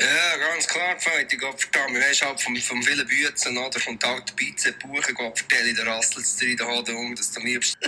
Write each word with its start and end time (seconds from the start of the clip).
Ja, 0.00 0.36
ganz 0.36 0.68
klar, 0.68 0.98
Freund. 1.00 1.32
Ich 1.32 1.40
verdammt, 1.40 2.00
weißt 2.00 2.22
halt 2.22 2.40
vom, 2.40 2.56
vom 2.56 2.82
vielen 2.82 3.06
Büzen, 3.06 3.58
oder? 3.58 3.80
Halt 3.84 4.02
der 4.28 4.34
Bizep 4.34 4.78
buchen, 4.78 5.14
Gott, 5.14 5.36
vertelle 5.38 5.70
ich 5.70 5.76
der 5.76 5.86
drin, 6.38 6.56
der 6.56 6.68
hat 6.68 6.88
um, 6.90 7.14
dass 7.16 7.32
du 7.32 7.40
am 7.40 7.46
liebsten. 7.46 7.78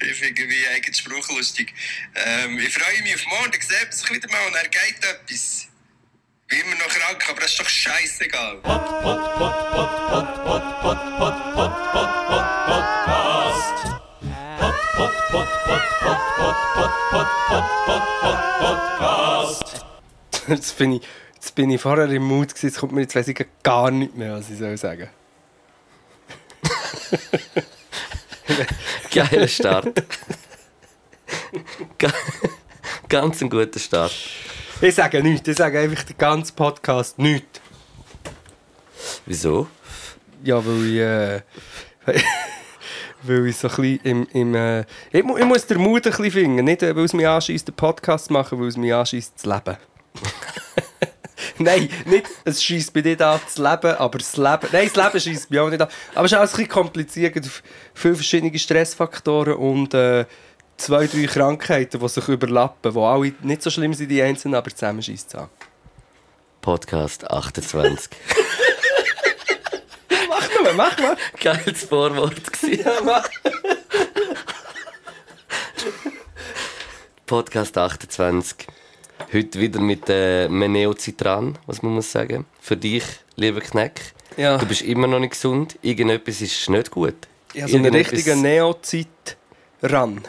ich 0.00 0.16
finde 0.18 0.48
wie 0.48 0.66
eigenen 0.68 0.94
Spruch 0.94 1.28
lustig. 1.30 1.72
Ähm, 2.16 2.58
ich 2.58 2.74
freue 2.74 3.02
mich 3.02 3.14
auf 3.14 3.26
morgen, 3.26 3.52
ich 3.56 3.64
sehe 3.64 3.92
sich 3.92 4.10
wieder 4.10 4.28
mal 4.28 4.46
und 4.48 4.56
er 4.56 4.68
geht 4.68 5.04
etwas. 5.04 5.68
Wie 6.48 6.60
immer 6.60 6.74
noch 6.74 6.88
krank, 6.88 7.24
aber 7.28 7.40
das 7.40 7.50
ist 7.52 7.60
doch 7.60 7.68
scheißegal. 7.68 8.62
Jetzt 20.48 20.76
bin 20.78 20.92
ich, 20.92 21.02
jetzt 21.34 21.54
bin 21.54 21.70
ich 21.70 21.80
vorher 21.80 22.08
im 22.10 22.22
Mut 22.24 22.48
gewesen, 22.50 22.66
jetzt 22.66 22.78
kommt 22.78 22.92
mir 22.92 23.00
jetzt 23.02 23.14
weiss 23.16 23.28
ich 23.28 23.46
gar 23.62 23.90
nicht 23.90 24.14
mehr, 24.16 24.34
was 24.34 24.50
ich 24.50 24.58
soll 24.58 24.76
sagen. 24.76 25.08
Geiler 29.14 29.48
Start. 29.48 30.02
Ga- 31.98 32.12
Ganz 33.08 33.40
ein 33.42 33.50
guter 33.50 33.78
Start. 33.78 34.12
Ich 34.80 34.94
sage 34.94 35.22
nichts, 35.22 35.48
ich 35.48 35.56
sage 35.56 35.80
einfach 35.80 36.02
den 36.04 36.18
ganzen 36.18 36.54
Podcast 36.54 37.18
nichts. 37.18 37.60
Wieso? 39.24 39.68
Ja, 40.42 40.64
weil 40.64 40.86
ich, 40.86 40.98
äh, 40.98 41.40
weil 43.22 43.46
ich 43.46 43.56
so 43.56 43.68
ein 43.68 43.74
bisschen 43.76 44.00
im, 44.04 44.26
im 44.32 44.54
äh, 44.54 44.84
ich, 45.12 45.22
mu- 45.24 45.36
ich 45.36 45.44
muss 45.44 45.66
den 45.66 45.78
Mut 45.78 46.06
ein 46.06 46.10
bisschen 46.12 46.30
finden, 46.30 46.64
nicht 46.64 46.82
äh, 46.82 46.94
weil 46.94 47.04
es 47.04 47.12
mich 47.12 47.26
anschießt, 47.26 47.68
den 47.68 47.74
Podcast 47.74 48.26
zu 48.26 48.32
machen, 48.32 48.60
weil 48.60 48.68
es 48.68 48.76
mich 48.76 48.92
anschießt, 48.92 49.38
zu 49.38 49.48
leben. 49.48 49.76
Nein, 51.58 51.88
nicht, 52.04 52.26
es 52.44 52.62
schießt 52.62 52.92
bei 52.92 53.00
dir 53.00 53.18
an, 53.20 53.40
zu 53.48 53.62
leben, 53.62 53.96
aber 53.96 54.18
das 54.18 54.36
Leben, 54.36 54.68
nein, 54.72 54.90
das 54.92 55.04
Leben 55.04 55.20
schießt 55.20 55.50
mich 55.50 55.60
auch 55.60 55.70
nicht 55.70 55.80
an. 55.80 55.88
Aber 56.14 56.26
es 56.26 56.32
ist 56.32 56.38
alles 56.38 56.52
ein 56.52 56.56
bisschen 56.56 56.68
kompliziert, 56.70 57.50
viele 57.94 58.14
verschiedene 58.14 58.58
Stressfaktoren 58.58 59.54
und 59.54 59.94
äh, 59.94 60.26
zwei, 60.76 61.06
drei 61.06 61.26
Krankheiten, 61.26 62.00
die 62.00 62.08
sich 62.08 62.28
überlappen, 62.28 62.92
die 62.92 63.00
alle 63.00 63.32
nicht 63.42 63.62
so 63.62 63.70
schlimm 63.70 63.94
sind, 63.94 64.10
die 64.10 64.20
einzelnen, 64.20 64.56
aber 64.56 64.70
zusammen 64.70 65.02
schießt 65.02 65.28
es 65.28 65.34
an. 65.34 65.48
Podcast 66.60 67.30
28. 67.30 68.10
Mach 70.28 70.62
mal, 70.62 70.72
mach 70.74 70.98
mal. 70.98 71.16
Geiles 71.40 71.84
Vorwort 71.84 72.52
gewesen. 72.52 72.84
Ja, 72.84 73.00
mach. 73.02 73.28
Podcast 77.26 77.78
28. 77.78 78.66
Heute 79.32 79.60
wieder 79.60 79.80
mit 79.80 80.08
äh, 80.08 80.48
Meneozitran, 80.48 81.58
was 81.66 81.82
man 81.82 81.94
muss 81.94 82.10
sagen. 82.12 82.44
Für 82.60 82.76
dich, 82.76 83.04
lieber 83.36 83.60
Kneck. 83.60 84.00
Ja. 84.36 84.58
Du 84.58 84.66
bist 84.66 84.82
immer 84.82 85.06
noch 85.06 85.18
nicht 85.18 85.30
gesund. 85.30 85.78
Irgendetwas 85.82 86.40
ist 86.40 86.68
nicht 86.68 86.90
gut. 86.90 87.14
Ich 87.54 87.62
habe 87.62 87.72
so 87.72 87.78
einen 87.78 87.94
richtigen 87.94 88.42
Neozeit-Run. 88.42 90.20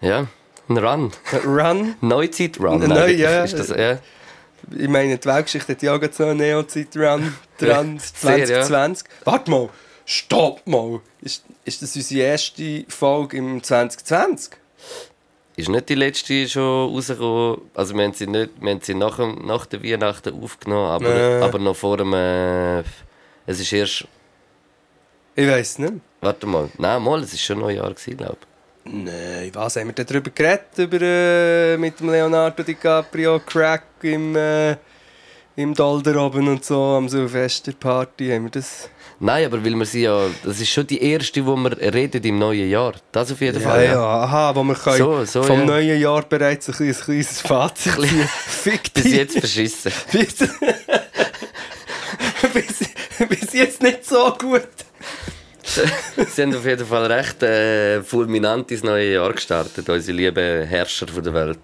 Ja, 0.00 0.26
ein 0.68 0.78
Run. 0.78 1.12
Run? 1.44 1.94
Neuzeit-Run. 2.00 2.86
Neu, 2.86 3.10
ja. 3.12 3.44
Ist 3.44 3.58
das, 3.58 3.68
ja. 3.70 3.98
Ich 4.76 4.88
meine, 4.88 5.18
die 5.18 5.24
Weltgeschichte 5.26 5.72
hat 5.72 5.82
ja 5.82 5.96
auch 5.96 6.12
so 6.12 6.24
einen 6.24 6.38
Neozeit-Run 6.38 7.34
dran. 7.58 7.98
sehr, 7.98 8.38
ja. 8.38 8.46
2020. 8.62 9.08
Warte 9.24 9.50
mal, 9.50 9.68
stopp 10.04 10.66
mal. 10.66 11.00
Ist, 11.20 11.44
ist 11.64 11.82
das 11.82 11.96
unsere 11.96 12.26
erste 12.26 12.84
Folge 12.88 13.38
im 13.38 13.62
2020? 13.62 14.50
Ist 15.56 15.68
nicht 15.68 15.88
die 15.88 15.94
letzte 15.94 16.48
schon 16.48 16.90
rausgekommen. 16.94 17.60
Also 17.74 17.94
wir 17.94 18.04
haben 18.04 18.14
sie, 18.14 18.26
nicht, 18.26 18.50
wir 18.60 18.70
haben 18.70 18.80
sie 18.80 18.94
nach, 18.94 19.16
dem- 19.16 19.46
nach 19.46 19.66
der 19.66 19.82
Weihnachten 19.84 20.42
aufgenommen, 20.42 20.90
aber, 20.90 21.08
Nee. 21.14 21.44
aber 21.44 21.58
noch 21.58 21.76
vor 21.76 21.98
dem... 21.98 22.12
Äh, 22.14 22.80
es 23.46 23.60
ist 23.60 23.72
erst... 23.72 24.06
Ich 25.34 25.46
weiß 25.48 25.78
nicht. 25.78 25.94
Warte 26.20 26.46
mal. 26.46 26.68
Nein, 26.78 27.02
mal, 27.02 27.20
es 27.22 27.32
war 27.32 27.38
schon 27.38 27.58
Neujahr, 27.60 27.92
glaube 27.94 28.36
ich. 28.84 28.92
Nein, 28.92 29.50
was 29.54 29.76
haben 29.76 29.94
wir 29.94 30.04
darüber 30.04 30.30
geredet? 30.30 30.76
Über, 30.78 30.98
äh, 31.02 31.76
mit 31.76 31.98
dem 32.00 32.10
Leonardo 32.10 32.62
DiCaprio, 32.62 33.38
Crack 33.40 33.84
im, 34.02 34.34
äh, 34.36 34.76
im 35.56 35.74
Dolder 35.74 36.24
oben 36.24 36.48
und 36.48 36.64
so, 36.64 36.80
am 36.82 37.08
Silvesterparty. 37.08 38.30
Haben 38.30 38.44
wir 38.44 38.50
das? 38.50 38.88
Nein, 39.20 39.46
aber 39.46 39.64
weil 39.64 39.74
wir 39.76 39.84
sie 39.86 40.02
ja... 40.02 40.26
Das 40.42 40.60
ist 40.60 40.70
schon 40.70 40.86
die 40.86 41.00
erste, 41.02 41.44
wo 41.46 41.54
wir 41.56 41.76
reden 41.94 42.22
im 42.24 42.38
neuen 42.40 42.68
Jahr. 42.68 42.94
Das 43.12 43.30
auf 43.30 43.40
jeden 43.40 43.60
Ja, 43.62 43.68
Fall. 43.68 43.84
ja, 43.84 44.04
aha, 44.22 44.54
wo 44.56 44.64
wir 44.64 44.74
können 44.74 44.98
So, 44.98 45.24
so, 45.24 45.42
vom 45.44 45.60
ja. 45.60 45.66
neuen 45.66 46.00
Jahr 46.00 46.22
bereits 46.22 46.68
ein 46.68 46.74
kleines, 46.74 47.00
kleines 47.04 47.40
Fazit 47.40 47.92
ziehen. 47.94 48.28
Fick 48.46 48.92
Bis 48.94 49.02
dich. 49.04 49.12
jetzt 49.14 49.38
verschissen. 49.38 49.92
bis, 50.10 50.34
bis, 52.52 53.28
bis 53.28 53.52
jetzt 53.52 53.82
nicht 53.82 54.04
so 54.06 54.32
gut. 54.38 54.66
Sie 56.34 56.42
haben 56.42 56.54
auf 56.56 56.66
jeden 56.66 56.84
Fall 56.86 57.06
recht 57.10 57.42
äh, 57.44 58.02
fulminant 58.02 58.70
ins 58.72 58.82
neue 58.82 59.12
Jahr 59.12 59.32
gestartet, 59.32 59.88
unsere 59.88 60.16
lieben 60.16 60.66
Herrscher 60.66 61.06
der 61.06 61.32
Welt. 61.32 61.60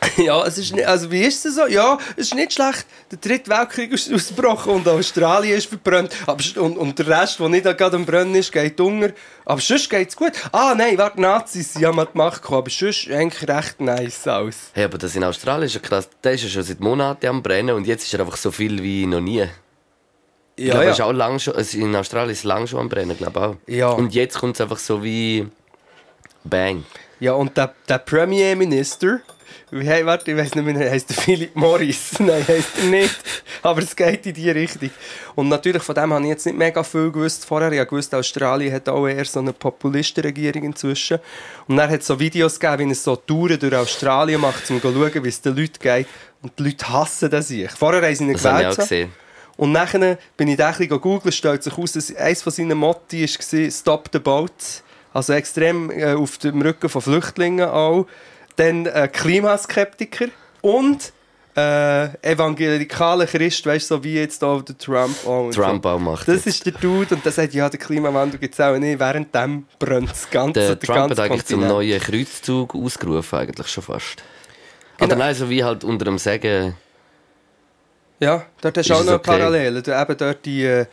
Ja, 0.16 0.44
es 0.46 0.58
ist 0.58 0.74
nicht, 0.74 0.86
also 0.86 1.10
wie 1.10 1.22
ist 1.22 1.44
es 1.44 1.54
so? 1.54 1.66
Ja, 1.66 1.98
es 2.16 2.26
ist 2.28 2.34
nicht 2.34 2.52
schlecht. 2.52 2.86
Der 3.10 3.18
dritte 3.18 3.50
Weltkrieg 3.50 3.92
ist 3.92 4.12
ausgebrochen 4.12 4.72
und 4.72 4.88
Australien 4.88 5.56
ist 5.58 5.66
verbrannt. 5.68 6.14
Aber, 6.26 6.42
und, 6.56 6.76
und 6.78 6.98
der 6.98 7.06
Rest, 7.06 7.38
der 7.38 7.48
nicht 7.48 7.64
gerade 7.64 7.96
am 7.96 8.04
Brennen 8.06 8.34
ist, 8.34 8.50
geht 8.52 8.80
unter. 8.80 9.10
Aber 9.44 9.60
sonst 9.60 9.88
geht 9.90 10.08
es 10.08 10.16
gut. 10.16 10.32
Ah, 10.52 10.74
nein, 10.76 10.96
warte, 10.98 11.20
Nazis 11.20 11.72
sind 11.74 11.82
ja 11.82 11.92
mal 11.92 12.06
die 12.06 12.16
Macht 12.16 12.42
gekommen. 12.42 12.58
Aber 12.62 12.70
sonst 12.70 13.08
eigentlich 13.10 13.48
recht 13.48 13.80
nice 13.80 14.26
aus. 14.28 14.54
Hey, 14.72 14.84
aber 14.84 14.98
das 14.98 15.14
in 15.16 15.24
Australien 15.24 15.66
ist 15.66 15.74
ja 15.74 15.80
krass. 15.80 16.08
Der 16.22 16.32
ist 16.32 16.42
ja 16.44 16.48
schon 16.48 16.62
seit 16.62 16.80
Monaten 16.80 17.26
am 17.26 17.42
Brennen 17.42 17.74
und 17.74 17.86
jetzt 17.86 18.04
ist 18.04 18.14
er 18.14 18.20
einfach 18.20 18.36
so 18.36 18.50
viel 18.50 18.82
wie 18.82 19.06
noch 19.06 19.20
nie. 19.20 19.46
Ich 20.56 20.66
Ja, 20.66 20.72
glaube, 20.72 20.86
ja. 20.86 20.90
ist 20.92 21.00
auch 21.00 21.12
lang 21.12 21.38
schon, 21.38 21.54
also 21.56 21.78
in 21.78 21.94
Australien 21.96 22.30
ist 22.32 22.38
es 22.38 22.44
lang 22.44 22.66
schon 22.66 22.80
am 22.80 22.88
Brennen, 22.88 23.16
glaube 23.16 23.56
ich 23.66 23.76
auch. 23.84 23.90
Ja. 23.90 23.90
Und 23.90 24.14
jetzt 24.14 24.38
kommt 24.38 24.56
es 24.56 24.60
einfach 24.60 24.78
so 24.78 25.02
wie 25.02 25.46
Bang. 26.44 26.84
Ja, 27.18 27.32
und 27.32 27.56
der, 27.56 27.74
der 27.88 27.98
Premierminister, 27.98 29.20
hey, 29.70 30.04
warte, 30.04 30.30
ich 30.30 30.36
weiß 30.36 30.54
nicht 30.54 30.64
mehr, 30.64 30.90
heißt 30.90 31.10
der 31.10 31.16
Philip 31.16 31.54
Morris? 31.54 32.12
Nein, 32.18 32.46
heißt 32.46 32.78
er 32.78 32.84
nicht. 32.84 33.16
Aber 33.62 33.82
es 33.82 33.94
geht 33.94 34.26
in 34.26 34.34
die 34.34 34.50
Richtung. 34.50 34.90
Und 35.34 35.48
natürlich, 35.48 35.82
von 35.82 35.94
dem 35.94 36.12
habe 36.12 36.22
ich 36.24 36.30
jetzt 36.30 36.46
nicht 36.46 36.58
mega 36.58 36.82
viel 36.82 37.10
gewusst 37.10 37.44
vorher. 37.44 37.72
Ich 37.72 37.88
gewusst, 37.88 38.14
Australien 38.14 38.72
hat 38.72 38.88
auch 38.88 39.06
eher 39.06 39.24
so 39.24 39.40
eine 39.40 39.52
Populistenregierung 39.52 40.64
inzwischen. 40.64 41.18
Und 41.68 41.76
dann 41.76 41.90
hat 41.90 42.00
es 42.00 42.06
so 42.06 42.18
Videos 42.18 42.58
gegeben, 42.58 42.88
wie 42.88 42.92
es 42.92 43.04
so 43.04 43.16
Touren 43.16 43.58
durch 43.58 43.74
Australien 43.74 44.40
macht, 44.40 44.70
um 44.70 44.80
zu 44.80 44.92
schauen, 44.92 45.24
wie 45.24 45.28
es 45.28 45.40
den 45.40 45.56
Leuten 45.56 45.78
geht. 45.78 46.06
Und 46.42 46.58
die 46.58 46.62
Leute 46.64 46.88
hassen 46.88 47.30
das 47.30 47.48
sich. 47.48 47.70
Vorher 47.70 48.02
haben 48.02 48.14
sie 48.14 48.24
ihn 48.24 48.32
Das 48.32 48.44
habe 48.44 48.62
ich 48.62 48.68
auch 48.68 48.76
gewählt. 48.76 49.10
Und 49.56 49.72
nachher 49.72 50.16
bin 50.38 50.48
ich 50.48 50.56
dann 50.56 50.72
ein 50.72 50.78
bisschen 50.78 51.00
googeln, 51.00 51.32
stellt 51.32 51.62
sich 51.62 51.76
aus, 51.76 51.92
dass 51.92 52.16
eines 52.16 52.42
von 52.42 52.50
seinen 52.50 52.78
Motti 52.78 53.22
war 53.22 53.70
«Stop 53.70 54.08
the 54.10 54.18
Boats». 54.18 54.82
Also 55.12 55.32
extrem 55.32 55.90
äh, 55.90 56.14
auf 56.14 56.38
dem 56.38 56.62
Rücken 56.62 56.88
von 56.88 57.02
Flüchtlingen 57.02 57.68
auch. 57.68 58.06
Dann 58.60 58.84
äh, 58.84 59.08
Klimaskeptiker 59.08 60.26
und 60.60 61.12
äh, 61.56 62.08
evangelikale 62.22 63.26
Christ, 63.26 63.64
weißt 63.64 63.90
du, 63.90 63.94
so 63.96 64.04
wie 64.04 64.14
jetzt 64.14 64.44
auch 64.44 64.60
der 64.62 64.76
Trump 64.76 65.16
auch. 65.26 65.46
und 65.46 65.54
Trump 65.54 65.82
so. 65.82 65.88
auch 65.88 65.98
macht 65.98 66.28
Das 66.28 66.44
jetzt. 66.44 66.46
ist 66.46 66.66
der 66.66 66.72
Dude 66.74 67.14
und 67.14 67.24
der 67.24 67.32
sagt, 67.32 67.54
ja, 67.54 67.70
der 67.70 67.80
Klimawandel 67.80 68.38
gibt 68.38 68.52
es 68.54 68.60
auch 68.60 68.76
nicht. 68.76 69.00
Währenddem 69.00 69.64
brennt 69.78 70.10
das 70.10 70.28
ganze, 70.30 70.60
Der 70.60 70.76
der 70.76 70.80
Trump 70.80 70.98
ganze 71.08 71.22
hat 71.22 71.30
eigentlich 71.30 71.46
zum 71.46 71.60
Kontinent. 71.60 71.88
neuen 71.88 72.00
Kreuzzug 72.00 72.74
ausgerufen, 72.74 73.38
eigentlich 73.38 73.66
schon 73.68 73.82
fast. 73.82 74.22
Genau. 74.98 75.06
Oder 75.08 75.16
nein, 75.16 75.34
so 75.34 75.48
wie 75.48 75.64
halt 75.64 75.82
unter 75.82 76.04
dem 76.04 76.18
Sagen. 76.18 76.76
Ja, 78.20 78.44
dort 78.60 78.76
hast 78.76 78.90
du 78.90 78.94
auch 78.94 79.04
noch 79.04 79.14
okay? 79.14 79.30
Parallelen. 79.30 79.82
Du, 79.82 79.98
eben 79.98 80.16
dort 80.18 80.44
die, 80.44 80.64
äh, 80.64 80.84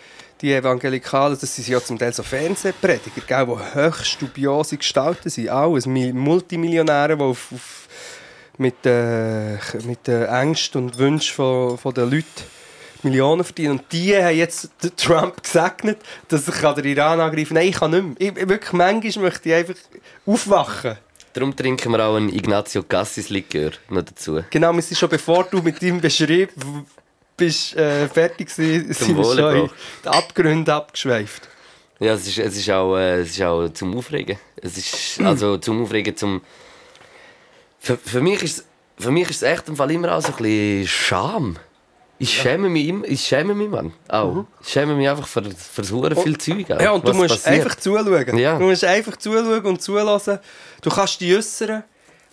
die 0.41 0.53
Evangelikalen, 0.53 1.37
das 1.39 1.55
sind 1.55 1.67
ja 1.67 1.81
zum 1.81 1.97
Teil 1.97 2.13
so 2.13 2.23
Fernsehprediger, 2.23 3.21
gell, 3.25 3.45
die 3.45 3.75
höchst 3.75 4.21
dubiose 4.21 4.77
Gestalten 4.77 5.29
sind. 5.29 5.49
Alles 5.49 5.87
Mi- 5.87 6.13
Multimillionäre, 6.13 7.17
die 7.17 7.23
auf, 7.23 7.47
auf, 7.53 7.87
mit, 8.57 8.85
äh, 8.85 9.53
mit 9.85 10.07
den 10.07 10.23
Ängsten 10.23 10.83
und 10.83 10.97
Wünschen 10.97 11.35
von, 11.35 11.77
von 11.77 11.93
den 11.93 12.09
Leuten 12.09 12.25
Millionen 13.03 13.43
verdienen. 13.43 13.79
Und 13.79 13.83
die 13.91 14.15
haben 14.15 14.35
jetzt 14.35 14.69
Trump 14.97 15.43
gesegnet, 15.43 15.99
dass 16.27 16.47
ich 16.47 16.55
den 16.55 16.85
Iran 16.85 17.19
angreifen 17.19 17.49
kann. 17.49 17.55
Nein, 17.55 17.67
ich 17.69 17.75
kann 17.75 17.91
nicht 17.91 18.19
mehr. 18.19 18.31
Ich, 18.37 18.49
wirklich, 18.49 18.73
manchmal 18.73 19.25
möchte 19.25 19.49
ich 19.49 19.55
einfach 19.55 19.75
aufwachen. 20.25 20.97
Darum 21.33 21.55
trinken 21.55 21.91
wir 21.91 22.03
auch 22.03 22.15
einen 22.15 22.29
Ignazio 22.33 22.81
Cassis 22.81 23.29
Likör 23.29 23.69
noch 23.89 24.01
dazu. 24.01 24.43
Genau, 24.49 24.73
wir 24.73 24.81
sind 24.81 24.97
schon 24.97 25.09
bevor 25.09 25.43
du 25.43 25.61
mit 25.61 25.79
deinem 25.79 26.01
Beschrieb 26.01 26.49
w- 26.55 26.81
bist, 27.37 27.75
äh, 27.75 28.07
fertig 28.09 28.53
gewesen, 28.53 28.93
sind 28.93 29.17
wir 29.17 29.23
schon 29.23 29.69
die 30.03 30.07
Abgründe 30.09 30.73
abgeschweift. 30.73 31.47
Ja, 31.99 32.13
es 32.13 32.27
ist, 32.27 32.37
es 32.37 32.57
ist, 32.57 32.69
auch, 32.69 32.95
äh, 32.97 33.21
es 33.21 33.29
ist 33.29 33.41
auch 33.41 33.69
zum 33.69 33.95
Aufregen. 33.97 34.37
Es 34.61 34.77
ist 34.77 35.21
also 35.21 35.57
zum 35.57 35.83
Aufregen, 35.83 36.15
zum... 36.15 36.41
Für, 37.79 37.97
für, 37.97 38.21
mich 38.21 38.43
ist, 38.43 38.65
für 38.99 39.11
mich 39.11 39.29
ist 39.29 39.37
es 39.37 39.43
echt 39.43 39.67
im 39.67 39.75
Fall 39.75 39.91
immer 39.91 40.15
auch 40.15 40.21
so 40.21 40.29
ein 40.29 40.35
bisschen 40.35 40.87
Scham. 40.87 41.57
Ich 42.19 42.33
schäme 42.33 42.67
mich, 42.69 42.87
immer, 42.87 43.05
ich 43.05 43.21
schäme 43.21 43.53
mich, 43.53 43.69
Mann. 43.69 43.93
Auch. 44.07 44.45
Ich 44.61 44.69
schäme 44.69 44.95
mich 44.95 45.07
einfach 45.07 45.27
für, 45.27 45.43
für 45.43 45.83
so 45.83 46.03
viel 46.21 46.37
Zeug. 46.37 46.71
auch, 46.71 46.81
Ja, 46.81 46.91
und 46.91 47.07
du 47.07 47.13
musst 47.13 47.29
passiert. 47.29 47.65
einfach 47.65 47.75
zuschauen. 47.75 48.37
Ja. 48.37 48.57
Du 48.57 48.65
musst 48.65 48.83
einfach 48.83 49.17
zuschauen 49.17 49.61
und 49.61 49.81
zulassen. 49.81 50.39
Du 50.81 50.89
kannst 50.89 51.21
dich 51.21 51.35
äußern. 51.35 51.83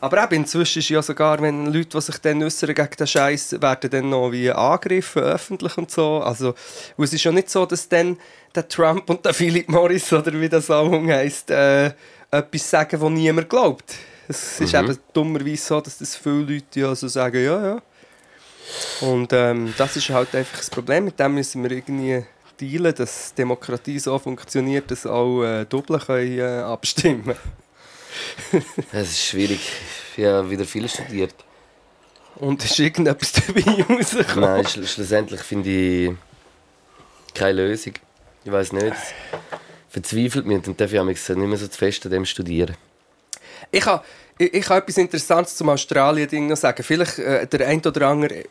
Aber 0.01 0.23
eben 0.23 0.35
inzwischen 0.35 0.81
ist 0.81 0.89
ja 0.89 1.03
sogar, 1.03 1.41
wenn 1.41 1.67
Leute, 1.67 1.97
die 1.97 2.01
sich 2.01 2.19
dann 2.19 2.43
äußern 2.43 2.75
gegen 2.75 2.97
den 2.99 3.07
Scheiß, 3.07 3.61
werden 3.63 3.91
dann 3.91 4.11
noch 4.11 4.33
wie 4.33 4.51
angegriffen, 4.51 5.23
öffentlich 5.23 5.79
und 5.79 5.91
so. 5.91 6.21
Also, 6.21 6.55
und 6.97 7.05
es 7.05 7.13
ist 7.13 7.25
ja 7.25 7.33
nicht 7.33 7.49
so, 7.49 7.65
dass 7.65 7.89
dann 7.89 8.19
der 8.55 8.69
Trump 8.69 9.09
und 9.09 9.25
der 9.25 9.33
Philip 9.33 9.69
Morris, 9.69 10.13
oder 10.13 10.33
wie 10.33 10.49
das 10.49 10.71
auch 10.71 10.91
heisst, 10.93 11.51
äh, 11.51 11.93
etwas 12.31 12.71
sagen, 12.71 13.01
was 13.01 13.11
niemand 13.11 13.49
glaubt. 13.49 13.95
Es 14.27 14.61
ist 14.61 14.75
eben 14.75 14.99
dummerweise 15.13 15.65
so, 15.65 15.81
dass 15.81 15.99
das 15.99 16.17
viele 16.17 16.55
Leute 16.55 16.81
ja 16.81 16.95
so 16.95 17.09
sagen, 17.09 17.45
ja, 17.45 17.67
ja. 17.67 17.83
Und 19.01 19.33
ähm, 19.33 19.75
das 19.77 19.97
ist 19.97 20.09
halt 20.09 20.35
einfach 20.35 20.59
das 20.59 20.71
Problem. 20.71 21.05
Mit 21.05 21.21
dem 21.21 21.35
müssen 21.35 21.63
wir 21.63 21.71
irgendwie 21.71 22.25
dealen, 22.61 22.95
dass 22.95 23.35
Demokratie 23.35 23.99
so 23.99 24.19
funktioniert, 24.19 24.91
dass 24.91 25.07
auch 25.07 25.43
äh, 25.45 25.65
Doppel 25.67 25.99
können, 25.99 26.39
äh, 26.39 26.63
abstimmen 26.63 27.35
Es 28.93 29.11
ist 29.11 29.27
schwierig. 29.27 29.61
Ich 30.17 30.25
habe 30.25 30.49
wieder 30.49 30.65
viel 30.65 30.89
studiert. 30.89 31.35
Und 32.37 32.65
ist 32.65 32.79
irgendetwas 32.79 33.33
dabei 33.33 33.85
rausgekommen? 33.89 34.41
Nein, 34.41 34.67
schl 34.67 34.87
schlussendlich 34.87 35.41
finde 35.41 35.71
ich 35.71 36.13
keine 37.35 37.67
Lösung. 37.67 37.95
Ich 38.45 38.53
weiß 38.53 38.73
nicht. 38.73 38.97
Verzweifelt 39.89 40.47
mich 40.47 40.67
und 40.67 40.81
darf 40.81 40.93
ich 40.93 41.03
nicht 41.03 41.37
mehr 41.37 41.57
so 41.57 41.69
zu 41.69 41.79
fest 41.79 42.05
an 42.05 42.13
dem 42.13 42.25
studieren. 42.25 42.77
Ich 43.71 43.87
habe 43.87 44.05
ich, 44.39 44.53
ich 44.53 44.69
ha 44.69 44.79
etwas 44.79 44.97
Interessantes 44.97 45.57
zum 45.57 45.69
Australien-Ding 45.69 46.49
noch 46.49 46.57
sagen. 46.57 46.83
Vielleicht 46.83 47.19
äh, 47.19 47.47
der 47.47 47.69
ein 47.69 47.81
oder 47.85 48.09
andere 48.09 48.45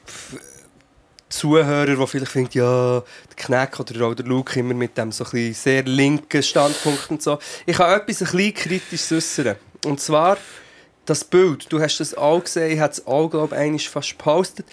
Zuhörer, 1.33 1.95
der 1.95 2.07
vielleicht 2.07 2.31
findet, 2.31 2.55
ja, 2.55 2.99
der 2.99 3.35
Knack 3.35 3.79
oder 3.79 4.05
auch 4.05 4.13
der 4.13 4.25
Luke 4.25 4.59
immer 4.59 4.73
mit 4.73 4.97
dem 4.97 5.11
so 5.11 5.25
ein 5.31 5.53
sehr 5.53 5.83
linken 5.83 6.43
Standpunkt 6.43 7.09
und 7.09 7.21
so. 7.21 7.39
Ich 7.65 7.77
habe 7.79 7.95
etwas 7.95 8.21
ein 8.21 8.37
bisschen 8.37 8.53
kritisch 8.53 9.11
äußern. 9.11 9.55
Und 9.85 9.99
zwar 9.99 10.37
das 11.05 11.23
Bild. 11.23 11.71
Du 11.71 11.81
hast 11.81 11.99
das 11.99 12.15
auch 12.15 12.43
gesehen, 12.43 12.71
ich 12.71 12.79
habe 12.79 12.93
es 12.93 13.05
auch, 13.07 13.29
glaube 13.29 13.65
ich, 13.65 13.89
fast 13.89 14.11
gepostet 14.11 14.65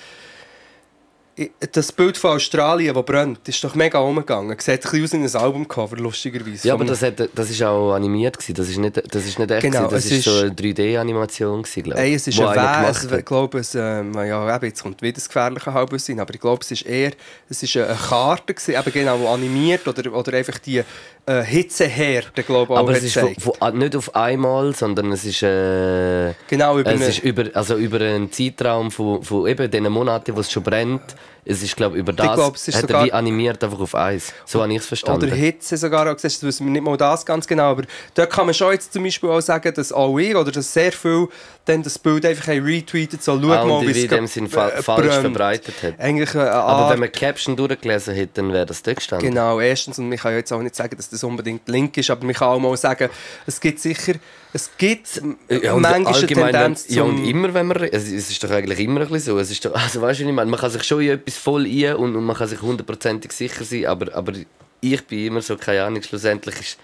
das 1.72 1.92
Bild 1.92 2.16
von 2.16 2.32
Australien, 2.32 2.94
das 2.94 3.04
brennt, 3.04 3.48
ist 3.48 3.62
doch 3.62 3.74
mega 3.74 3.98
umgegangen. 3.98 4.56
Sieht 4.58 4.84
ein 4.84 4.90
bisschen 5.00 5.24
aus 5.24 5.32
wie 5.32 5.38
ein 5.38 5.42
Albumcover, 5.44 5.96
lustigerweise. 5.96 6.68
Ja, 6.68 6.74
aber 6.74 6.84
das, 6.84 7.02
hat, 7.02 7.30
das 7.34 7.50
ist 7.50 7.62
auch 7.62 7.92
animiert. 7.92 8.38
Gewesen. 8.38 8.54
Das 8.54 8.68
ist 8.68 8.78
nicht, 8.78 9.14
das 9.14 9.24
ist 9.24 9.38
nicht 9.38 9.50
echt. 9.50 9.62
Genau, 9.62 9.88
gewesen. 9.88 9.94
Das 9.94 10.04
es 10.04 10.12
ist 10.12 10.24
so 10.24 10.40
eine 10.40 10.50
3D-Animation, 10.50 11.62
glaube 11.62 11.90
ich. 11.90 11.96
Ey, 11.96 12.14
es 12.14 12.26
ist 12.26 12.40
ein 12.40 12.48
Wesen, 12.48 13.08
gemacht 13.08 13.18
ich 13.18 13.24
glaube, 13.24 13.58
es, 13.58 13.74
ähm, 13.74 14.14
ja, 14.14 14.56
eben, 14.56 14.66
jetzt 14.66 14.82
kommt 14.82 15.00
wieder 15.02 15.14
das 15.14 15.28
gefährliche 15.28 15.72
Halbwissen, 15.72 16.20
aber 16.20 16.34
ich 16.34 16.40
glaube, 16.40 16.62
es 16.62 16.70
ist 16.70 16.86
eher 16.86 17.12
es 17.48 17.62
ist 17.62 17.76
eine 17.76 17.94
Karte, 17.94 18.54
gewesen, 18.54 18.74
eben 18.78 18.92
genau, 18.92 19.32
animiert 19.32 19.86
oder, 19.88 20.12
oder 20.12 20.32
einfach 20.34 20.58
die 20.58 20.82
äh, 21.26 21.42
Hitzeherde, 21.42 22.42
glaube 22.42 22.74
ich, 22.74 22.78
Aber 22.78 22.92
es 22.92 23.02
ist 23.02 23.18
von, 23.18 23.34
von, 23.34 23.78
nicht 23.78 23.96
auf 23.96 24.14
einmal, 24.14 24.74
sondern 24.74 25.12
es 25.12 25.24
ist, 25.24 25.42
äh, 25.42 26.32
genau, 26.48 26.78
über, 26.78 26.92
es 26.92 27.08
ist 27.08 27.24
über, 27.24 27.44
also 27.54 27.76
über 27.76 28.00
einen 28.00 28.30
Zeitraum 28.30 28.90
von, 28.90 29.22
von 29.22 29.46
eben 29.46 29.70
den 29.70 29.90
Monaten, 29.90 30.34
wo 30.34 30.40
es 30.40 30.50
schon 30.50 30.62
brennt. 30.62 31.16
Es 31.44 31.62
ist, 31.62 31.76
glaube 31.76 31.96
über 31.96 32.12
das 32.12 32.34
glaub, 32.34 32.54
es 32.54 32.68
hat 32.68 32.82
sogar, 32.82 33.00
er 33.00 33.06
wie 33.06 33.12
animiert 33.12 33.62
einfach 33.64 33.80
auf 33.80 33.94
Eis. 33.94 34.32
So 34.44 34.62
habe 34.62 34.72
ich 34.72 34.80
es 34.80 34.86
verstanden. 34.86 35.26
Oder 35.26 35.34
Hitze 35.34 35.76
sogar 35.76 36.02
auch 36.02 36.14
gesagt, 36.14 36.34
das 36.34 36.42
wissen 36.42 36.66
wir 36.66 36.72
nicht 36.72 36.82
mal 36.82 36.96
das 36.96 37.24
ganz 37.24 37.46
genau. 37.46 37.70
Aber 37.70 37.84
da 38.14 38.26
kann 38.26 38.46
man 38.46 38.54
schon 38.54 38.72
jetzt 38.72 38.92
zum 38.92 39.04
Beispiel 39.04 39.30
auch 39.30 39.40
sagen, 39.40 39.72
dass 39.74 39.92
auch 39.92 40.18
ich 40.18 40.36
oder 40.36 40.52
dass 40.52 40.72
sehr 40.72 40.92
viel 40.92 41.28
dann 41.64 41.82
das 41.82 41.98
Bild 41.98 42.24
einfach 42.26 42.48
retweetet, 42.48 43.22
so 43.22 43.40
schau 43.40 43.52
ah, 43.52 43.64
mal, 43.64 43.86
wie 43.86 43.90
es 43.90 43.96
in 43.98 44.08
dem 44.08 44.26
Sinn 44.26 44.48
fa 44.48 44.70
äh, 44.70 44.82
falsch 44.82 45.14
verbreitet 45.14 45.74
hat. 45.82 46.00
Eigentlich 46.00 46.34
eine 46.34 46.50
Aber 46.50 46.90
wenn 46.90 47.00
man 47.00 47.12
Caption 47.12 47.56
durchgelesen 47.56 48.14
hätte, 48.14 48.42
dann 48.42 48.52
wäre 48.52 48.66
das 48.66 48.82
dort 48.82 48.96
gestanden. 48.96 49.28
Genau, 49.28 49.60
erstens, 49.60 49.98
und 49.98 50.10
ich 50.12 50.20
kann 50.20 50.34
jetzt 50.34 50.52
auch 50.52 50.62
nicht 50.62 50.74
sagen, 50.74 50.96
dass 50.96 51.08
das 51.10 51.22
unbedingt 51.22 51.68
Link 51.68 51.96
ist, 51.96 52.10
aber 52.10 52.24
man 52.24 52.34
kann 52.34 52.48
auch 52.48 52.58
mal 52.58 52.76
sagen, 52.76 53.08
es 53.46 53.60
gibt 53.60 53.78
sicher, 53.78 54.14
es 54.52 54.70
gibt 54.76 55.22
ja, 55.48 55.76
manchmal 55.76 56.14
eine 56.14 56.26
Tendenz 56.26 56.86
Ja, 56.88 57.04
und 57.04 57.24
immer, 57.24 57.54
wenn 57.54 57.66
man, 57.66 57.84
es 57.84 58.08
ist 58.10 58.42
doch 58.42 58.50
eigentlich 58.50 58.80
immer 58.80 59.02
ein 59.02 59.08
bisschen 59.08 59.34
so, 59.34 59.38
es 59.38 59.50
ist 59.50 59.64
doch, 59.64 59.74
also 59.74 60.00
weißt 60.00 60.20
du, 60.20 60.24
ich 60.24 60.32
meine, 60.32 60.50
man 60.50 60.58
kann 60.58 60.70
sich 60.70 60.82
schon 60.82 61.02
in 61.02 61.10
etwas 61.10 61.29
voll 61.38 61.66
ein 61.66 61.96
und, 61.96 62.16
und 62.16 62.24
man 62.24 62.36
kann 62.36 62.48
sich 62.48 62.60
hundertprozentig 62.60 63.32
sicher 63.32 63.64
sein, 63.64 63.86
aber, 63.86 64.14
aber 64.14 64.32
ich 64.80 65.06
bin 65.06 65.26
immer 65.26 65.42
so, 65.42 65.56
keine 65.56 65.84
Ahnung, 65.84 66.02
schlussendlich 66.02 66.58
ist, 66.60 66.78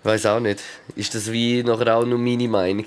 ich 0.00 0.04
weiß 0.04 0.26
auch 0.26 0.40
nicht, 0.40 0.60
ist 0.94 1.14
das 1.14 1.30
wie 1.30 1.62
nachher 1.62 1.96
auch 1.96 2.04
nur 2.04 2.18
meine 2.18 2.48
Meinung 2.48 2.84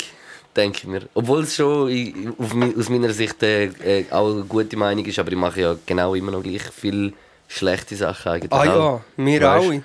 denke 0.56 0.80
ich 0.80 0.88
mir. 0.88 1.08
Obwohl 1.14 1.44
es 1.44 1.56
schon 1.56 2.36
auf, 2.38 2.78
aus 2.78 2.90
meiner 2.90 3.12
Sicht 3.12 3.42
äh, 3.44 3.66
äh, 3.66 4.06
auch 4.12 4.32
eine 4.32 4.44
gute 4.44 4.76
Meinung 4.78 5.06
ist, 5.06 5.20
aber 5.20 5.32
ich 5.32 5.38
mache 5.38 5.62
ja 5.62 5.76
genau 5.86 6.16
immer 6.16 6.32
noch 6.32 6.44
gleich 6.44 6.64
viele 6.76 7.14
schlechte 7.48 7.96
Sachen 7.96 8.32
eigentlich. 8.32 8.52
Ah 8.52 8.66
ja, 8.66 9.02
wir 9.18 9.42
weißt? 9.42 9.66
alle. 9.66 9.84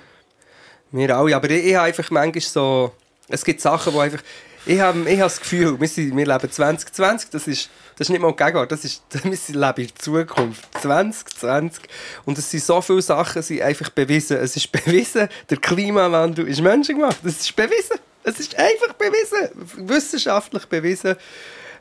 Wir 0.91 1.15
alle. 1.15 1.35
Aber 1.35 1.49
ich, 1.49 1.65
ich 1.65 1.75
habe 1.75 1.87
einfach 1.87 2.09
manchmal 2.11 2.41
so... 2.41 2.91
Es 3.27 3.43
gibt 3.43 3.61
Sachen, 3.61 3.93
wo 3.93 3.99
einfach... 3.99 4.21
Ich 4.65 4.79
habe, 4.79 4.99
ich 5.01 5.19
habe 5.19 5.29
das 5.29 5.39
Gefühl, 5.39 5.79
wir, 5.79 5.87
sind, 5.87 6.15
wir 6.17 6.25
leben 6.25 6.51
2020, 6.51 7.29
das 7.29 7.47
ist, 7.47 7.69
das 7.97 8.07
ist 8.07 8.09
nicht 8.09 8.21
mal 8.21 8.33
Gegenwart, 8.33 8.71
das 8.71 8.83
ist, 8.83 9.03
wir 9.11 9.31
leben 9.31 9.81
in 9.81 9.87
der 9.87 9.95
Zukunft. 9.95 10.81
2020. 10.81 11.83
Und 12.25 12.37
es 12.37 12.51
sind 12.51 12.63
so 12.63 12.81
viele 12.81 13.01
Sachen, 13.01 13.41
die 13.41 13.63
einfach 13.63 13.89
bewiesen. 13.89 14.37
Es 14.37 14.55
ist 14.55 14.71
bewiesen, 14.71 15.29
der 15.49 15.57
Klimawandel 15.57 16.47
ist 16.47 16.61
menschengemacht. 16.61 17.17
Das 17.23 17.39
ist 17.39 17.55
bewiesen. 17.55 17.97
Es 18.23 18.39
ist 18.39 18.55
einfach 18.57 18.93
bewiesen, 18.93 19.87
wissenschaftlich 19.87 20.65
bewiesen. 20.65 21.15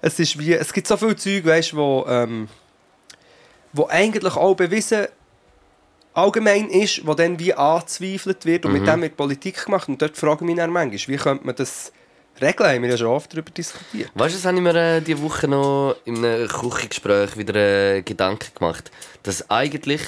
Es, 0.02 0.19
ist 0.19 0.38
wie, 0.38 0.52
es 0.52 0.72
gibt 0.72 0.87
so 0.87 0.96
viele 0.96 1.16
Zeug, 1.16 1.46
weißt, 1.46 1.75
wo, 1.75 2.05
ähm, 2.06 2.49
wo 3.72 3.88
eigentlich 3.88 4.37
auch 4.37 4.55
bewiesen 4.55 5.06
allgemein 6.12 6.69
ist, 6.69 7.05
wo 7.06 7.14
dann 7.14 7.38
wie 7.38 7.55
angezweifelt 7.55 8.46
wird 8.46 8.66
und 8.66 8.72
mhm. 8.72 8.78
mit 8.78 8.87
dem 8.87 9.02
wird 9.02 9.16
Politik 9.16 9.64
gemacht. 9.64 9.88
Und 9.88 10.00
dort 10.00 10.16
frage 10.16 10.44
ich 10.44 10.46
mich 10.46 10.56
dann 10.56 10.70
manchmal, 10.70 11.16
wie 11.16 11.20
könnte 11.20 11.44
man 11.44 11.56
das 11.56 11.93
regeln? 12.41 12.71
Haben 12.71 12.83
wir 12.83 12.91
ja 12.91 12.97
schon 12.97 13.07
oft 13.09 13.33
darüber 13.33 13.51
diskutiert. 13.51 14.11
Weißt 14.15 14.35
du, 14.35 14.39
das 14.39 14.47
habe 14.47 14.57
ich 14.57 14.63
mir 14.63 14.75
äh, 14.75 15.01
diese 15.01 15.23
Woche 15.23 15.49
noch 15.49 15.97
in 16.05 16.25
einem 16.25 16.49
Küchengespräch 16.49 17.37
wieder 17.37 17.55
äh, 17.55 18.03
Gedanken 18.03 18.49
gemacht, 18.55 18.91
dass 19.23 19.51
eigentlich 19.51 20.03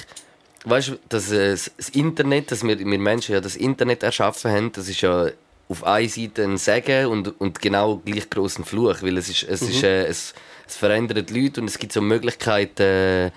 weißt 0.65 0.89
du, 0.89 0.99
dass 1.09 1.31
äh, 1.31 1.51
das 1.51 1.89
Internet, 1.89 2.51
dass 2.51 2.63
wir, 2.63 2.77
wir 2.77 2.99
Menschen 2.99 3.33
ja 3.33 3.41
das 3.41 3.55
Internet 3.55 4.03
erschaffen 4.03 4.51
haben, 4.51 4.71
das 4.71 4.87
ist 4.89 5.01
ja 5.01 5.27
auf 5.69 5.83
einer 5.83 6.07
Seite 6.07 6.43
ein 6.43 6.57
Segen 6.57 7.07
und, 7.07 7.39
und 7.39 7.61
genau 7.61 7.97
gleich 7.97 8.29
großen 8.29 8.63
Fluch, 8.63 9.01
weil 9.01 9.17
es 9.17 9.29
ist, 9.29 9.43
es, 9.43 9.61
mhm. 9.61 9.69
ist, 9.69 9.83
äh, 9.83 10.05
es, 10.05 10.33
es 10.67 10.75
verändert 10.75 11.29
Leute 11.29 11.61
und 11.61 11.67
es 11.67 11.77
gibt 11.77 11.93
so 11.93 12.01
Möglichkeiten, 12.01 12.81
äh, 12.81 13.31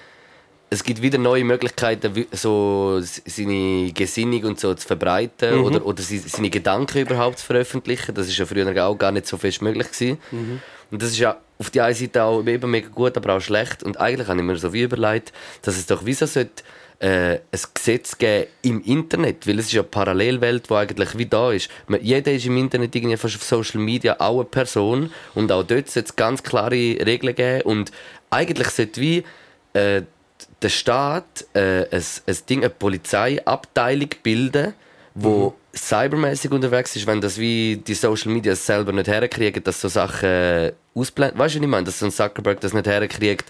es 0.72 0.84
gibt 0.84 1.02
wieder 1.02 1.18
neue 1.18 1.42
Möglichkeiten, 1.44 2.26
so 2.30 3.00
seine 3.00 3.92
Gesinnung 3.92 4.44
und 4.44 4.60
so 4.60 4.72
zu 4.74 4.86
verbreiten 4.86 5.58
mhm. 5.58 5.64
oder, 5.64 5.84
oder 5.84 6.00
seine 6.00 6.48
Gedanken 6.48 6.98
überhaupt 6.98 7.40
zu 7.40 7.46
veröffentlichen. 7.46 8.14
Das 8.14 8.28
ist 8.28 8.38
ja 8.38 8.46
früher 8.46 8.86
auch 8.86 8.96
gar 8.96 9.10
nicht 9.10 9.26
so 9.26 9.36
fest 9.36 9.62
möglich 9.62 9.90
gewesen. 9.90 10.18
Mhm. 10.30 10.62
Und 10.92 11.02
das 11.02 11.10
ist 11.10 11.18
ja 11.18 11.36
auf 11.58 11.70
die 11.70 11.80
einen 11.80 11.94
Seite 11.94 12.22
auch 12.22 12.46
eben 12.46 12.70
mega 12.70 12.88
gut, 12.88 13.16
aber 13.16 13.34
auch 13.34 13.40
schlecht. 13.40 13.82
Und 13.82 13.98
eigentlich 13.98 14.28
habe 14.28 14.38
ich 14.38 14.44
mir 14.44 14.56
so 14.56 14.72
wie 14.72 14.82
überlegt, 14.82 15.32
dass 15.62 15.76
es 15.76 15.86
doch 15.86 16.02
wieso 16.04 16.26
sollte 16.26 16.62
äh, 17.00 17.34
ein 17.34 17.60
Gesetz 17.74 18.16
geben 18.16 18.46
im 18.62 18.82
Internet, 18.84 19.48
weil 19.48 19.58
es 19.58 19.66
ist 19.66 19.74
eine 19.74 19.82
Parallelwelt, 19.82 20.70
die 20.70 20.74
eigentlich 20.74 21.18
wie 21.18 21.26
da 21.26 21.50
ist. 21.50 21.68
Jeder 22.00 22.32
ist 22.32 22.46
im 22.46 22.56
Internet 22.56 22.94
irgendwie 22.94 23.16
fast 23.16 23.36
auf 23.36 23.42
Social 23.42 23.80
Media 23.80 24.16
auch 24.20 24.36
eine 24.36 24.44
Person 24.44 25.10
und 25.34 25.50
auch 25.50 25.64
dort 25.64 25.90
sollte 25.90 26.10
es 26.10 26.16
ganz 26.16 26.42
klare 26.44 26.70
Regeln 26.70 27.34
geben 27.34 27.62
und 27.62 27.90
eigentlich 28.30 28.68
sollte 28.68 29.00
wie 29.00 29.24
äh, 29.72 30.02
der 30.62 30.68
Staat 30.68 31.46
äh, 31.54 31.86
ein, 31.90 32.02
ein 32.26 32.36
Ding, 32.48 32.60
eine 32.60 32.70
Polizeiabteilung 32.70 34.10
bilden, 34.22 34.74
wo 35.14 35.50
mhm. 35.50 35.76
cybermäßig 35.76 36.50
unterwegs 36.50 36.96
ist, 36.96 37.06
wenn 37.06 37.20
das 37.20 37.38
wie 37.38 37.76
die 37.76 37.94
Social 37.94 38.32
Media 38.32 38.54
selber 38.54 38.92
nicht 38.92 39.08
herkriegen, 39.08 39.62
dass 39.62 39.80
so 39.80 39.88
Sachen 39.88 40.28
äh, 40.28 40.72
ausblenden. 40.94 41.38
Weißt 41.38 41.54
du, 41.54 41.58
was 41.58 41.64
ich 41.64 41.70
meine? 41.70 41.84
Dass 41.84 41.98
so 41.98 42.06
ein 42.06 42.12
Zuckerberg 42.12 42.60
das 42.60 42.72
nicht 42.72 42.86
herkriegt, 42.86 43.46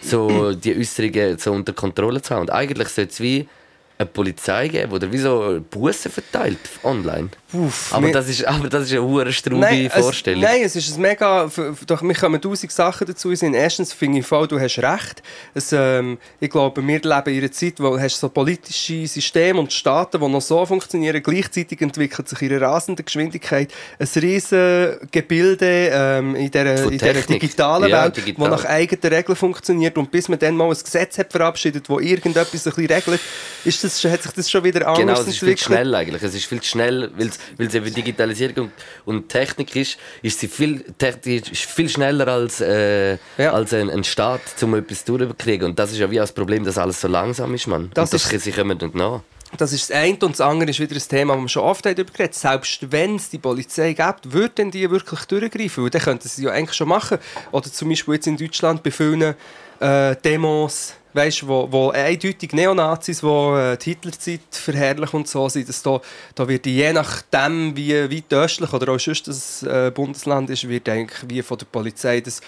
so 0.00 0.52
die 0.54 0.76
Äußerungen 0.76 1.38
so 1.38 1.52
unter 1.52 1.72
Kontrolle 1.72 2.22
zu 2.22 2.34
haben. 2.34 2.42
Und 2.42 2.50
eigentlich 2.50 2.88
sollte 2.88 3.12
es 3.12 3.20
wie 3.20 3.48
eine 3.98 4.06
Polizei 4.06 4.68
geben, 4.68 5.00
die 5.00 5.12
wie 5.12 5.18
so 5.18 5.60
Bussen 5.70 6.12
verteilt 6.12 6.58
online. 6.84 7.30
Uff, 7.52 7.94
aber, 7.94 8.12
das 8.12 8.28
ist, 8.28 8.44
aber 8.44 8.68
das 8.68 8.84
ist 8.84 8.92
eine 8.92 9.02
hohe 9.02 9.32
strube 9.32 9.90
Vorstellung. 9.90 10.42
Es, 10.42 10.50
nein, 10.50 10.62
es 10.62 10.76
ist 10.76 10.94
ein 10.94 11.00
mega... 11.00 11.50
Doch, 11.86 12.02
wir 12.02 12.14
kommen 12.14 12.40
tausend 12.40 12.70
Sachen 12.70 13.06
dazu. 13.06 13.34
Sind. 13.34 13.54
Erstens 13.54 13.92
finde 13.92 14.20
ich 14.20 14.26
voll, 14.26 14.46
du 14.46 14.60
hast 14.60 14.78
recht. 14.78 15.22
Es, 15.54 15.72
ähm, 15.72 16.18
ich 16.40 16.50
glaube, 16.50 16.86
wir 16.86 17.00
leben 17.00 17.34
in 17.34 17.38
einer 17.38 17.50
Zeit, 17.50 17.80
wo 17.80 17.96
du 17.96 18.08
so 18.08 18.28
politische 18.28 19.06
Systeme 19.06 19.58
und 19.58 19.72
Staaten, 19.72 20.20
die 20.20 20.28
noch 20.28 20.42
so 20.42 20.64
funktionieren, 20.66 21.22
gleichzeitig 21.22 21.80
entwickelt 21.80 22.28
sich 22.28 22.42
in 22.42 22.52
einer 22.52 22.66
rasenden 22.66 23.04
Geschwindigkeit 23.04 23.72
ein 23.98 24.08
riesiges 24.14 24.98
Gebilde 25.10 25.90
ähm, 25.92 26.36
in 26.36 26.50
dieser, 26.50 26.84
in 26.84 26.98
dieser 26.98 27.14
digitalen 27.14 27.88
ja, 27.88 28.04
Welt, 28.04 28.18
digital. 28.18 28.46
wo 28.46 28.50
nach 28.50 28.64
eigenen 28.66 29.14
Regeln 29.14 29.36
funktioniert. 29.36 29.96
Und 29.96 30.10
bis 30.10 30.28
man 30.28 30.38
dann 30.38 30.54
mal 30.54 30.68
ein 30.68 30.78
Gesetz 30.78 31.16
hat 31.16 31.32
verabschiedet, 31.32 31.88
wo 31.88 31.98
irgendetwas 31.98 32.66
ein 32.66 32.72
bisschen 32.74 32.86
regelt, 32.86 33.20
ist 33.64 33.82
das, 33.84 33.87
hat 33.92 34.22
sich 34.22 34.32
das 34.32 34.50
schon 34.50 34.64
wieder 34.64 34.86
anders 34.86 34.98
Genau, 34.98 35.20
es 35.20 35.26
ist 35.26 35.38
viel 35.38 35.56
zu 35.56 35.64
schnell 35.64 35.94
eigentlich. 35.94 36.22
Es 36.22 36.34
ist 36.34 36.46
viel 36.46 36.60
zu 36.60 36.68
schnell, 36.68 37.10
weil 37.16 37.30
weil 37.56 37.66
es 37.66 37.74
eben 37.74 37.92
Digitalisierung 37.92 38.70
und, 39.04 39.28
Technik 39.28 39.74
ist, 39.76 39.98
ist 40.22 40.40
sie 40.40 40.48
viel, 40.48 40.84
ist 41.24 41.64
viel 41.64 41.88
schneller 41.88 42.28
als, 42.28 42.60
äh, 42.60 43.12
ja. 43.36 43.52
als 43.52 43.74
ein, 43.74 43.90
ein 43.90 44.04
Staat, 44.04 44.40
um 44.62 44.74
etwas 44.74 45.04
durchzukriegen. 45.04 45.70
Und 45.70 45.78
das 45.78 45.92
ist 45.92 45.98
ja 45.98 46.10
wie 46.10 46.16
das 46.16 46.32
Problem, 46.32 46.64
dass 46.64 46.78
alles 46.78 47.00
so 47.00 47.08
langsam 47.08 47.54
ist, 47.54 47.66
man. 47.66 47.90
Das, 47.94 48.12
und 48.12 48.14
das 48.14 48.32
ist, 48.32 48.44
sie 48.44 48.52
kommen 48.52 48.78
nicht 48.78 48.94
nach. 48.94 49.20
Das 49.56 49.72
ist 49.72 49.88
das 49.88 49.96
eine 49.96 50.12
und 50.12 50.32
das 50.32 50.40
andere 50.40 50.70
ist 50.70 50.78
wieder 50.78 50.94
ein 50.94 51.08
Thema, 51.08 51.34
das 51.34 51.42
wir 51.42 51.48
schon 51.48 51.62
oft 51.62 51.84
darüber 51.84 52.04
geredet 52.04 52.36
haben. 52.44 52.62
Selbst 52.62 52.92
wenn 52.92 53.16
es 53.16 53.30
die 53.30 53.38
Polizei 53.38 53.94
gibt, 53.94 54.32
würde 54.32 54.50
denn 54.50 54.70
die 54.70 54.90
wirklich 54.90 55.20
durchgreifen? 55.20 55.84
Weil 55.84 55.90
dann 55.90 56.02
könnten 56.02 56.28
sie 56.28 56.44
ja 56.44 56.50
eigentlich 56.50 56.76
schon 56.76 56.88
machen. 56.88 57.18
Oder 57.50 57.72
zum 57.72 57.88
Beispiel 57.88 58.14
jetzt 58.14 58.26
in 58.26 58.36
Deutschland 58.36 58.82
bei 58.82 58.90
vielen 58.90 59.34
äh, 59.80 60.16
Demos, 60.16 60.94
weißt, 61.18 61.46
wo, 61.46 61.70
wo 61.70 61.90
eindeutig 61.90 62.52
Neonazis, 62.52 63.20
die 63.20 63.26
äh, 63.26 63.76
die 63.76 63.90
Hitlerzeit 63.90 64.40
verherrlichen 64.50 65.18
und 65.18 65.28
so 65.28 65.48
sind, 65.48 65.68
dass 65.68 65.82
da, 65.82 66.00
da 66.34 66.48
wird 66.48 66.64
je 66.66 66.92
nachdem, 66.92 67.76
wie 67.76 67.94
weit 67.94 68.32
östlich 68.32 68.72
oder 68.72 68.92
auch 68.92 69.00
sonst 69.00 69.28
das 69.28 69.62
äh, 69.62 69.90
Bundesland 69.94 70.48
ist, 70.50 70.68
wird 70.68 70.88
eigentlich 70.88 71.18
wie 71.28 71.42
von 71.42 71.58
der 71.58 71.66
Polizei 71.66 72.20
das 72.20 72.40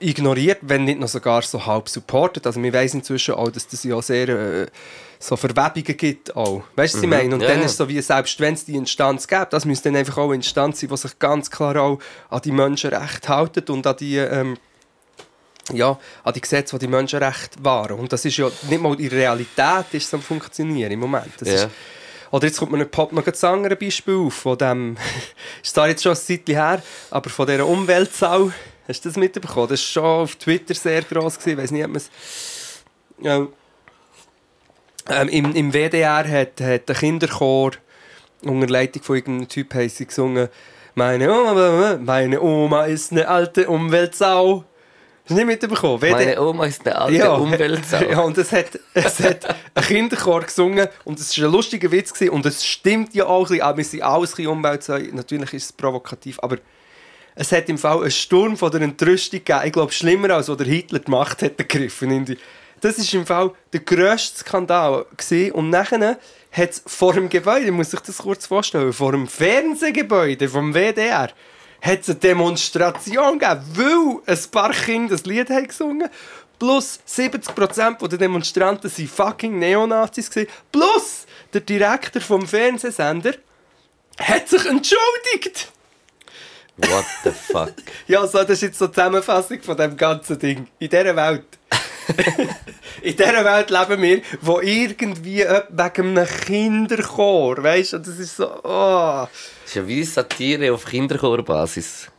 ignoriert, 0.00 0.58
wenn 0.62 0.84
nicht 0.84 1.00
noch 1.00 1.08
sogar 1.08 1.42
so 1.42 1.64
halb 1.64 1.88
supportet. 1.88 2.46
Also 2.46 2.62
wir 2.62 2.72
wissen 2.72 2.98
inzwischen 2.98 3.34
auch, 3.34 3.50
dass 3.50 3.66
das 3.66 3.84
ja 3.84 4.00
sehr 4.02 4.28
äh, 4.28 4.66
so 5.18 5.36
Verwebungen 5.36 5.96
gibt 5.96 6.36
auch. 6.36 6.62
Weißt 6.76 6.94
du, 6.94 6.98
was 6.98 7.02
ich 7.04 7.10
Mhm. 7.10 7.16
meine? 7.16 7.34
Und 7.34 7.40
Ja, 7.40 7.48
dann 7.48 7.60
ist 7.62 7.72
es 7.72 7.76
so 7.78 7.88
wie, 7.88 8.00
selbst 8.02 8.38
wenn 8.40 8.54
es 8.54 8.64
die 8.64 8.76
Instanz 8.76 9.26
gibt, 9.26 9.52
das 9.52 9.64
müsste 9.64 9.88
dann 9.88 9.96
einfach 9.96 10.18
auch 10.18 10.26
eine 10.26 10.36
Instanz 10.36 10.80
sein, 10.80 10.90
die 10.90 10.96
sich 10.96 11.18
ganz 11.18 11.50
klar 11.50 11.76
auch 11.76 11.98
an 12.30 12.40
die 12.44 12.52
Menschenrechte 12.52 13.28
haltet 13.28 13.70
und 13.70 13.86
an 13.86 13.96
die... 13.96 14.16
Ähm, 14.16 14.56
ja, 15.72 15.98
an 16.24 16.32
die 16.32 16.40
Gesetze, 16.40 16.78
die 16.78 16.86
die 16.86 16.90
Menschenrechte 16.90 17.62
wahren. 17.62 17.98
Und 17.98 18.12
das 18.12 18.24
ist 18.24 18.36
ja 18.36 18.50
nicht 18.68 18.80
mal 18.80 18.94
in 19.00 19.08
der 19.08 19.18
Realität 19.18 19.86
ist 19.92 20.12
am 20.14 20.22
Funktionieren 20.22 20.92
im 20.92 21.00
Moment. 21.00 21.32
Das 21.38 21.48
Ja. 21.48 21.54
ist, 21.54 21.68
oder 22.30 22.46
jetzt 22.46 22.58
kommt 22.58 22.72
mir 22.72 22.78
ein 22.78 22.90
Pop 22.90 23.12
noch 23.12 23.26
ein 23.26 23.44
anderes 23.44 23.78
Beispiel 23.78 24.14
auf, 24.16 24.34
von 24.34 24.58
dem, 24.58 24.96
ist 25.62 25.74
zwar 25.74 25.88
jetzt 25.88 26.02
schon 26.02 26.12
ein 26.12 26.16
Zeitchen 26.18 26.54
her, 26.54 26.82
aber 27.10 27.30
von 27.30 27.46
dieser 27.46 27.66
Umweltsau, 27.66 28.50
hast 28.86 29.04
du 29.04 29.08
das 29.08 29.16
mitbekommen? 29.16 29.68
Das 29.68 29.80
war 29.80 30.02
schon 30.02 30.04
auf 30.04 30.36
Twitter 30.36 30.74
sehr 30.74 31.02
gross, 31.02 31.38
gewesen. 31.38 31.50
ich 31.50 31.62
weiß 31.64 31.70
nicht, 31.70 31.84
ob 31.84 31.90
man 31.90 31.96
es... 31.96 32.10
Ähm, 35.10 35.28
im, 35.30 35.54
Im 35.54 35.72
WDR 35.72 36.28
hat, 36.28 36.60
hat 36.60 36.88
der 36.88 36.94
Kinderchor 36.94 37.70
unter 38.42 38.66
Leitung 38.66 39.02
von 39.02 39.16
irgendeinem 39.16 39.48
Typ 39.48 39.72
gesungen 39.72 40.50
meine 40.98 41.32
Oma, 41.32 41.96
meine 42.02 42.42
Oma 42.42 42.86
ist 42.86 43.12
eine 43.12 43.28
alte 43.28 43.68
Umweltsau. 43.68 44.64
Hast 45.28 45.38
du 45.38 45.44
nicht 45.44 45.46
mitbekommen? 45.46 46.00
WDR 46.00 46.12
Meine 46.16 46.40
Oma 46.40 46.64
ist 46.66 46.86
eine 46.86 46.96
alte 46.96 47.30
Umweltsau. 47.32 48.02
Ja, 48.02 48.20
und 48.20 48.38
es 48.38 48.50
hat, 48.50 48.78
es 48.94 49.20
hat 49.20 49.44
ein 49.74 49.84
Kinderchor 49.84 50.40
gesungen 50.40 50.88
und 51.04 51.20
es 51.20 51.38
war 51.38 51.46
ein 51.48 51.52
lustiger 51.52 51.90
Witz 51.92 52.14
gewesen, 52.14 52.30
und 52.32 52.46
es 52.46 52.64
stimmt 52.64 53.14
ja 53.14 53.26
auch 53.26 53.42
ein 53.42 53.48
bisschen, 53.48 53.62
aber 53.62 53.76
wir 53.76 53.84
sind 53.84 54.02
alles 54.02 54.30
ein 54.30 54.36
bisschen 54.36 54.46
Umweltsau. 54.52 54.98
Natürlich 55.12 55.52
ist 55.52 55.64
es 55.66 55.72
provokativ, 55.72 56.38
aber 56.40 56.56
es 57.34 57.52
hat 57.52 57.68
im 57.68 57.76
Fall 57.76 58.00
einen 58.00 58.10
Sturm 58.10 58.56
von 58.56 58.70
der 58.70 58.80
Entrüstung 58.80 59.40
gegeben. 59.44 59.66
Ich 59.66 59.72
glaube, 59.72 59.92
schlimmer 59.92 60.30
als 60.30 60.48
was 60.48 60.56
der 60.56 60.66
Hitler 60.66 61.00
die 61.00 61.10
Macht 61.10 61.42
hat 61.42 61.52
die- 61.60 62.38
Das 62.80 62.96
ist 62.96 63.12
im 63.12 63.26
Fall 63.26 63.50
der 63.72 63.80
grösste 63.80 64.40
Skandal 64.40 65.04
gewesen. 65.14 65.52
und 65.52 65.68
nachher 65.68 66.16
hat 66.52 66.70
es 66.70 66.82
vor 66.86 67.12
dem 67.12 67.28
Gebäude, 67.28 67.66
ich 67.66 67.70
muss 67.70 67.90
sich 67.90 68.00
das 68.00 68.16
kurz 68.16 68.46
vorstellen, 68.46 68.94
vor 68.94 69.12
dem 69.12 69.26
Fernsehgebäude 69.28 70.48
vom 70.48 70.72
WDR 70.72 71.28
hat 71.80 72.00
es 72.00 72.08
eine 72.08 72.18
Demonstration 72.18 73.38
gegeben, 73.38 73.62
weil 73.74 74.34
ein 74.34 74.50
paar 74.50 74.72
Kinder 74.72 75.16
das 75.16 75.26
Lied 75.26 75.50
haben 75.50 75.68
gesungen 75.68 76.08
Plus 76.58 76.98
70% 77.08 78.08
der 78.08 78.18
Demonstranten 78.18 78.90
waren 78.90 79.08
fucking 79.08 79.58
Neonazis. 79.58 80.28
Plus 80.72 81.26
der 81.52 81.60
Direktor 81.60 82.20
vom 82.20 82.46
Fernsehsender 82.46 83.34
hat 84.18 84.48
sich 84.48 84.66
entschuldigt. 84.66 85.70
What 86.78 87.04
the 87.24 87.30
fuck? 87.30 87.72
Ja, 88.06 88.26
so, 88.26 88.38
das 88.38 88.50
ist 88.50 88.62
jetzt 88.62 88.78
so 88.78 88.86
die 88.86 88.94
Zusammenfassung 88.94 89.62
von 89.62 89.76
dem 89.76 89.96
ganzen 89.96 90.38
Ding. 90.38 90.68
In 90.78 90.88
dieser 90.88 91.14
Welt. 91.14 91.44
In 93.02 93.16
dieser 93.16 93.44
Welt 93.44 93.70
leben 93.70 94.02
wir, 94.02 94.22
wo 94.40 94.60
irgendwie 94.60 95.44
wegen 95.44 96.18
einem 96.18 96.26
Kinderchor, 96.26 97.62
weißt 97.62 97.94
du, 97.94 97.98
das 97.98 98.18
ist 98.18 98.36
so, 98.36 98.48
oh. 98.64 99.26
Das 99.26 99.30
ist 99.66 99.74
ja 99.74 99.86
wie 99.86 100.02
Satire 100.02 100.72
auf 100.72 100.84
Kinderchorbasis. 100.84 102.10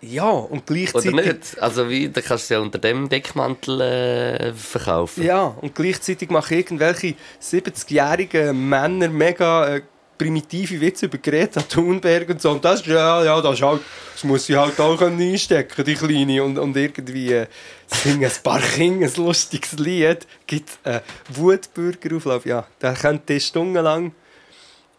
Ja, 0.00 0.28
und 0.28 0.70
Oder 0.70 0.74
gleichzeitig... 0.74 1.12
nicht? 1.14 1.60
Also 1.60 1.88
wie, 1.88 2.08
da 2.08 2.20
kannst 2.20 2.50
du 2.50 2.54
ja 2.54 2.60
unter 2.60 2.78
dem 2.78 3.08
Deckmantel 3.08 3.80
äh, 3.80 4.52
verkaufen. 4.52 5.24
Ja, 5.24 5.56
und 5.60 5.74
gleichzeitig 5.74 6.30
machen 6.30 6.56
irgendwelche 6.56 7.14
70-jährigen 7.42 8.68
Männer 8.68 9.08
mega 9.08 9.76
äh, 9.76 9.82
primitive 10.16 10.80
Witze 10.80 11.06
über 11.06 11.18
Greta 11.18 11.60
Thunberg 11.62 12.28
und 12.30 12.42
so. 12.42 12.50
Und 12.50 12.64
das, 12.64 12.84
ja, 12.86 13.24
ja, 13.24 13.40
das, 13.40 13.60
halt, 13.60 13.82
das 14.12 14.24
muss 14.24 14.46
sie 14.46 14.56
halt 14.56 14.78
auch 14.80 15.00
einstecken, 15.00 15.84
die 15.84 15.94
Kleine. 15.94 16.42
Und, 16.42 16.58
und 16.58 16.76
irgendwie 16.76 17.32
äh, 17.32 17.46
singen 17.86 18.24
ein 18.24 18.42
paar 18.42 18.60
Kinder 18.76 19.06
ein 19.06 19.12
lustiges 19.16 19.72
Lied. 19.78 20.26
Gibt 20.46 20.78
einen 20.84 21.00
Wutbürgerauflauf. 21.28 22.46
Ja, 22.46 22.66
der 22.80 22.94
könnte 22.94 23.38
stundenlang. 23.40 24.12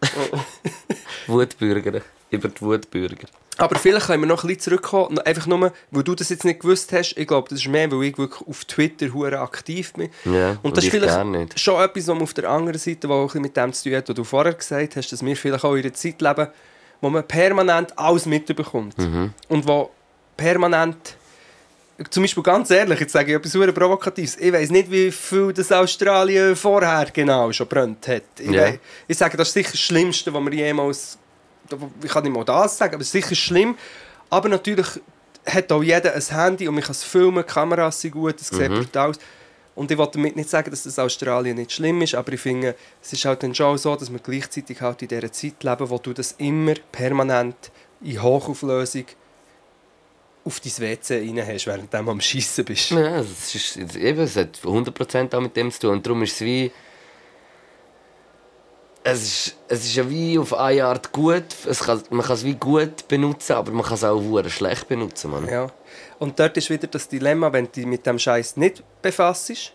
Wutbürger. 1.27 2.01
Über 2.29 2.49
die 2.49 2.61
Wutbürger. 2.61 3.27
Aber 3.59 3.77
vielleicht 3.79 4.07
können 4.07 4.21
wir 4.23 4.27
noch 4.27 4.43
ein 4.43 4.47
bisschen 4.47 4.61
zurückkommen. 4.61 5.19
Einfach 5.19 5.47
nur, 5.47 5.71
weil 5.91 6.03
du 6.03 6.15
das 6.15 6.29
jetzt 6.29 6.45
nicht 6.45 6.59
gewusst 6.59 6.91
hast. 6.93 7.13
Ich 7.17 7.27
glaube, 7.27 7.49
das 7.49 7.59
ist 7.59 7.67
mehr, 7.67 7.91
weil 7.91 8.03
ich 8.03 8.17
wirklich 8.17 8.47
auf 8.47 8.65
Twitter 8.65 9.13
hure 9.13 9.39
aktiv 9.39 9.93
bin. 9.93 10.09
Ja, 10.25 10.57
Und 10.61 10.77
das 10.77 10.83
ist 10.85 10.93
ich 10.93 10.99
vielleicht 10.99 11.59
schon 11.59 11.81
etwas, 11.83 12.07
was 12.07 12.13
man 12.13 12.21
auf 12.23 12.33
der 12.33 12.49
anderen 12.49 12.77
Seite, 12.79 13.09
was 13.09 13.15
auch 13.15 13.21
ein 13.21 13.25
bisschen 13.27 13.41
mit 13.41 13.57
dem 13.57 13.73
zu 13.73 13.83
tun 13.89 13.97
hat, 13.97 14.09
was 14.09 14.15
du 14.15 14.23
vorher 14.23 14.53
gesagt 14.53 14.95
hast, 14.95 15.11
dass 15.11 15.25
wir 15.25 15.35
vielleicht 15.35 15.63
auch 15.63 15.73
in 15.75 15.83
einer 15.83 15.93
Zeit 15.93 16.21
leben, 16.21 16.47
wo 17.01 17.09
man 17.09 17.27
permanent 17.27 17.97
alles 17.97 18.25
mitbekommt. 18.25 18.97
Mhm. 18.97 19.33
Und 19.49 19.67
wo 19.67 19.91
permanent, 20.35 21.15
zum 22.11 22.23
Beispiel 22.23 22.43
ganz 22.43 22.69
ehrlich, 22.69 22.99
jetzt 22.99 23.13
sage 23.13 23.31
ich 23.31 23.37
etwas 23.37 23.51
sehr 23.53 23.71
Provokatives, 23.71 24.37
ich 24.37 24.53
weiß 24.53 24.69
nicht, 24.69 24.91
wie 24.91 25.11
viel 25.11 25.51
das 25.51 25.71
Australien 25.71 26.55
vorher 26.55 27.07
genau 27.11 27.51
schon 27.51 27.67
brennt 27.67 28.07
hat. 28.07 28.21
Ich, 28.39 28.51
Ja. 28.51 28.61
wei- 28.63 28.79
ich 29.07 29.17
sage, 29.17 29.35
das 29.35 29.47
ist 29.47 29.53
sicher 29.55 29.71
das 29.71 29.79
Schlimmste, 29.79 30.31
was 30.33 30.43
wir 30.45 30.53
jemals, 30.53 31.17
ich 32.03 32.11
kann 32.11 32.23
nicht 32.23 32.33
mal 32.33 32.43
das 32.43 32.77
sagen, 32.77 32.95
aber 32.95 33.03
sicher 33.03 33.35
schlimm. 33.35 33.77
Aber 34.29 34.49
natürlich 34.49 34.87
hat 35.45 35.71
auch 35.71 35.83
jeder 35.83 36.13
ein 36.13 36.21
Handy 36.21 36.67
und 36.67 36.75
man 36.75 36.83
kann 36.83 36.91
es 36.91 37.03
filmen, 37.03 37.43
die 37.47 37.51
Kameras 37.51 38.01
sind 38.01 38.11
gut, 38.11 38.39
es 38.39 38.47
sieht 38.47 38.69
brutal 38.69 39.11
aus. 39.11 39.19
Und 39.75 39.91
ich 39.91 39.97
will 39.97 40.07
damit 40.11 40.35
nicht 40.35 40.49
sagen, 40.49 40.71
dass 40.71 40.83
das 40.83 40.97
Australien 40.97 41.55
nicht 41.55 41.71
schlimm 41.71 42.01
ist, 42.01 42.15
aber 42.15 42.33
ich 42.33 42.41
finde, 42.41 42.75
es 43.01 43.13
ist 43.13 43.23
halt 43.25 43.43
dann 43.43 43.53
schon 43.53 43.77
so, 43.77 43.95
dass 43.95 44.11
wir 44.11 44.19
gleichzeitig 44.19 44.81
halt 44.81 45.03
in 45.03 45.07
dieser 45.07 45.31
Zeit 45.31 45.63
leben, 45.63 45.89
wo 45.89 45.99
du 45.99 46.13
das 46.13 46.33
immer 46.39 46.73
permanent 46.91 47.71
in 48.01 48.21
Hochauflösung 48.21 49.05
auf 50.43 50.59
dein 50.59 50.77
WC 50.79 51.19
rein 51.19 51.45
hast, 51.45 51.67
während 51.67 51.93
du 51.93 51.97
am 51.97 52.21
Schiessen 52.21 52.65
bist. 52.65 52.89
Ja, 52.89 53.19
es, 53.19 53.53
ist, 53.53 53.77
eben, 53.77 54.19
es 54.21 54.35
hat 54.35 54.57
100% 54.63 55.35
auch 55.35 55.41
mit 55.41 55.55
dem 55.55 55.69
zu 55.71 55.81
tun. 55.81 55.91
Und 55.91 56.05
darum 56.05 56.23
ist 56.23 56.33
es 56.33 56.41
wie. 56.41 56.71
Es 59.09 59.23
ist, 59.23 59.55
es 59.69 59.85
ist 59.85 59.95
ja 59.95 60.09
wie 60.09 60.37
auf 60.37 60.53
eine 60.53 60.83
Art 60.83 61.13
gut. 61.13 61.45
Es 61.65 61.79
kann, 61.79 62.03
man 62.09 62.25
kann 62.25 62.35
es 62.35 62.43
wie 62.43 62.55
gut 62.55 63.07
benutzen, 63.07 63.53
aber 63.53 63.71
man 63.71 63.85
kann 63.85 63.93
es 63.93 64.03
auch 64.03 64.19
hure 64.19 64.49
schlecht 64.49 64.89
benutzen. 64.89 65.31
Mann. 65.31 65.47
Ja. 65.47 65.67
Und 66.19 66.37
dort 66.37 66.57
ist 66.57 66.69
wieder 66.69 66.87
das 66.87 67.07
Dilemma, 67.07 67.53
wenn 67.53 67.67
du 67.67 67.71
dich 67.71 67.85
mit 67.85 68.05
dem 68.05 68.19
Scheiß 68.19 68.57
nicht 68.57 68.83
befasst, 69.01 69.71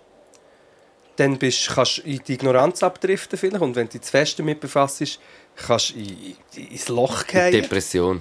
dann 1.17 1.39
bist, 1.39 1.67
kannst 1.75 1.99
du 1.99 2.03
in 2.03 2.21
die 2.29 2.35
Ignoranz 2.35 2.83
abdriften 2.83 3.39
vielleicht. 3.39 3.63
Und 3.63 3.75
wenn 3.75 3.87
du 3.87 3.93
dich 3.93 4.03
zu 4.03 4.11
fest 4.11 4.39
damit 4.39 4.61
befasst, 4.61 5.19
kannst 5.67 5.91
du 5.91 5.95
in, 5.95 6.37
in, 6.55 6.67
ins 6.67 6.89
Loch 6.89 7.25
fallen. 7.25 7.53
Depression. 7.53 8.21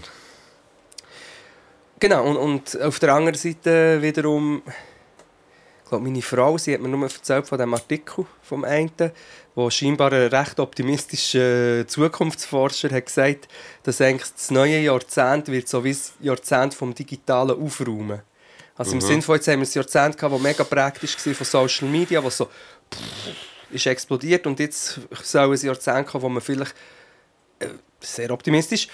Genau, 2.00 2.24
und, 2.24 2.38
und 2.38 2.82
auf 2.82 3.00
der 3.00 3.14
anderen 3.14 3.38
Seite 3.38 4.02
wiederum, 4.02 4.62
glaube, 5.92 6.06
meine 6.06 6.22
Frau, 6.22 6.58
sie 6.58 6.74
hat 6.74 6.82
mir 6.82 6.88
nur 6.88 7.04
erzählt 7.04 7.46
von 7.48 7.58
dem 7.60 7.74
Artikel 7.74 8.26
vom 8.42 8.64
einen, 8.64 9.12
wo 9.56 9.70
scheinbar 9.70 10.12
ein 10.14 10.28
recht 10.28 10.60
optimistischer 10.60 11.86
Zukunftsforscher 11.88 12.90
hat 12.90 13.06
gesagt, 13.06 13.48
dass 13.84 14.00
eigentlich 14.00 14.32
das 14.32 14.52
neue 14.52 14.80
Jahrzehnt 14.80 15.50
wird 15.50 15.68
so 15.68 15.84
wie 15.84 15.92
das 15.92 16.14
Jahrzehnt 16.22 16.74
vom 16.74 16.96
digitalen 16.96 17.62
Aufräumen. 17.62 18.22
Also 18.78 18.94
im 18.94 19.02
Sinne 19.02 19.22
von, 19.22 19.36
jetzt 19.36 19.48
haben 19.50 19.60
wir 19.60 19.68
ein 19.68 19.74
Jahrzehnt 19.74 20.18
gehabt, 20.18 20.34
das 20.34 20.42
mega 20.42 20.64
praktisch 20.64 21.26
war 21.26 21.34
von 21.34 21.46
Social 21.46 21.90
Media, 21.90 22.24
was 22.24 22.38
so 22.38 22.48
ist 23.70 23.86
explodiert 23.86 24.48
und 24.48 24.60
jetzt 24.60 25.00
soll 25.24 25.54
ein 25.54 25.60
Jahrzehnt 25.62 26.08
kommen, 26.08 26.24
wo 26.24 26.30
man 26.30 26.42
vielleicht 26.42 26.74
äh, 27.60 27.68
sehr 28.00 28.32
optimistisch 28.32 28.88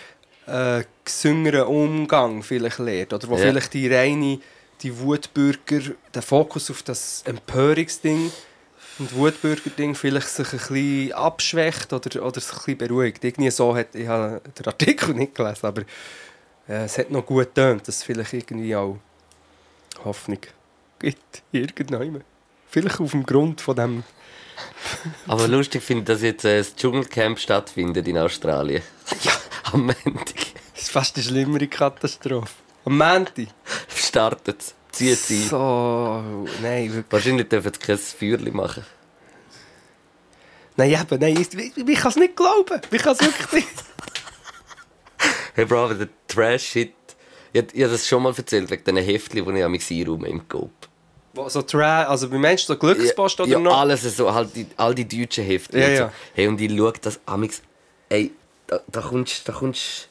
äh, 0.48 0.84
gesüngeren 1.06 1.68
Umgang 1.68 2.42
vielleicht 2.42 2.80
lernt 2.80 3.14
oder 3.14 3.28
wo 3.30 3.36
Ja. 3.36 3.44
vielleicht 3.44 3.74
die 3.74 3.88
reine 3.88 4.40
die 4.82 4.98
Wutbürger 5.00 5.94
den 6.14 6.22
Fokus 6.22 6.70
auf 6.70 6.84
das 6.84 7.24
Empörungsding 7.26 8.32
und 9.00 9.16
Wutbürger-Ding 9.16 9.96
vielleicht 9.96 10.30
sich 10.30 10.54
ein 10.54 10.60
bisschen 10.60 11.14
abschwächt 11.14 11.94
oder, 11.94 12.26
oder 12.26 12.40
sich 12.40 12.52
ein 12.52 12.58
bisschen 12.58 12.78
beruhigt. 12.78 13.24
Irgendwie 13.24 13.52
so 13.52 13.76
hat, 13.76 13.94
ich 13.94 14.08
habe 14.08 14.42
den 14.58 14.66
Artikel 14.66 15.14
nicht 15.14 15.36
gelesen, 15.36 15.66
aber 15.66 15.82
äh, 16.68 16.86
es 16.86 16.98
hat 16.98 17.12
noch 17.12 17.26
gut 17.26 17.46
getönt, 17.46 17.88
dass 17.88 17.98
es 17.98 18.04
vielleicht 18.04 18.34
irgendwie 18.34 18.76
auch 18.76 18.98
Hoffnung 20.04 20.40
gibt, 21.00 21.44
irgendwann. 21.52 22.24
Vielleicht 22.70 23.00
auf 23.00 23.12
dem 23.12 23.26
Grund 23.26 23.62
von 23.62 23.76
dem 23.76 24.04
Aber 25.28 25.48
lustig 25.48 25.84
finde 25.84 26.02
ich, 26.02 26.08
dass 26.08 26.22
jetzt 26.22 26.46
äh, 26.46 26.58
das 26.58 26.76
Dschungelcamp 26.76 27.40
stattfindet 27.40 28.08
in 28.08 28.18
Australien. 28.18 28.82
Ja. 29.24 29.32
Am 29.72 29.82
Montag. 29.82 30.36
Das 30.74 30.84
ist 30.84 30.92
fast 30.92 31.16
eine 31.16 31.26
schlimmere 31.26 31.68
Katastrophe. 31.68 32.67
Am 32.88 32.98
Montag. 32.98 33.48
Startet. 33.94 34.74
Zieht 34.94 35.18
sie. 35.18 35.44
So, 35.44 36.24
nein, 36.62 36.86
wirklich. 36.86 37.06
Wahrscheinlich 37.10 37.50
dürfen 37.50 37.74
sie 37.74 37.80
kein 37.80 37.98
Feuerchen 37.98 38.56
machen. 38.56 38.86
Nein, 40.78 40.92
eben, 40.92 41.20
nein, 41.20 41.38
ich, 41.38 41.54
ich, 41.54 41.78
ich 41.78 42.00
kann 42.00 42.12
es 42.12 42.16
nicht 42.16 42.38
glauben. 42.38 42.80
Ich 42.90 43.02
kann 43.02 43.12
es 43.12 43.20
wirklich 43.20 43.52
nicht. 43.52 43.68
Hey 45.56 45.66
Bro, 45.66 45.96
der 45.96 46.08
Trash-Shit... 46.28 46.94
Ich, 47.52 47.64
ich 47.74 47.84
habe 47.84 47.92
das 47.92 48.08
schon 48.08 48.24
mal 48.24 48.34
erzählt, 48.38 48.70
wegen 48.70 48.84
diesen 48.84 49.04
Heftchen, 49.04 49.44
die 49.44 49.58
ich 49.58 49.66
an 49.66 49.72
mich 49.72 49.92
einräume 49.92 50.30
im 50.30 50.48
Coop. 50.48 50.72
So 51.48 51.64
Tra 51.64 52.04
also 52.04 52.30
bei 52.30 52.38
Menschen 52.38 52.68
so 52.68 52.78
Glückspost 52.78 53.42
oder 53.42 53.50
ja, 53.50 53.60
noch? 53.60 53.78
alles 53.78 54.04
so, 54.16 54.34
halt 54.34 54.56
die, 54.56 54.68
all 54.78 54.96
die 54.96 55.08
deutschen 55.08 55.44
Hefte. 55.44 55.78
Ja, 55.78 55.88
und 55.88 55.96
so. 55.96 56.04
ja. 56.04 56.14
Hey, 56.36 56.48
und 56.48 56.62
ich 56.62 56.72
schaue 56.78 56.94
das 57.02 57.20
amix. 57.26 57.62
Ey, 58.08 58.32
da, 58.68 58.80
da 58.88 59.02
kommst 59.02 59.50
da 59.50 59.52
kommst 59.52 60.10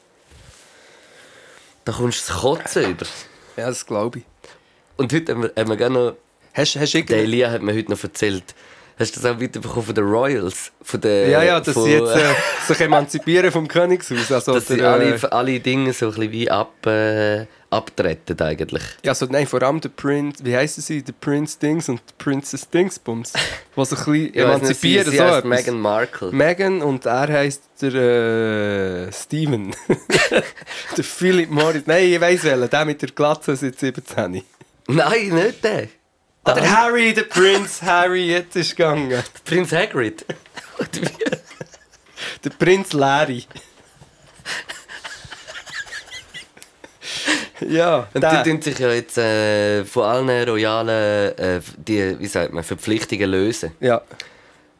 da 1.86 1.92
kommst 1.92 2.28
du 2.28 2.32
das 2.32 2.42
Kotzen 2.42 2.90
über. 2.90 3.06
Ja, 3.56 3.68
das 3.68 3.86
glaube 3.86 4.18
ich. 4.18 4.24
Und 4.96 5.12
heute 5.14 5.32
haben 5.32 5.42
wir, 5.44 5.52
haben 5.56 5.70
wir 5.70 5.76
gerne 5.76 5.98
noch, 5.98 6.16
Hast, 6.52 6.74
hast 6.76 6.94
du 6.94 7.02
der. 7.04 7.18
Elia 7.18 7.50
hat 7.50 7.60
mir 7.60 7.74
heute 7.74 7.90
noch 7.90 8.02
erzählt, 8.02 8.54
hast 8.98 9.14
du 9.14 9.20
das 9.20 9.30
auch 9.30 9.38
mitbekommen 9.38 9.84
von 9.84 9.94
den 9.94 10.04
Royals? 10.04 10.72
Von 10.80 11.02
den, 11.02 11.30
Ja, 11.30 11.42
ja, 11.42 11.60
dass 11.60 11.74
von, 11.74 11.84
sie 11.84 11.92
jetzt 11.92 12.16
äh, 12.16 12.34
sich 12.66 12.80
emanzipieren 12.80 13.52
vom 13.52 13.68
Königshaus. 13.68 14.32
Also, 14.32 14.54
dass 14.54 14.68
sie 14.68 14.78
der, 14.78 14.90
alle, 14.90 15.14
äh, 15.16 15.26
alle 15.30 15.60
Dinge 15.60 15.92
so 15.92 16.06
ein 16.06 16.12
bisschen 16.12 16.32
wie 16.32 16.50
ab, 16.50 16.86
äh, 16.86 17.44
abtreten 17.70 18.40
eigentlich. 18.40 18.82
ja, 19.02 19.12
also, 19.12 19.26
nein, 19.26 19.46
vor 19.46 19.62
allem 19.62 19.80
der 19.80 19.88
Prince, 19.88 20.44
wie 20.44 20.56
heissen 20.56 20.82
sie? 20.82 21.02
Der 21.02 21.12
Prince 21.12 21.58
Dings 21.58 21.88
und 21.88 22.00
die 22.00 22.14
Princess 22.18 22.68
Dingsbums. 22.68 23.32
Sich 23.32 23.42
ein 23.42 23.52
bisschen 23.74 23.96
weiss 24.06 24.06
nicht, 24.06 24.36
emanzipieren. 24.36 25.10
sie, 25.10 25.16
so. 25.16 25.48
Meghan 25.48 25.80
Markle. 25.80 26.32
Megan 26.32 26.82
und 26.82 27.06
er 27.06 27.28
heisst 27.28 27.62
der 27.80 27.94
äh, 27.94 29.12
Steven. 29.12 29.74
der 30.96 31.04
Philip 31.04 31.50
Morris. 31.50 31.82
Nein, 31.86 32.04
ich 32.04 32.20
weiss 32.20 32.44
welchen. 32.44 32.70
Der 32.70 32.84
mit 32.84 33.02
der 33.02 33.10
Glatze 33.10 33.56
seit 33.56 33.78
17. 33.78 34.42
Nein, 34.88 35.28
nicht 35.28 35.64
der. 35.64 35.88
Ah, 36.44 36.54
der 36.54 36.76
Harry, 36.76 37.12
der 37.12 37.24
Prinz 37.24 37.82
Harry, 37.82 38.28
jetzt 38.30 38.54
ist 38.54 38.76
gegangen. 38.76 39.20
Prinz 39.44 39.72
Hagrid. 39.72 40.24
Der 42.44 42.50
Prinz 42.50 42.92
Larry. 42.92 43.44
Ja, 47.60 48.08
Und 48.14 48.24
die 48.24 48.50
tun 48.50 48.62
sich 48.62 48.78
ja 48.78 48.92
jetzt 48.92 49.18
äh, 49.18 49.84
von 49.84 50.04
allen 50.04 50.48
royalen 50.48 51.38
äh, 51.38 51.60
die, 51.76 52.18
wie 52.18 52.26
sagt 52.26 52.52
man, 52.52 52.64
Verpflichtungen 52.64 53.30
lösen. 53.30 53.72
Ja, 53.80 54.02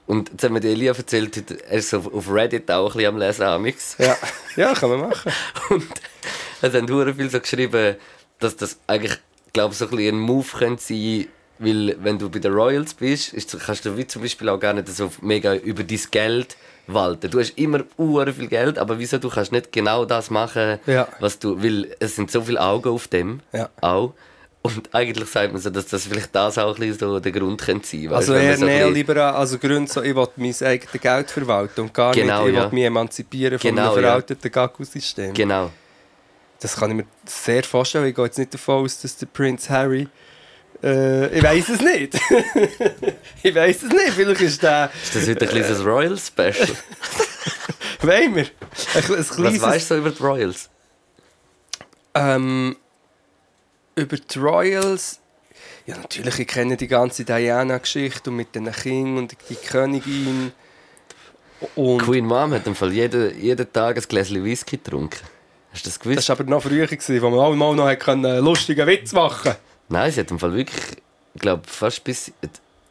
Und 0.07 0.31
jetzt 0.31 0.45
hat 0.45 0.51
mir 0.51 0.61
die 0.61 0.69
Elia 0.69 0.93
erzählt, 0.93 1.51
er 1.69 1.79
ist 1.79 1.91
so 1.91 1.99
auf 1.99 2.31
Reddit 2.31 2.71
auch 2.71 2.95
ein 2.95 2.99
bisschen 2.99 3.15
am 3.15 3.19
Lesen. 3.19 3.43
amix. 3.43 3.97
ja. 3.99 4.17
ja, 4.57 4.75
kann 4.75 4.91
man 4.91 5.01
machen. 5.09 5.33
Und 5.71 5.89
es 6.63 6.75
haben 6.75 6.89
hure 6.89 7.15
viel 7.15 7.31
so 7.31 7.41
geschrieben, 7.41 7.97
dass 8.39 8.57
das 8.57 8.79
eigentlich, 8.87 9.19
glaube 9.53 9.75
so 9.75 9.89
ein, 9.89 9.99
ein 9.99 10.19
Move 10.19 10.47
könnte 10.59 10.83
sein 10.83 11.29
weil 11.59 11.97
wenn 12.03 12.19
du 12.19 12.29
bei 12.29 12.39
den 12.39 12.53
Royals 12.53 12.95
bist, 12.95 13.33
ist, 13.33 13.59
kannst 13.65 13.85
du 13.85 13.97
wie 13.97 14.07
zum 14.07 14.23
Beispiel 14.23 14.49
auch 14.49 14.61
gar 14.61 14.75
nicht 14.75 14.89
so 14.89 15.11
mega 15.23 15.55
über 15.55 15.85
dein 15.85 16.01
Geld 16.11 16.57
walten. 16.87 17.31
Du 17.31 17.41
hast 17.41 17.51
immer 17.59 17.81
hure 17.99 18.33
viel 18.33 18.49
Geld, 18.49 18.79
aber 18.79 18.99
wieso 18.99 19.19
du 19.19 19.29
kannst 19.29 19.53
nicht 19.53 19.73
genau 19.73 20.05
das 20.05 20.31
machen, 20.31 20.79
Ja. 20.87 21.09
was 21.21 21.39
du, 21.39 21.63
weil 21.63 21.95
es 21.99 22.17
sind 22.17 22.31
so 22.31 22.43
viele 22.43 22.61
Augen 22.61 22.89
auf 22.91 23.09
dem, 23.09 23.41
Ja. 23.53 23.69
auch. 23.81 24.13
Und 24.63 24.93
eigentlich 24.93 25.29
sagt 25.29 25.53
man 25.53 25.63
so, 25.63 25.71
dass 25.71 25.87
das 25.87 26.07
vielleicht 26.09 26.35
das 26.35 26.59
auch 26.59 26.75
ein 26.75 26.81
bisschen 26.81 26.99
so 26.99 27.21
der 27.21 27.31
Grund 27.31 27.61
könnte 27.61 27.87
sein. 27.87 28.13
Also 28.13 28.33
wenn 28.35 28.41
man 28.43 28.51
eher 28.51 28.57
so 28.59 28.65
neoliberal, 28.67 29.35
also 29.35 29.59
Grund 29.59 29.89
so, 29.89 30.03
ich 30.03 30.15
will 30.17 30.27
mein 30.37 30.55
eigenes 30.61 31.01
Geld 31.01 31.31
verwalten 31.31 31.83
und 31.83 31.95
gar 31.95 32.13
Genau, 32.13 32.41
nicht, 32.41 32.49
ich 32.49 32.55
will 32.57 32.63
ja. 32.65 32.69
mich 32.71 32.85
emanzipieren 32.85 33.59
von 33.61 33.71
Genau, 33.71 33.93
einem 33.93 34.03
ja. 34.03 34.09
veralteten 34.09 34.51
Gagu-System. 34.51 35.35
Genau. 35.35 35.71
Das 36.59 36.75
kann 36.75 36.91
ich 36.91 36.97
mir 36.97 37.05
sehr 37.27 37.63
vorstellen. 37.63 38.07
Ich 38.07 38.15
gehe 38.17 38.25
jetzt 38.25 38.39
nicht 38.39 38.55
davon 38.55 38.85
aus, 38.85 39.01
dass 39.03 39.17
der 39.17 39.27
Prinz 39.27 39.71
Harry. 39.71 40.09
Äh, 40.83 41.39
ich 41.39 41.43
weiß 41.43 41.69
es 41.71 41.81
nicht. 41.81 42.15
ich 43.43 43.55
weiß 43.55 43.83
es 43.85 43.91
nicht. 43.91 44.11
Vielleicht 44.15 44.41
ist 44.41 44.63
der. 44.63 44.91
Ist 45.03 45.17
das 45.17 45.29
heute 45.29 45.45
ein 45.45 45.49
kleines 45.49 45.85
Royal-Special? 45.85 46.69
Wollen 48.01 48.35
wir? 48.35 48.47
Ein, 48.95 49.05
ein 49.05 49.19
Was 49.19 49.61
weißt 49.61 49.91
du 49.91 49.95
über 49.97 50.11
die 50.11 50.23
Royals? 50.23 50.71
Ähm, 52.15 52.77
über 53.95 54.17
die 54.17 54.39
Royals. 54.39 55.21
Ja, 55.87 55.97
natürlich, 55.97 56.41
ich 56.41 56.49
kenne 56.49 56.77
die 56.77 56.89
ganze 56.89 57.25
Diana-Geschichte 57.25 58.31
und 58.31 58.37
mit 58.37 58.55
den 58.55 58.71
Kindern 58.73 59.19
und 59.19 59.37
die 59.49 59.55
Königin. 59.55 60.53
Und 61.75 62.03
Queen 62.03 62.27
Mom 62.27 62.53
hat 62.53 62.67
im 62.67 62.75
Fall 62.75 62.93
jeden, 62.93 63.41
jeden 63.41 63.73
Tag 63.73 63.97
ein 63.97 64.03
Gläschen 64.03 64.45
Whisky 64.45 64.77
getrunken. 64.77 65.21
Hast 65.73 65.87
du 65.87 65.89
das 65.89 66.01
gewusst? 66.01 66.19
das 66.19 66.29
war 66.29 66.41
aber 66.41 66.51
noch 66.51 66.63
früher, 66.63 66.87
gewesen, 66.87 67.23
wo 67.23 67.31
man 67.31 67.39
auch 67.39 67.55
mal 67.55 67.75
noch 67.75 68.09
einen 68.09 68.45
lustigen 68.45 68.87
Witz 68.87 69.13
machen 69.13 69.43
konnte. 69.43 69.59
Nein, 69.89 70.11
sie 70.13 70.21
hat 70.21 70.31
im 70.31 70.39
Fall 70.39 70.55
wirklich, 70.55 70.85
ich 71.35 71.41
glaube, 71.41 71.63
fast 71.67 72.03
bis... 72.05 72.33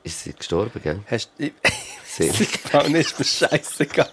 Ist 0.03 0.23
sie 0.23 0.33
gestorben, 0.33 0.81
gell? 0.83 0.99
Hast 1.09 1.31
ich, 1.37 1.51
Selig. 2.05 2.59
Dann 2.71 2.93
ist 2.95 3.17
mir 3.17 3.25
scheißegal. 3.25 4.09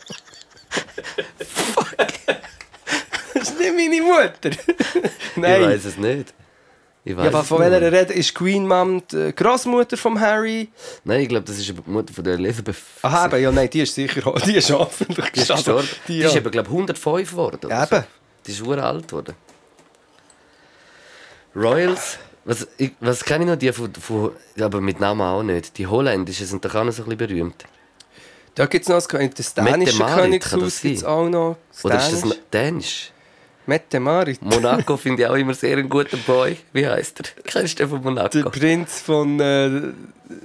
das 3.34 3.50
ist 3.50 3.58
nicht 3.58 3.74
meine 3.76 4.00
Mutter. 4.02 4.50
Ich 4.50 5.36
Nein. 5.36 5.62
weiß 5.62 5.84
es 5.84 5.96
nicht. 5.98 6.32
Ich 7.04 7.16
weiß 7.16 7.24
Ja, 7.24 7.30
aber 7.30 7.44
von 7.44 7.58
welcher 7.58 7.92
Rede 7.92 8.12
ist 8.14 8.34
Queen 8.34 8.66
Mom 8.66 9.02
die 9.10 9.32
Großmutter 9.34 9.96
von 9.96 10.18
Harry? 10.20 10.70
Nein, 11.04 11.20
ich 11.22 11.28
glaube, 11.28 11.44
das 11.44 11.58
ist 11.58 11.68
die 11.68 11.74
Mutter 11.86 12.14
von 12.14 12.24
der 12.24 12.34
Elizabeth. 12.34 12.76
Aha, 13.02 13.26
eben, 13.26 13.42
ja, 13.42 13.50
nein, 13.52 13.68
die 13.68 13.80
ist 13.80 13.94
sicher, 13.94 14.32
die 14.46 14.56
ist 14.56 14.70
hoffentlich 14.70 15.32
gestorben. 15.32 15.88
Die, 16.08 16.20
Die 16.20 16.24
ist 16.24 16.36
eben, 16.36 16.50
glaube 16.50 16.68
ich, 16.68 16.72
105 16.72 17.30
geworden. 17.30 17.58
oder 17.64 17.68
Ja, 17.68 17.86
so. 17.86 17.96
eben. 17.96 18.04
Die 18.46 18.50
ist 18.52 18.62
uralt 18.62 19.08
geworden. 19.08 19.34
Royals, 21.54 22.18
was, 22.44 22.66
ich, 22.76 22.92
was 23.00 23.24
kenne 23.24 23.44
ich 23.44 23.50
noch? 23.50 23.56
Die 23.56 23.72
von, 23.72 23.92
von, 23.94 24.32
aber 24.60 24.80
mit 24.80 25.00
Namen 25.00 25.22
auch 25.22 25.42
nicht. 25.42 25.78
Die 25.78 25.86
Holländischen 25.86 26.46
sind 26.46 26.64
doch 26.64 26.74
auch 26.74 26.84
noch 26.84 26.92
so 26.92 27.02
ein 27.04 27.16
bisschen 27.16 27.28
berühmt. 27.28 27.64
Da 28.54 28.66
gibt 28.66 28.82
es 28.84 28.88
noch 28.88 28.96
das, 28.96 29.54
dänische 29.54 30.04
Königshaus 30.04 30.80
sein? 30.80 30.90
gibt's 30.90 31.04
auch 31.04 31.28
noch. 31.28 31.56
Das 31.72 31.84
Oder 31.84 31.96
ist 31.96 32.24
das 32.24 32.38
Dänisch. 32.52 33.12
Mette 33.64 34.00
Marit. 34.00 34.42
Monaco 34.42 34.96
finde 34.98 35.22
ich 35.22 35.28
auch 35.28 35.36
immer 35.36 35.54
sehr 35.54 35.76
einen 35.76 35.88
guten 35.88 36.20
Boy. 36.26 36.58
Wie 36.72 36.86
heißt 36.86 37.20
er? 37.20 37.42
Kennst 37.44 37.78
du 37.78 37.86
den 37.86 37.90
von 37.90 38.14
Der 38.16 38.24
Monaco? 38.24 38.50
Prinz 38.50 39.00
von, 39.00 39.40
äh, 39.40 39.92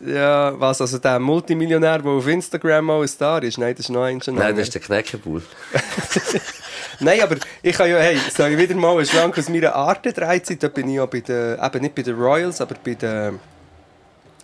ja, 0.06 0.58
was, 0.60 0.82
also 0.82 1.00
der 1.00 1.20
Multimillionär, 1.20 2.00
der 2.00 2.12
auf 2.12 2.28
Instagram 2.28 2.92
auch 2.92 3.02
ein 3.02 3.08
Star 3.08 3.42
ist. 3.44 3.58
Nein, 3.58 3.74
das 3.76 3.86
ist 3.86 3.90
noch 3.90 4.04
ein 4.04 4.22
Nein, 4.28 4.56
das 4.56 4.68
ist 4.68 4.76
der 4.76 4.82
Knäckebull. 4.82 5.42
Nein, 7.00 7.22
aber 7.22 7.38
ich 7.62 7.76
kann 7.76 7.90
ja, 7.90 7.98
hey, 7.98 8.18
soll 8.36 8.52
ich 8.52 8.58
wieder 8.58 8.76
mal 8.76 8.96
einen 8.96 9.06
Schrank 9.06 9.38
aus 9.38 9.50
meiner 9.50 9.76
Arte-Dreizeit, 9.76 10.62
da 10.62 10.68
bin 10.68 10.90
ich 10.90 10.96
ja 10.96 11.06
bei 11.06 11.22
den, 11.22 11.60
eben 11.64 11.82
nicht 11.82 11.96
bei 11.96 12.02
den 12.02 12.16
Royals, 12.16 12.62
aber 12.62 12.76
bei 12.84 12.96
den 12.96 13.40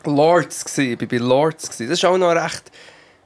Lords 0.06 0.66
gewesen. 0.66 0.92
Ich 0.92 0.98
bin 0.98 1.08
bei 1.08 1.18
Lords 1.18 1.66
gewesen. 1.68 1.90
Das 1.90 2.00
ist 2.00 2.06
auch 2.06 2.18
noch 2.18 2.30
eine 2.30 2.44
recht 2.44 2.72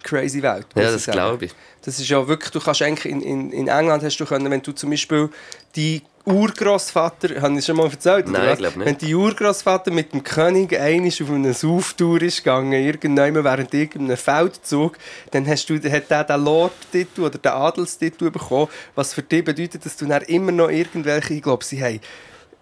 crazy 0.04 0.42
Welt. 0.42 0.68
Ja, 0.76 0.92
das 0.92 1.06
glaube 1.06 1.46
ich. 1.46 1.56
Das 1.82 2.00
ist 2.00 2.10
ja 2.10 2.28
wirklich, 2.28 2.52
du 2.52 2.60
kannst 2.60 2.82
eigentlich 2.82 3.12
in, 3.12 3.22
in, 3.22 3.52
in 3.52 3.68
England 3.68 4.04
hast 4.04 4.18
du 4.18 4.26
können, 4.26 4.50
wenn 4.52 4.62
du 4.62 4.72
zum 4.72 4.90
Beispiel 4.90 5.30
die 5.76 6.02
Urgroßvater, 6.28 7.42
habe 7.42 7.58
ich 7.58 7.66
schon 7.66 7.78
mal 7.78 7.90
erzählt? 7.90 8.28
Nein, 8.28 8.48
was? 8.48 8.58
glaub 8.58 8.76
nicht. 8.76 8.86
Wenn 8.86 8.98
die 8.98 9.16
Urgroßvater 9.16 9.92
mit 9.92 10.12
dem 10.12 10.24
König 10.24 10.78
einig 10.78 11.24
auf 11.24 11.32
eine 11.32 11.54
Sauftour 11.54 12.22
ist 12.22 12.44
gegangen, 12.44 12.74
irgendwann 12.74 13.44
während 13.46 13.74
irgendeinem 13.74 14.18
Feldzug, 14.18 14.98
dann 15.32 15.48
hast 15.48 15.70
du, 15.70 15.76
hat 15.76 16.12
der 16.12 16.24
den 16.26 16.44
Lord-Titel 16.44 17.22
oder 17.22 17.38
den 17.38 17.52
Adelstitel 17.54 18.30
bekommen, 18.30 18.68
was 18.94 19.14
für 19.14 19.22
dich 19.22 19.46
bedeutet, 19.46 19.86
dass 19.86 19.96
du 19.96 20.06
dann 20.06 20.22
immer 20.24 20.52
noch 20.52 20.70
irgendwelche, 20.70 21.36
ich 21.36 21.42
glaube, 21.42 21.64
sie 21.64 21.82
haben 21.82 22.02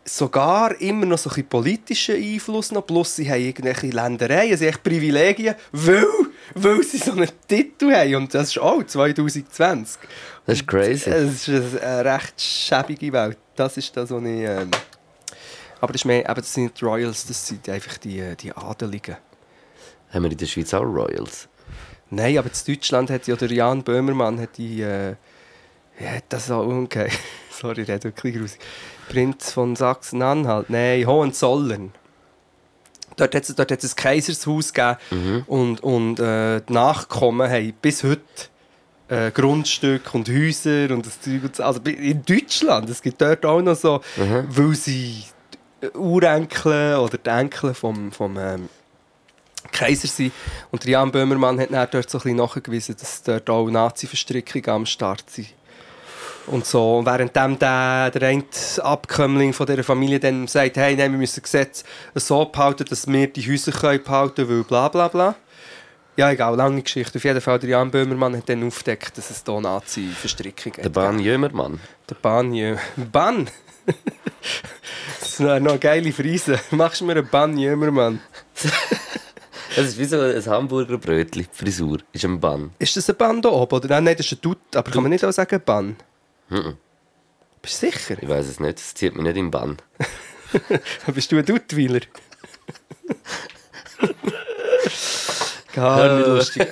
sogar 0.08 0.80
immer 0.80 1.08
noch 1.08 1.18
so 1.18 1.32
ein 1.36 1.48
politischen 1.48 2.16
Einfluss 2.16 2.72
noch, 2.72 2.86
plus 2.86 3.16
sie 3.16 3.28
haben 3.28 3.42
irgendwelche 3.42 3.88
Ländereien, 3.88 4.56
sie 4.56 4.66
haben 4.66 4.74
echt 4.74 4.84
Privilegien, 4.84 5.56
weil, 5.72 6.06
weil 6.54 6.84
sie 6.84 7.00
so 7.00 7.14
einen 7.14 7.30
Titel 7.48 7.92
haben 7.92 8.16
und 8.16 8.34
das 8.36 8.50
ist 8.50 8.60
auch 8.60 8.84
2020. 8.84 9.98
Das 10.46 10.60
ist 10.60 10.68
crazy. 10.68 11.10
Es 11.10 11.48
ist 11.48 11.82
eine 11.82 12.14
recht 12.14 12.40
schäbige 12.40 13.12
Welt. 13.12 13.38
Das 13.56 13.78
ist 13.78 13.96
das, 13.96 14.12
was 14.12 14.24
ich... 14.24 14.42
Ähm 14.42 14.72
aber 15.82 15.94
das, 15.94 16.02
ist 16.02 16.06
mehr, 16.06 16.24
eben, 16.24 16.36
das 16.36 16.54
sind 16.54 16.64
nicht 16.64 16.82
die 16.82 16.86
Royals, 16.86 17.26
das 17.28 17.48
sind 17.48 17.68
einfach 17.70 17.98
die, 17.98 18.20
äh, 18.20 18.36
die 18.36 18.52
Adeligen. 18.52 19.18
Haben 20.10 20.24
wir 20.24 20.32
in 20.32 20.38
der 20.38 20.46
Schweiz 20.46 20.74
auch 20.74 20.84
Royals? 20.84 21.48
Nein, 22.10 22.38
aber 22.38 22.48
in 22.48 22.74
Deutschland 22.74 23.10
hat 23.10 23.28
ja 23.28 23.36
der 23.36 23.52
Jan 23.52 23.84
Böhmermann 23.84 24.40
hat 24.40 24.58
die... 24.58 24.82
Äh, 24.82 25.16
ja, 26.00 26.10
hat 26.10 26.26
das 26.30 26.52
auch 26.52 26.68
okay. 26.68 27.10
Sorry, 27.52 27.86
der 27.86 27.96
hat 27.96 28.04
wirklich 28.04 28.36
grusig. 28.36 28.60
Prinz 29.10 29.52
von 29.52 29.76
Sachsen-Anhalt. 29.76 30.70
Nein, 30.70 31.06
Hohenzollern. 31.08 31.94
Dort 33.16 33.34
hat 33.34 33.48
es 33.48 33.56
dort 33.56 33.72
hat's 33.72 33.86
ein 33.86 33.96
Kaisershaus 33.96 34.74
gegeben 34.74 35.44
und, 35.48 35.82
und 35.82 36.20
äh, 36.20 36.62
die 36.68 36.74
Nachkommen 36.74 37.50
haben 37.50 37.74
bis 37.82 38.04
heute 38.04 38.22
äh, 39.08 39.32
Grundstücke 39.32 40.12
und 40.14 40.30
Häuser 40.30 40.94
und 40.94 41.06
das 41.06 41.20
Zeug. 41.22 41.42
Also 41.60 41.80
in 41.82 42.24
Deutschland, 42.24 42.90
es 42.90 43.02
gibt 43.02 43.22
dort 43.22 43.46
auch 43.46 43.62
noch 43.62 43.76
so, 43.76 44.02
weil 44.50 44.76
sie 44.76 45.24
Urenkel 45.94 46.96
oder 46.96 47.18
die 47.18 47.30
Enkel 47.30 47.74
vom, 47.74 48.12
vom 48.12 48.38
ähm, 48.38 48.70
Kaiser 49.72 50.08
sind. 50.08 50.32
Und 50.72 50.86
Jan 50.86 51.12
Böhmermann 51.12 51.60
hat 51.60 51.72
dann 51.72 51.88
dort 51.92 52.10
so 52.10 52.18
ein 52.18 52.24
bisschen 52.24 52.38
nachgewiesen, 52.38 52.96
dass 53.00 53.24
dort 53.24 53.50
auch 53.50 53.70
Nazi-Verstrickungen 53.70 54.70
am 54.70 54.86
Start 54.86 55.30
sind. 55.30 55.50
Und 56.48 56.66
so, 56.66 57.00
und 57.00 57.06
währenddem 57.08 57.58
der, 57.58 58.12
der 58.12 58.30
eine 58.30 58.44
Abkömmling 58.84 59.52
von 59.52 59.66
dieser 59.66 59.84
Familie 59.84 60.20
dann 60.20 60.48
sagt, 60.48 60.78
hey, 60.78 60.96
nein, 60.96 61.12
wir 61.12 61.18
müssen 61.18 61.42
das 61.42 61.44
Gesetz 61.44 61.84
so 62.14 62.46
behalten, 62.46 62.86
dass 62.88 63.08
wir 63.08 63.28
die 63.28 63.52
Häuser 63.52 63.72
können 63.72 64.04
behalten 64.04 64.36
können, 64.36 64.50
weil 64.50 64.64
bla 64.64 64.90
bla 64.90 65.08
bla. 65.08 65.36
Ja, 66.18 66.32
egal, 66.32 66.56
lange 66.56 66.82
Geschichte. 66.82 67.18
Auf 67.18 67.24
jeden 67.24 67.42
Fall, 67.42 67.60
der 67.60 67.70
Jan 67.70 67.92
Böhmermann 67.92 68.38
hat 68.38 68.48
dann 68.48 68.66
aufgedeckt, 68.66 69.18
dass 69.18 69.30
es 69.30 69.44
hier 69.46 69.60
Nazi-Verstrickungen 69.60 70.82
Der 70.82 70.90
Bahn 70.90 71.20
Jömermann. 71.20 71.82
Der 72.10 72.16
Banjö. 72.16 72.78
Ban? 73.12 73.50
das 75.20 75.40
wäre 75.42 75.60
noch 75.60 75.72
eine 75.72 75.80
geile 75.80 76.14
Frise. 76.14 76.60
Machst 76.72 77.02
du 77.02 77.06
mir 77.06 77.14
einen 77.14 77.28
Banjömermann? 77.28 78.22
Das 79.76 79.88
ist 79.88 79.98
wie 79.98 80.06
so 80.06 80.22
ein 80.22 80.46
Hamburger 80.46 80.98
Brötchen, 80.98 81.48
Frisur. 81.52 81.98
Ist 82.14 82.24
ein 82.24 82.40
Bann. 82.40 82.72
Ist 82.80 82.96
das 82.96 83.10
ein 83.10 83.18
Ban 83.18 83.42
da 83.42 83.50
oben? 83.50 83.76
Oder? 83.76 84.00
Nein, 84.00 84.16
das 84.16 84.26
ist 84.26 84.32
ein 84.32 84.42
Dut. 84.42 84.58
Aber 84.74 84.90
kann 84.90 85.04
man 85.04 85.10
nicht 85.10 85.26
auch 85.26 85.34
sagen 85.34 85.62
Ban? 85.66 85.98
Mhm. 86.48 86.78
Bist 87.62 87.84
du 87.84 87.88
sicher? 87.88 88.16
Ich 88.22 88.30
weiß 88.30 88.48
es 88.48 88.62
nicht, 88.62 88.80
es 88.80 88.94
zieht 88.94 89.16
mich 89.16 89.24
nicht 89.24 89.36
im 89.36 89.52
Bann. 89.52 89.76
Bist 91.14 91.30
du 91.30 91.38
ein 91.38 91.46
Duttweiler? 91.46 92.00
Gar 95.76 96.18
nicht 96.18 96.28
lustig. 96.28 96.68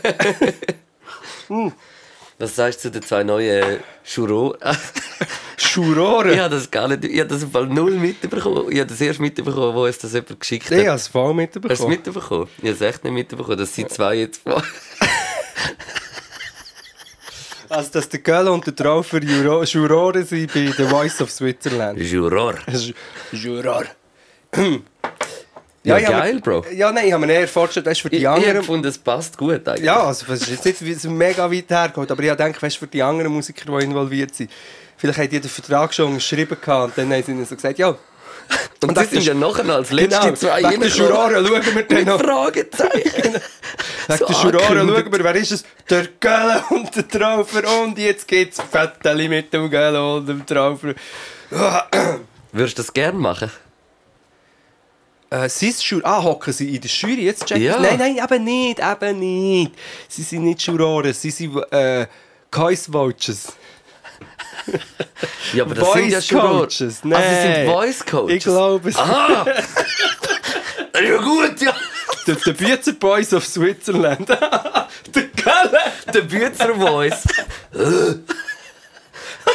Was 2.39 2.55
sagst 2.55 2.79
du 2.79 2.89
zu 2.89 2.91
den 2.91 3.03
zwei 3.03 3.23
neuen 3.23 3.79
Churro? 4.03 4.55
Schuroren? 5.57 6.31
ich 6.33 6.39
habe 6.39 6.55
das 6.55 6.69
gar 6.71 6.87
nicht, 6.87 7.05
ich 7.05 7.19
habe 7.19 7.29
das 7.29 7.43
im 7.43 7.51
Fall 7.51 7.67
null 7.67 7.91
mitbekommen. 7.91 8.65
Ich 8.71 8.79
habe 8.79 8.87
das 8.89 8.99
erst 9.01 9.19
mitbekommen, 9.19 9.73
wo 9.75 9.85
es 9.85 9.97
das 9.99 10.13
jemand 10.13 10.39
geschickt 10.39 10.65
hat. 10.65 10.77
Ich 10.77 10.87
habe 10.87 10.95
es 10.97 11.07
voll 11.07 11.33
Hast 11.39 11.55
du 11.55 11.59
es 11.67 11.79
mitbekommen. 11.79 11.89
mitbekommen? 11.91 12.47
Ich 12.57 12.63
habe 12.63 12.73
es 12.73 12.81
echt 12.81 13.03
nicht 13.03 13.13
mitbekommen, 13.13 13.57
dass 13.57 13.73
sie 13.75 13.85
zwei 13.87 14.15
jetzt 14.15 14.41
Also, 17.69 17.89
dass 17.91 18.09
der 18.09 18.19
Göll 18.19 18.47
und 18.49 18.65
der 18.67 18.75
Traufer 18.75 19.17
Juro- 19.19 19.63
Juroren 19.63 20.25
sind 20.25 20.53
bei 20.53 20.71
The 20.77 20.83
Voice 20.83 21.21
of 21.21 21.31
Switzerland. 21.31 21.99
Juror. 21.99 22.55
Ju- 22.67 22.93
Juror. 23.31 23.85
Ja, 25.85 25.97
ich 25.97 26.05
hab 26.07 26.13
geil, 26.21 26.33
mir- 26.35 26.41
Bro. 26.41 26.65
Ja, 26.73 26.91
nein, 26.91 27.07
ich 27.07 27.13
habe 27.13 27.25
mir 27.25 27.33
eher 27.33 27.47
vorgestellt, 27.47 27.85
weißt, 27.85 28.01
für 28.01 28.07
Ich, 28.07 28.11
die 28.11 28.17
ich 28.23 28.27
anderen... 28.29 28.57
gefunden, 28.59 28.87
es 28.87 28.97
passt 28.97 29.37
gut 29.37 29.67
eigentlich. 29.67 29.83
Ja, 29.85 30.03
also 30.03 30.31
es 30.31 30.47
ist 30.47 30.63
jetzt 30.65 30.81
nicht 30.81 31.03
mega 31.05 31.51
weit 31.51 31.69
hergeholt, 31.69 32.09
aber 32.11 32.23
ich 32.23 32.33
denke, 32.35 32.61
weißt, 32.61 32.77
für 32.77 32.87
die 32.87 33.03
anderen 33.03 33.31
Musiker, 33.33 33.65
die 33.77 33.83
involviert 33.85 34.33
sind, 34.33 34.49
vielleicht 34.97 35.19
haben 35.19 35.29
die 35.29 35.39
den 35.41 35.49
Vertrag 35.49 35.93
schon 35.93 36.15
geschrieben 36.15 36.57
gehabt 36.59 36.97
und 36.97 36.97
dann 36.97 37.11
haben 37.13 37.23
sie 37.23 37.31
ihnen 37.33 37.45
so 37.45 37.55
gesagt, 37.55 37.77
ja, 37.79 37.89
Und, 37.89 37.97
Und 38.89 38.97
das 38.97 39.09
sind 39.09 39.23
ja 39.25 39.33
nachher 39.33 39.63
noch 39.63 39.75
als 39.75 39.91
letzte 39.91 40.19
genau, 40.19 40.35
zwei 40.35 40.63
wegen 40.69 40.81
der. 40.81 40.89
Juroren 40.89 41.45
schauen 41.47 41.61
wir 41.65 41.73
Mit 41.97 42.05
noch. 42.07 42.19
Fragezeichen. 42.21 43.33
Wegen 44.07 44.17
So 44.19 44.25
der 44.25 44.35
Juroren 44.35 44.77
angekündigt. 44.79 45.03
schauen 45.05 45.11
wir, 45.13 45.23
wer 45.23 45.35
ist 45.35 45.51
es? 45.53 45.63
Der 45.89 46.07
Gölle 46.19 46.63
und 46.71 46.93
der 46.95 47.07
Traufer 47.07 47.81
und 47.83 47.97
jetzt 47.97 48.27
geht's 48.27 48.61
Fetteli 48.69 49.29
mit 49.29 49.53
dem 49.53 49.69
Gölle 49.69 50.15
und 50.15 50.27
dem 50.27 50.45
Traufer. 50.45 50.93
Würdest 52.51 52.77
du 52.77 52.81
das 52.83 52.91
gerne 52.93 53.17
machen? 53.17 53.49
Äh, 55.33 55.49
sie 55.49 55.69
ist 55.69 55.83
Jur 55.85 56.01
ah, 56.03 56.21
hocken 56.21 56.53
sie 56.53 56.75
in 56.75 56.81
der 56.81 56.91
Jury? 56.91 57.25
Jetzt 57.25 57.47
check 57.47 57.57
Ja. 57.57 57.79
Nein, 57.79 57.97
nein, 57.97 58.17
eben 58.23 58.43
nicht, 58.43 58.79
eben 58.79 59.19
nicht. 59.19 59.71
Sie 60.07 60.21
sind 60.21 60.43
nicht 60.43 60.61
Juroren, 60.61 61.11
sie 61.11 61.31
sind 61.31 61.57
äh, 61.71 62.05
Voice-Vouchers. 62.51 63.53
Ja, 65.53 65.63
aber 65.63 65.73
das 65.73 65.91
sind 65.93 66.09
ja 66.09 66.21
Voice. 66.21 66.29
Coaches, 66.29 66.81
Ah, 66.81 66.87
sie 66.87 66.91
sind 66.99 67.09
nein. 67.09 67.65
Voice 67.65 68.05
Coaches. 68.05 68.35
Ich 68.35 68.43
glaube 68.43 68.89
es. 68.89 68.95
Aha! 68.95 69.45
Ja 71.03 71.17
gut, 71.17 71.59
ja. 71.59 71.73
Der, 72.27 72.35
der 72.35 72.53
Biezer 72.53 72.93
Boys 72.93 73.33
of 73.33 73.43
Switzerland. 73.43 74.29
der 74.29 75.23
Gölle. 75.35 75.79
Der 76.13 76.21
Bützer 76.21 76.75
Voice. 76.75 77.23
Am 77.73 78.23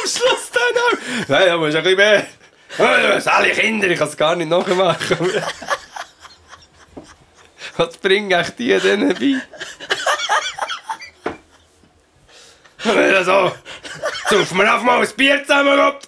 Schluss 0.01 0.51
dann 0.51 0.75
auch. 0.83 1.27
Nein, 1.29 1.45
da 1.47 1.57
musst 1.57 1.73
du 1.73 1.77
ein 1.77 1.83
bisschen 1.83 1.97
mehr. 1.97 2.27
Oh, 2.77 2.83
alle 2.83 3.51
Kinder, 3.51 3.87
ich 3.87 3.97
kann 3.97 4.07
es 4.07 4.17
gar 4.17 4.35
nicht 4.35 4.49
nachmachen. 4.49 5.31
Was 7.77 7.97
bringt 7.97 8.33
euch 8.33 8.49
die 8.51 8.77
denn 8.79 9.09
bei? 9.09 9.41
Wenn 12.83 13.25
so, 13.25 13.51
saufen 14.29 14.57
wir 14.57 14.75
auf 14.75 14.83
mal 14.83 15.01
ein 15.01 15.15
Bier 15.15 15.41
zusammen, 15.41 15.75
Gott. 15.75 16.07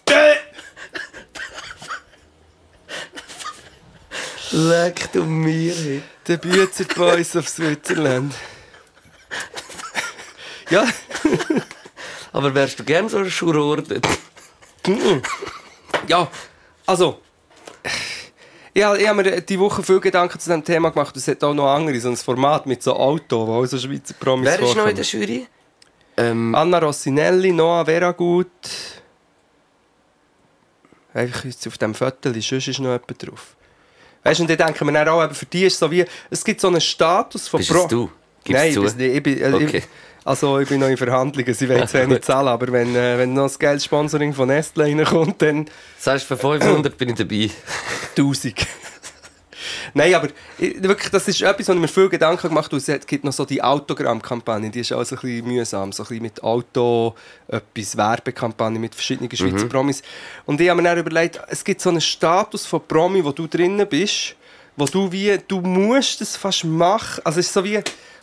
Leck 4.51 5.11
du 5.13 5.23
mir. 5.23 5.73
hey. 5.73 6.03
Der 6.27 6.37
Bützer 6.37 6.85
Boys 6.85 7.35
of 7.35 7.47
Switzerland. 7.47 8.33
Ja, 10.69 10.85
Aber 12.33 12.53
wärst 12.53 12.79
du 12.79 12.83
gern 12.83 13.09
so 13.09 13.23
dort? 13.27 14.07
ja, 16.07 16.29
also. 16.91 17.17
Ich 18.73 18.83
habe, 18.83 18.97
ich 18.97 19.07
habe 19.07 19.23
mir 19.23 19.41
die 19.41 19.59
Woche 19.59 19.83
viel 19.83 19.99
Gedanken 19.99 20.39
zu 20.39 20.49
diesem 20.49 20.63
Thema 20.63 20.91
gemacht. 20.91 21.15
Es 21.17 21.27
hat 21.27 21.43
auch 21.43 21.53
noch 21.53 21.67
andere, 21.67 21.99
so 21.99 22.09
ein 22.09 22.17
Format 22.17 22.65
mit 22.65 22.83
so 22.83 22.95
Auto, 22.95 23.47
wo 23.47 23.55
auch 23.55 23.65
so 23.65 23.77
Schweizer 23.77 24.13
Promis 24.13 24.45
Wer 24.45 24.59
ist 24.59 24.61
noch 24.61 24.69
in 24.69 24.75
vorkommen. 24.75 24.95
der 24.95 25.05
Jury? 25.05 25.47
Ähm, 26.17 26.55
Anna 26.55 26.79
Rossinelli, 26.79 27.51
Noah 27.51 27.85
Veragut. 27.85 28.47
Einfach 31.13 31.45
jetzt 31.45 31.67
auf 31.67 31.77
dem 31.77 31.93
Foto, 31.93 32.31
sonst 32.33 32.51
ist 32.51 32.79
noch 32.79 32.91
jemand 32.91 33.27
drauf. 33.27 33.55
Weißt 34.23 34.39
du, 34.39 34.43
und 34.43 34.49
denken 34.49 34.85
wir 34.85 34.93
dann 34.93 35.09
auch, 35.09 35.23
eben, 35.23 35.33
für 35.33 35.45
die 35.45 35.65
ist 35.65 35.73
es 35.73 35.79
so 35.79 35.91
wie, 35.91 36.05
es 36.29 36.43
gibt 36.43 36.61
so 36.61 36.67
einen 36.67 36.79
Status 36.79 37.47
von 37.47 37.57
bist 37.57 37.71
es 37.71 37.87
du? 37.87 38.09
Gib's 38.43 38.59
Nein, 38.59 38.73
zu. 38.73 38.83
das. 38.83 38.95
Ich 38.97 39.23
bin, 39.23 39.43
also, 39.43 39.57
Okay. 39.57 39.77
ich, 39.77 39.83
also 40.23 40.59
ich 40.59 40.69
bin 40.69 40.79
noch 40.79 40.87
in 40.87 40.97
Verhandlungen, 40.97 41.53
sie 41.53 41.67
wollen 41.69 41.87
zwar 41.87 42.05
nicht 42.07 42.25
zahlen, 42.25 42.47
aber 42.47 42.71
wenn, 42.71 42.95
äh, 42.95 43.17
wenn 43.17 43.33
noch 43.33 43.43
das 43.43 43.57
geiles 43.59 43.85
Sponsoring 43.85 44.33
von 44.33 44.47
Nestle 44.47 44.85
reinkommt, 44.85 45.41
dann 45.41 45.65
Sagst 45.97 46.25
für 46.25 46.37
500 46.37 46.97
bin 46.97 47.09
ich 47.09 47.15
dabei. 47.15 47.49
1000. 48.17 48.55
Nein, 49.93 50.13
aber 50.15 50.29
ich, 50.57 50.81
wirklich, 50.81 51.09
das 51.11 51.27
ist 51.27 51.41
etwas, 51.41 51.67
wo 51.67 51.73
ich 51.73 51.79
mir 51.79 51.87
viel 51.87 52.07
Gedanken 52.09 52.47
gemacht 52.47 52.71
habe. 52.71 52.77
Es 52.81 53.05
gibt 53.07 53.23
noch 53.23 53.33
so 53.33 53.45
die 53.45 53.61
Autogramm-Kampagne, 53.61 54.69
die 54.69 54.79
ist 54.79 54.93
auch 54.93 55.03
so 55.03 55.15
ein 55.15 55.21
bisschen 55.21 55.47
mühsam. 55.47 55.91
So 55.91 56.03
ein 56.03 56.07
bisschen 56.07 56.21
mit 56.23 56.43
Auto, 56.43 57.13
etwas 57.47 57.97
Werbekampagne 57.97 58.79
mit 58.79 58.95
verschiedenen 58.95 59.35
Schweizer 59.35 59.67
Promis. 59.67 60.01
Und 60.45 60.61
ich 60.61 60.69
habe 60.69 60.81
mir 60.81 60.89
dann 60.89 60.97
überlegt, 60.97 61.41
es 61.49 61.63
gibt 61.63 61.81
so 61.81 61.89
einen 61.89 62.01
Status 62.01 62.65
von 62.65 62.81
Promi, 62.87 63.23
wo 63.23 63.31
du 63.31 63.47
drinnen 63.47 63.87
bist, 63.87 64.35
wo 64.77 64.85
du 64.85 65.11
wie, 65.11 65.37
du 65.47 65.59
musst 65.59 66.21
es 66.21 66.37
fast 66.37 66.63
machen. 66.63 67.21
Also 67.25 67.39
es 67.39 67.47
ist 67.47 67.53
so 67.53 67.63
wie, 67.63 67.79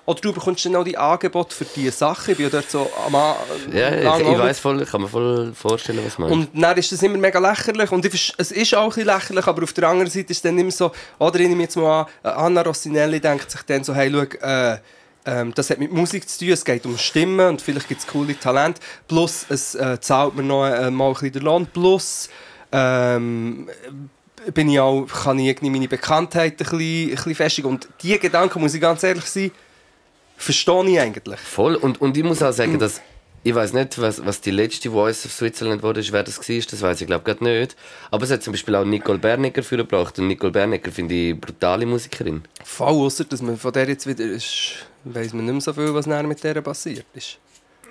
oder 0.08 0.22
du 0.22 0.32
bekommst 0.32 0.64
dann 0.64 0.74
auch 0.74 0.84
die 0.84 0.96
Angebote 0.96 1.54
für 1.54 1.66
diese 1.66 1.90
Sachen. 1.90 2.30
Ich 2.30 2.38
bin 2.38 2.46
ja 2.46 2.50
dort 2.50 2.70
so 2.70 2.90
am 3.06 3.12
Ja, 3.12 4.16
ich, 4.16 4.26
ich 4.26 4.38
weiß 4.38 4.58
voll, 4.58 4.80
ich 4.80 4.88
kann 4.88 5.02
mir 5.02 5.08
voll 5.08 5.52
vorstellen, 5.52 6.00
was 6.02 6.16
meinst. 6.16 6.32
Und 6.32 6.48
dann 6.54 6.78
ist 6.78 6.90
das 6.90 7.02
immer 7.02 7.18
mega 7.18 7.38
lächerlich. 7.38 7.92
Und 7.92 8.06
ich, 8.06 8.32
es 8.38 8.50
ist 8.50 8.74
auch 8.74 8.96
ein 8.96 9.04
lächerlich, 9.04 9.46
aber 9.46 9.64
auf 9.64 9.72
der 9.74 9.86
anderen 9.86 10.10
Seite 10.10 10.32
ist 10.32 10.38
es 10.38 10.42
dann 10.42 10.58
immer 10.58 10.70
so, 10.70 10.92
oder 11.18 11.38
ich 11.40 11.48
nehme 11.48 11.64
jetzt 11.64 11.76
mal 11.76 12.00
an, 12.00 12.06
äh, 12.24 12.28
Anna 12.28 12.62
Rossinelli 12.62 13.20
denkt 13.20 13.50
sich 13.50 13.60
dann 13.64 13.84
so, 13.84 13.94
hey, 13.94 14.10
schau, 14.10 14.46
äh, 14.46 14.78
ähm, 15.26 15.52
das 15.54 15.68
hat 15.68 15.78
mit 15.78 15.92
Musik 15.92 16.26
zu 16.26 16.38
tun, 16.38 16.52
es 16.52 16.64
geht 16.64 16.86
um 16.86 16.96
Stimmen 16.96 17.46
und 17.46 17.60
vielleicht 17.60 17.88
gibt 17.88 18.00
es 18.00 18.06
coole 18.06 18.40
Talente. 18.40 18.80
Plus, 19.08 19.44
es 19.50 19.74
äh, 19.74 20.00
zahlt 20.00 20.34
mir 20.34 20.42
noch 20.42 20.64
äh, 20.64 20.90
mal 20.90 21.08
ein 21.08 21.12
bisschen 21.12 21.32
den 21.32 21.42
Lohn. 21.42 21.66
Plus, 21.66 22.30
ähm, 22.72 23.68
bin 24.54 24.70
ich 24.70 24.80
auch, 24.80 25.06
kann 25.06 25.38
ich 25.38 25.48
irgendwie 25.48 25.68
meine 25.68 25.88
Bekanntheit 25.88 26.52
ein 26.52 26.56
bisschen, 26.56 27.10
ein 27.10 27.14
bisschen 27.14 27.34
festigen. 27.34 27.68
Und 27.68 27.88
diese 28.00 28.18
Gedanken, 28.18 28.58
muss 28.58 28.72
ich 28.72 28.80
ganz 28.80 29.02
ehrlich 29.02 29.26
sein, 29.26 29.50
verstehe 30.38 30.88
ich 30.88 31.00
eigentlich. 31.00 31.38
Voll. 31.40 31.74
Und, 31.74 32.00
und 32.00 32.16
ich 32.16 32.24
muss 32.24 32.42
auch 32.42 32.52
sagen, 32.52 32.78
dass 32.78 33.00
ich 33.44 33.54
weiß 33.54 33.72
nicht, 33.72 34.00
was, 34.00 34.24
was 34.26 34.40
die 34.40 34.50
letzte 34.50 34.90
Voice 34.90 35.24
of 35.24 35.32
Switzerland 35.32 35.82
wurde, 35.82 36.02
wer 36.10 36.22
das 36.22 36.38
war, 36.38 36.56
das 36.70 36.82
weiß 36.82 37.00
ich 37.00 37.06
glaube 37.06 37.24
gerade 37.24 37.44
nicht. 37.44 37.76
Aber 38.10 38.24
es 38.24 38.30
hat 38.30 38.42
zum 38.42 38.52
Beispiel 38.52 38.74
auch 38.74 38.84
Nicole 38.84 39.18
Bernecker 39.18 39.62
für 39.62 39.76
gebracht. 39.76 40.18
Und 40.18 40.26
Nicole 40.26 40.52
Bernecker 40.52 40.90
finde 40.90 41.14
ich 41.14 41.30
eine 41.30 41.40
brutale 41.40 41.86
Musikerin. 41.86 42.42
Voll, 42.64 42.88
ausser 42.88 43.24
dass 43.24 43.40
man 43.40 43.56
von 43.56 43.72
der 43.72 43.88
jetzt 43.88 44.06
wieder 44.06 44.24
ist, 44.24 44.86
weiss 45.04 45.32
man 45.32 45.44
nicht 45.44 45.52
mehr 45.52 45.60
so 45.60 45.72
viel, 45.72 45.94
was 45.94 46.06
nachher 46.06 46.24
mit 46.24 46.42
der 46.42 46.60
passiert 46.60 47.06
ist. 47.14 47.38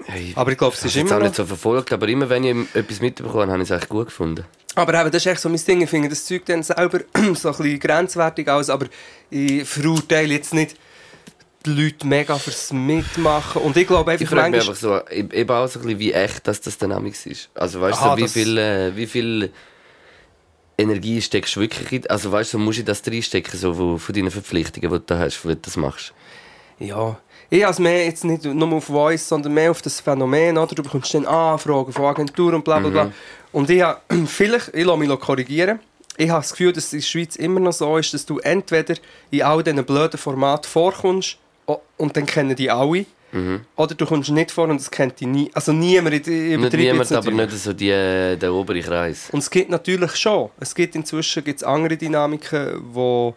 Hey, 0.05 0.33
Aber 0.35 0.51
ich 0.51 0.57
glaube, 0.57 0.75
es 0.75 0.85
ich 0.85 0.95
ist 0.95 0.97
habe 0.97 1.05
es 1.05 1.11
immer 1.11 1.19
auch 1.19 1.23
nicht 1.23 1.35
so 1.35 1.45
verfolgt, 1.45 1.91
aber 1.91 2.07
immer 2.07 2.29
wenn 2.29 2.43
ich 2.43 2.75
etwas 2.75 2.99
mitbekommen 2.99 3.43
habe, 3.43 3.53
habe 3.53 3.63
ich 3.63 3.71
es 3.71 3.75
echt 3.75 3.89
gut 3.89 4.07
gefunden. 4.07 4.45
Aber 4.75 4.93
eben, 4.93 5.09
das 5.09 5.25
ist 5.25 5.31
echt 5.31 5.41
so 5.41 5.49
mein 5.49 5.63
Ding. 5.65 5.81
Ich 5.81 5.89
finde 5.89 6.09
das 6.09 6.23
Zeug 6.23 6.45
dann 6.45 6.61
selber 6.61 6.99
so 7.33 7.49
ein 7.49 7.57
bisschen 7.57 7.79
grenzwertig 7.79 8.47
aus, 8.47 8.69
aber 8.69 8.85
ich 9.31 9.67
verurteile 9.67 10.35
jetzt 10.35 10.53
nicht 10.53 10.75
die 11.65 11.71
Leute 11.71 12.07
mega 12.07 12.37
fürs 12.37 12.71
Mitmachen. 12.71 13.61
Und 13.61 13.75
ich 13.77 13.87
glaube 13.87 14.13
Ich 14.15 14.21
einfach, 14.21 14.35
frage 14.35 14.51
mich 14.51 14.65
manchmal... 14.65 14.99
einfach 15.01 15.07
so, 15.09 15.13
e- 15.15 15.39
eben 15.41 15.49
auch 15.49 15.67
so 15.67 15.79
ein 15.79 15.83
bisschen, 15.83 15.99
wie 15.99 16.13
echt 16.13 16.47
dass 16.47 16.61
das 16.61 16.77
Dynamics 16.77 17.25
ist. 17.25 17.49
Also 17.55 17.81
weißt 17.81 17.99
du, 18.01 18.05
so, 18.09 18.17
wie, 18.17 18.27
viel, 18.27 18.57
äh, 18.57 18.95
wie 18.95 19.07
viel 19.07 19.51
Energie 20.77 21.21
steckst 21.21 21.55
du 21.55 21.61
wirklich 21.61 21.91
in, 21.91 22.09
also 22.09 22.31
weißt 22.31 22.53
du, 22.53 22.57
so 22.57 22.63
musst 22.63 22.79
du 22.79 22.83
das 22.83 23.01
reinstecken, 23.05 23.59
so 23.59 23.77
wo- 23.77 23.97
von 23.97 24.13
deinen 24.13 24.31
Verpflichtungen, 24.31 24.89
die 24.89 24.97
du 24.99 25.03
da 25.05 25.17
hast, 25.19 25.43
wenn 25.43 25.53
du 25.53 25.57
das 25.61 25.75
machst. 25.77 26.13
Ja. 26.79 27.17
Ich 27.49 27.63
habe 27.63 27.71
es 27.71 27.79
mehr 27.79 28.05
jetzt 28.05 28.25
nicht 28.25 28.43
nur 28.43 28.73
auf 28.73 28.83
Voice, 28.85 29.27
sondern 29.27 29.53
mehr 29.53 29.71
auf 29.71 29.81
das 29.81 29.99
Phänomen. 30.01 30.57
Oder? 30.57 30.75
Du 30.75 30.83
bekommst 30.83 31.13
dann 31.13 31.25
Anfragen 31.25 31.91
von 31.93 32.05
Agenturen 32.05 32.55
und 32.55 32.63
bla 32.65 32.79
bla 32.79 32.89
bla. 32.89 33.11
Und 33.53 33.69
ich 33.69 33.81
habe, 33.81 33.99
vielleicht, 34.27 34.73
ich 34.75 34.85
lasse 34.85 34.97
mich 34.99 35.19
korrigieren, 35.19 35.79
ich 36.17 36.29
habe 36.29 36.41
das 36.41 36.51
Gefühl, 36.51 36.73
dass 36.73 36.85
es 36.85 36.93
in 36.93 36.99
der 36.99 37.05
Schweiz 37.05 37.35
immer 37.37 37.59
noch 37.59 37.71
so 37.73 37.95
ist, 37.97 38.13
dass 38.13 38.25
du 38.25 38.39
entweder 38.39 38.95
in 39.31 39.43
all 39.43 39.63
diesen 39.63 39.83
blöden 39.85 40.17
Formaten 40.17 40.69
vorkommst 40.69 41.37
o- 41.67 41.81
und 41.97 42.17
dann 42.17 42.25
kennen 42.25 42.55
die 42.55 42.71
alle. 42.71 43.05
Oder 43.75 43.93
du 43.93 44.05
kommst 44.05 44.29
nicht 44.31 44.51
vor 44.51 44.69
und 44.69 44.79
es 44.79 44.89
kennt 44.89 45.19
dich 45.19 45.27
nie. 45.27 45.51
Also 45.53 45.73
niemand, 45.73 46.13
Nicht 46.13 46.27
übertreibe 46.27 46.77
niemand, 46.77 47.11
aber 47.11 47.29
nicht 47.29 47.51
so 47.51 47.73
die, 47.73 47.89
äh, 47.89 48.37
der 48.37 48.53
obere 48.53 48.79
Kreis. 48.79 49.29
Und 49.31 49.39
es 49.39 49.49
gibt 49.49 49.69
natürlich 49.69 50.15
schon. 50.15 50.49
Es 50.59 50.73
gibt 50.73 50.95
inzwischen 50.95 51.43
gibt's 51.43 51.61
andere 51.61 51.97
Dynamiken, 51.97 52.79
wo, 52.93 53.35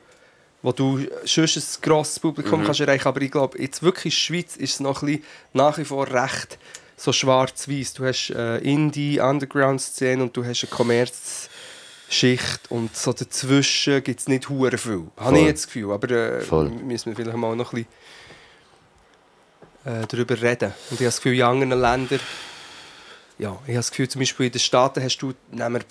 wo 0.63 0.71
du 0.73 1.01
sonst 1.25 1.57
ein 1.57 1.83
grosses 1.83 2.21
Publikum 2.21 2.65
kannst 2.65 2.81
erreichen 2.81 3.09
aber 3.09 3.21
ich 3.21 3.33
glaube, 3.33 3.61
jetzt 3.61 3.83
wirklich 3.83 4.05
in 4.05 4.11
der 4.11 4.17
Schweiz 4.43 4.57
ist 4.57 4.75
es 4.75 4.81
noch 4.81 5.03
ein 5.03 5.07
bisschen 5.07 5.25
nach 5.53 5.77
wie 5.77 5.85
vor 5.85 6.07
recht 6.07 6.59
so 6.97 7.13
schwarz-weiß. 7.13 7.95
Du 7.95 8.05
hast 8.07 8.31
äh, 8.31 8.59
Indie, 8.59 9.19
Underground-Szene 9.21 10.23
und 10.23 10.37
du 10.37 10.45
hast 10.45 10.63
eine 10.65 10.71
Kommerzschicht 10.71 12.71
und 12.71 12.97
so 12.97 13.13
dazwischen 13.13 14.03
gibt 14.05 14.21
es 14.21 14.29
nicht 14.29 14.49
hure 14.49 14.79
viel. 14.79 15.09
Habe 15.17 15.39
ich 15.39 15.47
jetzt 15.47 15.65
das 15.65 15.73
Gefühl, 15.73 15.91
aber 15.93 16.11
äh, 16.11 16.43
müssen 16.85 17.11
wir 17.11 17.17
vielleicht 17.17 17.37
mal 17.37 17.57
noch 17.57 17.73
ein 17.73 17.85
bisschen 17.85 17.89
äh, 19.85 20.07
darüber 20.09 20.41
reden. 20.41 20.73
Und 20.91 20.95
ich 20.95 20.99
habe 21.01 21.05
das 21.07 21.17
Gefühl, 21.17 21.35
in 21.35 21.43
anderen 21.43 21.81
Ländern, 21.81 22.21
ja, 23.39 23.53
ich 23.65 23.69
habe 23.69 23.75
das 23.75 23.91
Gefühl, 23.91 24.09
zum 24.09 24.21
Beispiel 24.21 24.47
in 24.47 24.53
den 24.53 24.59
Staaten 24.61 25.03
hast 25.03 25.19
du, 25.19 25.33
nehmen 25.51 25.83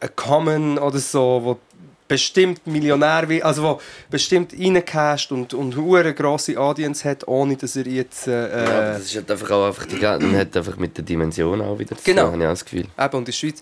einen 0.00 0.16
Common 0.16 0.78
oder 0.78 0.98
so, 0.98 1.40
wo 1.44 1.58
bestimmt 2.06 2.66
Millionär 2.66 3.28
wird, 3.28 3.42
also 3.44 3.62
wo 3.62 3.80
bestimmt 4.10 4.54
reingecasht 4.54 5.30
und, 5.30 5.52
und 5.52 5.76
eine 5.76 6.14
grosse 6.14 6.58
Audience 6.58 7.06
hat, 7.06 7.28
ohne 7.28 7.56
dass 7.56 7.76
er 7.76 7.86
jetzt 7.86 8.26
Ja, 8.26 8.44
aber 8.46 8.90
äh, 8.90 8.92
das 8.94 9.02
ist 9.02 9.16
halt 9.16 9.30
einfach 9.30 9.50
auch 9.50 9.66
einfach 9.66 9.84
die 9.86 9.96
man 9.96 10.36
hat 10.36 10.56
einfach 10.56 10.76
mit 10.78 10.96
der 10.96 11.04
Dimension 11.04 11.60
auch 11.60 11.78
wieder 11.78 11.96
zu 11.96 12.02
Genau. 12.04 12.30
tun, 12.30 12.32
habe 12.40 12.44
ich 12.44 12.48
das 12.48 12.64
Gefühl. 12.64 12.86
eben, 12.98 13.12
und 13.12 13.18
in 13.18 13.24
der 13.26 13.32
Schweiz. 13.32 13.60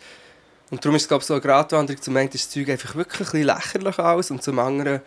Und 0.71 0.85
darum 0.85 0.97
ist 0.97 1.03
es, 1.03 1.09
glaube 1.09 1.23
ich, 1.23 1.27
so 1.27 1.35
eine 1.35 1.41
Gratwanderung. 1.41 2.01
Zum 2.01 2.17
einen 2.17 2.29
ist 2.29 2.45
das 2.47 2.51
Zeug 2.51 2.69
einfach 2.71 2.95
wirklich 2.95 3.21
ein 3.21 3.25
bisschen 3.33 3.47
lächerlich 3.47 3.99
aus 3.99 4.31
und 4.31 4.43
zum 4.43 4.59
anderen 4.61 4.97
äh, 4.97 5.01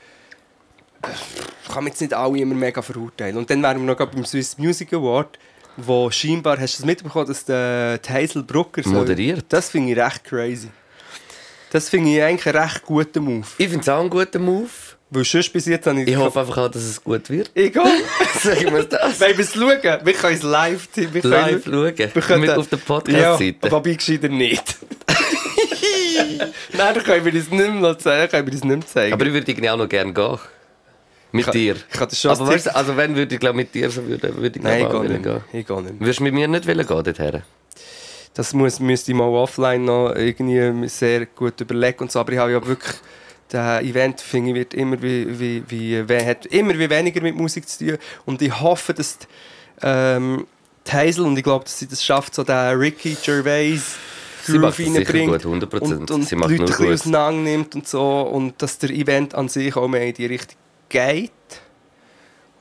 kann 1.68 1.84
man 1.84 1.88
jetzt 1.88 2.02
nicht 2.02 2.14
alle 2.14 2.40
immer 2.40 2.56
mega 2.56 2.82
verurteilen. 2.82 3.38
Und 3.38 3.50
dann 3.50 3.62
wären 3.64 3.80
wir 3.86 3.96
noch 3.96 3.98
beim 4.12 4.26
Swiss 4.26 4.58
Music 4.58 4.94
Award, 4.94 5.38
wo 5.78 6.10
scheinbar, 6.12 6.60
hast 6.60 6.76
du 6.78 6.82
das 6.82 6.86
mitbekommen, 6.86 7.28
dass 7.28 7.46
der 7.46 8.00
Hazel 8.08 8.44
Brucker 8.44 8.84
soll- 8.84 8.94
Moderiert. 8.94 9.46
Das 9.50 9.70
finde 9.70 9.92
ich 9.94 9.98
recht 10.00 10.24
crazy. 10.24 10.70
Das 11.72 11.88
finde 11.90 12.10
ich 12.12 12.22
eigentlich 12.24 12.48
einen 12.56 12.64
recht 12.66 12.82
guten 12.84 13.24
Move. 13.24 13.46
Ich 13.58 13.68
finde 13.68 13.82
es 13.82 13.90
auch 13.90 14.00
einen 14.00 14.10
guten 14.10 14.44
Move. 14.44 14.70
Weil 15.12 15.24
sonst 15.24 15.52
bis 15.52 15.66
jetzt 15.66 15.88
habe 15.88 16.02
ich... 16.04 16.08
Ich 16.08 16.16
hoffe 16.18 16.40
einfach 16.40 16.58
auch, 16.60 16.70
dass 16.70 16.84
es 16.84 17.04
gut 17.04 17.28
wird. 17.32 17.50
Egal. 17.56 17.88
Sagen 18.44 18.72
wir 18.76 18.84
das. 18.84 19.20
Wollen 19.20 19.38
wir 19.38 19.44
es 19.44 19.54
schauen? 19.56 20.06
Wir 20.06 20.14
können 20.14 20.36
es 20.36 20.44
live... 20.44 20.88
Wir 20.94 21.08
können- 21.22 21.32
Live 21.32 21.64
schauen. 21.66 21.98
Wir 21.98 22.08
können- 22.22 22.42
Mit 22.42 22.50
auf 22.52 22.68
der 22.68 22.78
Ja, 22.78 22.86
Podcast-Seite. 22.86 23.72
wobei 23.72 23.94
gescheiter 23.96 24.30
nicht. 24.30 24.78
Nein, 26.74 26.94
dann 26.94 27.04
können 27.04 27.26
wir 27.26 27.32
das 27.32 27.50
nicht 27.50 27.74
mehr 27.74 27.98
zeigen. 27.98 28.30
Können 28.32 28.46
wir 28.48 28.52
das 28.54 28.64
nicht 28.64 28.78
mehr 28.78 28.86
zeigen. 28.88 29.14
Aber 29.14 29.26
ich 29.26 29.34
würde 29.34 29.72
auch 29.74 29.78
noch 29.78 29.90
gerne 29.90 30.14
gehen. 30.14 30.38
Mit 31.32 31.46
kann- 31.46 31.54
dir. 31.54 31.76
ich 31.76 32.00
das 32.00 32.20
schon 32.20 32.32
Aber 32.32 32.42
als 32.42 32.50
weißt, 32.50 32.66
du, 32.68 32.76
also 32.76 32.98
wenn 32.98 33.16
würde 33.16 33.34
ich 33.34 33.40
glaube 33.40 33.58
mit 33.58 33.74
dir 33.74 33.90
so 33.90 34.06
würde, 34.06 34.36
würde 34.36 34.58
ich 34.58 34.64
Nein, 34.64 34.86
ich 34.86 34.90
gehe 34.90 35.02
nicht 35.02 35.24
gehen. 35.24 35.42
Ich 35.54 35.68
gehe 35.68 35.82
nicht. 35.82 36.00
Würdest 36.00 36.20
du 36.20 36.24
mit 36.24 36.34
mir 36.34 36.48
nicht 36.48 36.68
wollen 36.68 36.88
gehen 36.88 37.04
dorthin? 37.04 37.42
Das 38.34 38.54
muss, 38.54 38.80
müsste 38.80 39.12
ich 39.12 39.18
mal 39.18 39.28
offline 39.28 39.86
noch 39.86 40.14
irgendwie 40.16 40.88
sehr 40.88 41.26
gut 41.26 41.60
überlegen 41.62 42.00
und 42.00 42.12
so. 42.12 42.20
Aber 42.20 42.32
ich 42.32 42.40
habe 42.40 42.52
ja 42.52 42.66
wirklich... 42.66 42.96
Das 43.50 43.82
Event 43.82 44.22
finde 44.22 44.52
ich, 44.52 44.56
wird 44.58 44.74
immer 44.76 45.02
wie, 45.02 45.40
wie, 45.40 45.64
wie, 45.68 46.18
hat 46.24 46.46
immer 46.46 46.78
wie 46.78 46.88
weniger 46.88 47.20
mit 47.22 47.36
Musik 47.36 47.68
zu 47.68 47.84
tun. 47.84 47.98
Und 48.28 48.44
ich 48.44 48.60
hoffe, 48.62 48.94
dass 48.94 49.18
die, 49.18 49.26
ähm, 49.82 50.46
die 50.86 50.92
Hazel, 50.92 51.26
und 51.26 51.36
ich 51.36 51.44
glaube, 51.44 51.66
dass 51.66 51.80
sie 51.80 51.88
das 51.88 52.04
schafft, 52.04 52.36
so 52.36 52.44
den 52.44 52.78
Ricky 52.78 53.18
Gervais 53.24 53.82
Sie 54.44 54.60
macht 54.60 54.78
Groove 54.78 54.96
reinbringt. 54.96 55.44
gut, 55.44 55.46
100%. 55.46 55.80
Und, 55.82 56.12
und 56.12 56.24
Sie 56.24 56.30
die 56.30 56.36
macht 56.36 56.52
Leute 56.52 56.64
nur 56.64 56.80
ein 56.80 56.88
bisschen 56.90 57.44
nimmt 57.44 57.76
und 57.76 57.88
so. 57.88 58.22
Und 58.22 58.62
dass 58.62 58.78
der 58.78 58.92
Event 58.92 59.36
an 59.36 59.50
sich 59.50 59.76
auch 59.76 59.88
mehr 59.88 60.06
in 60.06 60.14
die 60.14 60.28
Richtung 60.28 60.58
geht. 60.90 61.32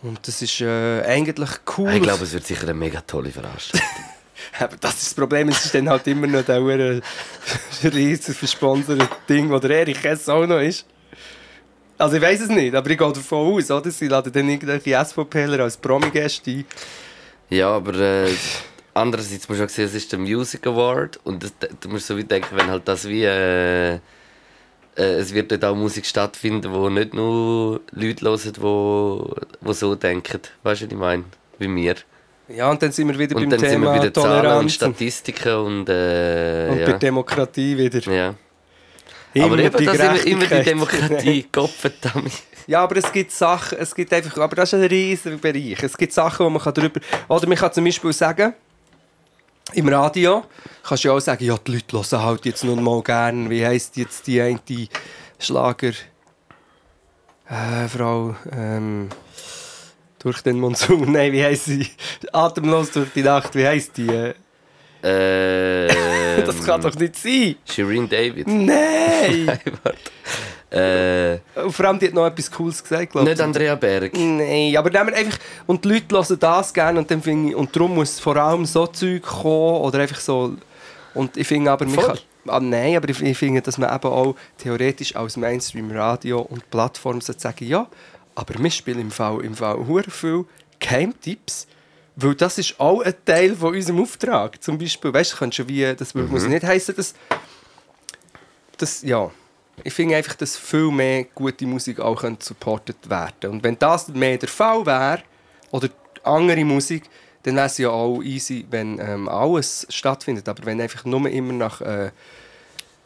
Und 0.03 0.27
das 0.29 0.43
ist 0.43 0.61
äh, 0.61 1.03
eigentlich 1.03 1.51
cool. 1.77 1.93
Ich 1.95 2.03
glaube, 2.03 2.25
es 2.25 2.33
wird 2.33 2.47
sicher 2.47 2.65
eine 2.65 2.75
mega 2.75 3.01
tolle 3.01 3.31
Veranstaltung. 3.31 3.89
Aber 4.61 4.77
das 4.77 4.95
ist 4.95 5.07
das 5.07 5.15
Problem, 5.15 5.49
es 5.49 5.65
ist 5.65 5.75
dann 5.75 5.89
halt 5.89 6.07
immer 6.07 6.27
noch 6.27 6.45
der 6.45 6.63
riesen 7.83 8.35
versponserte 8.35 9.09
Ding, 9.29 9.51
wo 9.51 9.59
der 9.59 9.71
Erich 9.81 10.03
Hess 10.03 10.29
auch 10.29 10.47
noch 10.47 10.61
ist. 10.61 10.87
Also 11.97 12.17
ich 12.17 12.23
weiß 12.23 12.43
es 12.43 12.49
nicht, 12.49 12.77
aber 12.77 12.89
ich 12.91 12.97
gehe 12.97 13.13
davon 13.13 13.57
aus, 13.57 13.71
oder? 13.73 13.91
Sie 13.91 14.07
laden 14.07 14.33
dann 14.33 14.49
irgendwelche 14.49 15.05
SVPler 15.05 15.65
als 15.65 15.77
Promi-Gäste 15.77 16.51
ein. 16.53 16.65
ja, 17.51 17.71
aber 17.71 17.95
äh, 17.95 18.31
andererseits 18.95 19.49
musst 19.49 19.61
du 19.61 19.65
auch 19.65 19.69
sehen, 19.69 19.87
es 19.87 19.95
ist 19.95 20.13
der 20.13 20.21
Music 20.21 20.65
Award 20.69 21.19
und 21.25 21.43
das, 21.43 21.53
du 21.81 21.89
musst 21.89 22.07
so 22.07 22.17
wie 22.17 22.23
denken, 22.23 22.57
wenn 22.57 22.69
halt 22.69 22.87
das 22.87 23.09
wie... 23.09 23.25
Äh, 23.25 23.99
es 25.03 25.33
wird 25.33 25.51
dort 25.53 25.65
auch 25.65 25.77
Musik 25.77 26.07
stattfinden, 26.07 26.73
wo 26.73 26.89
nicht 26.89 27.15
nur 27.15 27.81
Leute 27.93 28.25
hören, 28.25 28.53
wo, 28.59 29.35
wo 29.61 29.73
so 29.73 29.95
denken. 29.95 30.41
Weißt 30.63 30.83
du, 30.83 30.87
was 30.87 30.93
ich 30.93 30.99
meine? 30.99 31.25
Wie 31.59 31.75
wir. 31.75 31.97
Ja, 32.49 32.71
und 32.71 32.83
dann 32.83 32.93
sind 32.93 33.09
wir 33.09 33.19
wieder 33.19 33.37
Und 33.37 33.43
beim 33.43 33.51
dann 33.51 33.61
sind 33.61 33.71
Thema 33.71 33.95
wir 33.95 34.03
wieder 34.03 34.15
Zahlen 34.15 34.59
und 34.59 34.71
Statistiken 34.71 35.55
und... 35.55 35.89
Äh, 35.89 36.69
und 36.71 36.79
ja. 36.81 36.87
bei 36.87 36.93
Demokratie 36.95 37.77
wieder. 37.77 38.13
ja. 38.13 38.35
Immer 39.35 39.47
aber 39.47 39.59
eben, 39.59 39.77
die 39.77 39.85
das 39.85 39.95
immer, 39.97 40.27
immer 40.27 40.47
die. 40.47 40.63
Demokratie, 40.65 41.43
Kopfverdammt. 41.53 42.33
Ja, 42.67 42.83
aber 42.83 42.97
es 42.97 43.13
gibt 43.13 43.31
Sachen, 43.31 43.79
es 43.79 43.95
gibt 43.95 44.13
einfach, 44.13 44.37
aber 44.39 44.57
das 44.57 44.73
ist 44.73 44.81
ein 44.81 44.87
riesiger 44.87 45.37
Bereich. 45.37 45.83
Es 45.83 45.97
gibt 45.97 46.13
Sachen, 46.13 46.47
wo 46.47 46.51
man 46.51 46.63
kann 46.63 46.75
drüber, 46.75 47.01
oder 47.29 47.47
man 47.47 47.57
kann 47.57 47.73
zum 47.73 47.85
Beispiel 47.85 48.13
sagen, 48.13 48.55
im 49.75 49.89
Radio 49.89 50.45
kannst 50.83 51.05
du 51.05 51.09
ja 51.09 51.15
auch 51.15 51.21
sagen, 51.21 51.45
ja, 51.45 51.57
die 51.59 51.73
Leute 51.73 51.97
hören 51.97 52.23
halt 52.23 52.47
jetzt 52.47 52.65
nun 52.65 52.83
mal 52.83 53.03
gern, 53.03 53.51
wie 53.51 53.65
heisst 53.65 53.97
jetzt 53.97 54.27
die 54.27 54.41
eine 54.41 54.59
Schlager, 55.39 55.93
äh, 57.49 57.89
Frau, 57.89 58.35
ähm, 58.53 59.09
durch 60.19 60.43
den 60.43 60.59
Monsun, 60.59 61.13
nein, 61.13 61.33
wie 61.33 61.45
heisst 61.45 61.67
sie? 61.67 61.87
Atemlos 62.33 62.91
durch 62.91 63.13
die 63.15 63.23
Nacht, 63.23 63.55
wie 63.55 63.67
heisst 63.67 63.97
die? 63.97 64.09
Äh, 64.09 64.35
Ähm, 65.03 65.89
Das 66.47 66.65
kann 66.65 66.81
doch 66.81 66.95
nicht 66.95 67.17
sein! 67.17 67.57
Shireen 67.65 68.09
David. 68.09 68.47
Nein! 68.49 69.47
Nein. 69.47 69.59
Äh, 70.71 71.39
Und 71.55 71.73
vor 71.73 71.87
allem, 71.87 71.99
die 71.99 72.07
hat 72.07 72.15
noch 72.15 72.27
etwas 72.27 72.51
Cooles 72.51 72.83
gesagt, 72.83 73.13
glaube 73.13 73.29
nicht 73.29 73.41
Andrea 73.41 73.75
Berg. 73.75 74.13
Nein, 74.15 74.77
aber 74.77 74.91
nehmen 74.91 75.09
wir 75.09 75.17
einfach. 75.17 75.39
Und 75.67 75.85
die 75.85 75.89
Leute 75.89 76.15
hören 76.15 76.39
das 76.39 76.75
gerne 76.75 76.99
und, 76.99 77.11
dann 77.11 77.23
ich, 77.25 77.55
und 77.55 77.75
darum 77.75 77.95
muss 77.95 78.21
vor 78.21 78.37
allem 78.37 78.67
so 78.67 78.87
Zeug 78.87 79.23
kommen 79.23 79.81
oder 79.81 80.01
einfach 80.01 80.21
so. 80.21 80.57
Und 81.15 81.37
ich 81.39 81.47
finde 81.47 81.71
aber, 81.71 81.87
kann, 81.87 82.19
ah, 82.49 82.61
nein, 82.61 82.97
aber 82.97 83.09
ich, 83.09 83.21
ich 83.23 83.39
finde, 83.39 83.63
dass 83.63 83.79
man 83.79 83.95
eben 83.95 84.09
auch 84.09 84.37
theoretisch 84.59 85.17
als 85.17 85.39
Mainstream-Radio 85.39 86.41
und 86.41 86.69
Plattform 86.71 87.21
sagen, 87.23 87.67
ja, 87.67 87.89
aber 88.35 88.63
wir 88.63 88.71
spielen 88.71 89.01
im 89.01 89.11
Fall, 89.11 89.41
im 89.41 89.55
Fall 89.55 89.79
hure 89.87 90.11
viel 90.11 90.45
Geheimtipps, 90.79 91.67
weil 92.15 92.35
das 92.35 92.59
ist 92.59 92.79
auch 92.79 93.01
ein 93.01 93.15
Teil 93.25 93.57
von 93.57 93.75
unserem 93.75 94.03
Auftrag. 94.03 94.63
Zum 94.63 94.77
Beispiel, 94.77 95.13
weißt 95.13 95.33
du, 95.33 95.37
kannst 95.39 95.59
du 95.59 95.69
wie, 95.69 95.95
das 95.97 96.15
muss 96.15 96.47
nicht 96.47 96.65
heißen, 96.65 96.95
dass, 96.95 97.15
dass 98.77 99.03
ja, 99.03 99.31
ich 99.85 99.93
finde 99.93 100.17
einfach, 100.17 100.35
dass 100.35 100.57
viel 100.57 100.91
mehr 100.91 101.25
gute 101.35 101.67
Musik 101.67 102.01
auch 102.01 102.21
könnte 102.21 102.45
supported 102.45 102.97
werden 103.09 103.51
Und 103.51 103.65
wenn 103.65 103.79
das 103.79 104.09
mehr 104.09 104.39
der 104.39 104.49
Fall 104.49 104.85
wäre, 104.85 105.23
oder 105.71 105.89
andere 106.25 106.65
Musik, 106.65 107.05
dann 107.43 107.57
wäre 107.57 107.67
es 107.67 107.79
ja 107.79 107.91
auch 107.91 108.23
easy, 108.23 108.67
wenn 108.71 108.99
ähm, 108.99 109.29
alles 109.29 109.87
stattfindet. 109.91 110.49
Aber 110.49 110.65
wenn 110.67 110.81
einfach 110.81 111.05
nur 111.05 111.29
immer 111.29 111.53
nach 111.53 111.81
äh, 111.81 112.11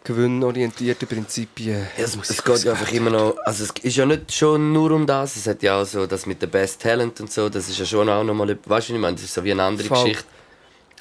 gewinnorientierten 0.04 1.06
Prinzipien... 1.06 1.86
Es, 1.96 2.16
Musik 2.16 2.38
es 2.38 2.44
geht 2.44 2.64
ja 2.64 2.72
einfach 2.72 2.92
immer 2.92 3.10
noch. 3.10 3.36
Also 3.44 3.64
es 3.64 3.70
ist 3.82 3.96
ja 3.96 4.06
nicht 4.06 4.32
schon 4.32 4.72
nur 4.72 4.90
um 4.92 5.06
das. 5.06 5.36
Es 5.36 5.46
hat 5.46 5.62
ja 5.62 5.80
auch 5.80 5.84
so 5.84 6.06
das 6.06 6.26
mit 6.26 6.42
dem 6.42 6.50
Best 6.50 6.82
Talent 6.82 7.20
und 7.20 7.30
so. 7.30 7.48
Das 7.48 7.68
ist 7.68 7.78
ja 7.78 7.84
schon 7.84 8.08
auch 8.08 8.24
nochmal. 8.24 8.48
Weißt 8.48 8.60
du, 8.64 8.70
was 8.70 8.88
ich 8.88 8.98
meine? 8.98 9.14
Das 9.14 9.24
ist 9.24 9.34
so 9.34 9.44
wie 9.44 9.52
eine 9.52 9.62
andere 9.62 9.88
Voll. 9.88 10.02
Geschichte. 10.02 10.24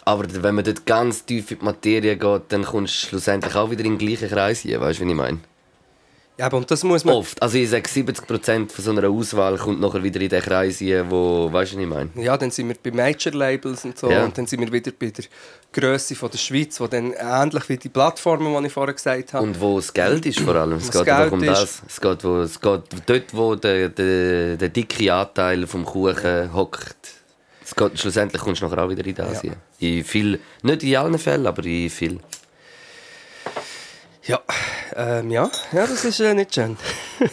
Aber 0.04 0.26
wenn 0.28 0.56
man 0.56 0.66
dort 0.66 0.86
ganz 0.86 1.26
tief 1.26 1.52
in 1.52 1.60
die 1.60 1.66
Materie 1.66 2.18
geht, 2.18 2.42
dann 2.50 2.64
kommst 2.64 3.04
du 3.04 3.08
schlussendlich 3.08 3.56
auch 3.56 3.70
wieder 3.70 3.86
in 3.86 3.98
den 3.98 4.08
gleichen 4.08 4.30
Kreis 4.30 4.60
hier. 4.60 4.82
Weißt 4.82 5.00
du, 5.00 5.06
wie 5.06 5.10
ich 5.10 5.16
meine? 5.16 5.40
Ja, 6.38 6.46
aber 6.46 6.58
und 6.58 6.72
das 6.72 6.84
muss 6.84 7.04
man... 7.04 7.16
Oft. 7.16 7.42
Also 7.42 7.58
ich 7.58 7.70
sage 7.70 7.88
70% 7.88 8.72
von 8.72 8.84
so 8.84 8.92
einer 8.92 9.10
Auswahl 9.10 9.58
kommt 9.58 9.80
nachher 9.80 10.02
wieder 10.02 10.22
in 10.22 10.30
den 10.30 10.42
Kreis 10.42 10.80
hier, 10.80 11.10
wo. 11.12 11.52
Weißt 11.52 11.74
du, 11.74 11.78
was 11.78 11.84
ich 11.84 11.90
meine? 11.90 12.10
Ja, 12.16 12.38
dann 12.38 12.50
sind 12.52 12.70
wir 12.70 12.76
bei 12.82 12.92
Major-Labels 12.92 13.86
und 13.86 13.98
so. 13.98 14.10
Ja. 14.10 14.24
Und 14.24 14.38
dann 14.38 14.48
sind 14.48 14.60
wir 14.62 14.72
wieder 14.72 14.92
bei 14.98 15.12
der 15.12 15.26
von 16.16 16.30
der 16.30 16.38
Schweiz, 16.38 16.80
wo 16.80 16.88
dann 16.88 17.14
ähnlich 17.14 17.70
wie 17.70 17.78
die 17.78 17.90
Plattformen, 17.90 18.60
die 18.60 18.68
ich 18.68 18.74
vorher 18.74 18.94
gesagt 18.94 19.34
habe. 19.34 19.46
Und 19.46 19.60
wo 19.60 19.78
das 19.78 19.94
Geld 19.94 20.26
ist 20.26 20.40
vor 20.40 20.56
allem. 20.56 20.78
Es 20.78 20.92
geht 20.92 21.02
um 21.32 21.40
Geld 21.40 21.52
ist. 21.52 21.62
das. 21.62 21.82
Es 21.88 22.02
geht, 22.02 22.24
wo, 22.24 22.40
es 22.40 22.60
geht 22.60 22.82
dort, 23.06 23.34
wo 23.34 23.56
der, 23.56 23.90
der, 23.90 24.58
der 24.58 24.70
dicke 24.70 25.14
Anteil 25.14 25.68
vom 25.68 25.86
Kuchen 25.86 26.54
hockt. 26.54 26.96
Es 27.64 27.76
geht, 27.76 28.00
schlussendlich 28.00 28.42
kommst 28.42 28.62
du 28.62 28.66
nachher 28.66 28.84
auch 28.84 28.90
wieder 28.90 29.06
in 29.06 29.16
das 29.16 29.44
Ja. 29.44 29.54
In 29.80 30.04
viel, 30.04 30.40
nicht 30.64 30.84
in 30.84 30.96
allen 30.98 31.18
Fällen, 31.18 31.48
aber 31.48 31.64
in 31.66 31.90
viel. 31.90 32.20
Ja, 34.24 34.40
ähm, 34.96 35.32
ja. 35.32 35.50
ja, 35.72 35.88
das 35.88 36.06
ist 36.06 36.20
äh, 36.20 36.34
nicht 36.34 36.54
schön. 36.54 36.78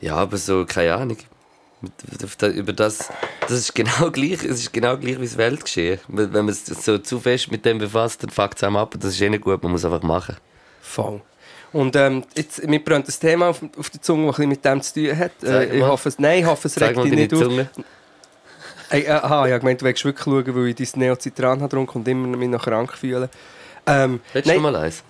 Ja, 0.00 0.14
aber 0.14 0.36
so, 0.36 0.64
keine 0.64 0.94
Ahnung. 0.94 1.16
Über 2.40 2.72
das, 2.72 3.10
das 3.40 3.50
ist 3.50 3.74
genau 3.74 4.10
gleich, 4.12 4.44
es 4.44 4.60
ist 4.60 4.72
genau 4.72 4.96
gleich 4.96 5.18
wie 5.18 5.24
das 5.24 5.36
Weltgeschehen. 5.36 6.00
Wenn 6.08 6.32
wenn 6.32 6.44
man 6.44 6.54
sich 6.54 6.78
so 6.78 6.98
zu 6.98 7.18
fest 7.20 7.50
mit 7.50 7.64
dem 7.64 7.78
befasst, 7.78 8.22
dann 8.22 8.30
fuckt 8.30 8.58
es 8.58 8.64
einem 8.64 8.76
ab. 8.76 8.94
Das 8.98 9.14
ist 9.14 9.20
eh 9.20 9.28
nicht 9.28 9.42
gut, 9.42 9.62
man 9.62 9.72
muss 9.72 9.84
einfach 9.84 10.02
machen. 10.02 10.36
Voll. 10.80 11.20
Und 11.72 11.96
ähm, 11.96 12.24
jetzt, 12.34 12.66
mir 12.66 12.82
brennt 12.82 13.08
das 13.08 13.18
Thema 13.18 13.48
auf, 13.48 13.60
auf 13.76 13.90
der 13.90 14.00
Zunge, 14.00 14.26
das 14.28 14.38
ein 14.38 14.48
mit 14.48 14.64
dem 14.64 14.80
zu 14.80 14.94
tun 14.94 15.18
hat. 15.18 15.32
Äh, 15.42 15.76
ich 15.76 15.82
hoffe, 15.82 16.08
es, 16.08 16.18
nein, 16.18 16.40
ich 16.40 16.46
hoffe, 16.46 16.68
es 16.68 16.80
regt 16.80 16.96
dich 16.96 17.12
nicht 17.12 17.34
auf. 17.34 17.42
Zunge. 17.42 17.68
Ey, 18.90 19.02
äh, 19.02 19.10
aha, 19.10 19.46
ich 19.46 19.52
habe 19.52 19.60
gemeint, 19.60 19.80
du 19.82 19.84
willst 19.84 20.04
wirklich 20.04 20.24
schauen, 20.24 20.56
weil 20.56 20.68
ich 20.68 20.92
dein 20.92 21.00
Neocitran 21.00 21.60
habe 21.60 21.78
und 21.78 22.08
immer 22.08 22.36
mich 22.36 22.48
noch 22.48 22.62
krank 22.62 22.92
fühle. 22.94 23.28
Ähm, 23.86 24.20
Willst 24.32 24.50
du 24.50 24.60
mal 24.60 24.76
eins? 24.76 25.02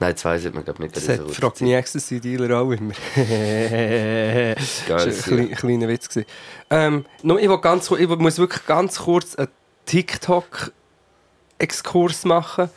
Nein, 0.00 0.16
zwei 0.16 0.38
sind 0.38 0.54
wir, 0.54 0.62
glaube 0.62 0.84
ich, 0.84 0.92
nicht. 0.92 0.96
Das 0.96 1.06
gerade 1.06 1.28
hat, 1.28 1.34
fragt 1.34 1.60
mich 1.60 1.72
Ecstasy-Dealer 1.72 2.58
auch 2.58 2.70
immer. 2.70 2.94
das 3.14 4.88
war 4.88 5.00
ein 5.00 5.22
klein, 5.22 5.50
kleiner 5.52 5.86
Witz. 5.88 6.08
gewesen. 6.08 6.26
Ähm, 6.70 7.04
nur, 7.22 7.38
ich, 7.40 7.48
ganz, 7.60 7.90
ich 7.90 8.08
muss 8.08 8.38
wirklich 8.38 8.64
ganz 8.66 8.98
kurz 8.98 9.36
einen 9.36 9.48
TikTok-Exkurs 9.86 12.24
machen. 12.24 12.70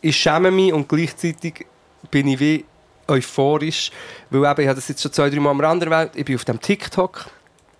Ich 0.00 0.16
schäme 0.16 0.50
mich 0.50 0.72
und 0.72 0.88
gleichzeitig 0.88 1.66
bin 2.10 2.26
ich 2.28 2.40
wie 2.40 2.64
euphorisch, 3.08 3.90
weil 4.30 4.50
eben, 4.50 4.62
ich 4.62 4.68
habe 4.68 4.76
das 4.76 4.88
jetzt 4.88 5.02
schon 5.02 5.12
zwei, 5.12 5.28
drei 5.28 5.40
Mal 5.40 5.50
am 5.50 5.60
Rand 5.60 5.82
erwähnt, 5.82 6.12
ich 6.14 6.24
bin 6.24 6.36
auf 6.36 6.44
dem 6.44 6.60
TikTok. 6.60 7.26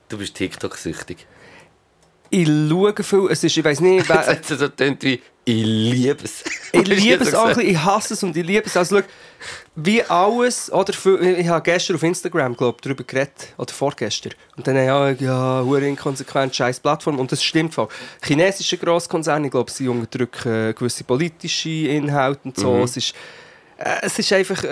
Du 0.09 0.19
bist 0.19 0.35
TikTok-süchtig. 0.35 1.29
Ich 2.31 2.47
schaue 2.47 2.95
viel, 3.03 3.29
es 3.31 3.43
ist, 3.43 3.57
ich 3.57 3.65
weiß 3.65 3.81
nicht, 3.81 4.09
wer, 4.09 4.27
hat 4.27 4.47
so 4.47 4.69
tönt 4.69 5.03
wie 5.03 5.21
«Ich 5.45 5.65
liebe 5.65 6.23
es». 6.23 6.45
Ich 6.73 6.87
liebe 6.87 7.25
es 7.25 7.35
auch, 7.35 7.47
ein 7.47 7.49
gesagt. 7.49 7.57
bisschen, 7.57 7.71
ich 7.71 7.85
hasse 7.85 8.15
es 8.15 8.23
und 8.23 8.37
ich 8.37 8.47
liebe 8.47 8.67
es. 8.67 8.77
Also, 8.77 9.01
schau, 9.01 9.07
wie 9.75 10.03
alles, 10.05 10.73
oder 10.73 10.93
für, 10.93 11.21
ich 11.21 11.49
habe 11.49 11.63
gestern 11.63 11.97
auf 11.97 12.03
Instagram, 12.05 12.57
glaube 12.57 12.77
ich, 12.79 12.83
darüber 12.83 13.03
geredet, 13.03 13.55
oder 13.59 13.73
vorgestern. 13.73 14.33
Und 14.57 14.67
dann, 14.67 14.77
ja, 14.77 15.11
ja, 15.11 15.63
hure 15.65 15.89
inkonsequent, 15.89 16.55
scheiß 16.55 16.79
Plattform. 16.79 17.19
Und 17.19 17.33
das 17.33 17.43
stimmt 17.43 17.75
voll. 17.75 17.89
Chinesische 18.23 18.79
Grosskonzerne, 18.79 19.47
ich 19.47 19.51
glaube, 19.51 19.71
sie 19.73 19.89
unterdrücken 19.89 20.71
äh, 20.71 20.73
gewisse 20.73 21.03
politische 21.03 21.69
Inhalte 21.69 22.43
und 22.45 22.57
so. 22.57 22.75
Mhm. 22.75 22.83
Es, 22.83 22.97
ist, 22.97 23.15
äh, 23.79 23.97
es 24.03 24.19
ist 24.21 24.33
einfach 24.33 24.63
äh, 24.63 24.69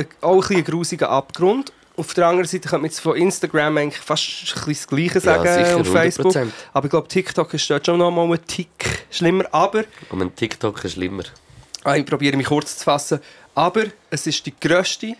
äh, 0.00 0.04
auch 0.22 0.34
ein, 0.34 0.40
bisschen 0.40 0.56
ein 0.56 0.64
grusiger 0.64 1.10
Abgrund. 1.10 1.70
Auf 1.96 2.12
der 2.14 2.26
anderen 2.26 2.46
Seite 2.48 2.68
könnte 2.68 2.82
man 2.82 2.90
jetzt 2.90 3.00
von 3.00 3.16
Instagram 3.16 3.76
eigentlich 3.76 4.00
fast 4.02 4.28
ein 4.56 4.64
bisschen 4.66 4.72
das 4.74 4.86
Gleiche 4.88 5.20
sagen 5.20 5.64
sicher, 5.64 5.76
auf 5.76 5.86
Facebook. 5.92 6.34
100%. 6.34 6.48
Aber 6.72 6.84
ich 6.86 6.90
glaube, 6.90 7.08
TikTok 7.08 7.54
ist 7.54 7.70
dort 7.70 7.86
schon 7.86 7.98
noch 7.98 8.10
mal 8.10 8.26
ein 8.32 8.44
Tick 8.46 9.06
schlimmer. 9.10 9.44
Aber 9.52 9.84
Und 10.10 10.20
ein 10.20 10.34
TikTok 10.34 10.84
ist 10.84 10.94
schlimmer. 10.94 11.22
Ah, 11.84 11.96
ich 11.96 12.04
probiere 12.04 12.36
mich 12.36 12.46
kurz 12.46 12.78
zu 12.78 12.84
fassen. 12.84 13.20
Aber 13.54 13.84
es 14.10 14.26
ist 14.26 14.44
die 14.44 14.54
grösste 14.58 15.14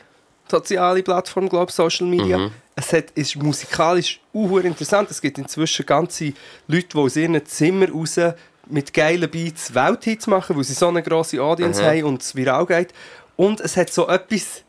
soziale 0.50 1.02
Plattform, 1.02 1.48
glaube 1.48 1.70
ich, 1.70 1.76
Social 1.76 2.06
Media. 2.08 2.38
Mhm. 2.38 2.50
Es 2.74 2.92
hat, 2.92 3.10
ist 3.14 3.36
musikalisch 3.36 4.20
auch 4.34 4.58
interessant. 4.58 5.10
Es 5.10 5.20
gibt 5.20 5.38
inzwischen 5.38 5.86
ganze 5.86 6.32
Leute, 6.66 6.88
die 6.88 6.98
aus 6.98 7.14
ihren 7.14 7.46
Zimmern 7.46 7.92
raus 7.92 8.18
mit 8.66 8.92
geilen 8.92 9.30
Beats 9.30 9.74
Welthits 9.74 10.26
machen, 10.26 10.56
weil 10.56 10.64
sie 10.64 10.72
so 10.74 10.88
eine 10.88 11.02
grosse 11.02 11.40
Audience 11.40 11.80
Mhm. 11.80 11.86
haben 11.86 12.04
und 12.04 12.22
es 12.22 12.34
viral 12.34 12.66
geht. 12.66 12.88
Und 13.36 13.60
es 13.60 13.76
hat 13.76 13.92
so 13.92 14.08
etwas... 14.08 14.62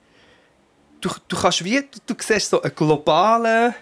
Du, 1.06 1.12
du 1.28 1.38
kannst 1.38 1.64
wie... 1.64 1.82
Du, 1.82 2.00
du 2.08 2.16
siehst 2.20 2.50
so 2.50 2.60
einen 2.64 2.74
globalen 2.74 3.76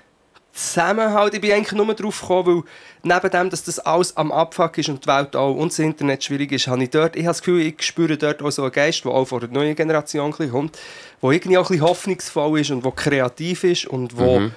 Zusammenhalt. 0.51 1.33
Ich 1.33 1.39
bin 1.39 1.53
eigentlich 1.53 1.71
nur 1.71 1.93
darauf 1.95 2.19
gekommen, 2.19 2.63
weil 3.01 3.13
neben 3.15 3.31
dem, 3.31 3.49
dass 3.49 3.63
das 3.63 3.79
alles 3.79 4.17
am 4.17 4.29
Abfuck 4.33 4.77
ist 4.77 4.89
und 4.89 5.05
die 5.05 5.07
Welt 5.07 5.33
auch 5.33 5.55
und 5.55 5.71
das 5.71 5.79
Internet 5.79 6.21
schwierig 6.21 6.51
ist, 6.51 6.67
habe 6.67 6.83
ich 6.83 6.89
dort, 6.89 7.15
ich 7.15 7.21
habe 7.21 7.29
das 7.29 7.39
Gefühl, 7.39 7.61
ich 7.61 7.81
spüre 7.81 8.17
dort 8.17 8.43
auch 8.43 8.51
so 8.51 8.63
einen 8.63 8.73
Geist, 8.73 9.05
der 9.05 9.13
auch 9.13 9.23
von 9.23 9.39
der 9.39 9.47
neuen 9.47 9.73
Generation 9.73 10.33
kommt, 10.33 10.77
der 11.21 11.29
irgendwie 11.31 11.57
auch 11.57 11.69
ein 11.69 11.77
bisschen 11.77 11.87
hoffnungsvoll 11.87 12.59
ist 12.59 12.71
und 12.71 12.83
der 12.83 12.91
kreativ 12.91 13.63
ist 13.63 13.85
und 13.85 14.17
wo 14.17 14.41
Mhm. 14.41 14.51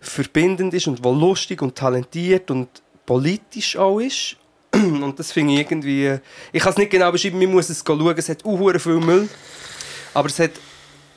verbindend 0.00 0.74
ist 0.74 0.88
und 0.88 1.04
wo 1.04 1.12
lustig 1.12 1.62
und 1.62 1.76
talentiert 1.76 2.50
und 2.50 2.68
politisch 3.06 3.76
auch 3.76 4.00
ist. 4.00 4.34
Und 4.74 5.18
das 5.18 5.32
finde 5.32 5.54
ich 5.54 5.60
irgendwie... 5.60 6.18
Ich 6.52 6.62
kann 6.62 6.72
es 6.72 6.78
nicht 6.78 6.90
genau 6.90 7.10
beschreiben, 7.10 7.38
man 7.38 7.52
muss 7.52 7.70
es 7.70 7.82
schauen, 7.86 8.14
es 8.18 8.28
hat 8.28 8.44
auch 8.44 8.78
viel 8.78 9.00
Müll. 9.00 9.28
Aber 10.12 10.28
es 10.28 10.38
hat 10.38 10.50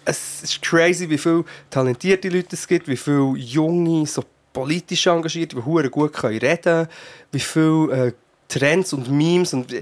es 0.06 0.44
ist 0.44 0.62
crazy, 0.62 1.10
wie 1.10 1.18
viele 1.18 1.44
talentierte 1.70 2.30
Leute 2.30 2.56
es 2.56 2.68
gibt, 2.68 2.88
wie 2.88 2.98
viele 2.98 3.34
junge, 3.38 4.06
so 4.06 4.24
politisch 4.54 5.08
engagierte, 5.08 5.56
die 5.56 5.66
hure 5.66 5.90
gut 5.90 6.14
können 6.14 6.40
reden 6.40 6.88
wie 7.32 7.40
viele 7.40 8.08
äh, 8.08 8.14
Trends 8.48 8.94
und 8.94 9.10
Memes 9.10 9.54
und 9.54 9.74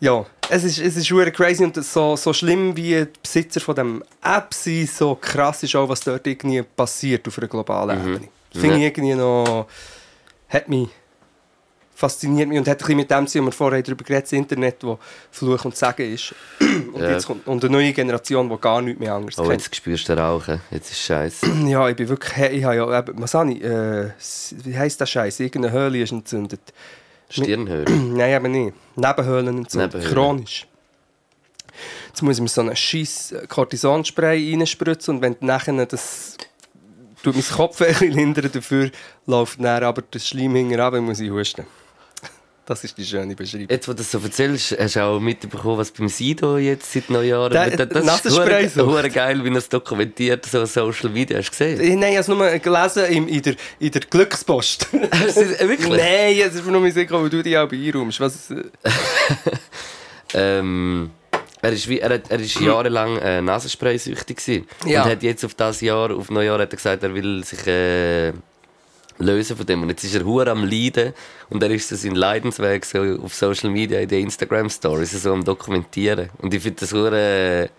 ja, 0.00 0.26
es 0.50 0.64
ist, 0.64 0.78
es 0.78 0.96
ist 0.96 1.10
hure 1.10 1.30
crazy 1.30 1.64
und 1.64 1.82
so, 1.82 2.16
so 2.16 2.32
schlimm 2.32 2.76
wie 2.76 3.04
die 3.04 3.06
Besitzer 3.22 3.60
von 3.60 3.76
dem 3.76 4.04
App 4.22 4.52
sind, 4.52 4.90
so 4.90 5.14
krass 5.14 5.62
ist 5.62 5.76
auch, 5.76 5.88
was 5.88 6.00
dort 6.00 6.26
irgendwie 6.26 6.62
passiert 6.62 7.26
auf 7.28 7.38
einer 7.38 7.48
globalen 7.48 7.98
Ebene. 7.98 8.28
Finde 8.52 8.76
ich 8.76 8.82
irgendwie 8.82 9.14
noch, 9.14 9.66
hat 10.48 10.68
mich 10.68 10.88
fasziniert 11.94 12.48
mich 12.48 12.58
und 12.58 12.66
hat 12.68 12.76
ein 12.76 12.78
bisschen 12.78 12.96
mit 12.96 13.10
dem 13.10 13.26
zu 13.26 13.38
tun, 13.38 13.46
wir 13.46 13.52
vorher 13.52 13.82
darüber 13.82 14.04
geredet, 14.04 14.24
das 14.24 14.32
Internet, 14.32 14.82
das 14.82 14.98
Fluch 15.30 15.64
und 15.64 15.76
Sagen 15.76 16.12
ist. 16.12 16.34
Und 16.92 17.00
Ja. 17.02 17.10
jetzt 17.12 17.26
kommt 17.26 17.46
und 17.46 17.62
eine 17.64 17.72
neue 17.72 17.92
Generation, 17.92 18.48
die 18.48 18.56
gar 18.60 18.80
nichts 18.82 18.98
mehr 19.00 19.14
anders 19.14 19.38
Oh, 19.38 19.42
kennt. 19.42 19.62
jetzt 19.62 19.74
spürst 19.76 20.08
du 20.08 20.12
Rauchen. 20.16 20.60
Jetzt 20.70 20.90
ist 20.90 21.00
scheiße. 21.00 21.46
Ja, 21.66 21.88
ich 21.88 21.96
bin 21.96 22.08
wirklich, 22.08 22.36
ich 22.52 22.64
habe 22.64 22.76
ja, 22.76 23.00
ich, 23.48 23.62
äh, 23.62 24.10
wie 24.64 24.76
heisst 24.78 25.00
das 25.00 25.10
Scheiß? 25.10 25.40
Irgendeine 25.40 25.72
Höhle 25.72 26.02
ist 26.02 26.12
entzündet. 26.12 26.60
Stirnhöhle. 27.30 27.90
Nein, 27.90 28.30
eben 28.34 28.50
nicht. 28.52 28.76
Nebenhöhlen 28.96 29.58
entzündet. 29.58 29.94
Nebenhöhlen. 29.94 30.14
Chronisch. 30.14 30.66
Jetzt 32.08 32.22
muss 32.22 32.36
ich 32.36 32.42
mir 32.42 32.48
so 32.48 32.60
einen 32.60 32.76
scheiß 32.76 33.34
Cortisonspray 33.48 34.52
reinspritzen 34.54 35.16
und 35.16 35.22
wenn 35.22 35.36
nachher 35.40 35.86
das 35.86 36.36
tut 37.22 37.34
mein 37.34 37.44
Kopf 37.44 37.80
ein 37.80 37.88
bisschen 37.88 38.12
lindern, 38.12 38.50
dafür 38.52 38.90
läuft 39.26 39.62
dann 39.62 39.82
aber 39.82 40.02
das 40.10 40.28
Schleim 40.28 40.54
und 40.54 41.04
muss 41.04 41.20
ich 41.20 41.30
husten. 41.30 41.64
Das 42.66 42.82
ist 42.82 42.96
die 42.96 43.04
schöne 43.04 43.34
Beschreibung. 43.34 43.66
Jetzt, 43.68 43.86
wo 43.88 43.92
du 43.92 43.98
das 43.98 44.10
so 44.10 44.18
erzählst, 44.18 44.74
hast 44.78 44.96
du 44.96 45.00
auch 45.02 45.20
mitbekommen, 45.20 45.76
was 45.76 45.90
beim 45.90 46.08
Sido 46.08 46.56
jetzt 46.56 46.90
seit 46.92 47.10
Neujahren... 47.10 47.52
Der- 47.52 47.84
das 47.86 48.04
Nasenspray 48.04 48.64
ist 48.64 48.76
hure 48.76 49.10
geil, 49.10 49.44
wie 49.44 49.50
er 49.50 49.56
es 49.56 49.68
dokumentiert, 49.68 50.46
so 50.46 50.62
auf 50.62 50.70
Social 50.70 51.10
Media. 51.10 51.36
Hast 51.38 51.48
du 51.48 51.50
gesehen? 51.50 51.80
Ich- 51.80 51.90
Nein, 51.94 52.12
ich 52.12 52.18
habe 52.18 52.20
es 52.20 52.28
nur 52.28 52.58
gelesen 52.58 53.04
in, 53.06 53.28
in, 53.28 53.42
der, 53.42 53.54
in 53.80 53.90
der 53.90 54.00
Glückspost. 54.02 54.88
Äh, 54.92 55.68
Wirklich? 55.68 55.88
Nein, 55.90 56.36
es 56.48 56.54
ist 56.54 56.66
nur 56.66 56.90
sicher, 56.90 57.22
weil 57.22 57.28
du 57.30 57.42
dich 57.42 57.56
auch 57.58 57.70
einräumst. 57.70 58.20
Was, 58.20 58.50
äh, 58.50 58.62
Ähm, 60.34 61.10
er 61.62 61.72
ist, 61.72 61.88
wie, 61.88 62.00
er, 62.00 62.14
hat, 62.14 62.30
er 62.30 62.40
ist 62.40 62.58
jahrelang 62.60 63.18
äh, 63.18 63.40
Nasenspray-süchtig. 63.40 64.64
Ja. 64.86 65.02
Und 65.04 65.10
hat 65.10 65.22
jetzt 65.22 65.44
auf 65.44 65.54
das 65.54 65.80
Jahr, 65.80 66.10
auf 66.14 66.30
Neujahr, 66.30 66.58
hat 66.58 66.72
er 66.72 66.76
gesagt, 66.76 67.02
er 67.02 67.14
will 67.14 67.44
sich 67.44 67.66
äh, 67.66 68.32
lösen 69.18 69.56
von 69.56 69.66
dem. 69.66 69.82
Und 69.82 69.88
jetzt 69.90 70.04
ist 70.04 70.14
er 70.14 70.24
hure 70.24 70.50
am 70.50 70.64
Leiden. 70.64 71.12
Und 71.50 71.62
er 71.62 71.70
ist 71.70 71.88
so 71.88 71.96
sein 71.96 72.14
Leidensweg 72.14 72.84
so 72.84 73.00
auf 73.22 73.34
Social 73.34 73.70
Media, 73.70 74.00
in 74.00 74.08
den 74.08 74.24
Instagram-Stories, 74.24 75.22
so 75.22 75.32
am 75.32 75.44
Dokumentieren. 75.44 76.30
Und 76.38 76.54
ich 76.54 76.62
finde 76.62 76.80
das 76.80 76.92
hure, 76.92 77.70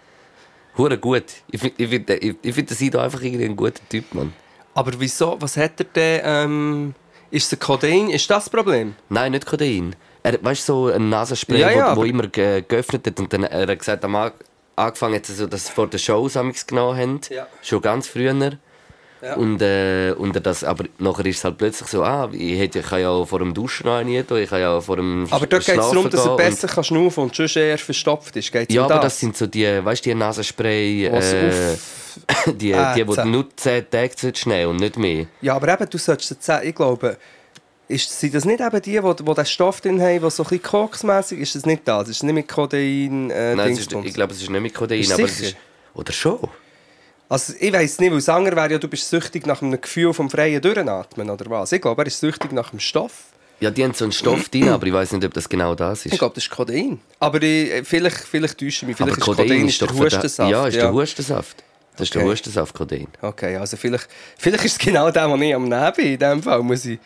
hure 0.78 0.98
gut. 0.98 1.26
Ich 1.52 1.60
finde 1.60 1.76
ich 1.84 1.90
find, 1.90 2.10
ich, 2.10 2.36
ich 2.42 2.56
find, 2.56 2.96
einfach 2.96 3.22
irgendwie 3.22 3.46
ein 3.46 3.56
guter 3.56 3.82
Typ, 3.90 4.14
Mann. 4.14 4.34
Aber 4.74 4.92
wieso? 4.98 5.38
Was 5.40 5.58
hat 5.58 5.80
er 5.80 5.86
denn? 5.86 6.22
Ähm, 6.24 6.96
ist 7.32 7.52
es 7.52 7.60
Kodein? 7.60 8.10
Ist 8.10 8.30
das 8.30 8.46
das 8.46 8.50
Problem? 8.50 8.96
Nein, 9.10 9.32
nicht 9.32 9.46
Kodein. 9.46 9.96
Er, 10.24 10.44
weißt 10.44 10.68
du, 10.70 10.74
so 10.74 10.94
ein 10.94 11.10
Nasenspray, 11.10 11.60
Ja, 11.60 11.72
ja, 11.72 11.96
wo, 11.96 12.02
wo 12.02 12.04
immer 12.04 12.28
ge 12.28 12.64
geöffnet 12.68 13.08
hat. 13.08 13.20
Und 13.20 13.32
dann 13.32 13.44
er 13.44 13.68
hat 13.68 13.80
gesagt, 13.80 14.04
am 14.04 14.16
angefangen 14.76 15.16
hat, 15.16 15.30
er 15.30 15.36
so, 15.36 15.48
dass 15.48 15.68
sie 15.68 15.72
vor 15.72 15.88
den 15.88 16.00
Shows 16.00 16.36
amigs 16.38 16.66
genommen 16.66 16.98
haben. 16.98 17.22
Ja. 17.30 17.48
Schon 17.62 17.82
ganz 17.82 18.08
früher. 18.08 18.58
Ja. 19.26 19.36
Und, 19.38 19.60
äh, 19.60 20.14
und 20.16 20.36
das, 20.46 20.64
aber 20.64 20.86
nachher 21.00 21.26
ist 21.26 21.38
es 21.38 21.44
halt 21.44 21.58
plötzlich 21.58 21.90
so, 21.90 22.04
ah, 22.04 22.30
ich, 22.32 22.60
hätte, 22.60 22.80
ich 22.80 22.86
kann 22.86 23.02
ja 23.02 23.10
auch 23.10 23.26
vor 23.26 23.40
dem 23.40 23.56
Duschen 23.56 23.88
tun, 24.28 24.38
ich 24.38 24.50
kann 24.50 24.60
ja 24.60 24.78
auch 24.78 24.84
vor 24.84 24.98
dem 24.98 25.28
Aber 25.32 25.48
dort 25.48 25.66
geht 25.66 25.80
es 25.80 25.90
darum, 25.90 26.08
dass 26.12 26.28
er 26.28 26.36
besser 26.36 26.68
kann 26.68 26.84
schnaufen 26.84 27.24
und 27.24 27.36
sonst 27.36 27.56
eher 27.56 27.80
verstopft 27.80 28.36
ist. 28.36 28.52
Geht's 28.52 28.72
Ja, 28.72 28.84
aber 28.84 28.96
das? 28.96 29.04
das 29.04 29.20
sind 29.20 29.36
so 29.36 29.48
die, 29.48 29.84
weißt 29.84 30.06
die 30.06 30.14
Nasenspray, 30.14 31.06
äh, 31.08 31.76
die, 32.46 32.72
die, 32.72 32.74
die 32.74 33.04
du 33.04 33.26
nur 33.26 33.48
10 33.56 33.90
Tage 33.90 34.34
nehmen 34.46 34.70
und 34.70 34.76
nicht 34.78 34.96
mehr. 34.96 35.26
Ja, 35.42 35.56
aber 35.56 35.74
eben, 35.74 35.90
du 35.90 35.98
solltest 35.98 36.30
jetzt 36.30 36.44
sagen, 36.46 36.68
ich 36.68 36.76
glaube, 36.76 37.18
ist, 37.88 38.20
sind 38.20 38.36
das 38.36 38.46
nicht 38.46 38.60
eben 38.60 38.82
die, 38.84 39.00
die, 39.00 39.24
die 39.24 39.34
den 39.34 39.46
Stoff 39.48 39.82
drin 39.82 40.00
haben, 40.00 40.22
der 40.22 40.30
so 40.30 40.44
ein 40.44 40.50
bisschen 40.50 40.64
koksmässig 40.64 41.40
ist? 41.40 41.56
das 41.56 41.66
nicht 41.66 41.82
das? 41.88 42.10
Ist 42.10 42.20
das 42.20 42.24
nicht 42.24 42.36
mit 42.36 42.48
Kodein, 42.48 43.32
äh, 43.32 43.56
Nein, 43.56 43.72
ist, 43.72 43.92
ich 43.92 44.14
glaube, 44.14 44.34
es 44.34 44.42
ist 44.44 44.52
nicht 44.52 44.62
mit 44.62 44.76
du 44.76 44.84
aber 44.84 45.00
es 45.00 45.42
ist... 45.42 45.56
Oder 45.96 46.14
schon? 46.14 46.48
Also, 47.28 47.54
ich 47.60 47.74
weiss 47.74 48.00
nicht, 48.00 48.12
weil 48.12 48.22
Sanger 48.22 48.56
wäre 48.56 48.74
ja, 48.74 48.78
du 48.78 48.88
bist 48.88 49.10
süchtig 49.10 49.46
nach 49.48 49.62
einem 49.62 49.80
Gefühl 49.82 50.14
vom 50.14 50.30
freien 50.30 50.62
Durchatmen, 50.62 51.30
oder 51.30 51.46
was? 51.50 51.72
Ich 51.72 51.82
glaube, 51.82 52.04
er 52.04 52.08
ist 52.08 52.20
süchtig 52.20 52.52
nach 52.52 52.70
dem 52.70 52.80
Stoff. 52.80 53.12
Ja, 53.62 53.72
die 53.72 53.84
haben 53.84 53.94
so 53.94 54.06
einen 54.06 54.12
Stoff 54.12 54.50
drin, 54.50 54.70
aber 54.70 54.86
ich 54.86 54.94
weiß 54.94 55.14
nicht, 55.14 55.26
ob 55.26 55.34
das 55.34 55.48
genau 55.48 55.74
das 55.76 56.06
Ich 56.06 56.12
ist. 56.12 56.20
glaube, 56.20 56.36
das 56.36 56.44
ist 56.44 56.50
Kodein. 56.50 57.00
Aber 57.20 57.42
ich, 57.42 57.88
vielleicht, 57.88 58.18
vielleicht 58.18 58.60
täusche 58.60 58.84
ich 58.84 58.88
mich. 58.88 58.98
Vielleicht 58.98 59.14
aber 59.14 59.18
ist 59.32 59.38
Kodein, 59.38 59.68
ist 59.68 59.80
der 59.82 59.88
doch 59.88 59.96
für 59.96 60.04
den- 60.10 60.14
Hustensaft. 60.18 60.52
Ja, 60.52 60.68
ist 60.68 60.76
der 60.78 60.94
Hustensaft. 60.94 61.64
Das 61.94 62.02
ist 62.08 62.14
der 62.14 62.22
Okay. 62.24 62.32
Hustensaft, 62.32 62.74
Kodein. 62.76 63.08
Okay, 63.22 63.56
also 63.56 63.78
vielleicht, 63.78 64.08
vielleicht 64.38 64.66
ist 64.66 64.74
es 64.74 64.78
genau 64.78 65.10
der, 65.10 65.30
wo 65.30 65.36
ich 65.38 65.56
am 65.56 65.70
Nehmen 65.70 65.94
bin. 65.96 66.06
In 66.08 66.20
dem 66.20 66.44
Fall 66.44 66.62
muss 66.62 66.84
ich 66.86 67.00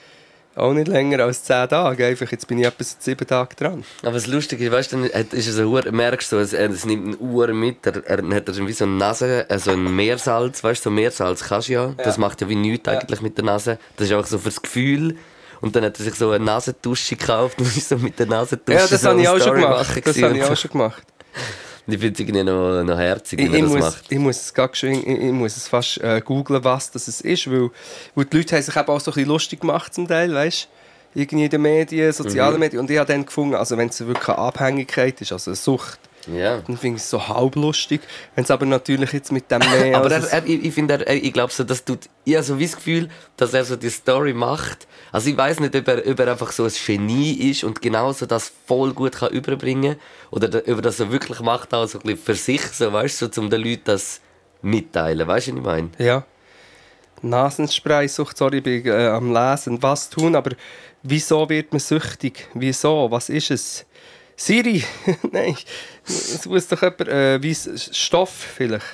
auch 0.56 0.74
nicht 0.74 0.88
länger 0.88 1.24
als 1.24 1.44
10 1.44 1.70
Tage. 1.70 2.06
Einfach, 2.06 2.32
jetzt 2.32 2.48
bin 2.48 2.60
ich 2.60 2.66
etwa 2.66 2.84
seit 2.84 3.02
7 3.04 3.28
Tagen 3.28 3.56
dran. 3.58 3.84
Aber 4.02 4.14
das 4.14 4.28
Lustige 4.28 4.66
ist, 4.66 4.72
weißt 4.72 4.94
du, 4.94 5.04
ist 5.06 5.48
es 5.48 5.56
so, 5.56 5.80
merkst 5.92 6.32
du, 6.32 6.38
es, 6.38 6.54
es 6.54 6.86
nimmt 6.86 7.08
eine 7.08 7.18
Uhr 7.18 7.48
mit, 7.54 7.86
er, 7.86 8.06
er 8.06 8.36
hat 8.36 8.48
er 8.48 8.68
wie 8.68 8.74
so 8.74 8.86
eine 8.86 8.94
Nase, 8.94 9.50
äh, 9.50 9.60
so 9.60 9.72
ein 9.72 9.96
Meersalz, 9.96 10.64
weißt 10.64 10.86
du, 10.86 10.90
so 10.90 10.92
Meersalz 10.92 11.44
kannst 11.44 11.70
du 11.70 11.74
ja. 11.74 11.94
Das 11.98 12.18
macht 12.18 12.42
ja 12.42 12.50
wie 12.50 12.56
nichts 12.56 12.88
eigentlich 12.88 13.22
mit 13.22 13.38
der 13.38 13.46
Nase. 13.46 13.78
Das 13.96 14.08
ist 14.08 14.14
auch 14.14 14.26
so 14.26 14.38
fürs 14.38 14.62
Gefühl. 14.62 15.16
Und 15.62 15.76
dann 15.76 15.84
hat 15.84 16.00
er 16.00 16.06
sich 16.06 16.16
so 16.16 16.32
eine 16.32 16.44
Nasentusche 16.44 17.16
gekauft 17.16 17.58
und 17.60 17.68
ist 17.68 17.90
so 17.90 17.98
mit 17.98 18.18
der 18.18 18.28
Nasentusche 18.28 18.80
Ja, 18.80 18.88
das 18.88 19.02
so 19.02 19.10
habe 19.10 19.22
ich 19.22 19.28
auch 19.28 19.40
schon 19.40 19.56
gemacht. 19.56 20.02
Das 20.06 20.22
habe 20.22 20.38
ich 20.38 20.44
auch 20.44 20.56
schon 20.56 20.72
gemacht. 20.72 21.04
Ich 21.92 22.00
finde 22.00 22.14
es 22.14 22.20
irgendwie 22.20 22.44
noch, 22.44 22.84
noch 22.84 22.98
herzig, 22.98 23.40
wie 23.40 23.44
Ich, 23.44 23.50
er 23.50 23.56
ich, 23.56 23.62
das 23.64 23.72
muss, 23.72 23.80
macht. 23.80 24.04
ich 24.10 24.20
muss 24.20 24.38
es 24.42 24.54
geschwind, 24.54 25.06
ich, 25.08 25.20
ich 25.20 25.32
muss 25.32 25.58
es 25.58 25.68
fast 25.68 25.98
äh, 26.02 26.22
googlen, 26.24 26.64
was 26.64 26.92
das 26.92 27.08
ist, 27.08 27.50
weil, 27.52 27.70
weil 28.16 28.26
die 28.26 28.38
Leute 28.38 28.56
haben 28.56 28.64
sich 28.64 28.76
eben 28.76 28.88
auch 28.88 29.00
so 29.00 29.12
ein 29.12 29.16
bisschen 29.16 29.30
lustig 29.30 29.62
gemacht 29.62 29.94
zum 29.94 30.08
Teil, 30.08 30.34
weißt 30.34 30.68
irgendwie 31.16 31.46
in 31.46 31.50
den 31.50 31.62
Medien, 31.64 32.12
sozialen 32.14 32.54
Mhm. 32.56 32.60
Medien. 32.60 32.80
Und 32.82 32.92
ich 32.92 32.98
habe 33.00 33.12
dann 33.12 33.26
gefunden, 33.26 33.56
also 33.56 33.76
wenn 33.78 33.90
es 33.90 34.00
wirklich 34.06 34.28
eine 34.30 34.38
Abhängigkeit 34.38 35.20
ist, 35.22 35.32
also 35.32 35.50
eine 35.52 35.56
Sucht, 35.56 36.00
Ja. 36.34 36.58
Dann 36.60 36.78
finde 36.78 36.98
ich 36.98 37.04
es 37.04 37.10
so 37.10 37.28
halblustig. 37.28 38.02
Wenn 38.36 38.44
es 38.44 38.52
aber 38.52 38.66
natürlich 38.66 39.12
jetzt 39.14 39.32
mit 39.32 39.50
dem 39.50 39.60
mehr... 39.60 39.96
Aber 39.98 40.12
er, 40.12 40.24
er, 40.32 40.46
ich, 40.46 40.66
ich 40.66 40.74
finde, 40.74 40.96
er, 40.96 41.08
er- 41.08 41.16
ich 41.24 41.34
glaube 41.34 41.52
so, 41.54 41.64
das 41.64 41.84
tut, 41.84 42.10
ich 42.26 42.36
habe 42.36 42.44
so 42.44 42.60
wie 42.60 42.66
das 42.66 42.76
Gefühl, 42.76 43.10
dass 43.38 43.54
er 43.54 43.66
so 43.66 43.76
die 43.76 43.90
Story 43.90 44.34
macht. 44.34 44.88
Also 45.12 45.30
ich 45.30 45.38
weiß 45.38 45.60
nicht, 45.60 45.76
ob 45.76 45.88
er, 45.88 46.06
ob 46.08 46.20
er 46.20 46.32
einfach 46.32 46.52
so 46.52 46.66
ein 46.66 46.72
Genie 46.86 47.34
ist 47.50 47.64
und 47.64 47.82
genauso 47.82 48.26
das 48.26 48.52
voll 48.68 48.94
gut 48.94 49.14
kann 49.14 49.32
überbringen 49.32 49.96
oder 50.32 50.66
er 50.68 50.76
das 50.82 50.98
so 50.98 51.12
wirklich 51.12 51.40
macht, 51.40 51.74
auch 51.74 51.88
so 51.88 52.00
ein 52.00 52.04
bisschen 52.04 52.20
für 52.24 52.36
sich, 52.36 52.62
so, 52.62 52.92
weißt 52.94 53.22
du, 53.22 53.30
so, 53.32 53.42
um 53.42 53.50
den 53.50 53.62
Leuten 53.62 53.82
das 53.86 54.22
mitteilen. 54.62 55.28
Weißt 55.28 55.48
du, 55.48 55.52
was 55.54 55.58
ich 55.60 55.66
meine? 55.66 55.90
Ja. 55.98 56.26
Nasenspray-Sucht, 57.22 58.38
sorry, 58.38 58.58
ich 58.58 58.64
bin 58.64 58.86
äh, 58.86 59.08
am 59.08 59.34
Lesen. 59.34 59.82
Was 59.82 60.10
tun, 60.10 60.36
aber 60.36 60.52
wieso 61.04 61.50
wird 61.50 61.72
man 61.74 61.80
süchtig? 61.80 62.48
Wieso? 62.54 63.10
Was 63.12 63.30
ist 63.30 63.52
es? 63.52 63.86
Siri? 64.40 64.82
Nein, 65.32 65.58
es 66.06 66.46
muss 66.46 66.68
doch 66.70 66.82
jemand... 66.82 67.08
Äh, 67.10 67.44
wie, 67.44 67.54
Stoff 67.54 68.32
vielleicht? 68.32 68.86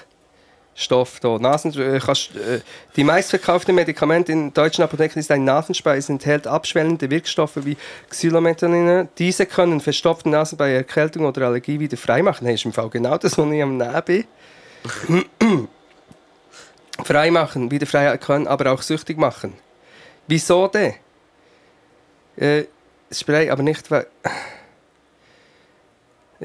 Stoff 0.74 1.20
da. 1.20 1.38
Nasenspray, 1.38 1.98
äh, 1.98 2.00
kannst, 2.00 2.36
äh, 2.36 2.62
die 2.96 3.04
meistverkaufte 3.04 3.72
Medikament 3.72 4.28
in 4.28 4.52
deutschen 4.54 4.84
Apotheken 4.84 5.20
ist 5.20 5.30
ein 5.30 5.43
Nasenspray. 5.43 6.00
Es 6.00 6.10
enthält 6.10 6.48
abschwellende 6.48 7.12
Wirkstoffe 7.12 7.64
wie 7.64 7.78
Xylomethylin. 8.10 9.08
Diese 9.20 9.46
können 9.46 9.82
verstopfte 9.82 10.30
Nasen 10.30 10.58
bei 10.58 10.74
Erkältung 10.74 11.26
oder 11.26 11.46
Allergie 11.46 11.80
wieder 11.80 11.96
freimachen. 11.96 12.48
Das 12.48 12.56
ist 12.56 12.66
im 12.66 12.74
Fall 12.74 12.89
genau 12.89 13.18
das, 13.18 13.38
was 13.38 13.52
ich 13.52 13.62
am 13.62 13.78
Nehmen 13.78 14.04
bin 14.06 14.26
frei 17.04 17.30
machen, 17.30 17.70
wieder 17.70 17.86
frei 17.86 18.18
können, 18.18 18.48
aber 18.48 18.72
auch 18.72 18.82
süchtig 18.82 19.18
machen. 19.18 19.54
Wieso 20.28 20.68
denn? 20.68 20.96
Äh, 22.36 22.64
Spray, 23.12 23.52
aber 23.52 23.62
nicht 23.62 23.91
weil. 23.91 24.08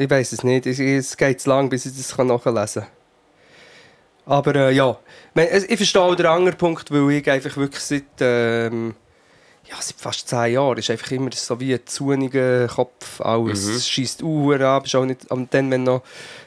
Ich 0.01 0.09
weiß 0.09 0.32
es 0.32 0.42
nicht. 0.44 0.64
Es- 0.66 1.14
geht 1.14 1.40
zu 1.42 1.51
lang, 1.51 1.68
bis 1.68 1.84
ich 1.84 1.94
das 1.94 2.16
nachlesen 2.16 2.82
kann. 2.82 2.90
Aber 4.24 4.55
äh, 4.55 4.72
ja, 4.72 4.96
ich 5.36 5.76
verstehe 5.76 6.01
auch 6.01 6.14
den 6.14 6.24
anderen 6.24 6.57
Punkt, 6.57 6.90
weil 6.90 7.11
ich 7.11 7.30
einfach 7.30 7.55
wirklich 7.59 7.82
seit, 7.82 8.05
ähm, 8.20 8.94
ja, 9.68 9.74
seit 9.78 9.96
fast 9.96 10.26
zehn 10.26 10.55
Jahren 10.55 10.78
ist 10.78 10.88
einfach 10.88 11.11
immer 11.11 11.28
so 11.34 11.61
wie 11.61 11.74
ein 11.74 11.80
zuniger 11.84 12.66
Kopf 12.68 13.20
alles. 13.20 13.66
Es 13.76 13.88
schießt 13.90 14.22
Uhr 14.22 14.59
an, 14.62 14.82
bist 14.82 14.96
auch 14.96 15.05
nicht, 15.05 15.30
und 15.30 15.53
dann, 15.53 15.70
wenn 15.70 15.82
noch 15.82 16.03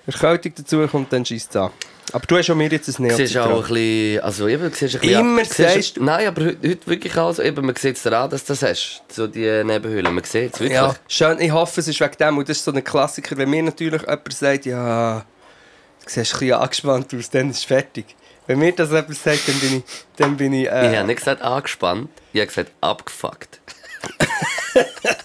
Erkältung 0.07 0.53
dazu 0.55 0.87
kommt, 0.87 1.13
dann 1.13 1.23
schießt 1.23 1.51
es 1.51 1.55
an. 1.55 1.69
Aber 2.13 2.25
du 2.27 2.37
hast 2.37 2.45
schon 2.45 2.57
mir 2.59 2.69
jetzt 2.69 2.87
ein 2.99 3.07
Du 3.09 3.15
siehst 3.15 3.35
auch 3.37 3.49
ein 3.49 3.61
bisschen, 3.73 4.19
also 4.23 4.47
eben, 4.47 4.71
siehst 4.71 4.95
ein 4.95 5.01
bisschen... 5.01 5.19
Immer 5.19 5.43
du 5.43 5.49
siehst- 5.49 5.97
du- 5.97 6.03
Nein, 6.03 6.27
aber 6.27 6.45
heute, 6.45 6.69
heute 6.69 6.87
wirklich 6.87 7.17
auch 7.17 7.33
so, 7.33 7.41
eben, 7.41 7.65
man 7.65 7.75
sieht 7.75 7.97
es 7.97 8.03
daran, 8.03 8.29
dass 8.29 8.43
du 8.45 8.53
das 8.53 8.61
hast, 8.61 9.01
so 9.11 9.25
die 9.27 9.63
Nebenhöhle, 9.63 10.09
man 10.11 10.23
sieht 10.23 10.53
es 10.53 10.59
wirklich. 10.59 10.73
Ja, 10.77 10.95
schön. 11.07 11.39
Ich 11.41 11.51
hoffe, 11.51 11.79
es 11.81 11.87
ist 11.87 11.99
wegen 11.99 12.15
dem. 12.19 12.37
Und 12.37 12.47
das 12.47 12.57
ist 12.57 12.63
so 12.65 12.71
ein 12.71 12.83
Klassiker. 12.83 13.35
Wenn 13.35 13.49
mir 13.49 13.63
natürlich 13.63 14.01
jemand 14.01 14.31
sagt, 14.33 14.65
ja, 14.67 15.19
du 15.19 15.25
siehst 16.05 16.33
ein 16.35 16.39
bisschen 16.39 16.53
angespannt 16.53 17.13
aus, 17.15 17.29
dann 17.31 17.49
ist 17.49 17.57
es 17.57 17.63
fertig. 17.63 18.05
Wenn 18.45 18.59
mir 18.59 18.73
das 18.73 18.89
jemand 18.89 19.15
sagt, 19.15 19.47
dann 19.47 19.59
bin 19.59 19.77
ich, 19.77 19.83
dann 20.17 20.37
bin 20.37 20.53
ich, 20.53 20.69
äh, 20.69 20.91
Ich 20.91 20.97
habe 20.97 21.07
nicht 21.07 21.17
gesagt 21.17 21.41
angespannt, 21.41 22.09
ich 22.31 22.39
habe 22.41 22.47
gesagt 22.47 22.71
abgefuckt. 22.81 23.59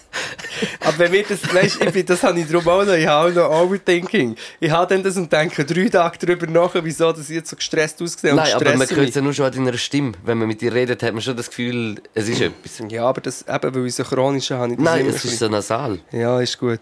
Aber 0.81 0.99
wenn 0.99 1.11
mir 1.11 1.23
das, 1.23 1.53
weißt, 1.53 1.81
ich 1.83 1.91
bin, 1.91 2.05
das 2.05 2.23
habe 2.23 2.39
ich 2.39 2.47
drum 2.47 2.67
auch 2.67 2.85
noch, 2.85 2.93
ich 2.93 3.07
habe 3.07 3.29
auch 3.29 3.49
noch 3.49 3.61
Overthinking. 3.63 4.35
Ich 4.59 4.71
habe 4.71 4.93
dann 4.93 5.03
das 5.03 5.17
und 5.17 5.31
denke 5.31 5.65
drei 5.65 5.89
Tage 5.89 6.17
darüber 6.25 6.47
nach, 6.47 6.71
wieso 6.83 7.11
das 7.11 7.29
jetzt 7.29 7.49
so 7.49 7.55
gestresst 7.55 8.01
ausgesehen 8.01 8.37
und 8.37 8.43
Nein, 8.43 8.53
aber 8.53 8.75
man 8.75 8.89
hört 8.89 9.09
es 9.09 9.15
ja 9.15 9.21
nur 9.21 9.33
schon 9.33 9.45
an 9.45 9.53
deiner 9.53 9.77
Stimme. 9.77 10.13
Wenn 10.23 10.37
man 10.37 10.47
mit 10.47 10.61
dir 10.61 10.73
redet, 10.73 11.03
hat 11.03 11.13
man 11.13 11.21
schon 11.21 11.37
das 11.37 11.49
Gefühl, 11.49 12.01
es 12.13 12.27
ist 12.27 12.41
etwas. 12.41 12.81
Ja, 12.89 13.05
aber 13.05 13.21
das, 13.21 13.45
eben, 13.47 13.75
weil 13.75 13.85
ich 13.85 13.95
so 13.95 14.03
chronisch 14.03 14.51
habe, 14.51 14.71
ich 14.71 14.77
das 14.77 14.85
Nein, 14.85 15.05
es 15.07 15.23
ein 15.23 15.29
ist 15.31 15.39
so 15.39 15.47
nasal. 15.47 15.99
Ja, 16.11 16.39
ist 16.39 16.57
gut. 16.57 16.79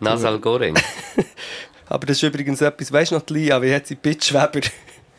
Nasal 0.00 0.38
Goreng. 0.38 0.74
Aber 1.88 2.06
das 2.06 2.16
ist 2.16 2.22
übrigens 2.24 2.60
etwas, 2.60 2.92
weißt 2.92 3.12
du 3.12 3.14
noch, 3.16 3.22
die 3.22 3.34
Lia, 3.34 3.62
wie 3.62 3.74
hat 3.74 3.86
sie 3.86 3.94
Bitchweber? 3.94 4.60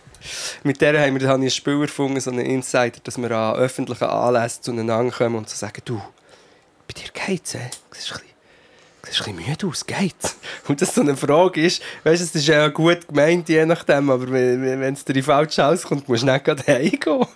Mit 0.64 0.82
der 0.82 1.00
haben 1.00 1.20
wir, 1.20 1.28
habe 1.28 1.40
ich 1.40 1.44
einen 1.44 1.50
Spieler 1.50 1.82
gefunden, 1.82 2.20
so 2.20 2.30
einen 2.30 2.46
Insider, 2.46 3.00
dass 3.04 3.18
wir 3.18 3.32
an 3.32 3.56
öffentlichen 3.56 4.04
Anlässen 4.04 4.64
zueinander 4.64 5.12
kommen 5.12 5.36
und 5.36 5.50
so 5.50 5.56
sagen, 5.56 5.82
du, 5.86 6.02
bei 6.88 6.94
dir 6.94 7.10
geht's, 7.14 7.56
eh? 7.56 7.70
Du 7.90 7.98
siehst 7.98 8.14
ein 8.14 8.22
bisschen, 9.02 9.28
ein 9.28 9.36
müde 9.36 9.68
aus, 9.68 9.86
geht's? 9.86 10.38
Und 10.68 10.82
das 10.82 10.96
so 10.96 11.02
eine 11.02 11.16
Frage 11.16 11.66
ist, 11.66 11.82
weißt 12.04 12.22
du, 12.22 12.26
es 12.26 12.36
ist 12.36 12.48
ja 12.48 12.68
gut 12.70 13.08
gemeint, 13.08 13.50
je 13.50 13.66
nachdem, 13.66 14.10
aber 14.10 14.32
wenn 14.32 14.94
es 14.94 15.06
dir 15.06 15.24
falsch 15.24 15.60
auskommt, 15.60 16.08
musst 16.08 16.24
du 16.24 16.28
nicht 16.28 16.46
gerade 16.46 16.64
heimgehen. 16.66 17.26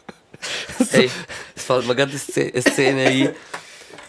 Hey, 0.89 1.08
es 1.56 1.64
fällt 1.64 1.88
mir 1.88 1.95
gerade 1.95 2.12
eine 2.12 2.62
Szene 2.64 3.06
ein. 3.06 3.30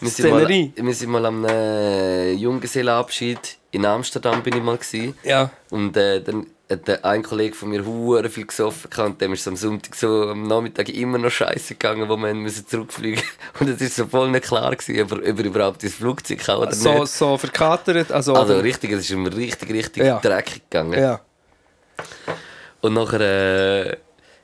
Wir 0.01 0.09
sind, 0.09 0.31
mal, 0.31 0.49
wir 0.49 0.93
sind 0.95 1.11
mal 1.11 1.25
am 1.27 1.45
äh, 1.45 2.31
Junggesellenabschied 2.31 3.59
in 3.73 3.85
Amsterdam 3.85 4.43
bin 4.43 4.55
ich 4.55 4.63
mal 4.63 4.77
gewesen. 4.77 5.15
Ja. 5.23 5.49
Und 5.71 5.97
äh, 5.97 6.21
dann 6.21 6.45
hat 6.69 7.03
ein 7.03 7.23
Kollege 7.23 7.55
von 7.55 7.69
mir 7.69 7.85
hure 7.85 8.29
viel 8.29 8.45
gesoffen 8.47 8.89
und 9.03 9.19
dem 9.21 9.33
ist 9.33 9.47
am 9.47 9.55
Sonntag 9.57 9.95
so 9.95 10.29
am 10.29 10.43
Nachmittag 10.47 10.89
immer 10.89 11.17
noch 11.17 11.29
scheiße 11.29 11.75
gegangen, 11.75 12.07
wo 12.09 12.15
wir 12.17 12.33
müssen 12.33 12.65
zurückfliegen. 12.65 13.21
Und 13.59 13.67
es 13.69 13.81
ist 13.81 13.97
so 13.97 14.07
voll 14.07 14.31
nicht 14.31 14.45
klar 14.45 14.73
gewesen, 14.75 15.01
ob 15.03 15.11
er, 15.11 15.29
ob 15.31 15.39
er 15.39 15.45
überhaupt 15.45 15.83
ins 15.83 15.95
Flugzeug 15.95 16.39
kann 16.39 16.57
oder 16.57 16.71
So, 16.73 17.01
nicht. 17.01 17.07
so 17.13 17.37
verkatert, 17.37 18.11
also... 18.11 18.33
Also 18.33 18.57
richtig, 18.59 18.91
es 18.93 19.01
ist 19.01 19.11
ihm 19.11 19.25
richtig, 19.27 19.71
richtig 19.71 20.03
Ja. 20.03 20.19
dreckig 20.19 20.63
gegangen. 20.69 20.99
ja. 20.99 21.19
Und 22.81 22.93
nachher 22.93 23.19
äh, 23.91 23.97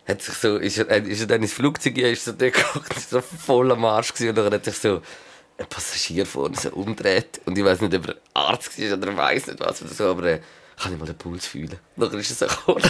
hat 0.08 0.22
sich 0.22 0.34
so, 0.36 0.58
ist, 0.58 0.78
er, 0.78 1.06
ist 1.06 1.22
er 1.22 1.28
dann 1.28 1.42
ins 1.42 1.54
Flugzeug 1.54 1.96
gegangen, 1.96 2.14
ist 2.14 2.26
so 2.26 2.32
dort 2.34 2.54
geguckt, 2.54 2.94
ist 2.98 3.10
so 3.10 3.22
voll 3.22 3.72
am 3.72 3.84
Arsch 3.86 4.14
gewesen, 4.14 4.30
und 4.30 4.36
nachher 4.38 4.56
hat 4.56 4.66
sich 4.66 4.78
so 4.78 5.02
ein 5.58 5.66
Passagier 5.68 6.26
vorne 6.26 6.56
so 6.56 6.70
umgedreht 6.72 7.42
und 7.46 7.58
ich 7.58 7.66
weiß 7.66 7.82
nicht, 7.82 7.94
ob 7.96 8.08
er 8.08 8.16
Arzt 8.34 8.80
war 8.80 8.98
oder 8.98 9.18
weiß 9.18 9.48
nicht 9.48 9.60
was 9.60 9.82
oder 9.82 9.94
so, 9.94 10.06
aber 10.06 10.24
äh, 10.26 10.40
kann 10.80 10.94
ich 10.94 11.00
mal 11.00 11.06
den 11.06 11.18
Puls 11.18 11.46
fühlen. 11.46 11.78
Nachher 11.96 12.20
ist 12.20 12.42
er 12.42 12.50
so 12.50 12.74
gekommen. 12.74 12.84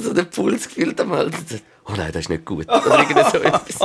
so. 0.00 0.12
den 0.12 0.30
Puls 0.30 0.68
gefühlt 0.68 1.00
am 1.00 1.12
Hals 1.12 1.34
oh 1.88 1.92
nein, 1.96 2.12
das 2.12 2.22
ist 2.22 2.28
nicht 2.28 2.44
gut. 2.44 2.68
Oder 2.68 2.98
irgend 2.98 3.30
so 3.30 3.38
etwas. 3.38 3.78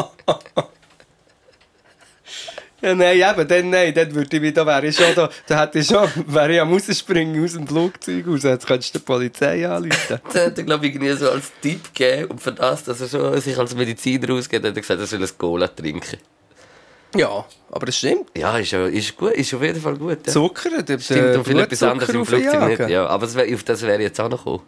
Ja, 2.82 2.96
nein, 2.96 3.16
eben, 3.16 3.48
dann, 3.48 3.70
nein, 3.70 3.94
dann 3.94 4.16
würde 4.16 4.38
ich 4.38 4.42
wieder, 4.42 4.66
wäre 4.66 4.88
ich 4.88 4.96
schon 4.96 5.14
da, 5.14 5.30
da 5.46 5.62
hätte 5.62 5.78
ich 5.78 5.86
schon, 5.86 6.10
wäre 6.26 6.56
ich 6.56 6.60
am 6.60 6.74
rausspringen 6.74 7.44
aus 7.44 7.54
dem 7.54 7.68
Flugzeug 7.68 8.26
raus, 8.26 8.42
jetzt 8.42 8.66
könntest 8.66 8.96
du 8.96 8.98
die 8.98 9.06
Polizei 9.06 9.70
anrufen. 9.70 10.20
Das 10.24 10.46
hat 10.48 10.58
er, 10.58 10.64
glaube 10.64 10.88
ich, 10.88 10.96
irgendwie 10.96 11.14
so 11.14 11.30
als 11.30 11.52
Tipp 11.62 11.94
gegeben. 11.94 12.32
Und 12.32 12.42
für 12.42 12.54
das, 12.54 12.84
dass 12.84 13.00
er 13.02 13.08
schon 13.08 13.40
sich 13.40 13.56
als 13.56 13.76
Mediziner 13.76 14.34
ausgeht, 14.34 14.64
hat 14.64 14.76
er 14.76 14.82
gesagt, 14.82 15.00
er 15.00 15.06
soll 15.06 15.22
ein 15.22 15.30
Cola 15.38 15.68
trinken. 15.68 16.18
Ja, 17.16 17.46
aber 17.72 17.86
das 17.86 17.98
stimmt. 17.98 18.30
Ja, 18.38 18.58
ist, 18.58 18.72
ja, 18.72 18.86
ist 18.88 19.18
gut, 19.18 19.32
ist 19.34 19.54
auf 19.54 19.62
jeden 19.62 19.82
Fall 19.82 19.98
gut. 19.98 20.26
Ja. 20.26 20.32
Zucker, 20.32 20.82
der 20.82 21.00
Stimmt, 21.00 21.38
und 21.38 21.48
viel 21.48 21.60
etwas 21.60 21.84
anderes 21.84 22.10
im 22.10 22.26
Flugzeug 22.26 22.80
nicht. 22.80 22.90
Ja. 22.90 23.08
Aber 23.08 23.26
das 23.26 23.36
wär, 23.36 23.54
auf 23.54 23.64
das 23.64 23.82
wäre 23.82 23.98
ich 23.98 24.04
jetzt 24.04 24.20
auch 24.20 24.30
noch 24.30 24.38
gekommen. 24.38 24.64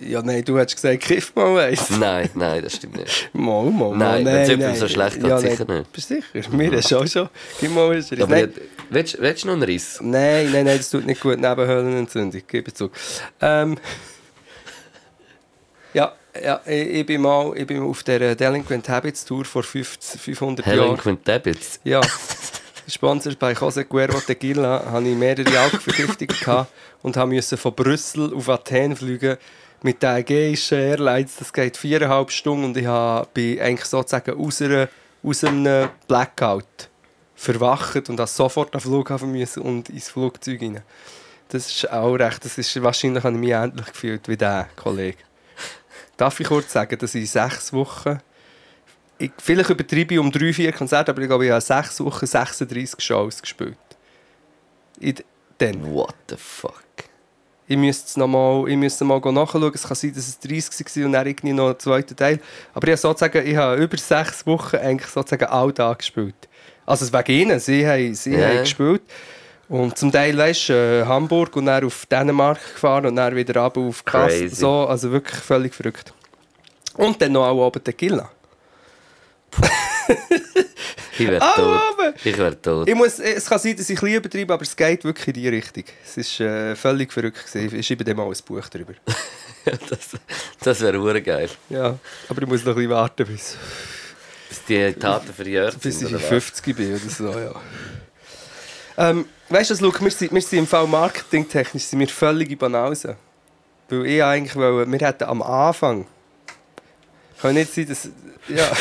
ja, 0.00 0.22
nein, 0.22 0.44
du 0.44 0.58
hast 0.58 0.74
gesagt, 0.74 1.00
kiff 1.00 1.34
mal 1.34 1.58
eins. 1.58 1.90
Nein, 1.98 2.30
nein, 2.34 2.62
das 2.62 2.76
stimmt 2.76 2.96
nicht. 2.96 3.30
Mal, 3.32 3.70
mal, 3.70 3.90
mal. 3.90 3.96
Nein, 3.96 4.24
wenn's 4.24 4.48
jemandem 4.48 4.70
nein. 4.70 4.80
so 4.80 4.88
schlecht 4.88 5.22
ja, 5.22 5.38
sicher 5.38 5.64
nein. 5.66 5.78
nicht. 5.78 5.92
Bist 5.92 6.10
du 6.10 6.14
sicher? 6.14 6.50
Mir 6.50 6.72
ist 6.72 6.88
schon. 6.88 7.28
Gib 7.60 7.70
mal 7.72 7.84
einen 7.84 7.92
Riss. 7.92 8.12
Aber 8.12 8.26
Nein, 8.26 8.52
willst, 8.90 9.20
willst 9.20 9.42
du 9.42 9.46
noch 9.48 9.54
einen 9.54 9.62
Riss? 9.62 9.98
nein, 10.00 10.52
nein, 10.52 10.64
nein, 10.64 10.78
das 10.78 10.90
tut 10.90 11.06
nicht 11.06 11.20
gut. 11.20 11.38
Nebenhöhlenentzündung, 11.38 12.42
gebe 12.46 12.72
zu. 12.72 12.90
Ähm, 13.40 13.78
ja, 15.94 16.12
ja 16.42 16.60
ich, 16.66 16.88
ich, 16.88 17.06
bin 17.06 17.22
mal, 17.22 17.52
ich 17.56 17.66
bin 17.66 17.82
auf 17.82 18.02
der 18.02 18.34
Delinquent 18.34 18.88
Habits 18.88 19.24
Tour 19.24 19.44
vor 19.44 19.62
50, 19.62 20.20
500 20.20 20.66
Jahren. 20.66 20.78
Delinquent 20.78 21.26
Debits. 21.26 21.80
Ja, 21.84 22.00
gesponsert 22.84 23.38
bei 23.38 23.52
José 23.52 23.84
Cuervo 23.84 24.20
Tequila 24.20 24.84
hatte 24.90 25.08
ich 25.08 25.16
mehrere 25.16 25.58
Alkoholvergiftungen 25.58 26.36
gehabt 26.40 26.72
und 27.02 27.16
musste 27.16 27.56
von 27.56 27.74
Brüssel 27.74 28.34
auf 28.34 28.48
Athen 28.48 28.96
fliegen 28.96 29.36
mit 29.82 30.02
der 30.02 30.16
Ägäischen 30.16 30.78
Airlines. 30.78 31.36
Das 31.36 31.52
geht 31.52 31.76
viereinhalb 31.76 32.30
Stunden 32.30 32.64
und 32.64 32.76
ich 32.76 32.88
bin 33.34 33.60
eigentlich 33.60 33.84
sozusagen 33.84 34.38
aus, 34.38 34.62
einer, 34.62 34.88
aus 35.22 35.44
einem 35.44 35.88
Blackout 36.08 36.88
verwacht 37.34 38.08
und 38.08 38.18
habe 38.18 38.28
sofort 38.28 38.74
am 38.74 38.80
Flughafen 38.80 39.30
müssen 39.32 39.62
und 39.62 39.90
ins 39.90 40.08
Flugzeug 40.08 40.62
rein. 40.62 40.82
Das 41.48 41.66
ist 41.70 41.90
auch 41.92 42.14
recht. 42.14 42.44
Das 42.44 42.56
ist, 42.56 42.82
wahrscheinlich 42.82 43.22
habe 43.22 43.34
ich 43.34 43.40
mich 43.40 43.50
ähnlich 43.50 43.86
gefühlt 43.86 44.28
wie 44.28 44.36
der 44.36 44.68
Kollege. 44.76 45.18
Darf 46.16 46.38
ich 46.40 46.46
kurz 46.46 46.72
sagen, 46.72 46.96
dass 46.98 47.14
ich 47.14 47.30
sechs 47.30 47.72
Wochen 47.72 48.18
ich, 49.18 49.30
vielleicht 49.38 49.70
übertreibe 49.70 50.14
ich 50.14 50.20
um 50.20 50.30
drei, 50.30 50.52
vier 50.52 50.72
Konzerte, 50.72 51.12
aber 51.12 51.22
ich 51.22 51.28
glaube, 51.28 51.44
ich 51.46 51.50
habe 51.52 51.60
sechs 51.60 52.00
Wochen 52.00 52.26
36 52.26 53.00
Shows 53.00 53.40
gespielt. 53.40 53.78
Ich, 54.98 55.24
dann. 55.58 55.92
What 55.94 56.14
the 56.28 56.36
fuck? 56.36 56.82
Ich 57.66 57.76
müsste 57.76 58.06
es 58.08 58.16
noch 58.16 58.26
mal, 58.26 58.68
ich 58.68 58.76
müsste 58.76 59.04
mal 59.04 59.20
nachschauen. 59.20 59.72
Es 59.74 59.84
kann 59.84 59.94
sein, 59.94 60.12
dass 60.14 60.28
es 60.28 60.38
30 60.38 60.96
war 60.96 61.06
und 61.06 61.12
dann 61.12 61.26
irgendwie 61.26 61.52
noch 61.52 61.70
ein 61.70 61.78
zweiter 61.78 62.14
Teil. 62.14 62.40
Aber 62.74 62.86
ich 62.88 62.92
habe 62.92 62.98
sozusagen, 62.98 63.46
ich 63.46 63.56
habe 63.56 63.82
über 63.82 63.96
sechs 63.96 64.44
Wochen 64.46 64.76
eigentlich 64.76 65.08
sozusagen 65.08 65.46
all 65.46 65.72
da 65.72 65.94
gespielt. 65.94 66.34
Also 66.84 67.06
es 67.06 67.12
wegen 67.12 67.40
ihnen, 67.40 67.60
sie 67.60 67.86
haben, 67.86 68.14
sie 68.14 68.34
Ja. 68.34 68.48
haben 68.48 68.58
gespielt. 68.58 69.02
Und 69.68 69.96
zum 69.96 70.12
Teil, 70.12 70.36
weißt 70.36 70.70
äh, 70.70 71.04
Hamburg 71.04 71.56
und 71.56 71.66
dann 71.66 71.84
auf 71.84 72.06
Dänemark 72.06 72.60
gefahren 72.74 73.06
und 73.06 73.16
dann 73.16 73.34
wieder 73.34 73.60
runter 73.60 73.80
auf 73.80 74.04
Kass. 74.04 74.32
Crazy. 74.32 74.54
So, 74.54 74.86
also 74.86 75.10
wirklich 75.10 75.40
völlig 75.40 75.74
verrückt. 75.74 76.12
Und 76.94 77.20
dann 77.20 77.32
noch 77.32 77.46
auch 77.46 77.66
oben 77.66 77.82
Tequila. 77.82 78.30
Ich 81.16 81.28
wäre 81.28 81.40
Au, 81.40 81.54
tot. 81.54 82.14
Ich 82.24 82.36
wäre 82.36 82.60
tot. 82.60 82.88
Ich 82.88 82.94
muss, 82.94 83.18
es 83.20 83.46
kann 83.46 83.58
sein, 83.58 83.76
dass 83.76 83.88
ich 83.88 83.96
ein 83.96 84.00
bisschen 84.00 84.16
übertreibe, 84.16 84.52
aber 84.52 84.62
es 84.62 84.74
geht 84.74 85.04
wirklich 85.04 85.28
in 85.28 85.34
die 85.34 85.48
Richtung. 85.48 85.84
Es 86.04 86.16
ist 86.16 86.40
äh, 86.40 86.74
völlig 86.74 87.12
verrückt. 87.12 87.46
Gewesen. 87.46 87.78
Ich 87.78 87.86
schreibe 87.86 88.04
dem 88.04 88.16
mal 88.16 88.26
ein 88.26 88.34
Buch 88.44 88.68
darüber. 88.68 88.94
das 89.64 90.10
das 90.60 90.80
wäre 90.80 91.22
geil. 91.22 91.48
Ja, 91.70 91.96
aber 92.28 92.42
ich 92.42 92.48
muss 92.48 92.64
noch 92.64 92.72
ein 92.72 92.76
bisschen 92.76 92.90
warten, 92.90 93.26
bis, 93.26 93.56
Bis 94.48 94.64
die 94.64 94.92
Taten 94.94 95.32
verjährt 95.32 95.80
bis 95.80 95.98
sind. 95.98 96.08
ich 96.08 96.14
oder 96.14 96.22
was? 96.22 96.28
50 96.28 96.76
bin 96.76 96.94
oder 96.94 97.08
so. 97.08 97.30
Ja. 97.30 97.54
Ähm, 98.96 99.26
weißt 99.48 99.70
du, 99.70 99.74
Luke, 99.84 100.02
wir 100.02 100.10
sind, 100.10 100.32
wir 100.32 100.42
sind 100.42 100.60
im 100.60 100.66
Fall 100.66 100.86
marketingtechnisch 100.86 101.84
sind 101.84 102.00
wir 102.00 102.08
völlige 102.08 102.56
Banausen. 102.56 103.16
Weil 103.88 104.06
ich 104.06 104.22
eigentlich 104.22 104.56
wollte, 104.56 104.90
wir 104.90 105.06
hätten 105.06 105.24
am 105.24 105.42
Anfang. 105.42 106.06
Kann 107.40 107.54
nicht 107.54 107.74
sein, 107.74 107.86
dass. 107.86 108.08
Ja. 108.48 108.70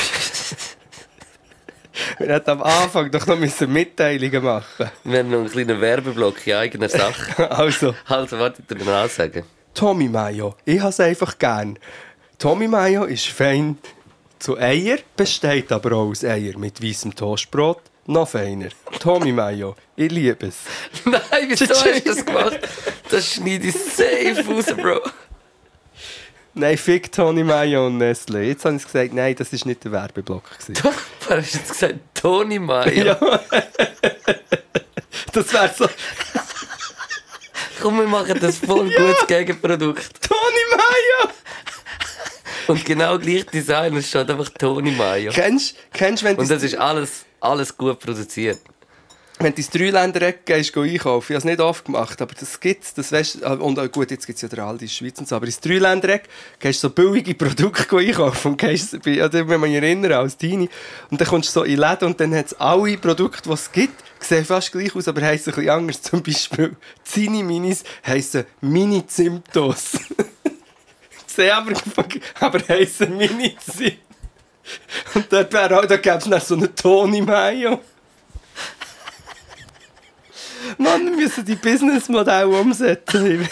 wir 2.19 2.27
hätten 2.27 2.49
am 2.49 2.63
Anfang 2.63 3.11
doch 3.11 3.25
noch 3.27 3.37
müssen 3.37 3.71
Mitteilungen 3.71 4.43
machen 4.43 4.89
Wir 5.03 5.19
haben 5.19 5.29
noch 5.29 5.39
einen 5.39 5.49
kleinen 5.49 5.81
Werbeblock 5.81 6.47
in 6.47 6.53
eigener 6.53 6.89
Sache. 6.89 7.49
Also, 7.51 7.95
Also, 8.07 8.39
warte, 8.39 8.61
ich 8.61 8.77
dir 8.77 8.83
mal 8.85 9.09
sagen. 9.09 9.43
Tommy 9.73 10.07
Mayo. 10.07 10.55
Ich 10.65 10.79
habe 10.79 10.89
es 10.89 10.99
einfach 10.99 11.37
gern. 11.39 11.79
Tommy 12.37 12.67
Mayo 12.67 13.05
ist 13.05 13.27
fein 13.27 13.77
zu 14.37 14.57
Eier, 14.57 14.97
besteht 15.15 15.71
aber 15.71 15.93
auch 15.93 16.09
aus 16.09 16.23
Eier 16.23 16.57
mit 16.57 16.83
weißem 16.83 17.15
Toastbrot. 17.15 17.81
Noch 18.05 18.27
feiner. 18.27 18.67
Tommy 18.99 19.31
Mayo. 19.31 19.75
Ich 19.95 20.11
liebe 20.11 20.47
es. 20.47 20.57
Nein, 21.05 21.21
wieso 21.47 21.67
hast 21.69 21.85
du 21.85 22.01
das 22.01 22.25
gemacht? 22.25 22.59
Das 23.09 23.25
schneide 23.33 23.67
ich 23.67 23.75
safe 23.75 24.43
raus, 24.47 24.65
Bro. 24.75 24.99
Nein, 26.55 26.77
fick 26.77 27.11
Tony 27.11 27.43
Mayo 27.43 27.87
und 27.87 27.97
Nestle. 27.97 28.43
Jetzt 28.43 28.63
habe 28.65 28.75
ich 28.75 28.83
gesagt, 28.83 29.11
nein, 29.13 29.35
das 29.35 29.51
war 29.51 29.59
nicht 29.67 29.83
der 29.85 29.91
Werbeblock. 29.91 30.43
gewesen. 30.59 30.75
Was 30.83 30.93
hast 31.37 31.53
du 31.53 31.57
jetzt 31.57 31.71
gesagt? 31.71 31.95
Toni 32.13 32.59
Mayo. 32.59 33.05
ja. 33.05 33.15
das 35.33 35.51
wäre 35.53 35.73
so. 35.75 35.87
Komm, 37.81 37.97
wir 37.97 38.07
machen 38.07 38.37
das 38.39 38.59
voll 38.59 38.85
gutes 38.89 39.25
Gegenprodukt. 39.27 40.21
Tony! 40.21 40.62
Und 42.67 42.85
genau 42.85 43.17
gleich 43.17 43.45
Design, 43.45 43.95
es 43.97 44.09
steht 44.09 44.29
einfach 44.29 44.49
Toni 44.49 44.91
Mayo. 44.91 45.31
Kennst 45.31 45.75
du, 45.93 46.25
wenn 46.25 46.37
Und 46.37 46.49
das 46.49 46.63
ist 46.63 46.75
alles, 46.77 47.25
alles 47.39 47.75
gut 47.75 47.99
produziert. 47.99 48.59
wenn 49.39 49.51
du 49.51 49.57
ins 49.57 49.69
Dreiländereck 49.69 50.45
gehst, 50.45 50.73
gehst 50.73 50.77
einkaufen, 50.77 51.33
ich 51.33 51.35
habe 51.35 51.37
es 51.39 51.43
nicht 51.43 51.59
oft 51.59 51.85
gemacht, 51.85 52.21
aber 52.21 52.33
das 52.39 52.59
gibt 52.59 52.83
es, 52.83 52.93
das 52.93 53.11
weißt, 53.11 53.41
und 53.43 53.77
äh, 53.77 53.89
gut, 53.89 54.11
jetzt 54.11 54.25
gibt 54.25 54.37
es 54.37 54.41
ja 54.41 54.47
der 54.47 54.63
Aldi 54.63 54.85
in 54.85 54.89
der 54.89 54.93
Schweiz 54.93 55.19
und 55.19 55.27
so, 55.27 55.35
aber 55.35 55.45
ins 55.45 55.59
Dreiländereck 55.59 56.29
gehst 56.59 56.83
du 56.83 56.87
so 56.87 56.93
billige 56.93 57.33
Produkte 57.33 57.97
einkaufen 57.97 58.51
und 58.51 58.57
gehst, 58.57 59.03
wenn 59.05 59.47
man 59.47 59.61
mich 59.61 59.73
erinnern, 59.73 60.13
als 60.13 60.37
Teenie, 60.37 60.69
und 61.09 61.19
dann 61.19 61.27
kommst 61.27 61.49
du 61.49 61.59
so 61.59 61.63
in 61.63 61.79
Läden 61.79 62.07
und 62.07 62.19
dann 62.19 62.33
hat 62.35 62.47
es 62.47 62.53
alle 62.59 62.97
Produkte, 62.97 63.41
die 63.43 63.53
es 63.53 63.71
gibt, 63.71 64.03
sehen 64.19 64.45
fast 64.45 64.71
gleich 64.71 64.95
aus, 64.95 65.07
aber 65.07 65.21
heissen 65.21 65.49
ein 65.49 65.55
bisschen 65.55 65.69
anders, 65.69 66.01
zum 66.01 66.23
Beispiel 66.23 66.75
Zini 67.03 67.43
Minis 67.43 67.83
heissen 68.05 68.45
Mini 68.61 69.05
Zimtos. 69.05 69.97
sehen 71.35 71.51
aber, 71.51 71.73
aber 72.39 72.59
heissen 72.67 73.17
Mini. 73.17 73.55
Und 75.15 75.31
dort, 75.31 75.51
wäre 75.53 75.79
auch- 75.79 75.85
da 75.85 75.97
gäbe 75.97 76.17
es 76.17 76.23
dann 76.25 76.39
so 76.41 76.55
eine 76.55 76.73
Toni 76.73 77.21
Mayo. 77.21 77.79
Mann, 80.77 81.05
wir 81.05 81.15
müssen 81.17 81.43
die 81.45 81.55
Businessmodelle 81.55 82.47
umsetzen. 82.47 83.47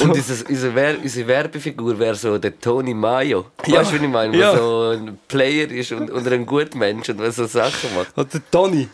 Und 0.00 0.10
unser, 0.10 0.48
unser 0.48 0.74
Wer 0.74 0.98
unsere 1.00 1.26
Werbefigur 1.26 1.98
wäre 1.98 2.14
so 2.14 2.36
der 2.36 2.58
Toni 2.60 2.92
Mayo. 2.92 3.46
Ja. 3.66 3.80
Weißt 3.80 3.92
du, 3.92 4.00
wie 4.00 4.04
ich 4.04 4.10
meine? 4.10 4.36
Ja. 4.36 4.50
Der 4.52 4.58
so 4.60 4.90
ein 4.90 5.18
Player 5.26 5.70
ist 5.70 5.92
und, 5.92 6.10
und 6.10 6.26
ein 6.28 6.44
guter 6.44 6.76
Mensch 6.76 7.08
und 7.08 7.32
so 7.32 7.46
Sachen 7.46 7.94
macht. 7.94 8.16
Oder 8.16 8.26
der 8.26 8.50
Toni, 8.50 8.88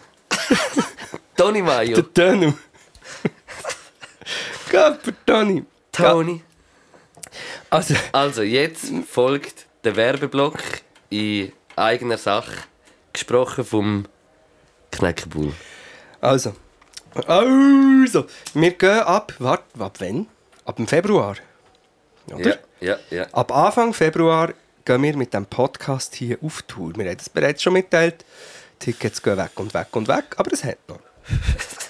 Toni 1.37 1.63
Mayo. 1.63 1.97
der 2.01 2.15
Tönu. 2.15 2.53
Gott, 4.71 5.01
Toni. 5.27 5.65
Toni. 5.93 6.43
Also, 7.71 7.95
Also, 8.13 8.43
jetzt 8.43 8.87
folgt 9.11 9.67
der 9.85 9.97
Werbeblock 9.97 10.59
in 11.09 11.53
eigener 11.77 12.19
Sache. 12.19 12.53
Gesprochen 13.13 13.65
vom 13.65 14.07
Knäckebull. 14.93 15.53
also. 16.21 16.55
Also, 17.27 18.27
wir 18.55 18.71
gehen 18.71 19.01
ab, 19.01 19.35
warte, 19.41 19.65
ab 19.81 19.97
wann? 19.99 20.29
Ab 20.65 20.77
dem 20.77 20.87
Februar. 20.87 21.35
Oder? 22.33 22.51
Ja, 22.51 22.57
ja, 22.81 22.97
ja. 23.11 23.27
Ab 23.33 23.51
Anfang 23.53 23.93
Februar 23.93 24.55
gehen 24.85 25.03
wir 25.03 25.17
mit 25.17 25.35
dem 25.35 25.47
Podcast 25.47 26.15
hier 26.15 26.39
auf 26.43 26.63
Tour. 26.63 26.95
Wir 26.95 27.07
haben 27.11 27.17
es 27.19 27.29
bereits 27.29 27.63
schon 27.65 27.73
mitteilt. 27.73 28.25
Tickets 28.79 29.21
gehen 29.21 29.37
weg 29.37 29.51
und 29.57 29.75
weg 29.75 29.89
und 29.97 30.07
weg, 30.07 30.27
aber 30.37 30.53
es 30.53 30.63
hat 30.63 30.79
noch. 30.89 31.01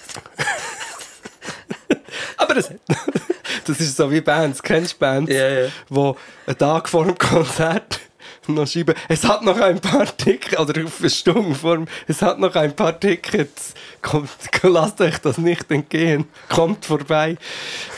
aber 2.51 2.59
es 2.59 2.69
hat. 2.69 2.79
Das 3.65 3.79
ist 3.79 3.97
so 3.97 4.09
wie 4.11 4.21
Bands. 4.21 4.61
Kennst 4.63 4.93
du 4.93 4.97
Bands, 4.99 5.31
Ja, 5.31 5.47
ja. 5.49 5.67
die 5.89 6.13
einen 6.47 6.57
Tag 6.57 6.87
vor 6.89 7.05
dem 7.05 7.17
Konzert 7.17 7.99
noch 8.47 8.65
schreiben, 8.67 8.95
es 9.07 9.23
hat 9.23 9.43
noch 9.43 9.59
ein 9.59 9.79
paar 9.79 10.05
Tickets, 10.17 10.57
oder 10.59 10.83
auf 10.85 10.99
eine 10.99 11.09
Stunde 11.09 11.53
vor 11.55 11.75
dem, 11.77 11.87
es 12.07 12.21
hat 12.21 12.39
noch 12.39 12.53
ein 12.55 12.75
paar 12.75 12.99
Tickets, 12.99 13.73
kommt, 14.01 14.29
lasst 14.63 14.99
euch 14.99 15.17
das 15.19 15.37
nicht 15.37 15.69
entgehen, 15.69 16.25
kommt 16.49 16.85
vorbei. 16.85 17.37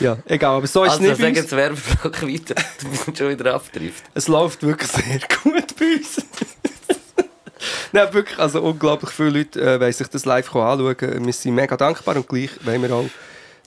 Ja, 0.00 0.18
egal, 0.26 0.56
aber 0.56 0.66
so 0.66 0.84
ist 0.84 0.92
Also, 0.92 1.04
es 1.04 1.08
nicht 1.10 1.18
bei 1.18 1.24
sag 1.24 1.28
uns. 1.30 1.38
jetzt 1.38 1.52
Werbeblock 1.56 2.22
weiter. 2.22 2.54
Du 2.82 2.88
bist 2.90 3.18
schon 3.18 3.28
wieder 3.30 3.54
abgedriftet. 3.54 4.04
Es 4.14 4.28
läuft 4.28 4.62
wirklich 4.62 4.90
sehr 4.90 5.20
gut 5.42 5.76
bei 5.78 5.96
uns. 5.96 6.24
Nein, 7.92 8.12
wirklich, 8.12 8.38
also 8.38 8.60
unglaublich 8.60 9.10
viele 9.10 9.30
Leute 9.30 9.60
äh, 9.60 9.80
wollen 9.80 9.92
sich 9.92 10.08
das 10.08 10.24
live 10.26 10.54
anschauen. 10.54 11.24
Wir 11.26 11.32
sind 11.32 11.54
mega 11.54 11.76
dankbar 11.76 12.16
und 12.16 12.28
gleich 12.28 12.50
wollen 12.64 12.82
wir 12.82 12.92
auch 12.92 13.06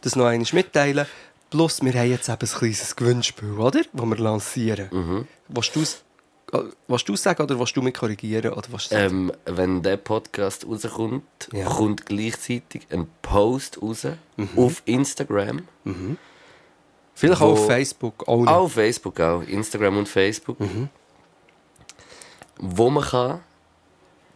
das 0.07 0.15
noch 0.15 0.25
einmal 0.25 0.47
mitteilen. 0.53 1.05
Plus, 1.49 1.81
wir 1.81 1.93
haben 1.93 2.09
jetzt 2.09 2.27
eben 2.29 2.37
ein 2.41 2.47
kleines 2.47 2.95
Gewinnspiel, 2.95 3.51
oder? 3.57 3.81
Das 3.93 4.05
wir 4.05 4.17
lancieren. 4.17 4.89
Mhm. 4.91 5.27
Willst 5.47 5.75
du 5.75 5.81
es 5.81 6.03
willst 6.87 7.09
du 7.09 7.15
sagen 7.17 7.43
oder 7.43 7.59
willst 7.59 7.75
du 7.75 7.81
mich 7.81 7.93
korrigieren? 7.93 8.53
Oder 8.53 8.67
willst 8.71 8.91
Ähm, 8.93 9.31
wenn 9.45 9.81
der 9.83 9.97
Podcast 9.97 10.65
rauskommt, 10.65 11.49
Ja. 11.51 11.65
kommt 11.65 12.05
gleichzeitig 12.05 12.87
ein 12.89 13.07
Post 13.21 13.81
raus 13.81 14.07
auf 14.55 14.81
Instagram. 14.85 15.63
Vielleicht 17.15 17.41
wo- 17.41 17.45
auch 17.45 17.51
auf 17.51 17.65
Facebook. 17.67 18.27
Auch. 18.27 18.47
Auch 18.47 18.61
auf 18.63 18.73
Facebook, 18.73 19.19
auch. 19.19 19.41
Instagram 19.41 19.97
und 19.97 20.07
Facebook. 20.07 20.57
Wo 22.59 22.89
man 22.89 23.03
kann 23.03 23.39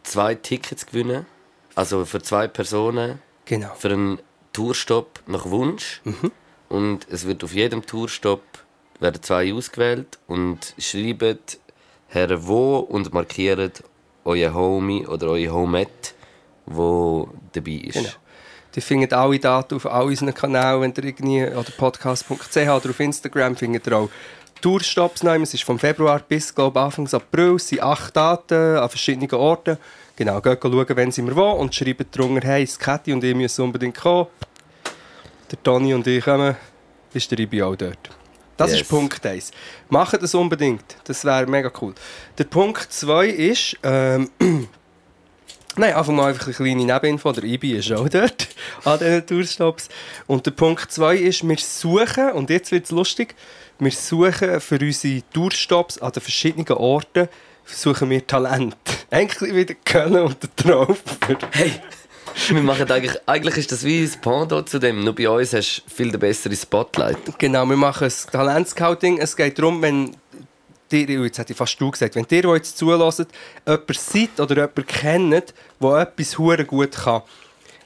zwei 0.02 0.34
Tickets 0.34 0.86
gewinnen 0.86 1.26
Also 1.74 2.04
für 2.04 2.20
zwei 2.22 2.46
Personen 2.48 3.20
Genau. 3.46 3.72
für 3.74 3.88
einen 3.88 4.18
Tourstopp 4.52 5.20
nach 5.26 5.46
Wunsch. 5.46 6.00
Und 6.68 7.06
es 7.10 7.26
wird 7.26 7.44
auf 7.44 7.54
jedem 7.54 7.84
Tourstopp 7.84 8.42
werden 8.98 9.22
zwei 9.22 9.52
ausgewählt 9.52 10.18
und 10.26 10.74
schreibt 10.78 11.58
her 12.08 12.46
wo 12.46 12.78
und 12.78 13.12
markiert 13.12 13.82
euer 14.24 14.54
Homie 14.54 15.06
oder 15.06 15.28
euer 15.28 15.52
Homette, 15.52 16.12
wo 16.66 17.28
dabei 17.52 17.72
ist. 17.72 17.94
Genau. 17.94 18.08
Die 18.74 18.80
findet 18.80 19.12
alle 19.12 19.38
Daten 19.38 19.74
auf 19.74 19.86
all 19.86 20.04
unseren 20.04 20.32
Kanälen, 20.32 20.80
wenn 20.80 20.94
ihr 20.96 21.04
irgendwie 21.04 21.44
oder 21.44 21.70
podcast.ch 21.76 22.56
oder 22.56 22.90
auf 22.90 23.00
Instagram 23.00 23.56
findet 23.56 23.86
ihr 23.86 23.98
auch 23.98 24.08
Tourstops 24.62 25.22
nehmen. 25.22 25.42
Es 25.42 25.52
ist 25.52 25.64
vom 25.64 25.78
Februar 25.78 26.20
bis 26.20 26.54
glaub, 26.54 26.76
Anfang 26.76 27.12
April. 27.12 27.56
Es 27.56 27.68
sind 27.68 27.82
acht 27.82 28.16
Daten 28.16 28.78
an 28.78 28.88
verschiedenen 28.88 29.30
Orten. 29.32 29.76
Genau, 30.16 30.40
geht 30.40 30.58
schauen, 30.62 30.96
wenn 30.96 31.10
sind 31.10 31.26
wir 31.26 31.36
wo 31.36 31.50
und 31.52 31.74
schreibt 31.74 32.16
drunter, 32.16 32.46
hey, 32.46 32.66
Skatti 32.66 33.12
und 33.12 33.24
ich 33.24 33.34
müssen 33.34 33.62
unbedingt 33.64 33.96
kommen. 33.96 34.26
Der 35.50 35.62
Toni 35.62 35.94
und 35.94 36.06
ich 36.06 36.24
kommen, 36.24 36.56
ist 37.14 37.30
der 37.30 37.38
Ibi 37.38 37.62
auch 37.62 37.76
dort. 37.76 38.10
Das 38.56 38.70
Yes. 38.72 38.82
ist 38.82 38.88
Punkt 38.90 39.24
1. 39.24 39.50
Macht 39.88 40.22
das 40.22 40.34
unbedingt. 40.34 40.84
Das 41.04 41.24
wäre 41.24 41.46
mega 41.46 41.70
cool. 41.80 41.94
Der 42.38 42.44
Punkt 42.44 42.92
2 42.92 43.26
ist, 43.26 43.76
ähm, 43.82 44.30
Nein, 45.74 45.94
einfach 45.94 46.12
mal 46.12 46.28
einfach 46.28 46.44
eine 46.46 46.54
kleine 46.54 46.84
Nebeninfo. 46.84 47.32
Der 47.32 47.44
Ibi 47.44 47.72
ist 47.78 47.90
auch 47.92 48.06
dort 48.06 48.48
an 48.84 48.98
diesen 48.98 49.26
Tourstops. 49.26 49.88
Und 50.26 50.44
der 50.44 50.50
Punkt 50.50 50.92
2 50.92 51.16
ist, 51.16 51.48
wir 51.48 51.56
suchen, 51.56 52.32
und 52.32 52.50
jetzt 52.50 52.72
wird 52.72 52.84
es 52.84 52.90
lustig, 52.90 53.34
wir 53.78 53.90
suchen 53.90 54.60
für 54.60 54.78
unsere 54.78 55.22
Tourstops 55.32 55.96
an 55.96 56.12
den 56.12 56.20
verschiedenen 56.20 56.68
Orten 56.76 57.28
suchen 57.66 58.10
wir 58.10 58.26
Talent. 58.26 58.76
Eigentlich 59.10 59.54
wieder 59.54 59.74
Köln 59.84 60.16
und 60.16 60.42
der 60.42 60.56
Traufer. 60.56 61.38
Hey, 61.50 61.72
wir 62.48 62.62
machen 62.62 62.90
eigentlich, 62.90 63.16
eigentlich 63.26 63.56
ist 63.58 63.72
das 63.72 63.84
wie 63.84 64.02
ein 64.02 64.20
Pendant 64.20 64.68
zu 64.68 64.78
dem, 64.78 65.04
nur 65.04 65.14
bei 65.14 65.28
uns 65.28 65.52
hast 65.52 65.82
du 65.86 65.94
viel 65.94 66.10
den 66.10 66.20
besseren 66.20 66.56
Spotlight. 66.56 67.38
Genau, 67.38 67.66
wir 67.66 67.76
machen 67.76 68.04
ein 68.04 68.32
Talentscouting. 68.32 69.18
Es 69.18 69.36
geht 69.36 69.58
darum, 69.58 69.82
wenn 69.82 70.16
dir, 70.90 71.20
oh, 71.20 71.24
jetzt 71.24 71.38
hätte 71.38 71.52
ich 71.52 71.58
fast 71.58 71.80
du 71.80 71.90
gesagt, 71.90 72.14
wenn 72.14 72.26
ihr, 72.30 72.42
die 72.42 72.48
jetzt 72.48 72.78
zulässt, 72.78 73.26
jemand 73.66 73.96
seid 73.96 74.40
oder 74.40 74.54
jemand 74.54 74.86
kennt, 74.86 75.54
der 75.80 75.94
etwas 75.98 76.38
hure 76.38 76.64
gut 76.64 76.92
kann. 76.92 77.22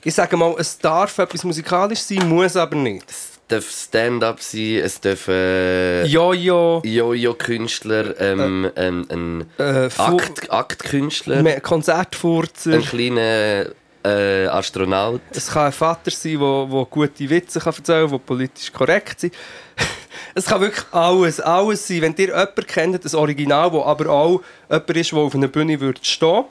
Ich 0.02 0.14
sage 0.14 0.36
mal, 0.36 0.54
es 0.58 0.78
darf 0.78 1.18
etwas 1.18 1.44
musikalisch 1.44 2.00
sein, 2.00 2.28
muss 2.28 2.56
aber 2.56 2.76
nicht. 2.76 3.12
Darf 3.48 3.70
Stand-up 3.70 4.40
sein, 4.40 4.80
es 4.82 5.00
dürfen 5.00 5.34
äh, 5.34 6.04
Jojo, 6.04 6.82
Jojo-Künstler, 6.84 8.20
ähm, 8.20 8.70
ähm, 8.76 9.06
ein 9.10 9.46
äh, 9.58 9.88
Akt, 9.96 10.50
Aktkünstler, 10.50 11.60
Konzertfurzer. 11.60 12.74
ein 12.74 12.82
kleiner 12.82 13.66
äh, 14.04 14.46
Astronaut. 14.46 15.20
Es 15.30 15.48
kann 15.48 15.66
ein 15.66 15.72
Vater 15.72 16.10
sein, 16.10 16.38
der, 16.38 16.66
der 16.66 16.84
gute 16.84 17.30
Witze 17.30 17.60
kann 17.60 17.74
erzählen 17.74 18.02
kann, 18.02 18.10
der 18.10 18.18
politisch 18.18 18.72
korrekt 18.72 19.20
sind. 19.20 19.34
es 20.34 20.46
kann 20.46 20.60
wirklich 20.60 20.86
alles, 20.92 21.40
alles 21.40 21.86
sein. 21.86 22.02
Wenn 22.02 22.14
ihr 22.16 22.28
jemanden 22.28 22.66
kennt, 22.66 23.04
ein 23.04 23.14
Original, 23.14 23.70
das 23.70 23.82
aber 23.82 24.10
auch 24.10 24.42
jemand 24.70 24.90
ist, 24.90 25.12
der 25.12 25.18
auf 25.18 25.34
einer 25.34 25.48
Bühne 25.48 25.80
würde 25.80 26.00
stehen 26.02 26.44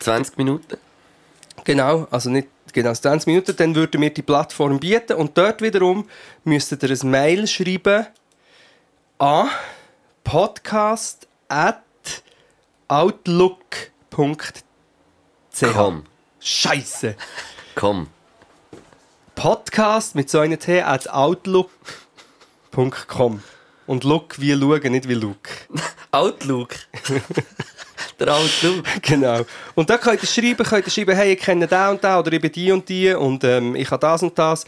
20 0.00 0.36
Minuten. 0.38 0.76
Genau, 1.64 2.06
also 2.10 2.28
nicht 2.30 2.48
genau 2.74 2.92
20 2.92 3.26
Minuten, 3.28 3.56
dann 3.56 3.74
würden 3.74 4.02
wir 4.02 4.12
die 4.12 4.20
Plattform 4.20 4.78
bieten 4.78 5.14
und 5.14 5.38
dort 5.38 5.62
wiederum 5.62 6.06
müsstet 6.44 6.82
ihr 6.82 6.90
ein 6.90 7.10
Mail 7.10 7.46
schreiben 7.46 8.06
an 9.18 9.48
podcast 10.24 11.26
at 11.48 11.80
outlook.ch 12.88 14.62
Komm, 15.72 16.04
Scheiße! 16.40 17.16
komm. 17.74 18.08
Podcast 19.34 20.14
mit 20.14 20.28
so 20.28 20.40
einer 20.40 20.58
T 20.58 20.82
at 20.82 21.08
outlook.com 21.08 23.42
und 23.86 24.04
look 24.04 24.38
wie 24.40 24.52
schauen, 24.52 24.92
nicht 24.92 25.08
wie 25.08 25.14
look. 25.14 25.48
Outlook. 26.10 26.74
Der 28.18 28.34
Outlook. 28.34 28.84
Genau. 29.02 29.40
Und 29.74 29.90
da 29.90 29.98
könnt 29.98 30.22
ihr 30.22 30.28
schreiben, 30.28 30.64
könnt 30.64 30.86
ihr 30.86 30.90
schreiben, 30.90 31.16
hey, 31.16 31.32
ich 31.32 31.40
kenne 31.40 31.66
den 31.66 31.88
und 31.88 32.02
den 32.02 32.14
oder 32.16 32.32
ich 32.32 32.40
bin 32.40 32.52
die 32.52 32.72
und 32.72 32.88
die 32.88 33.12
und 33.12 33.44
ähm, 33.44 33.74
ich 33.74 33.90
habe 33.90 34.00
das 34.00 34.22
und 34.22 34.38
das. 34.38 34.64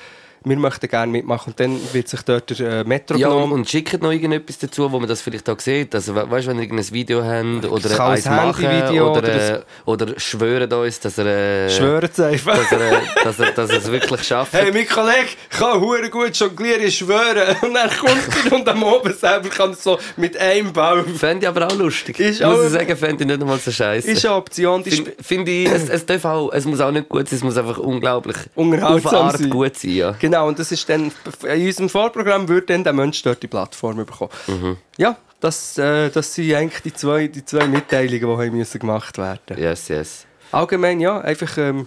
Wir 0.49 0.57
möchten 0.57 0.89
gerne 0.89 1.11
mitmachen. 1.11 1.51
Und 1.53 1.59
dann 1.61 1.81
wird 1.93 2.07
sich 2.09 2.23
dort 2.23 2.57
der 2.59 2.81
äh, 2.81 2.85
Metro 2.85 3.17
Ja, 3.17 3.27
und, 3.29 3.35
genommen. 3.35 3.53
und 3.55 3.69
schickt 3.69 4.01
noch 4.01 4.13
irgendetwas 4.13 4.59
dazu, 4.59 4.91
wo 4.93 5.01
man 5.01 5.09
das 5.09 5.21
vielleicht 5.21 5.51
auch 5.51 5.59
sieht. 5.59 5.93
Also, 5.95 6.15
we 6.15 6.31
weißt 6.31 6.47
du, 6.47 6.51
wenn 6.51 6.59
ihr 6.59 6.63
irgendein 6.65 6.93
Video 6.93 7.25
habt 7.25 7.65
oder 7.65 8.01
ein 8.01 8.23
machen 8.25 8.55
Handyvideo 8.65 9.11
oder, 9.11 9.19
oder 9.19 9.59
äh, 9.59 9.63
oder 9.87 10.21
schwören 10.21 10.73
uns, 10.73 11.01
dass 11.01 11.19
er, 11.19 11.27
äh, 11.27 11.69
Schwören 11.71 12.09
Sie 12.13 12.25
einfach. 12.25 12.57
dass, 12.57 12.71
er, 12.73 12.93
äh, 12.93 13.01
dass, 13.25 13.39
er, 13.41 13.51
dass 13.53 13.71
er 13.71 13.77
es 13.79 13.91
wirklich 13.91 14.23
schafft. 14.27 14.53
Hey, 14.53 14.71
mein 14.73 14.87
Kollege 14.87 15.31
kann 15.51 15.81
hure 15.81 16.09
gut 16.11 16.37
jonglieren, 16.37 16.83
ich 16.85 16.97
schwöre. 16.99 17.57
Und 17.63 17.75
dann 17.75 17.91
kommt 17.91 18.23
er 18.45 18.53
und 18.53 18.69
am 18.69 18.83
Oben 18.85 19.13
selber 19.15 19.49
kann 19.49 19.71
er 19.71 19.77
so 19.77 19.99
mit 20.17 20.37
einem 20.37 20.73
Baum. 20.73 21.07
Fände 21.17 21.45
ich 21.45 21.49
aber 21.49 21.67
auch 21.67 21.77
lustig. 21.77 22.21
Ist 22.21 22.41
muss 22.41 22.49
auch- 22.61 22.63
ich 22.65 22.71
sagen, 22.71 22.97
fände 22.97 23.25
ich 23.25 23.29
nicht 23.29 23.41
einmal 23.41 23.59
so 23.59 23.73
scheiße. 23.73 24.09
Ist 24.09 24.25
eine 24.25 24.35
Option, 24.37 24.85
die 24.85 24.91
Finde 24.93 25.13
find 25.21 25.49
ich, 25.49 25.69
es, 25.69 25.89
es, 25.89 26.07
darf 26.07 26.25
auch, 26.25 26.53
es 26.53 26.65
muss 26.67 26.81
auch 26.81 26.93
nicht 26.93 27.09
gut 27.09 27.29
sein, 27.29 27.39
es 27.39 27.43
muss 27.45 27.57
einfach 27.57 27.79
unglaublich 27.79 28.37
Unterhaltsam 28.55 29.07
auf 29.07 29.13
eine 29.13 29.21
Art 29.25 29.39
sein. 29.39 29.51
gut 29.51 29.77
sein. 29.77 29.91
Ja. 29.91 30.15
Genau, 30.21 30.36
und 30.43 30.59
das 30.59 30.73
ist 30.73 30.89
dann, 30.89 31.13
in 31.43 31.67
unserem 31.67 31.89
Vorprogramm 31.89 32.49
würde 32.49 32.67
dann 32.67 32.85
der 32.85 32.93
Mensch 32.93 33.23
dort 33.23 33.43
die 33.43 33.49
Plattform 33.49 33.97
bekommen. 33.97 34.31
Mhm. 34.47 34.77
Ja, 34.97 35.17
das, 35.41 35.79
äh, 35.79 36.11
das 36.11 36.35
sind 36.35 36.55
eigentlich 36.55 36.83
die 36.83 36.95
zwei, 36.95 37.29
die 37.29 37.45
zwei 37.45 37.67
Mitteilungen, 37.67 38.41
die 38.41 38.51
müssen 38.51 38.79
gemacht 38.79 39.19
werden 39.19 39.59
Yes, 39.59 39.89
yes. 39.89 40.27
Allgemein, 40.53 41.01
ja, 41.01 41.21
einfach 41.21 41.59
ähm, 41.59 41.87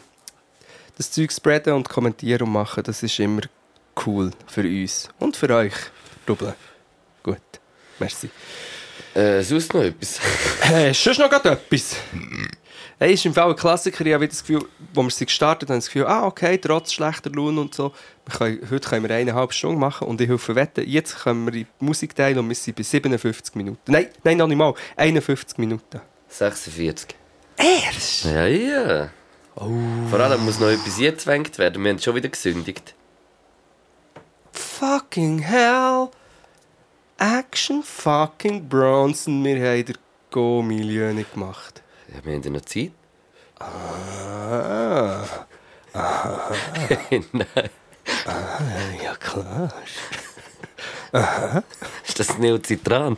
das 0.98 1.12
Zeug 1.12 1.32
spreaden 1.32 1.74
und 1.74 1.90
kommentieren 1.90 2.48
und 2.48 2.54
machen, 2.54 2.84
das 2.84 3.04
ist 3.04 3.20
immer 3.20 3.42
cool 4.06 4.32
für 4.48 4.62
uns 4.62 5.10
und 5.20 5.36
für 5.36 5.50
euch. 5.56 5.74
Doppeln. 6.26 6.54
Gut, 7.24 7.38
merci. 8.00 8.30
Äh, 9.14 9.42
sonst 9.42 9.74
noch 9.74 9.82
etwas? 9.82 10.20
Du 10.68 10.94
sonst 10.94 11.20
noch 11.20 11.32
etwas? 11.32 11.96
Hey, 13.02 13.14
ist 13.14 13.26
im 13.26 13.34
Fall 13.34 13.50
ein 13.50 13.56
Klassiker. 13.56 14.06
Ich 14.06 14.14
habe 14.14 14.24
wieder 14.24 14.32
das 14.32 14.42
Gefühl, 14.42 14.68
wo 14.94 15.02
wir 15.02 15.10
sie 15.10 15.26
gestartet 15.26 15.70
haben, 15.70 15.78
das 15.78 15.86
Gefühl, 15.86 16.06
ah, 16.06 16.26
okay, 16.26 16.58
trotz 16.58 16.92
schlechter 16.92 17.30
Laune 17.30 17.62
und 17.62 17.74
so. 17.74 17.94
Wir 18.26 18.38
können, 18.38 18.70
heute 18.70 18.90
können 18.90 19.08
wir 19.08 19.16
eineinhalb 19.16 19.54
Stunden 19.54 19.80
machen 19.80 20.06
und 20.06 20.20
ich 20.20 20.28
helfe 20.28 20.54
wetten. 20.54 20.84
Jetzt 20.86 21.20
können 21.20 21.46
wir 21.46 21.54
in 21.54 21.66
die 21.80 21.86
Musik 21.86 22.14
teilen 22.14 22.40
und 22.40 22.50
wir 22.50 22.56
sind 22.58 22.76
bei 22.76 22.84
57 22.84 23.56
Minuten. 23.56 23.90
Nein, 23.90 24.10
nein, 24.26 24.36
noch 24.36 24.48
nicht 24.48 24.58
mal. 24.58 24.74
51 24.98 25.58
Minuten. 25.60 26.02
46. 26.28 27.16
Erst? 27.56 28.26
Ja, 28.26 28.46
ja. 28.46 29.10
Vor 29.56 30.20
allem 30.20 30.44
muss 30.44 30.60
noch 30.60 30.68
etwas 30.68 31.00
eingezwängt 31.00 31.58
werden. 31.58 31.82
Wir 31.82 31.92
haben 31.92 32.00
schon 32.00 32.16
wieder 32.16 32.28
gesündigt. 32.28 32.96
Fucking 34.52 35.40
hell. 35.40 36.10
Action 37.18 37.82
fucking 37.82 38.68
Bronson. 38.68 39.42
Wir 39.46 39.56
haben 39.56 39.86
den 39.86 39.98
Go-Millionen 40.32 41.26
gemacht. 41.34 41.82
Wir 42.12 42.34
haben 42.34 42.44
ja 42.44 42.50
noch 42.50 42.62
Zeit. 42.62 42.92
Ah, 43.60 45.24
Nein. 47.32 47.70
ja 49.04 49.16
klar. 49.16 49.74
Ist 52.08 52.20
das 52.20 52.38
Neocitran? 52.38 53.18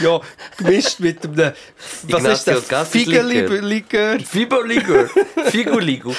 Ja, 0.00 0.20
gemischt 0.58 1.00
mit 1.00 1.24
einem. 1.24 1.38
Was 1.38 1.54
ist 1.94 2.10
Ignacio 2.10 2.54
das? 2.54 2.68
Cassis 2.68 2.92
Figeli-Likör. 3.04 4.18
Fibo-Ligur. 4.20 5.08
Figu-Ligu. 5.50 6.12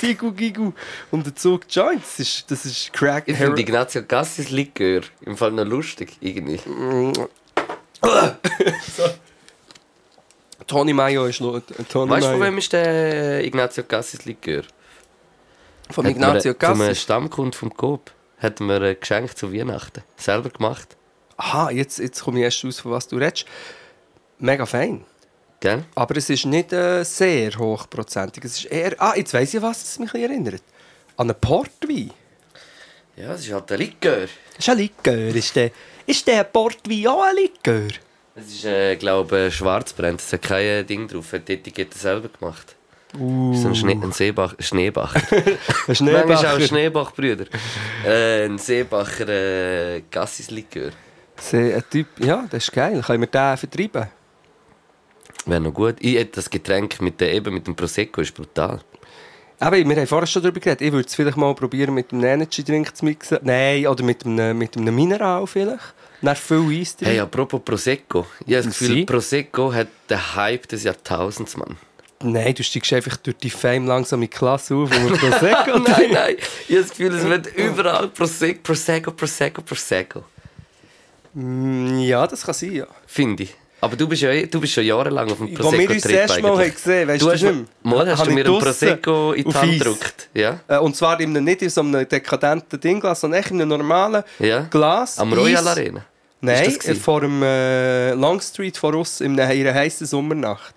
Figu 0.00 0.32
Gigu. 0.32 0.72
Und 1.10 1.26
der 1.26 1.34
Zug 1.34 1.62
Joints. 1.70 2.16
Das 2.16 2.20
ist, 2.20 2.50
das 2.50 2.64
ist 2.66 2.92
Crack. 2.92 3.24
Ich 3.26 3.36
finde 3.36 3.60
Ignazio 3.60 4.02
Cassis 4.02 4.50
Likör 4.50 5.02
im 5.22 5.36
Fall 5.36 5.52
noch 5.52 5.64
lustig. 5.64 6.16
Irgendwie. 6.20 6.60
Tony 10.66 10.92
Mayo 10.92 11.26
ist 11.26 11.40
lo- 11.40 11.60
Tony 11.88 12.10
Weißt 12.10 12.26
du, 12.26 12.30
von 12.32 12.40
wem 12.40 12.58
ist 12.58 12.72
der 12.72 13.44
Ignazio 13.44 13.84
Cassis 13.84 14.24
Likör? 14.24 14.62
Von 15.90 16.06
Ignazio 16.06 16.52
Vom 16.52 16.58
Cassis. 16.58 17.02
Stammkund 17.02 17.54
vom 17.54 17.74
Coop. 17.76 18.10
Hat 18.38 18.60
mir 18.60 18.80
ein 18.82 18.96
Geschenk 18.98 19.36
zu 19.36 19.52
Weihnachten. 19.52 20.02
Selber 20.16 20.50
gemacht. 20.50 20.96
Aha, 21.36 21.70
jetzt, 21.70 21.98
jetzt 21.98 22.22
komme 22.22 22.38
ich 22.38 22.44
erst 22.44 22.64
raus, 22.64 22.80
von 22.80 22.92
was 22.92 23.08
du 23.08 23.16
redest. 23.16 23.46
Mega 24.38 24.66
fein. 24.66 25.04
Gell? 25.60 25.84
Aber 25.94 26.16
es 26.16 26.28
ist 26.30 26.44
nicht 26.46 26.72
äh, 26.72 27.04
sehr 27.04 27.52
hochprozentig. 27.58 28.44
Es 28.44 28.58
ist 28.58 28.64
eher. 28.66 28.94
Ah, 28.98 29.14
jetzt 29.16 29.32
weiss 29.34 29.54
ich, 29.54 29.62
was 29.62 29.82
es 29.82 29.98
mich 29.98 30.12
erinnert. 30.14 30.62
An 31.16 31.30
einen 31.30 31.40
Portwein. 31.40 32.10
Ja, 33.16 33.32
es 33.34 33.42
ist 33.46 33.52
halt 33.52 33.70
ein 33.72 33.78
Likör. 33.78 34.26
Das 34.56 34.58
ist 34.58 34.68
ein 34.68 34.78
Likör. 34.78 35.34
Ist 35.34 35.56
der, 35.56 35.70
ist 36.06 36.26
der 36.26 36.44
Portwein 36.44 37.06
auch 37.06 37.22
ein 37.22 37.36
Likör? 37.36 37.88
Es 38.36 38.46
ist, 38.48 38.64
äh, 38.64 38.96
glaube 38.96 39.46
ich, 39.46 39.54
Schwarzbrand. 39.54 40.20
Es 40.20 40.32
hat 40.32 40.42
kein 40.42 40.64
äh, 40.64 40.84
Ding 40.84 41.06
drauf. 41.06 41.32
Hat 41.32 41.46
die 41.46 41.54
Etikette 41.54 41.96
selber 41.96 42.28
gemacht. 42.28 42.74
Uh. 43.16 43.54
So 43.54 43.68
ein, 43.68 43.76
Schnee, 43.76 43.92
ein 43.92 44.10
Seebach, 44.10 44.54
Schneebacher. 44.58 45.20
Ein 45.30 45.96
Manchmal 46.00 46.32
auch 46.32 46.40
Schneebacher. 46.40 46.60
Schneebach-Brüder. 46.60 47.46
Äh, 48.04 48.46
ein 48.46 48.58
Seebacher 48.58 49.28
äh, 49.28 50.02
Gassis-Likör. 50.10 50.90
Ein 51.52 51.84
Typ, 51.88 52.08
ja, 52.18 52.44
das 52.50 52.64
ist 52.64 52.72
geil. 52.72 53.02
Können 53.06 53.20
wir 53.20 53.26
den 53.28 53.56
vertreiben? 53.56 54.08
Wäre 55.46 55.60
noch 55.60 55.72
gut. 55.72 55.96
Ich 56.00 56.16
hätte 56.16 56.36
das 56.36 56.50
Getränk 56.50 57.00
mit, 57.00 57.20
der, 57.20 57.34
eben 57.34 57.54
mit 57.54 57.66
dem 57.68 57.76
Prosecco, 57.76 58.20
ist 58.20 58.34
brutal. 58.34 58.80
Aber 59.60 59.76
wir 59.76 59.96
haben 59.96 60.06
vorher 60.08 60.26
schon 60.26 60.42
darüber 60.42 60.58
geredet. 60.58 60.80
Ich 60.80 60.92
würde 60.92 61.06
es 61.06 61.14
vielleicht 61.14 61.36
mal 61.36 61.54
probieren, 61.54 61.94
mit 61.94 62.12
einem 62.12 62.24
Energy-Drink 62.24 62.96
zu 62.96 63.04
mixen. 63.04 63.38
Nein, 63.42 63.86
oder 63.86 64.02
mit 64.02 64.26
einem, 64.26 64.58
mit 64.58 64.76
einem 64.76 64.94
Mineral 64.94 65.46
vielleicht. 65.46 65.94
Dann 66.24 66.36
viel 66.36 66.80
Eis 66.80 66.96
drin. 66.96 67.08
Hey, 67.08 67.18
apropos 67.20 67.60
Prosecco. 67.64 68.26
Ich 68.46 68.54
habe 68.54 68.64
das 68.64 68.66
Gefühl, 68.66 68.88
Sie? 68.96 69.04
Prosecco 69.04 69.72
hat 69.72 69.88
den 70.08 70.34
Hype 70.36 70.66
des 70.68 70.84
Jahrtausends, 70.84 71.56
Mann. 71.56 71.76
Nein, 72.22 72.54
du 72.54 72.62
steigst 72.62 72.92
einfach 72.94 73.16
durch 73.18 73.36
die 73.36 73.50
Fame 73.50 73.86
langsam 73.86 74.22
in 74.22 74.30
die 74.30 74.36
Klasse 74.36 74.74
auf, 74.74 74.88
wo 74.90 75.10
wir 75.10 75.16
Prosecco 75.18 75.78
nein, 75.78 76.10
nein. 76.12 76.36
Ich 76.68 76.74
habe 76.76 76.80
das 76.82 76.90
Gefühl, 76.90 77.14
es 77.14 77.24
wird 77.24 77.54
überall 77.56 78.08
Prosecco, 78.08 78.60
Prosecco, 78.62 79.10
Prosecco, 79.10 79.60
Prosecco. 79.62 80.24
Mm, 81.34 81.98
Ja, 82.00 82.26
das 82.26 82.42
kann 82.42 82.54
sein, 82.54 82.72
ja. 82.72 82.86
Finde 83.06 83.42
ich. 83.44 83.54
Aber 83.80 83.96
du 83.96 84.08
bist, 84.08 84.22
ja, 84.22 84.46
du 84.46 84.60
bist 84.60 84.72
schon 84.72 84.84
jahrelang 84.84 85.30
auf 85.30 85.36
dem 85.36 85.48
Wo 85.58 85.70
wir 85.72 85.90
uns 85.90 86.02
das 86.02 86.10
Prosecco-Trip 86.12 86.16
erste 86.16 86.40
Mal 86.42 86.70
gesehen 86.70 87.08
weißt 87.08 87.20
Du 87.20 87.26
du, 87.26 87.32
hast, 87.32 87.42
nicht 87.42 87.52
mir- 87.52 87.58
mehr? 87.58 87.66
mal 87.82 88.10
hast 88.10 88.26
du 88.26 88.30
mir 88.30 88.46
einen 88.46 88.58
Prosecco 88.58 89.32
in 89.32 89.44
die 89.44 89.54
Hand 89.54 89.70
Eis. 89.72 89.78
gedrückt. 89.78 90.28
Ja? 90.32 90.60
Äh, 90.68 90.78
Und 90.78 90.96
zwar 90.96 91.20
in 91.20 91.30
einem, 91.30 91.44
nicht 91.44 91.60
in 91.60 91.68
so 91.68 91.82
einem 91.82 92.08
dekadenten 92.08 92.80
Dingglas, 92.80 93.20
sondern 93.20 93.40
echt 93.40 93.50
in 93.50 93.60
einem 93.60 93.68
normalen 93.68 94.22
Ja. 94.38 94.60
Glas. 94.70 95.18
Am 95.18 95.30
Eis. 95.34 95.38
Royal 95.38 95.68
Arena. 95.68 96.02
Nein, 96.44 96.96
vor 96.96 97.20
dem 97.20 97.42
äh, 97.42 98.12
Long 98.14 98.40
Street 98.40 98.76
vor 98.76 98.94
uns 98.94 99.20
in 99.20 99.38
einer, 99.38 99.52
in 99.52 99.66
einer 99.66 99.74
heißen 99.78 100.06
Sommernacht. 100.06 100.74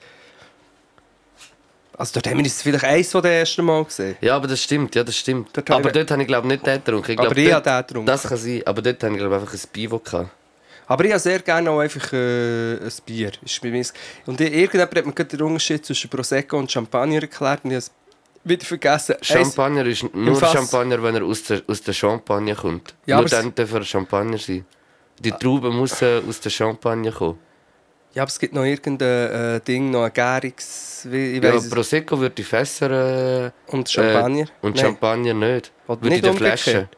Also 1.98 2.14
dort 2.14 2.28
haben 2.28 2.38
wir 2.38 2.44
uns 2.46 2.62
vielleicht 2.62 2.84
eins 2.84 3.12
von 3.12 3.24
den 3.24 3.32
ersten 3.32 3.66
Mal 3.66 3.84
gesehen. 3.84 4.18
Ja, 4.22 4.36
aber 4.36 4.48
das 4.48 4.62
stimmt, 4.62 4.94
ja, 4.94 5.04
das 5.04 5.18
stimmt. 5.18 5.50
Dort 5.54 5.72
aber 5.72 5.92
dort 5.92 6.12
habe 6.12 6.22
ich 6.22 6.28
glaube 6.28 6.48
nicht 6.48 6.66
den 6.66 6.76
getrunken. 6.84 7.12
Ich 7.12 7.20
Aber 7.20 7.36
ich 7.36 7.52
habe 7.52 7.64
den 7.64 7.78
getrunken. 7.78 8.06
Das 8.06 8.24
kann 8.24 8.38
sein, 8.38 8.62
aber 8.66 8.82
dort 8.84 9.04
habe 9.04 9.14
ich 9.14 9.20
glaube 9.20 9.36
einfach 9.36 9.54
ein 9.54 9.60
Bivo 9.74 9.98
gehabt. 10.00 10.30
Aber 10.90 11.04
ich 11.06 11.12
habe 11.12 11.20
sehr 11.20 11.40
gerne 11.40 11.70
auch 11.72 11.80
einfach 11.80 12.14
äh, 12.14 12.76
ein 12.78 12.92
Bier. 13.06 13.32
Ist 13.44 13.62
bei 13.62 13.70
mir 13.70 13.84
und 14.28 14.40
irgendjemand 14.40 14.96
hat 14.96 15.06
mir 15.06 15.12
gerade 15.12 15.36
den 15.38 15.42
Unterschied 15.42 15.86
zwischen 15.86 16.10
Prosecco 16.10 16.58
und 16.60 16.72
Champagner 16.72 17.22
erklärt 17.22 17.66
und 17.66 17.72
ich 17.72 17.76
habe 17.76 17.80
es 17.80 17.92
wieder 18.44 18.66
vergessen. 18.66 19.16
Champagner 19.22 19.86
ist 19.88 20.06
nur. 20.14 20.40
Champagner, 20.40 21.02
wenn 21.02 21.16
er 21.16 21.24
aus 21.24 21.44
der, 21.44 21.62
aus 21.68 21.82
der 21.82 21.94
Champagne 21.94 22.54
kommt. 22.56 22.94
Ja, 23.08 23.18
nur 23.18 23.26
es- 23.26 23.32
dann 23.32 23.54
darf 23.56 23.74
er 23.74 23.84
Champagner 23.84 24.38
sein. 24.38 24.66
Die 25.20 25.32
Traube 25.32 25.72
muss 25.72 26.02
aus 26.04 26.40
der 26.40 26.50
Champagne 26.50 27.12
kommen. 27.12 27.40
Ja, 28.14 28.24
aber 28.24 28.30
es 28.30 28.40
gibt 28.40 28.54
noch 28.54 28.64
irgendein 28.64 29.56
äh, 29.56 29.60
Ding, 29.62 29.92
noch 29.92 30.04
ein 30.04 30.14
Gärungs... 30.14 31.06
Ich 31.12 31.44
Ja, 31.44 31.60
Prosecco 31.70 32.20
würde 32.20 32.42
ich 32.42 32.48
Fässer 32.48 33.46
äh, 33.48 33.52
und 33.68 33.88
Champagner. 33.90 34.42
Äh, 34.46 34.66
und 34.66 34.76
Nein. 34.76 34.86
Champagner 34.86 35.34
nicht. 35.34 35.72
Oder 35.88 36.02
Würde 36.02 36.10
nicht 36.10 36.18
in 36.18 36.22
der 36.24 36.32
umgekehrt. 36.32 36.60
Flasche. 36.60 36.90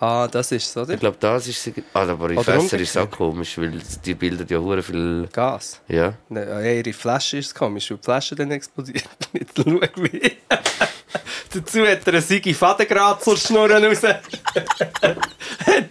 Ah, 0.00 0.28
das 0.28 0.52
ist 0.52 0.68
es, 0.68 0.76
oder? 0.76 0.94
Ich 0.94 1.00
glaube, 1.00 1.16
das 1.18 1.48
ist 1.48 1.60
sie. 1.60 1.74
Ah, 1.92 2.02
aber 2.06 2.26
Oder 2.26 2.44
Fässer 2.44 2.78
ist 2.78 2.90
es 2.90 2.96
auch 2.96 3.02
umgekehrt. 3.02 3.18
komisch, 3.18 3.58
weil 3.58 3.72
die 4.04 4.14
bilden 4.14 4.46
ja 4.48 4.58
hure 4.58 4.80
viel. 4.80 5.28
Gas. 5.32 5.80
Ja. 5.88 6.14
Ne, 6.28 6.46
ja, 6.46 6.60
ihre 6.70 6.92
Flasche 6.92 7.38
ist 7.38 7.52
komisch, 7.52 7.90
weil 7.90 7.96
die 7.96 8.04
Flasche 8.04 8.36
dann 8.36 8.52
explodiert. 8.52 9.02
Nicht 9.32 9.50
schau 9.56 9.64
wie. 9.96 10.32
Dazu 11.54 11.86
hat 11.86 12.06
er 12.06 12.12
eine 12.12 12.22
Sigi 12.22 12.54
Fadengratzler-Schnurren 12.54 13.84
raus. 13.84 14.02
hat 14.02 14.18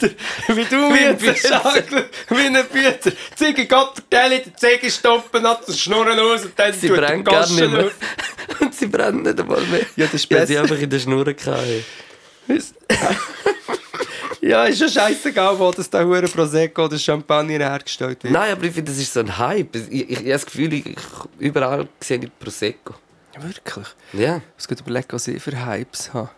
er, 0.04 0.56
wie 0.56 0.66
du 0.66 0.94
Wie 0.94 1.06
ein 1.06 1.20
sagst, 1.20 1.92
wie 2.30 2.36
ein 2.36 2.66
Büter. 2.72 3.12
Zigi 3.36 3.66
Gott 3.66 4.04
der 4.12 4.42
Zigi 4.56 4.92
stoppen 4.92 5.48
hat 5.48 5.68
den 5.68 5.76
Schnurren 5.76 6.18
raus 6.20 6.46
und 6.46 6.58
dann 6.58 6.74
Sie 6.74 6.88
tut 6.88 6.98
brennen 6.98 7.24
gar 7.24 7.48
nicht 7.48 7.72
mehr. 7.72 7.92
Und 8.60 8.74
sie 8.74 8.88
brennen 8.88 9.24
nicht 9.24 9.40
einmal 9.40 9.62
mehr. 9.64 9.82
Ja, 9.98 10.06
das 10.06 10.16
ist 10.16 10.30
besser. 10.30 10.62
einfach 10.62 10.80
in 10.80 10.90
der 10.90 11.00
Schnur 11.00 11.26
gehabt. 11.26 11.64
Ja, 14.42 14.64
ist 14.66 14.80
ja 14.80 14.88
scheißegal, 14.88 15.60
wo 15.60 15.72
das 15.72 15.90
da 15.90 16.04
hure 16.04 16.28
Prosecco 16.28 16.86
oder 16.86 16.98
Champagner 16.98 17.60
hergestellt 17.60 18.24
wird. 18.24 18.32
Nein, 18.32 18.54
aber 18.54 18.64
ich 18.64 18.72
finde, 18.72 18.92
das 18.92 19.02
ist 19.02 19.12
so 19.12 19.20
ein 19.20 19.38
Hype. 19.38 19.76
Ich, 19.76 19.92
ich, 19.92 20.10
ich 20.10 20.18
habe 20.20 20.30
das 20.30 20.46
Gefühl, 20.46 20.74
ich, 20.74 20.86
ich, 20.86 20.98
überall 21.40 21.88
sehe 22.00 22.20
ich 22.20 22.30
Prosecco. 22.40 22.94
Wirklich? 23.40 23.88
Ja. 24.14 24.38
Ich 24.38 24.44
muss 24.56 24.68
gerade 24.68 24.82
überlegen, 24.82 25.08
was 25.12 25.28
ich 25.28 25.42
für 25.42 25.66
Hypes 25.66 26.14
habe. 26.14 26.30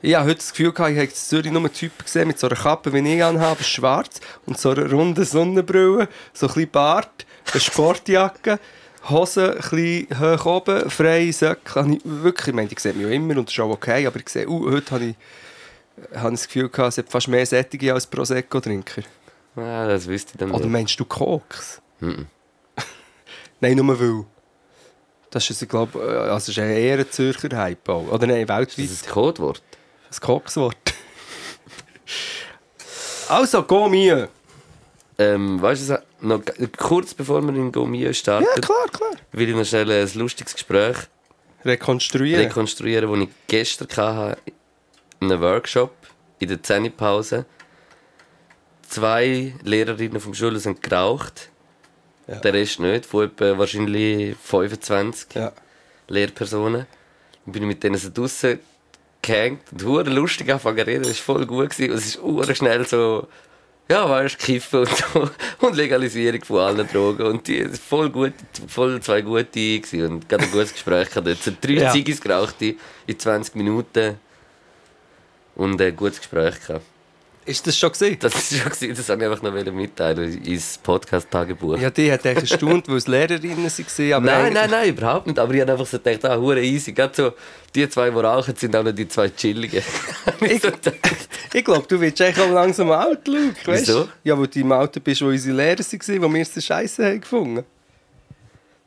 Ich 0.00 0.14
habe 0.14 0.26
heute 0.26 0.36
das 0.36 0.50
Gefühl, 0.50 0.72
gehabt, 0.72 0.92
ich 0.92 0.96
habe 0.96 1.08
in 1.08 1.14
Zürich 1.14 1.50
nur 1.50 1.60
einen 1.60 1.72
Typen 1.72 2.04
gesehen 2.04 2.28
mit 2.28 2.38
so 2.38 2.46
einer 2.46 2.56
Kappe, 2.56 2.92
wie 2.92 3.14
ich 3.14 3.24
anhabe, 3.24 3.64
schwarz 3.64 4.20
und 4.46 4.56
so 4.56 4.70
einer 4.70 4.88
runden 4.88 5.24
Sonnenbrille, 5.24 6.08
so 6.32 6.46
ein 6.46 6.54
bisschen 6.54 6.70
Bart, 6.70 7.26
eine 7.52 7.60
Sportjacke, 7.60 8.60
Hose 9.08 9.52
ein 9.52 9.56
bisschen 9.56 10.20
hoch 10.20 10.46
oben, 10.46 10.88
freie. 10.88 11.32
Habe 11.32 11.94
Ich, 11.94 12.00
wirklich, 12.04 12.48
ich 12.48 12.54
meine, 12.54 12.68
die 12.68 12.76
sieht 12.78 12.94
mich 12.94 13.06
ja 13.06 13.12
immer 13.12 13.36
und 13.38 13.48
das 13.48 13.54
ist 13.54 13.60
auch 13.60 13.70
okay, 13.70 14.06
aber 14.06 14.20
ich 14.20 14.28
sehe, 14.28 14.48
uh, 14.48 14.70
heute 14.70 14.90
habe 14.92 15.04
ich, 15.04 15.16
habe 16.14 16.34
ich 16.34 16.40
das 16.40 16.46
Gefühl, 16.46 16.68
gehabt, 16.68 16.90
es 16.90 16.98
hat 16.98 17.08
fast 17.08 17.26
mehr 17.26 17.44
Sättige 17.44 17.92
als 17.92 18.06
Prosecco-Trinker. 18.06 19.02
Ah, 19.56 19.88
das 19.88 20.06
wüsste 20.06 20.32
ich 20.34 20.38
dann 20.38 20.52
Oder 20.52 20.66
meinst 20.66 20.98
du 21.00 21.04
Koks? 21.04 21.80
Mhm. 21.98 22.26
Nein, 23.60 23.76
nur 23.76 23.98
weil. 23.98 24.24
Das 25.30 25.48
ist, 25.50 25.62
ich 25.62 25.68
glaube, 25.68 25.98
also 26.00 26.34
das 26.34 26.48
ist 26.48 26.58
eher 26.58 26.98
ein 26.98 27.10
Zürcher 27.10 27.56
Hype 27.56 27.88
auch. 27.88 28.08
Oder 28.10 28.26
nein, 28.26 28.42
Ist 28.42 28.48
weltweit. 28.48 28.90
das 28.90 29.04
ein 29.04 29.10
Codewort? 29.10 29.62
Das 30.08 30.20
Kokswort. 30.20 30.76
also, 33.28 33.62
go 33.62 33.88
mir. 33.88 34.28
Ähm, 35.18 35.60
weißt 35.60 35.90
du, 35.90 36.02
noch 36.20 36.40
kurz 36.76 37.12
bevor 37.12 37.42
wir 37.42 37.54
in 37.54 37.72
Gomio 37.72 38.12
starten, 38.12 38.46
Ja, 38.54 38.60
klar, 38.60 38.86
klar. 38.92 39.10
will 39.32 39.48
ich 39.48 39.54
noch 39.56 39.64
schnell 39.64 39.90
ein 39.90 40.08
lustiges 40.14 40.54
Gespräch 40.54 40.96
Rekonstruieren. 41.64 42.44
rekonstruieren, 42.44 43.10
das 43.12 43.28
ich 43.28 43.34
gestern 43.48 43.88
hatte, 43.96 44.38
in 45.20 45.32
einem 45.32 45.40
Workshop, 45.42 45.90
in 46.38 46.48
der 46.48 46.62
Zähnepause. 46.62 47.46
Zwei 48.88 49.54
Lehrerinnen 49.64 50.20
vom 50.20 50.34
Schule 50.34 50.60
sind 50.60 50.82
geraucht. 50.82 51.50
Ja. 52.28 52.36
Der 52.36 52.52
Rest 52.52 52.78
nicht, 52.78 53.06
von 53.06 53.24
etwa 53.24 53.56
wahrscheinlich 53.58 54.36
25 54.36 55.34
ja. 55.34 55.52
Lehrpersonen. 56.08 56.86
Dann 57.44 57.52
bin 57.52 57.62
ich 57.62 57.68
mit 57.68 57.82
denen 57.82 57.96
so 57.96 58.10
draussen 58.10 58.60
gehängt 59.22 59.62
und 59.72 59.84
hure 59.84 60.10
lustig 60.10 60.48
angefangen 60.50 60.78
zu 60.78 60.86
reden. 60.86 61.02
Das 61.04 61.28
war 61.28 61.36
voll 61.36 61.46
gut. 61.46 61.70
Gewesen. 61.70 61.90
Und 61.92 61.98
es 61.98 62.06
ist 62.06 62.22
hure 62.22 62.54
schnell 62.54 62.86
so, 62.86 63.28
ja, 63.90 64.08
weißt 64.08 64.34
du, 64.40 64.44
Kiffen 64.44 64.80
und 64.80 64.88
so. 64.88 65.30
Und 65.66 65.76
Legalisierung 65.76 66.44
von 66.44 66.58
allen 66.58 66.86
Drogen. 66.86 67.26
Und 67.26 67.48
die 67.48 67.64
voll 67.64 68.10
gut, 68.10 68.34
voll 68.66 69.00
zwei 69.00 69.22
gute 69.22 69.44
gewesen. 69.46 70.06
Und 70.06 70.28
gerade 70.28 70.44
ein 70.44 70.50
gutes 70.50 70.74
Gespräch. 70.74 71.08
Jetzt 71.24 71.44
sind 71.44 71.64
drei 71.64 71.72
Ja. 71.72 71.90
Ziggis 71.90 72.20
geraucht 72.20 72.56
in 72.60 73.18
20 73.18 73.54
Minuten. 73.54 74.18
Und 75.54 75.80
ein 75.80 75.96
gutes 75.96 76.18
Gespräch 76.18 76.60
gehabt. 76.66 76.84
Ist 77.48 77.66
das 77.66 77.78
schon 77.78 77.90
gesehen? 77.90 78.18
Das 78.20 78.34
ist 78.34 78.60
schon 78.60 78.70
gewesen, 78.70 78.94
das 78.94 79.08
wollte 79.08 79.24
ich 79.24 79.30
einfach 79.30 79.42
noch 79.42 79.72
mitteilen 79.72 80.44
ins 80.44 80.76
Podcast-Tagebuch. 80.76 81.78
Ja, 81.78 81.88
die 81.88 82.12
hat 82.12 82.26
eigentlich 82.26 82.50
erstaunt, 82.50 82.86
weil 82.88 82.96
es 82.98 83.06
Lehrerinnen 83.06 83.64
waren. 83.64 84.12
Aber 84.12 84.26
Nein, 84.26 84.52
nein, 84.52 84.70
nein, 84.70 84.88
überhaupt 84.90 85.26
nicht. 85.26 85.38
Aber 85.38 85.54
ich 85.54 85.62
habe 85.62 85.72
einfach 85.72 85.86
so 85.86 85.98
gedacht, 85.98 86.26
ah, 86.26 86.36
hure 86.36 86.62
easy. 86.62 86.92
Gerade 86.92 87.14
so, 87.16 87.32
die 87.74 87.88
zwei, 87.88 88.10
die 88.10 88.18
rauchen, 88.18 88.54
sind 88.54 88.76
auch 88.76 88.82
noch 88.82 88.92
die 88.92 89.08
zwei 89.08 89.30
chilligen. 89.30 89.82
ich 90.42 90.60
so 90.60 90.68
Ich 91.54 91.64
glaube, 91.64 91.86
du 91.88 91.98
wirst 91.98 92.20
echt 92.20 92.38
auch 92.38 92.50
langsam 92.50 92.90
alt, 92.90 93.26
Luke. 93.26 93.56
Weißt? 93.64 93.88
Wieso? 93.88 94.08
Ja, 94.24 94.38
weil 94.38 94.48
du 94.48 94.60
im 94.60 94.70
Alter 94.72 95.00
bist, 95.00 95.22
wo 95.22 95.28
unsere 95.28 95.56
Lehrer 95.56 95.78
waren, 95.78 96.22
wo 96.22 96.34
wir 96.34 96.42
es 96.42 96.64
Scheiße 96.64 97.02
haben 97.02 97.20
gefunden. 97.22 97.64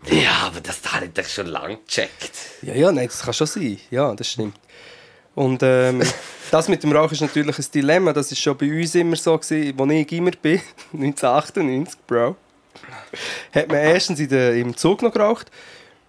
ja, 0.05 0.34
aber 0.45 0.62
das 0.62 0.82
habe 0.93 1.05
ich 1.05 1.14
doch 1.14 1.26
schon 1.26 1.47
lange 1.47 1.78
gecheckt. 1.78 2.32
Ja, 2.62 2.76
ja, 2.76 2.91
nein, 2.91 3.07
das 3.07 3.24
kann 3.24 3.34
schon 3.34 3.47
sein. 3.47 3.80
Ja, 3.89 4.14
das 4.14 4.28
stimmt. 4.30 4.55
Und 5.36 5.61
ähm, 5.63 6.01
das 6.51 6.67
mit 6.67 6.84
dem 6.84 6.91
Rauchen 6.91 7.13
ist 7.13 7.21
natürlich 7.21 7.57
ein 7.57 7.65
Dilemma. 7.73 8.13
Das 8.13 8.32
ist 8.32 8.39
schon 8.39 8.57
bei 8.57 8.71
uns 8.71 8.95
immer 8.95 9.15
so 9.15 9.38
gewesen, 9.38 9.79
als 9.79 9.91
ich 9.91 10.11
immer 10.11 10.32
bin, 10.32 10.61
1998, 10.93 11.99
Bro. 12.05 12.36
Hat 13.53 13.67
man 13.67 13.77
erstens 13.77 14.19
in 14.19 14.29
der, 14.29 14.55
im 14.55 14.75
Zug 14.75 15.01
noch 15.01 15.11
geraucht. 15.11 15.51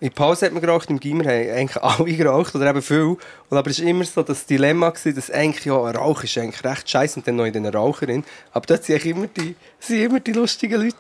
In 0.00 0.08
der 0.08 0.14
Pause 0.16 0.46
hat 0.46 0.52
man 0.52 0.60
geraucht, 0.60 0.90
im 0.90 0.98
Gimmer 0.98 1.24
haben 1.24 1.50
eigentlich 1.50 1.76
alle 1.82 2.16
geraucht, 2.16 2.54
oder 2.56 2.70
eben 2.70 2.82
viel. 2.82 3.16
Und 3.48 3.56
aber 3.56 3.70
es 3.70 3.80
war 3.80 3.88
immer 3.88 4.04
so 4.04 4.22
das 4.22 4.46
Dilemma, 4.46 4.90
gewesen, 4.90 5.14
dass 5.14 5.30
eigentlich, 5.30 5.64
ja, 5.64 5.80
ein 5.80 5.94
Rauch 5.94 6.24
ist 6.24 6.36
eigentlich 6.38 6.64
recht 6.64 6.90
scheiße 6.90 7.20
und 7.20 7.28
dann 7.28 7.36
noch 7.36 7.44
in 7.44 7.52
den 7.52 7.66
Raucherin. 7.66 8.24
Aber 8.52 8.66
dort 8.66 8.82
sind 8.84 9.04
immer 9.04 9.28
die, 9.28 9.54
sind 9.78 10.00
immer 10.00 10.18
die 10.18 10.32
lustigen 10.32 10.82
Leute 10.82 10.96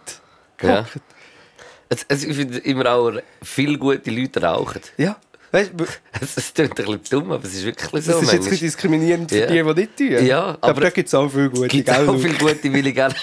Ja. 0.62 0.86
Es, 1.88 2.06
es, 2.08 2.24
ich 2.24 2.36
finde 2.36 2.58
immer 2.58 2.86
auch, 2.92 3.12
viele 3.42 3.76
gute 3.76 4.10
Leute 4.10 4.42
rauchen. 4.42 4.80
Ja. 4.96 5.16
Weißt, 5.52 5.70
du, 5.76 5.84
Es, 6.18 6.36
es 6.38 6.54
klingt 6.54 6.70
ein 6.80 6.86
bisschen 6.86 7.00
dumm, 7.10 7.30
aber 7.30 7.44
es 7.44 7.52
ist 7.54 7.64
wirklich 7.64 8.04
so. 8.04 8.12
das 8.12 8.22
ist 8.22 8.32
jetzt 8.32 8.48
ein 8.50 8.58
diskriminierend 8.58 9.30
für 9.30 9.38
Ja. 9.38 9.46
die, 9.46 9.62
die 9.62 9.80
nicht 9.80 9.96
tun. 10.18 10.26
Ja, 10.26 10.42
aber, 10.60 10.68
aber 10.68 10.80
da 10.80 10.90
gibt 10.90 11.08
es 11.08 11.14
auch 11.14 11.28
viele 11.28 11.50
gute, 11.50 11.66
Es 11.66 11.68
gibt 11.72 11.90
auch 11.90 12.16
viele 12.18 12.34
gute, 12.38 12.72
will 12.72 12.86
ich 12.86 12.94
gerne. 12.94 13.14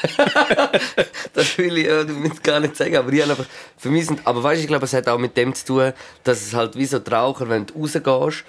das 1.34 1.58
will 1.58 1.78
ich 1.80 1.88
ja 1.88 2.04
damit 2.04 2.44
gar 2.44 2.60
nicht 2.60 2.76
sagen. 2.78 2.96
Aber, 2.98 3.12
ich 3.12 3.24
einfach, 3.24 3.46
für 3.78 3.90
mich 3.90 4.06
sind, 4.06 4.22
aber 4.26 4.44
weißt, 4.44 4.62
ich 4.62 4.68
glaube, 4.68 4.86
es 4.86 4.94
hat 4.94 5.08
auch 5.08 5.18
mit 5.18 5.36
dem 5.36 5.56
zu 5.56 5.66
tun, 5.66 5.94
dass 6.24 6.42
es 6.46 6.54
halt 6.54 6.76
wie 6.78 6.86
so 6.86 7.00
die 7.00 7.10
Raucher, 7.12 7.50
wenn 7.50 7.66
du 7.66 7.74
rausgehst, 7.74 8.44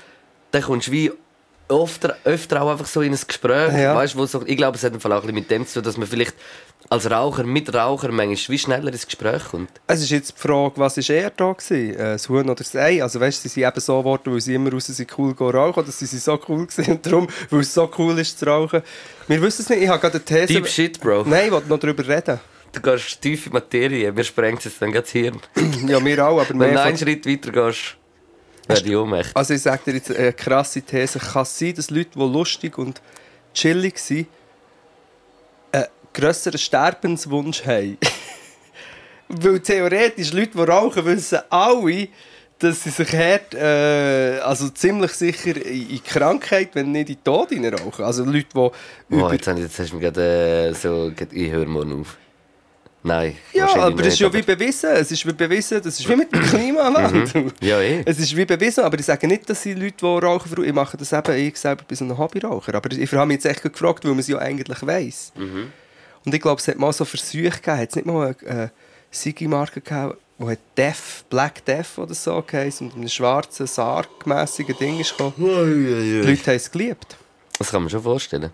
dann 0.51 0.62
kommst 0.62 0.89
du 0.89 0.93
wie 0.93 1.12
öfter, 1.70 2.16
öfter 2.24 2.61
auch 2.62 2.70
einfach 2.72 2.87
so 2.87 3.01
in 3.01 3.12
ein 3.14 3.20
Gespräch. 3.26 3.72
Ja. 3.72 3.95
Weißt, 3.95 4.16
wo 4.16 4.26
so, 4.26 4.43
ich 4.45 4.57
glaube, 4.57 4.76
es 4.76 4.85
hat 4.85 4.93
auch 4.93 5.05
ein 5.05 5.11
bisschen 5.20 5.35
mit 5.35 5.51
dem 5.51 5.66
zu 5.66 5.74
tun, 5.74 5.85
dass 5.85 5.97
man 5.97 6.07
vielleicht 6.07 6.35
als 6.91 7.09
Raucher 7.09 7.45
mit 7.45 7.72
Raucher 7.72 8.11
manchmal 8.11 8.55
wie 8.55 8.59
schneller 8.59 8.93
ins 8.93 9.07
Gespräch 9.07 9.45
kommt. 9.45 9.70
Es 9.86 10.03
ist 10.03 10.11
jetzt 10.11 10.34
die 10.36 10.41
Frage, 10.41 10.72
was 10.74 10.97
war 10.97 11.16
eher 11.16 11.30
da? 11.30 11.53
Gewesen? 11.53 11.95
Äh, 11.95 11.97
das 11.97 12.28
Huhn 12.28 12.45
oder 12.45 12.55
das 12.57 12.74
Ei? 12.74 13.01
Also 13.01 13.20
weißt, 13.20 13.43
sie 13.43 13.49
sind 13.49 13.62
eben 13.62 13.80
so 13.80 13.99
geworden, 13.99 14.32
weil 14.32 14.41
sie 14.41 14.55
immer 14.55 14.72
raus 14.72 14.86
sind, 14.86 15.09
cool 15.16 15.32
gehen 15.32 15.51
rauchen, 15.51 15.84
oder 15.84 15.93
sie 15.93 16.07
sind 16.07 16.20
so 16.20 16.38
cool 16.49 16.66
gewesen 16.66 16.91
und 16.91 17.07
darum, 17.07 17.28
weil 17.49 17.61
es 17.61 17.72
so 17.72 17.88
cool 17.97 18.18
ist 18.18 18.41
zu 18.41 18.47
rauchen. 18.47 18.82
Wir 19.28 19.41
wissen 19.41 19.62
es 19.62 19.68
nicht, 19.68 19.82
ich 19.82 19.88
habe 19.88 20.01
gerade 20.01 20.16
eine 20.16 20.24
These... 20.24 20.47
Deep 20.47 20.66
Shit, 20.66 21.01
Bro. 21.01 21.24
Nein, 21.26 21.47
ich 21.47 21.53
wollte 21.53 21.68
noch 21.68 21.78
darüber 21.78 22.07
reden. 22.07 22.41
Du 22.72 22.80
gehst 22.80 23.20
tief 23.20 23.47
in 23.47 23.53
Materie, 23.53 24.11
mir 24.11 24.24
sprengt 24.24 24.66
es 24.66 24.78
dann 24.78 24.93
das 24.93 25.11
Hirn. 25.11 25.41
Ja, 25.86 26.05
wir 26.05 26.26
auch, 26.26 26.41
aber 26.41 26.59
Wenn 26.59 26.74
du 26.74 26.82
einen. 26.82 26.99
Schritt 26.99 27.24
weiter 27.24 27.53
gehst, 27.53 27.97
werde 28.66 28.88
ich 28.88 28.97
ohnmächtig. 28.97 29.36
Also 29.36 29.55
ich 29.55 29.62
sage 29.62 29.82
dir 29.86 29.95
jetzt 29.95 30.14
eine 30.14 30.32
krasse 30.32 30.82
These. 30.82 31.20
Kann 31.20 31.43
es 31.43 31.57
sein, 31.57 31.74
dass 31.74 31.91
Leute, 31.91 32.11
die 32.14 32.18
lustig 32.18 32.78
und 32.78 33.01
chillig 33.55 33.99
sind, 33.99 34.26
grösseren 36.13 36.59
Sterbenswunsch 36.59 37.65
haben? 37.67 37.99
Weil 39.29 39.61
theoretisch 39.61 40.33
Leute, 40.33 40.51
die 40.55 40.63
rauchen, 40.63 41.05
wissen 41.05 41.39
alle, 41.49 42.09
dass 42.59 42.83
sie 42.83 42.91
sich 42.91 43.13
hart, 43.13 43.55
äh, 43.55 44.39
also 44.41 44.69
ziemlich 44.69 45.13
sicher 45.13 45.57
in 45.65 46.03
Krankheit, 46.05 46.71
wenn 46.75 46.93
nicht 46.93 47.09
in 47.11 47.17
den 47.17 47.25
Tod 47.25 47.51
rauchen. 47.53 48.05
Also 48.05 48.25
Leute, 48.25 48.47
die 48.53 48.59
Oh, 48.59 48.73
über... 49.09 49.33
jetzt, 49.33 49.47
jetzt 49.47 49.79
hast 49.79 49.93
du 49.93 49.97
mir 49.97 50.03
gerade 50.03 50.71
äh, 50.71 50.75
so... 50.75 51.13
Ich 51.31 51.51
höre 51.51 51.67
morgen 51.67 52.01
auf. 52.01 52.17
Nein. 53.03 53.37
Ja, 53.55 53.75
aber 53.77 54.03
das 54.03 54.15
ist 54.15 54.19
ja 54.21 54.31
wie 54.33 54.43
bewiesen. 54.43 54.91
Es 54.91 55.11
ist 55.11 55.27
wie 55.27 55.33
bewiesen, 55.33 55.81
das 55.83 55.99
ist 55.99 56.07
wie 56.07 56.17
mit 56.17 56.31
dem 56.33 56.43
Klimawandel. 56.43 57.51
Ja, 57.63 57.81
eh. 57.81 58.03
Es 58.05 58.19
ist 58.19 58.37
wie 58.37 58.45
bewiesen, 58.45 58.85
aber 58.85 58.99
ich 58.99 59.07
sage 59.07 59.27
nicht, 59.27 59.49
dass 59.49 59.63
sie 59.63 59.73
Leute, 59.73 59.97
die 60.03 60.05
rauchen, 60.05 60.65
ich 60.65 60.73
mache 60.73 60.99
das 60.99 61.13
eben, 61.13 61.35
ich 61.35 61.57
selber 61.57 61.85
bin 61.85 61.97
so 61.97 62.05
ein 62.05 62.19
Hobbyraucher. 62.19 62.75
Aber 62.75 62.91
ich 62.93 63.11
habe 63.13 63.27
mich 63.27 63.37
jetzt 63.37 63.47
echt 63.47 63.63
gefragt, 63.63 64.05
weil 64.05 64.11
man 64.11 64.21
es 64.21 64.29
ja 64.29 64.39
eigentlich 64.39 64.87
weiss. 64.87 65.33
Mhm. 65.35 65.73
Und 66.25 66.35
ich 66.35 66.41
glaube, 66.41 66.61
es 66.61 66.68
hat 66.68 66.79
mal 66.79 66.93
so 66.93 67.05
Versuche 67.05 67.51
gegeben, 67.51 67.79
hat 67.79 67.89
es 67.91 67.97
nicht 67.97 68.07
mal 68.07 68.37
eine 68.47 68.64
äh, 68.64 68.68
Sigi-Marke 69.11 69.81
gegeben, 69.81 70.14
die 70.39 70.47
hat 70.47 70.59
Def, 70.77 71.25
Black 71.29 71.64
Death 71.64 71.99
oder 71.99 72.14
so 72.14 72.43
geheißen 72.47 72.87
und 72.87 72.95
in 72.95 73.01
einem 73.01 73.09
schwarzen, 73.09 73.66
sargmässigen 73.66 74.77
Ding 74.79 75.01
ist 75.01 75.16
gekommen. 75.16 75.35
Die 75.37 76.21
Leute 76.21 76.47
haben 76.47 76.57
es 76.57 76.71
geliebt. 76.71 77.16
Das 77.59 77.71
kann 77.71 77.83
man 77.83 77.91
schon 77.91 78.03
vorstellen. 78.03 78.51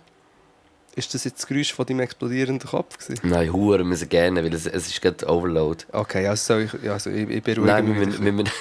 Ist 0.97 1.13
das 1.13 1.25
jetzt 1.25 1.39
das 1.41 1.47
Geräusch 1.47 1.75
von 1.75 1.85
deinem 1.85 2.01
explodierenden 2.01 2.71
Kopf 2.71 2.97
gewesen? 2.99 3.21
Nein, 3.23 3.53
Huren 3.53 3.87
müssen 3.87 4.09
gerne, 4.09 4.43
weil 4.43 4.55
es, 4.55 4.67
es 4.67 4.87
ist 4.89 5.03
gerade 5.03 5.29
Overload. 5.29 5.85
Okay, 5.93 6.27
also, 6.27 6.55
soll 6.55 6.63
ich, 6.63 6.91
also 6.91 7.11
ich, 7.11 7.29
ich 7.29 7.43
beruhige 7.43 7.67
Nein, 7.67 7.87
wir 7.87 7.95
mich. 7.95 8.07
müssen, 8.07 8.25
wir, 8.25 8.33
müssen, 8.33 8.53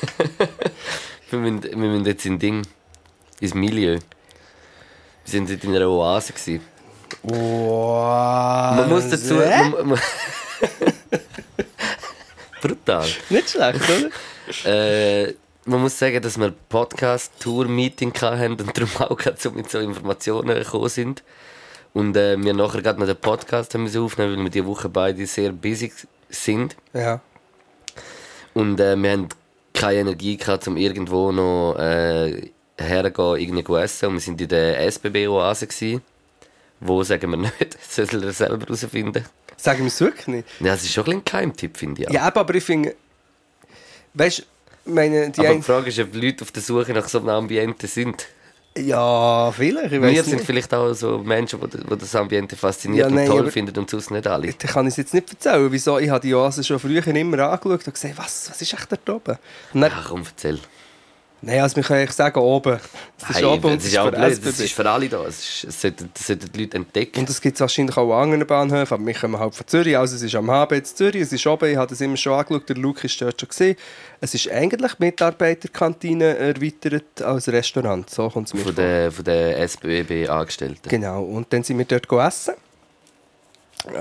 wir, 1.30 1.40
müssen, 1.40 1.64
wir 1.64 1.78
müssen 1.78 2.06
jetzt 2.06 2.26
in 2.26 2.38
Ding, 2.38 2.68
ins 3.40 3.54
Milieu. 3.54 3.94
Wir 3.94 4.02
sind 5.26 5.50
in 5.50 5.76
einer 5.76 5.90
Oase. 5.90 6.34
Gewesen. 6.34 6.60
Wow. 7.28 8.76
Man 8.78 8.90
muss 8.90 9.10
dazu... 9.10 9.36
Man, 9.36 9.72
man, 9.88 10.00
brutal. 12.62 13.08
Nicht 13.30 13.50
schlecht, 13.50 13.80
oder? 13.90 14.10
Äh, 14.66 15.34
man 15.66 15.82
muss 15.82 15.98
sagen, 15.98 16.22
dass 16.22 16.38
wir 16.38 16.54
Podcast-Tour-Meeting 16.70 18.14
hatten 18.22 18.52
und 18.52 18.78
darum 18.78 18.90
auch 19.00 19.18
gerade 19.18 19.38
so 19.40 19.52
mit 19.52 19.70
so 19.70 19.80
Informationen 19.80 20.56
gekommen 20.56 20.90
sind. 20.90 21.24
Und 21.94 22.16
äh, 22.16 22.38
wir 22.38 22.54
nachher 22.54 22.82
gerade 22.82 23.00
noch 23.00 23.08
den 23.08 23.16
Podcast 23.16 23.74
haben 23.74 23.88
aufnehmen, 23.88 24.38
weil 24.38 24.44
wir 24.44 24.50
diese 24.50 24.66
Woche 24.68 24.90
beide 24.90 25.26
sehr 25.26 25.52
busy 25.52 25.92
sind. 26.30 26.76
Ja. 26.94 27.22
Und 28.54 28.80
äh, 28.80 28.96
wir 28.96 29.12
haben 29.12 29.30
keine 29.74 30.00
Energie 30.02 30.38
gehabt, 30.38 30.68
um 30.68 30.78
irgendwo 30.78 31.32
noch 31.32 31.76
äh, 31.80 32.52
hergehen, 32.78 33.38
irgendwie 33.38 33.76
essen. 33.76 34.08
Und 34.08 34.14
wir 34.16 34.22
sind 34.22 34.42
in 34.42 34.48
der 34.48 34.80
SBB-Oase. 34.86 36.02
Wo 36.88 37.04
sagen 37.04 37.32
wir 37.32 37.38
nicht, 37.38 37.54
das 37.96 38.10
soll 38.12 38.24
er 38.24 38.34
selber 38.34 38.66
herausfinden. 38.66 39.26
Sagen 39.58 39.80
wir 39.80 39.88
es 39.88 40.00
wirklich 40.00 40.28
nicht. 40.28 40.48
Ja, 40.60 40.74
das 40.74 40.84
ist 40.84 40.94
schon 40.94 41.10
ein 41.10 41.24
Geheimtipp, 41.24 41.78
finde 41.78 42.02
ich. 42.04 42.10
auch. 42.10 42.14
Ja, 42.14 42.34
aber 42.36 42.56
ich 42.56 42.64
finde... 42.64 42.96
Weißt 44.14 44.46
meine... 44.86 45.30
Die 45.32 45.40
Aber 45.40 45.56
die 45.56 45.62
Frage 45.62 45.90
ist, 45.90 46.00
ob 46.00 46.14
Leute 46.14 46.44
auf 46.44 46.52
der 46.52 46.62
Suche 46.62 46.94
nach 46.94 47.08
so 47.08 47.20
einem 47.20 47.30
Ambiente 47.30 47.88
sind. 47.88 48.28
Ja, 48.78 49.54
vielleicht, 49.54 49.94
ich 49.94 50.02
Wir 50.02 50.24
sind 50.24 50.34
nicht. 50.34 50.46
vielleicht 50.46 50.74
auch 50.74 50.94
so 50.94 51.20
Menschen, 51.20 51.60
die, 51.62 51.98
das 51.98 52.14
Ambiente 52.14 52.58
fasziniert 52.58 53.10
Ja, 53.10 53.16
nein, 53.16 53.30
und 53.30 53.38
toll 53.38 53.50
finden 53.50 53.78
und 53.78 53.90
sonst 53.90 54.12
nicht 54.12 54.28
alle. 54.28 54.52
Da 54.54 54.68
kann 54.68 54.86
ich 54.86 54.92
es 54.92 54.98
jetzt 54.98 55.14
nicht 55.14 55.30
erzählen, 55.30 55.72
wieso. 55.72 55.98
Ich 55.98 56.10
habe 56.10 56.20
die 56.20 56.36
Oase 56.36 56.62
schon 56.62 56.78
früher 56.78 57.08
immer 57.08 57.40
angeschaut 57.40 57.88
und 57.88 57.94
gesagt, 57.94 58.18
was, 58.18 58.50
was 58.50 58.62
ist 58.62 58.74
echt 58.74 58.92
dort 58.92 59.10
oben? 59.10 59.38
Dann, 59.74 59.92
Ach 59.96 60.10
komm, 60.10 60.24
erzähl. 60.26 60.60
Nein, 61.46 61.62
also 61.62 61.76
wir 61.78 61.84
können 61.84 62.00
eigentlich 62.02 62.12
sagen, 62.12 62.40
oben. 62.40 62.80
Es 63.22 63.30
ist 63.30 63.36
Hey, 63.38 63.46
oben 63.46 63.72
und 63.72 63.78
es 63.78 63.86
ist 63.86 63.96
für 63.96 64.12
blöd, 64.12 64.46
das 64.46 64.60
ist 64.60 64.74
für 64.74 64.90
alle 64.90 65.08
da. 65.08 65.24
Es, 65.26 65.40
ist, 65.40 65.64
es 65.66 65.82
sollten, 65.82 66.10
das 66.14 66.28
sollten 66.28 66.52
die 66.52 66.62
Leute 66.62 66.78
entdecken. 66.78 67.20
Und 67.20 67.30
das 67.30 67.40
gibt 67.40 67.56
es 67.56 67.62
wahrscheinlich 67.62 67.96
auch 67.96 68.12
an 68.14 68.24
anderen 68.24 68.48
Bahnhöfen, 68.48 68.94
aber 68.96 69.06
wir 69.06 69.14
kommen 69.14 69.40
halt 69.40 69.56
von 69.56 69.68
Zürich, 69.68 69.98
also 69.98 70.16
es 70.16 70.22
ist 70.22 70.36
am 70.36 70.50
HB 70.50 70.72
in 70.74 70.86
Zürich, 70.86 71.22
es 71.22 71.32
ist 71.32 71.48
oben, 71.48 71.70
ich 71.70 71.78
habe 71.78 71.88
das 71.88 72.02
immer 72.02 72.18
schon 72.18 72.34
angeschaut, 72.34 72.68
der 72.68 72.76
Luke 72.76 73.06
ist 73.06 73.22
dort 73.22 73.40
schon 73.40 73.50
gesehen. 73.50 73.76
Es 74.20 74.34
ist 74.34 74.50
eigentlich 74.52 75.00
Mitarbeiterkantine 75.00 76.38
erweitert 76.38 77.22
als 77.22 77.48
Restaurant, 77.48 78.10
so 78.10 78.30
kommt 78.30 78.48
es 78.48 78.54
mir 78.54 78.62
von 78.62 78.74
vor. 78.74 78.84
den, 78.84 79.12
von 79.12 79.24
den 79.24 79.68
SBB-Angestellten. 79.68 80.90
Genau, 80.90 81.24
und 81.24 81.52
dann 81.54 81.64
sind 81.64 81.78
wir 81.78 81.86
dort 81.86 82.12
essen 82.28 82.56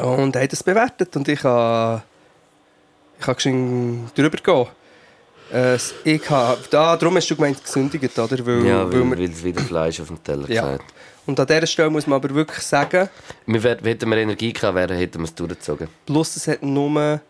und 0.03 0.37
haben 0.37 0.49
das 0.49 0.63
bewertet 0.63 1.15
und 1.17 1.29
ich 1.29 1.43
habe 1.45 2.03
ich 3.21 3.27
habe 3.27 4.09
drüber 4.15 4.39
gehen. 4.39 4.67
Äh, 5.55 5.79
ich 6.03 6.29
habe, 6.29 6.61
da, 6.69 6.97
darum 6.97 7.17
hast 7.17 7.31
du 7.31 7.37
gemeint, 7.37 7.63
gesündigt, 7.63 8.19
oder? 8.19 8.45
Weil, 8.45 8.67
Ja, 8.67 8.93
weil, 8.93 9.11
weil 9.11 9.31
es 9.31 9.45
wieder 9.45 9.63
Fleisch 9.63 10.01
auf 10.01 10.09
dem 10.09 10.23
Teller 10.23 10.51
ja. 10.51 10.73
ja. 10.73 10.79
Und 11.27 11.39
an 11.39 11.47
dieser 11.47 11.67
Stelle 11.67 11.91
muss 11.91 12.07
man 12.07 12.17
aber 12.17 12.35
wirklich 12.35 12.65
sagen, 12.65 13.09
Wir 13.47 13.63
hätten 13.63 14.11
wir 14.11 14.17
Energie 14.17 14.53
gehabt, 14.53 14.75
wären, 14.75 14.97
hätten 14.97 15.21
wir 15.21 15.25
es 15.25 15.35
durchgezogen. 15.35 15.89
plus 16.07 16.37
es 16.37 16.49
hat 16.49 16.63
nur 16.63 17.21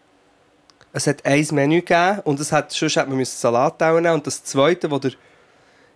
es 0.93 1.07
hat 1.07 1.27
ein 1.27 1.47
Menü 1.51 1.81
gegeben 1.81 2.21
und 2.25 2.41
es 2.41 2.51
hat, 2.51 2.73
sonst 2.73 2.97
hätte 2.97 3.11
man 3.11 3.25
Salat 3.25 3.81
nehmen 3.81 4.07
und 4.07 4.27
das 4.27 4.43
zweite, 4.43 4.89
das 4.89 5.01
der 5.01 5.13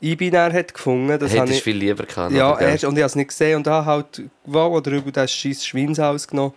Ibi 0.00 0.30
dann 0.30 0.52
hat 0.52 0.74
gefunden, 0.74 1.18
das 1.18 1.30
habe 1.30 1.42
Hättest 1.42 1.58
ich... 1.58 1.64
viel 1.64 1.76
lieber 1.76 2.04
gehabt. 2.04 2.32
Ja, 2.32 2.50
aber, 2.50 2.60
erst, 2.60 2.84
und 2.84 2.96
ich 2.96 3.02
habe 3.02 3.06
es 3.06 3.16
nicht 3.16 3.28
gesehen 3.28 3.56
und 3.56 3.66
habe 3.66 3.86
halt 3.86 4.22
wow, 4.44 4.76
oder 4.76 4.90
übel 4.92 5.12
das 5.12 5.32
scheiß 5.32 5.64
Schweinshaus 5.64 6.28
genommen. 6.28 6.52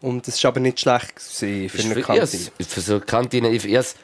Und 0.00 0.26
das 0.26 0.42
war 0.44 0.50
aber 0.50 0.60
nicht 0.60 0.80
schlecht 0.80 1.18
für 1.18 1.46
eine 1.46 2.02
Kantine. 2.02 2.42
ja, 2.58 2.66
für 2.66 2.80
so 2.80 2.92
eine 2.94 3.00
Kantine, 3.00 3.48
ich, 3.48 3.64
ich 3.64 3.72
es 3.72 3.96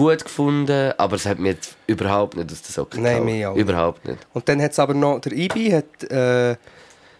gut 0.00 0.24
gefunden, 0.24 0.92
aber 0.96 1.16
es 1.16 1.26
hat 1.26 1.38
mir 1.38 1.56
überhaupt 1.86 2.36
nicht 2.36 2.50
aus 2.50 2.62
den 2.62 2.72
Socken 2.72 3.02
Nein, 3.02 3.24
mir 3.24 3.50
auch. 3.50 3.56
Überhaupt 3.56 4.04
nicht. 4.06 4.18
Und 4.32 4.48
dann 4.48 4.60
hat 4.62 4.72
es 4.72 4.78
aber 4.78 4.94
noch, 4.94 5.20
der 5.20 5.32
Ibi 5.32 5.70
hat, 5.70 6.10
äh, 6.10 6.56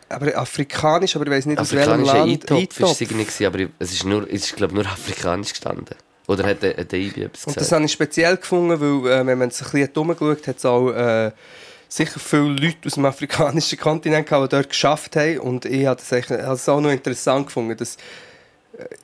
aber 0.09 0.37
afrikanisch, 0.37 1.14
aber 1.16 1.26
ich 1.26 1.33
weiß 1.33 1.47
nicht 1.47 1.59
aus 1.59 1.72
welchem 1.72 1.93
Afrikanischer 1.93 2.18
Land. 2.18 2.51
Eintopf 2.51 2.81
war 2.81 2.91
es 2.91 2.99
gewesen, 2.99 3.47
aber 3.47 3.59
es 3.78 3.93
ist, 3.93 4.05
nur, 4.05 4.22
es 4.28 4.45
ist 4.45 4.57
glaube 4.57 4.74
nur 4.74 4.87
afrikanisch 4.97 5.51
gestanden. 5.51 5.97
Oder 6.26 6.45
hat 6.47 6.62
der, 6.62 6.76
hat 6.76 6.93
der 6.93 6.99
Ibi 6.99 7.22
etwas 7.24 7.45
Und 7.47 7.57
das 7.57 7.64
gesagt? 7.64 7.72
habe 7.72 7.85
ich 7.87 7.93
speziell 7.93 8.37
gefunden, 8.37 8.81
weil 8.81 9.12
äh, 9.12 9.26
wenn 9.26 9.39
man 9.39 9.51
sich 9.51 9.66
ein 9.66 9.81
bisschen 9.81 9.97
umgeschaut 9.97 10.39
hat, 10.39 10.47
hat 10.47 10.57
es 10.59 10.64
auch 10.64 10.91
äh, 10.91 11.31
sicher 11.89 12.20
viele 12.20 12.43
Leute 12.51 12.76
aus 12.87 12.95
dem 12.95 13.05
afrikanischen 13.05 13.78
Kontinent 13.78 14.28
gehabt, 14.28 14.45
die 14.53 14.57
dort 14.57 14.68
geschafft 14.68 15.16
haben. 15.16 15.39
Und 15.41 15.64
ich 15.64 15.87
habe 15.87 16.01
das, 16.01 16.12
eigentlich- 16.12 16.41
habe 16.43 16.55
es 16.55 16.68
auch 16.68 16.81
noch 16.81 16.91
interessant 16.91 17.47
gefunden, 17.47 17.76
dass 17.76 17.97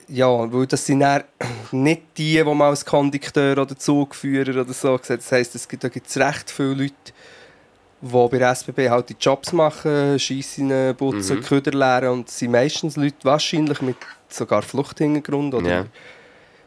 ja, 0.09 0.53
weil 0.53 0.66
das 0.66 0.85
sind 0.87 1.01
dann 1.01 1.24
nicht 1.72 2.03
die, 2.16 2.35
die 2.37 2.45
man 2.45 2.61
als 2.62 2.85
Kondukteur 2.85 3.59
oder 3.59 3.77
Zugführer 3.79 4.61
oder 4.62 4.72
so 4.72 4.97
gesagt 4.99 5.22
Das 5.22 5.33
heisst, 5.33 5.55
es 5.55 5.68
gibt, 5.68 5.85
da 5.85 5.89
gibt 5.89 6.07
es 6.09 6.16
recht 6.16 6.51
viele 6.51 6.74
Leute, 6.74 6.95
die 8.03 8.29
bei 8.29 8.39
der 8.39 8.51
SBB 8.51 8.89
halt 8.91 9.09
die 9.09 9.16
Jobs 9.18 9.53
machen, 9.53 10.18
Schiessen, 10.18 10.95
Putzen, 10.97 11.39
Mhm. 11.39 11.43
Köder 11.43 11.72
leeren 11.72 12.18
und 12.18 12.31
sind 12.31 12.53
meistens 12.53 12.97
Leute 12.97 13.16
wahrscheinlich 13.22 13.81
mit 13.81 13.97
sogar 14.29 14.62
Fluchthintergrund 14.62 15.55
oder 15.55 15.68
Ja. 15.68 15.87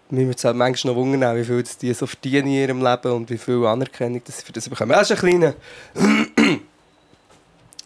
mir 0.10 0.26
würde 0.26 0.38
es 0.38 0.44
halt 0.44 0.56
manchmal 0.56 0.94
noch 0.96 1.00
wundern, 1.02 1.38
wie 1.38 1.44
viel 1.46 1.62
das 1.62 1.78
die 1.78 1.94
so 1.94 2.08
verdienen 2.08 2.48
in 2.48 2.54
ihrem 2.54 2.84
Leben 2.84 3.12
und 3.12 3.30
wie 3.30 3.38
viel 3.38 3.66
Anerkennung 3.66 4.22
das 4.26 4.40
sie 4.40 4.46
für 4.46 4.52
das 4.54 4.68
bekommen. 4.68 4.92
Das 4.92 5.10
war 5.12 5.18
ein 5.18 5.20
kleiner 5.20 5.54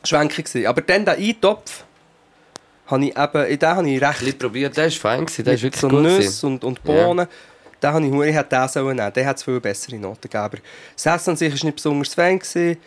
Schwenker. 0.03 0.69
Aber 0.69 0.81
dann 0.81 1.05
der 1.05 1.17
Eintopf, 1.17 1.83
habe 2.87 3.05
ich 3.05 3.17
eben, 3.17 3.45
in 3.45 3.59
den 3.59 3.69
habe 3.69 3.89
ich 3.89 4.01
recht 4.01 4.19
bisschen 4.19 4.37
probiert, 4.39 4.75
der 4.77 4.85
war 4.85 4.91
fein, 4.91 5.25
gewesen, 5.25 5.45
der 5.45 5.53
ist 5.53 5.63
wirklich 5.63 5.81
so 5.81 5.87
gut. 5.87 6.01
Nüsse 6.01 6.47
und, 6.47 6.63
und 6.63 6.83
Bohnen. 6.83 7.27
Den 7.81 7.93
habe 7.93 8.05
ich, 8.05 8.11
hure- 8.11 8.29
ich 8.29 8.35
hätte 8.35 8.55
den 8.55 8.67
sollen 8.69 8.95
nehmen. 8.97 9.13
Der 9.13 9.25
hat 9.25 9.37
es 9.37 9.43
viel 9.43 9.59
bessere 9.59 9.97
Noten 9.97 10.21
gegeben. 10.21 10.43
Aber 10.43 10.57
das 10.95 11.05
Essen 11.05 11.31
an 11.31 11.35
sich 11.37 11.51
war 11.53 11.65
nicht 11.65 11.75
besonders 11.75 12.13
fein. 12.13 12.39
Gewesen. 12.39 12.77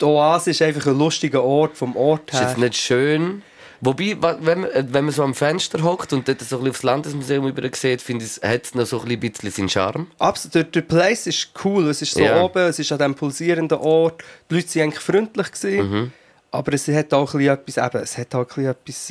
Die 0.00 0.04
Oase 0.04 0.50
ist 0.50 0.62
einfach 0.62 0.86
ein 0.86 0.96
lustiger 0.98 1.42
Ort 1.42 1.76
vom 1.76 1.96
Ort 1.96 2.30
Ist 2.32 2.38
her. 2.40 2.48
jetzt 2.48 2.58
nicht 2.58 2.76
schön. 2.76 3.42
Wobei, 3.80 4.16
wenn 4.20 4.60
man, 4.60 4.70
wenn 4.92 5.04
man 5.04 5.12
so 5.14 5.22
am 5.24 5.34
Fenster 5.34 5.82
hockt 5.82 6.12
und 6.12 6.26
dort 6.26 6.40
so 6.40 6.56
ein 6.56 6.64
bisschen 6.64 6.70
aufs 6.70 6.82
Landesmuseum 6.82 7.46
über 7.48 7.62
sieht, 7.74 8.02
finde 8.02 8.24
ich, 8.24 8.40
hat 8.48 8.64
es 8.64 8.74
noch 8.74 8.86
so 8.86 9.00
ein 9.00 9.18
bisschen 9.20 9.50
seinen 9.50 9.68
Charme. 9.68 10.06
Absolut, 10.18 10.54
der, 10.54 10.64
der 10.64 10.80
Place 10.82 11.26
ist 11.28 11.50
cool. 11.64 11.88
Es 11.88 12.02
ist 12.02 12.12
so 12.14 12.20
Ja. 12.20 12.40
oben, 12.42 12.58
es 12.62 12.78
ist 12.80 12.90
an 12.92 12.98
diesem 12.98 13.14
pulsierenden 13.14 13.78
Ort. 13.78 14.22
Die 14.50 14.54
Leute 14.56 14.74
waren 14.74 14.82
eigentlich 14.84 15.00
freundlich. 15.00 15.52
Gewesen, 15.52 15.90
Mhm. 15.90 16.12
Aber 16.50 16.72
es 16.72 16.88
hat 16.88 17.12
auch 17.12 17.34
ein 17.34 17.38
bisschen 17.38 17.54
etwas, 17.54 17.76
eben, 17.94 18.02
es 18.02 18.16
hat 18.18 18.34
auch 18.34 18.56
ein 18.56 18.74
bisschen 18.84 19.10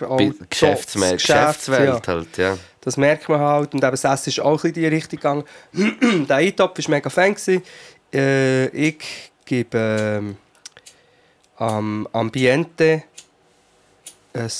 Äh, 0.00 0.04
auch 0.04 0.16
Bi- 0.18 0.32
so- 0.38 0.44
Geschäftsme- 0.44 1.00
das 1.00 1.22
Geschäft, 1.22 1.26
Geschäftswelt 1.26 2.06
ja. 2.06 2.12
halt, 2.12 2.36
ja. 2.36 2.58
Das 2.80 2.96
merkt 2.96 3.28
man 3.28 3.40
halt. 3.40 3.74
Und 3.74 3.82
eben 3.82 3.90
das 3.90 4.04
Essen 4.04 4.28
ist 4.30 4.40
auch 4.40 4.50
ein 4.50 4.54
bisschen 4.54 4.68
in 4.84 4.90
die 4.90 4.96
Richtung 4.96 5.16
gegangen. 5.18 5.44
der 6.28 6.36
Eintopf 6.36 6.78
war 6.78 6.90
mega 6.90 7.10
fan. 7.10 7.34
gewesen. 7.34 7.62
Äh, 8.14 8.66
ich 8.68 8.98
gebe 9.44 9.76
ähm, 9.78 10.36
am 11.56 12.06
Ambiente 12.12 13.02
ein, 14.32 14.50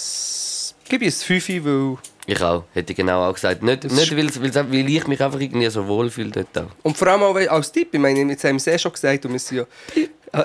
gebe 0.89 1.05
ich 1.05 1.15
ein 1.15 1.41
5, 1.41 1.49
weil... 1.65 1.99
Ich 2.29 2.43
auch, 2.43 2.65
hätte 2.75 2.93
ich 2.93 2.97
genau 2.97 3.23
auch 3.29 3.35
gesagt. 3.35 3.63
Nicht, 3.63 3.85
Das 3.85 3.93
nicht 3.93 4.11
ist- 4.11 4.43
weil, 4.43 4.73
weil, 4.73 4.89
ich 4.89 5.07
mich 5.07 5.23
einfach 5.23 5.39
irgendwie 5.39 5.71
so 5.71 5.87
wohlfühle 5.87 6.31
dort 6.33 6.59
auch. 6.59 6.71
Und 6.83 6.97
vor 6.99 7.07
allem 7.07 7.23
auch 7.23 7.37
als 7.37 7.71
Tipp, 7.71 7.91
ich 7.93 8.01
meine, 8.01 8.19
jetzt 8.33 8.43
haben 8.43 8.55
wir 8.55 8.57
es 8.57 8.67
eh 8.67 8.79
schon 8.79 8.91
gesagt, 8.93 9.25
und 9.27 9.33
wir 9.33 9.39
sind 9.39 9.59
ja... 9.59 10.45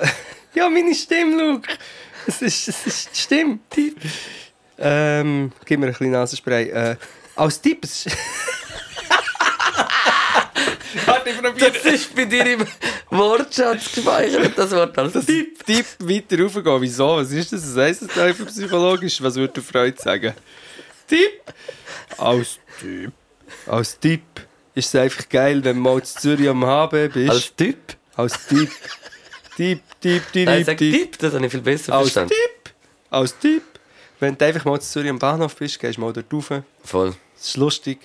ja, 0.54 0.68
meine 0.68 0.94
Stimme, 0.94 1.42
Luke! 1.42 1.68
Es 2.26 2.42
ist, 2.42 2.68
es 2.68 2.86
ist 2.86 3.10
die 3.14 3.18
Stimme, 3.20 3.58
Tipp. 3.70 3.96
Ähm, 4.78 5.52
gib 5.64 5.80
mir 5.80 5.86
ein 5.86 5.92
bisschen 5.92 6.10
Nasenspray. 6.10 6.68
Äh, 6.70 6.96
als 7.36 7.60
Tipp... 7.60 7.84
es 7.84 8.06
ist- 8.06 8.16
Warte, 11.06 11.30
ich 11.30 11.38
probiere... 11.40 11.70
Das 11.72 11.84
ist 11.84 12.14
bei 12.14 12.24
dir 12.26 12.46
im 12.52 12.66
Wortschatz 13.10 13.92
gespeichert, 13.92 14.56
das 14.56 14.70
Wort 14.72 14.96
als 14.98 15.12
Das 15.14 15.26
Tipp, 15.26 15.64
Tipp 15.64 15.86
weiter 16.00 16.42
raufgehen. 16.42 16.80
Wieso? 16.82 17.16
Was 17.16 17.30
ist 17.32 17.52
das? 17.52 17.74
Was 17.74 17.82
heisst 17.82 18.02
das 18.02 18.08
da 18.14 18.24
einfach 18.24 18.46
psychologisch? 18.46 19.22
Was 19.22 19.34
würde 19.36 19.62
Freud 19.62 19.98
sagen? 20.00 20.34
Tipp! 21.08 21.40
Als 22.18 22.58
Tipp. 22.80 23.12
Als 23.66 23.98
Tipp 23.98 24.22
ist 24.74 24.94
es 24.94 25.00
einfach 25.00 25.28
geil, 25.28 25.62
wenn 25.64 25.76
du 25.76 25.82
mal 25.82 25.98
in 25.98 26.04
Zürich 26.04 26.48
am 26.48 26.64
HB 26.64 27.08
bist. 27.12 27.30
Als 27.30 27.54
Typ? 27.56 27.78
Als 28.16 28.46
Tipp. 28.46 28.70
Tipp, 29.56 29.80
Tipp, 30.00 30.22
Tipp, 30.32 30.46
Nein, 30.46 30.64
sag 30.64 30.78
Tipp. 30.78 31.18
Das 31.18 31.34
habe 31.34 31.44
ich 31.46 31.52
viel 31.52 31.60
besser 31.60 31.92
Als 31.92 32.10
verstanden. 32.12 32.30
Tipp. 32.30 32.72
Als 33.10 33.38
Tipp. 33.38 33.62
Wenn 34.20 34.36
du 34.38 34.44
einfach 34.44 34.64
mal 34.64 34.76
in 34.76 34.80
Zürich 34.80 35.10
am 35.10 35.18
Bahnhof 35.18 35.56
bist, 35.56 35.78
gehst 35.78 35.96
du 35.96 36.00
mal 36.00 36.12
dort 36.12 36.32
rauf. 36.32 36.50
Voll. 36.84 37.14
Es 37.36 37.48
ist 37.48 37.56
lustig. 37.56 37.98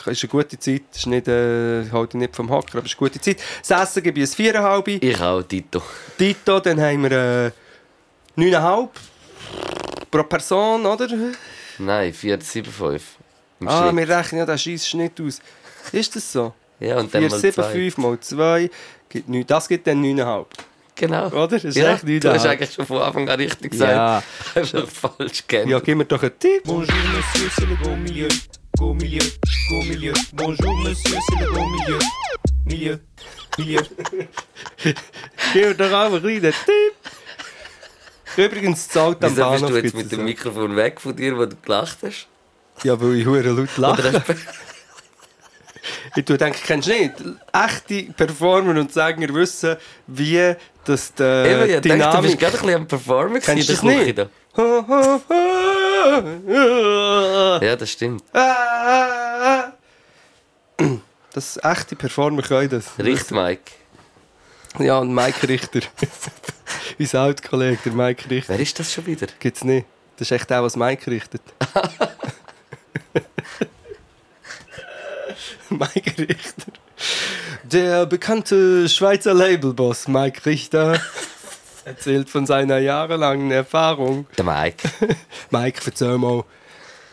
Es 0.00 0.06
ist 0.06 0.22
eine 0.24 0.30
gute 0.30 0.58
Zeit. 0.58 0.82
Es 0.92 0.98
ist 0.98 1.06
nicht, 1.06 1.26
äh, 1.28 1.90
halt 1.90 2.14
nicht 2.14 2.36
vom 2.36 2.48
Hocker, 2.50 2.78
aber 2.78 2.86
es 2.86 2.92
ist 2.92 3.00
eine 3.00 3.08
gute 3.10 3.20
Zeit. 3.20 3.38
Das 3.66 3.82
Essen 3.90 4.02
gebe 4.02 4.20
ich 4.20 4.30
ein 4.38 4.54
4,5. 4.54 5.02
Ich 5.02 5.20
auch, 5.20 5.42
Tito. 5.42 5.82
Tito, 6.18 6.60
dann 6.60 6.80
haben 6.80 7.02
wir 7.02 7.12
äh, 8.36 8.40
9,5 8.40 8.88
pro 10.10 10.22
Person, 10.24 10.84
oder? 10.86 11.08
Nein, 11.78 12.12
4,75. 12.12 13.00
Im 13.60 13.68
Ah, 13.68 13.90
Schnitt. 13.90 14.08
wir 14.08 14.16
rechnen 14.18 14.38
ja 14.40 14.46
den 14.46 14.58
scheiß 14.58 14.88
Schnitt 14.88 15.20
aus. 15.20 15.40
Ist 15.92 16.14
das 16.14 16.30
so? 16.32 16.52
Ja, 16.78 16.98
und 16.98 17.12
dann 17.14 17.22
mal 17.26 17.30
zwei. 17.40 17.48
4,75 17.48 18.00
mal 18.00 18.20
2 18.20 18.70
gibt 19.08 19.28
9. 19.28 19.46
Das 19.46 19.66
gibt 19.66 19.86
dann 19.86 20.02
9,5. 20.04 20.44
Genau. 20.96 21.26
Oder? 21.28 21.48
Das 21.48 21.64
ist 21.64 21.76
ja, 21.76 21.92
echt 21.94 22.04
nicht 22.04 22.24
du 22.24 22.32
hast 22.32 22.44
da. 22.44 22.50
eigentlich 22.50 22.72
schon 22.72 22.86
von 22.86 23.02
Anfang 23.02 23.28
an 23.28 23.38
richtig 23.38 23.72
gesagt. 23.72 23.92
Ja. 23.92 24.22
Einfach 24.54 24.88
falsch 24.88 25.46
gekannt. 25.46 25.70
Ja, 25.70 25.78
gib 25.80 25.98
mir 25.98 26.06
doch 26.06 26.22
einen 26.22 26.38
Tipp. 26.38 26.62
Bonjour 26.64 26.86
monsieur, 26.86 27.50
c'est 27.54 27.68
le 27.68 27.76
bon 27.76 27.96
milieu. 27.96 28.28
Go 28.78 28.94
milieu, 28.94 29.22
go 29.68 29.82
milieu. 29.82 30.12
Bonjour 30.32 30.74
monsieur, 30.78 31.18
c'est 31.28 31.40
le 31.40 31.52
bon 31.52 31.68
milieu. 31.68 31.98
Milieu, 32.64 32.98
milieu. 33.58 33.80
Gib 34.82 34.96
mir 35.54 35.74
doch 35.74 35.84
einfach 35.86 36.22
einen 36.22 36.40
kleinen 36.40 36.52
Tipp. 36.52 36.94
Übrigens, 38.36 38.88
das 38.88 38.96
Auto 38.96 39.26
am 39.26 39.36
Wieso 39.36 39.50
bist 39.50 39.62
Bahnhof 39.62 39.70
du 39.70 39.76
jetzt 39.76 39.94
mit 39.94 40.12
dem. 40.12 40.24
Mikrofon 40.24 40.76
weg 40.76 41.00
von 41.00 41.14
dir, 41.14 41.36
wo 41.36 41.46
du 41.46 41.56
gelacht 41.56 41.98
hast? 42.02 42.26
Ja, 42.82 43.00
weil 43.00 43.16
ich 43.16 43.26
hure 43.26 43.42
laut 43.42 43.76
lache. 43.76 44.22
Ich 46.16 46.24
denke, 46.24 46.58
kennst 46.66 46.88
du 46.88 46.92
nicht? 46.92 47.12
Echte 47.52 48.12
Performer 48.12 48.80
und 48.80 48.92
Sänger 48.92 49.32
wissen, 49.34 49.76
wie 50.06 50.54
das 50.86 51.12
die 51.14 51.22
Eben, 51.22 51.70
ja, 51.70 51.80
Dynamik... 51.80 52.14
du 52.14 52.22
bist 52.22 52.38
gerade 52.38 52.54
ein 52.56 52.60
bisschen 52.60 52.74
am 52.76 52.86
Performen 52.86 53.42
Kennst 53.42 53.68
in 53.68 53.74
das 53.74 53.82
der 53.82 53.90
nicht? 53.90 54.00
Küche 54.00 54.14
da. 54.14 54.28
Ja, 57.62 57.76
das 57.76 57.90
stimmt. 57.90 58.22
Das 61.32 61.58
echte 61.62 61.96
Performer 61.96 62.42
können 62.42 62.70
das. 62.70 62.98
Richt, 62.98 63.30
Mike. 63.30 63.72
Ja, 64.78 64.98
und 64.98 65.14
Mike 65.14 65.48
Richter. 65.48 65.80
Unser 66.98 67.20
alter 67.20 67.48
Kollege, 67.48 67.78
der 67.84 67.92
Mike 67.92 68.30
Richter. 68.30 68.54
Wer 68.54 68.60
ist 68.60 68.78
das 68.78 68.92
schon 68.92 69.06
wieder? 69.06 69.26
Gibt's 69.38 69.64
nicht. 69.64 69.86
Das 70.16 70.28
ist 70.28 70.32
echt 70.32 70.48
der, 70.48 70.62
was 70.62 70.76
Mike 70.76 71.10
richtet. 71.10 71.42
Mike 75.70 76.14
Richter. 76.18 76.72
Der 77.64 78.06
bekannte 78.06 78.88
Schweizer 78.88 79.34
Labelboss 79.34 80.08
Mike 80.08 80.46
Richter 80.46 81.00
erzählt 81.84 82.30
von 82.30 82.46
seiner 82.46 82.78
jahrelangen 82.78 83.50
Erfahrung. 83.50 84.26
Der 84.36 84.44
Mike. 84.44 84.88
Mike, 85.50 85.80
erzähl 85.84 86.18
mal. 86.18 86.44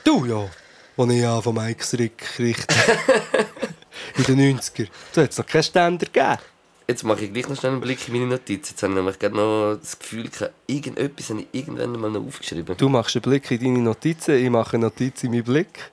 Du 0.03 0.25
ja, 0.25 0.49
als 0.97 1.11
ich 1.11 1.21
ja 1.21 1.41
von 1.41 1.55
Mike 1.55 1.85
Rick 1.97 2.39
richte. 2.39 2.75
In 4.17 4.23
den 4.23 4.59
90er. 4.59 4.87
Da 5.13 5.23
hat 5.23 5.31
es 5.31 5.37
noch 5.37 5.45
keinen 5.45 5.63
Ständer 5.63 6.05
gegeben. 6.05 6.37
Jetzt 6.87 7.03
mache 7.03 7.25
ich 7.25 7.33
gleich 7.33 7.47
noch 7.47 7.57
schnell 7.57 7.71
einen 7.71 7.81
Blick 7.81 8.07
in 8.07 8.13
meine 8.13 8.27
Notizen. 8.27 8.73
Jetzt 8.73 8.83
habe 8.83 8.91
ich 8.91 8.97
nämlich 8.97 9.17
gerade 9.17 9.35
noch 9.35 9.77
das 9.79 9.97
Gefühl, 9.97 10.29
irgendetwas 10.67 11.29
habe 11.29 11.41
ich 11.41 11.47
irgendwann 11.51 11.93
mal 11.93 12.11
noch 12.11 12.27
aufgeschrieben. 12.27 12.75
Du 12.77 12.89
machst 12.89 13.15
einen 13.15 13.21
Blick 13.21 13.49
in 13.51 13.59
deine 13.59 13.79
Notizen, 13.79 14.35
ich 14.35 14.49
mache 14.49 14.75
eine 14.75 14.87
Notiz 14.87 15.23
in 15.23 15.31
meinen 15.31 15.43
Blick. 15.43 15.92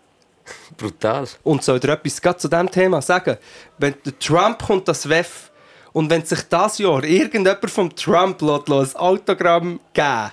Brutal. 0.76 1.26
Und 1.42 1.62
soll 1.62 1.80
dir 1.80 1.92
etwas 1.92 2.20
gerade 2.20 2.38
zu 2.38 2.48
diesem 2.48 2.70
Thema 2.70 3.02
sagen? 3.02 3.36
Wenn 3.78 3.94
der 4.04 4.18
Trump 4.18 4.64
kommt, 4.64 4.88
das 4.88 5.08
WEF, 5.08 5.50
und 5.92 6.08
wenn 6.08 6.24
sich 6.24 6.42
das 6.48 6.78
Jahr 6.78 7.02
irgendjemand 7.02 7.70
vom 7.70 7.94
Trump 7.94 8.42
ein 8.42 8.96
Autogramm 8.96 9.80
geben 9.92 10.30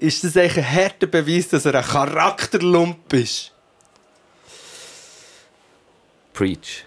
ist 0.00 0.24
das 0.24 0.36
eigentlich 0.36 0.64
ein 0.64 0.74
harter 0.74 1.06
Beweis, 1.06 1.48
dass 1.48 1.66
er 1.66 1.74
ein 1.74 1.84
Charakterlump 1.84 3.12
ist? 3.12 3.52
Preach. 6.32 6.86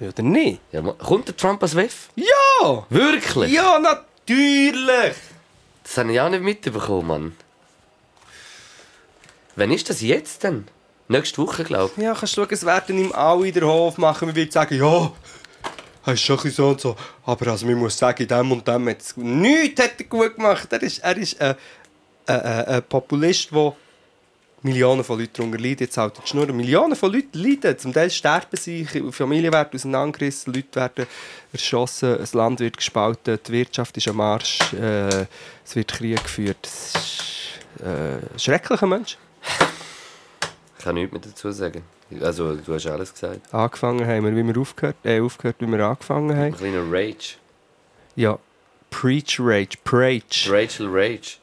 Ja, 0.00 0.08
oder 0.08 0.22
nicht? 0.22 0.60
Ja, 0.72 0.80
kommt 0.80 1.28
der 1.28 1.36
Trump 1.36 1.62
als 1.62 1.76
WEF? 1.76 2.08
Ja! 2.14 2.86
Wirklich? 2.88 3.52
Ja, 3.52 3.78
natürlich! 3.78 5.14
Das 5.82 5.98
habe 5.98 6.12
ich 6.12 6.20
auch 6.20 6.30
nicht 6.30 6.42
mitbekommen, 6.42 7.06
Mann. 7.06 7.36
Wann 9.56 9.72
ist 9.72 9.90
das 9.90 10.00
jetzt 10.00 10.44
denn? 10.44 10.68
Nächste 11.08 11.38
Woche, 11.38 11.64
glaube 11.64 11.90
ich. 11.96 12.02
Ja, 12.02 12.14
kannst 12.14 12.36
du 12.36 12.42
schauen, 12.42 12.52
es 12.52 12.66
werden 12.66 12.98
ihm 12.98 13.12
alle 13.12 13.48
in 13.48 13.54
den 13.54 13.64
Hof 13.64 13.96
machen. 13.96 14.26
Man 14.26 14.36
wird 14.36 14.52
sagen, 14.52 14.78
ja, 14.78 15.10
er 16.04 16.12
ist 16.12 16.20
schon 16.20 16.38
so 16.38 16.68
und 16.68 16.80
so. 16.80 16.96
Aber 17.24 17.46
also, 17.48 17.64
man 17.66 17.76
muss 17.76 17.96
sagen, 17.96 18.28
dem 18.28 18.52
und 18.52 18.68
dem 18.68 18.88
hat 18.88 19.00
es 19.00 19.16
nichts 19.16 19.82
hat 19.82 19.94
er 19.98 20.04
gut 20.04 20.36
gemacht. 20.36 20.70
Er 20.70 20.82
ist, 20.82 20.98
er 20.98 21.16
ist 21.16 21.40
ein, 21.40 21.54
ein, 22.26 22.40
ein, 22.40 22.64
ein 22.66 22.82
Populist, 22.82 23.50
der 23.52 23.74
Millionen 24.62 25.02
von 25.02 25.18
Leuten 25.18 25.32
darunter 25.34 25.58
leiden. 25.58 25.78
Jetzt 25.80 25.96
halt 25.96 26.14
die 26.22 26.28
Schnur. 26.28 26.46
Millionen 26.52 26.94
von 26.94 27.10
Leuten 27.10 27.38
leiden. 27.38 27.78
Zum 27.78 27.92
Teil 27.94 28.10
sterben 28.10 28.56
sie, 28.56 28.84
Familien 29.10 29.52
werden 29.52 29.70
auseinandergerissen, 29.74 30.52
Leute 30.52 30.74
werden 30.78 31.06
erschossen, 31.52 32.18
das 32.18 32.34
Land 32.34 32.60
wird 32.60 32.76
gespalten, 32.76 33.38
die 33.46 33.52
Wirtschaft 33.52 33.96
ist 33.96 34.08
am 34.08 34.20
Arsch, 34.20 34.58
äh, 34.74 35.26
es 35.64 35.74
wird 35.74 35.92
Krieg 35.92 36.22
geführt. 36.22 36.58
Das 36.60 36.94
ist 36.94 37.82
äh, 37.86 38.38
schrecklicher 38.38 38.86
Mensch. 38.86 39.16
Ich 40.78 40.84
kann 40.84 40.94
nichts 40.94 41.12
mehr 41.12 41.20
dazu 41.20 41.50
sagen. 41.50 41.82
Also, 42.22 42.54
du 42.54 42.74
hast 42.74 42.86
alles 42.86 43.12
gesagt. 43.12 43.40
Angefangen 43.52 44.06
haben 44.06 44.24
wir, 44.24 44.34
wie 44.34 44.46
wir 44.54 44.58
aufgehört, 44.60 44.96
äh, 45.04 45.20
aufgehört, 45.20 45.56
wie 45.58 45.66
wir 45.66 45.80
angefangen 45.84 46.30
haben. 46.34 46.44
Ein 46.44 46.56
kleiner 46.56 46.84
Rage. 46.90 47.34
Ja, 48.16 48.38
Preach 48.90 49.38
Rage, 49.38 49.76
Preach. 49.84 50.48
Rachel 50.50 50.88
Rage. 50.90 51.36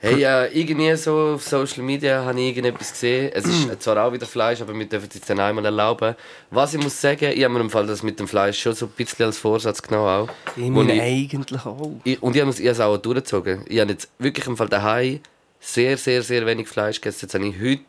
Hey, 0.00 0.22
äh, 0.22 0.46
irgendwie 0.56 0.94
so 0.94 1.34
auf 1.34 1.42
Social 1.42 1.82
Media 1.82 2.24
habe 2.24 2.40
ich 2.40 2.50
irgendetwas 2.50 2.92
gesehen. 2.92 3.32
Es 3.34 3.44
ist 3.46 3.82
zwar 3.82 4.04
auch 4.06 4.12
wieder 4.12 4.26
Fleisch, 4.26 4.60
aber 4.60 4.72
wir 4.72 4.86
dürfen 4.86 5.08
es 5.08 5.16
jetzt 5.16 5.28
dann 5.28 5.40
einmal 5.40 5.64
erlauben. 5.64 6.14
Was 6.52 6.72
ich 6.72 6.80
muss 6.80 7.00
sagen, 7.00 7.32
ich 7.34 7.42
habe 7.42 7.52
mir 7.54 7.58
im 7.60 7.68
Fall 7.68 7.84
das 7.88 8.04
mit 8.04 8.20
dem 8.20 8.28
Fleisch 8.28 8.60
schon 8.62 8.74
so 8.74 8.86
ein 8.86 8.92
bisschen 8.92 9.26
als 9.26 9.38
Vorsatz 9.38 9.82
genommen. 9.82 10.06
Auch. 10.06 10.28
Ich 10.56 10.68
meine 10.70 10.94
ich- 10.94 11.00
eigentlich 11.02 11.66
auch. 11.66 11.90
Ich, 12.04 12.22
und 12.22 12.36
ich 12.36 12.40
habe 12.40 12.50
es 12.52 12.60
ich 12.60 12.66
habe 12.66 12.74
es 12.74 12.80
auch 12.80 12.96
durchgezogen. 12.96 13.64
Ich 13.66 13.80
habe 13.80 13.90
jetzt 13.90 14.08
wirklich 14.20 14.46
im 14.46 14.56
Fall 14.56 14.68
daheim 14.68 15.18
sehr, 15.58 15.96
sehr, 15.96 16.22
sehr 16.22 16.46
wenig 16.46 16.68
Fleisch 16.68 17.00
gegessen. 17.00 17.18
Jetzt 17.22 17.34
habe 17.34 17.46
ich 17.48 17.56
heute 17.60 17.82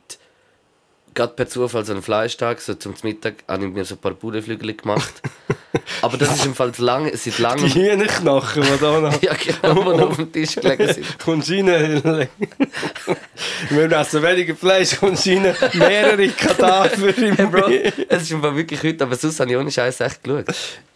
gerade 1.13 1.33
per 1.33 1.47
Zufall 1.47 1.85
so 1.85 1.93
einen 1.93 2.01
Fleischtag, 2.01 2.61
so 2.61 2.73
zum 2.73 2.93
Mittag, 3.03 3.43
habe 3.47 3.65
ich 3.65 3.73
mir 3.73 3.85
so 3.85 3.95
ein 3.95 3.97
paar 3.99 4.13
Bauernflügel 4.13 4.73
gemacht. 4.75 5.21
Aber 6.01 6.17
das 6.17 6.35
ist 6.35 6.45
im 6.45 6.55
Fall 6.55 6.71
zu 6.73 6.83
lange, 6.83 7.15
seit 7.15 7.37
Die 7.37 7.41
langem... 7.41 7.73
Hühnerknochen, 7.73 8.63
die 8.63 8.79
da 8.79 8.99
noch... 8.99 9.21
Ja, 9.21 9.33
genau, 9.33 9.91
die 9.91 9.97
noch 9.97 10.09
auf 10.09 10.15
dem 10.15 10.31
Tisch 10.31 10.55
gelegen 10.55 10.93
sind. 10.93 11.19
Kommst 11.23 11.51
rein. 11.51 11.67
Wir 13.69 13.91
essen 13.91 14.23
weniger 14.23 14.55
Fleisch, 14.55 14.97
kommst 14.99 15.27
rein. 15.27 15.55
Mehrere 15.73 16.27
Kadaver 16.29 17.17
im 17.17 17.35
Hey, 17.35 17.45
Bro, 17.45 17.69
es 18.07 18.21
ist 18.23 18.31
im 18.31 18.41
Fall 18.41 18.55
wirklich 18.55 18.81
heute, 18.81 19.03
aber 19.03 19.15
sonst 19.15 19.39
habe 19.39 19.51
ich 19.51 19.57
ohne 19.57 19.71
Scheiß 19.71 19.99
echt 20.01 20.23
geschaut. 20.23 20.45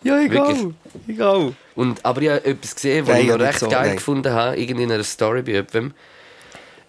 Ja, 0.04 0.20
egal. 0.20 0.48
Wirklich. 0.48 0.74
Egal. 1.08 1.54
Und, 1.76 2.06
aber 2.06 2.22
ich 2.22 2.30
habe 2.30 2.46
etwas 2.46 2.76
gesehen, 2.76 3.08
was 3.08 3.20
ich 3.20 3.28
noch 3.28 3.40
recht 3.40 3.60
so, 3.60 3.70
geil 3.70 3.88
nein. 3.88 3.96
gefunden 3.96 4.34
habe, 4.34 4.58
irgendwie 4.58 4.84
in 4.84 4.92
einer 4.92 5.04
Story 5.04 5.42
bei 5.42 5.52
jemandem. 5.52 5.94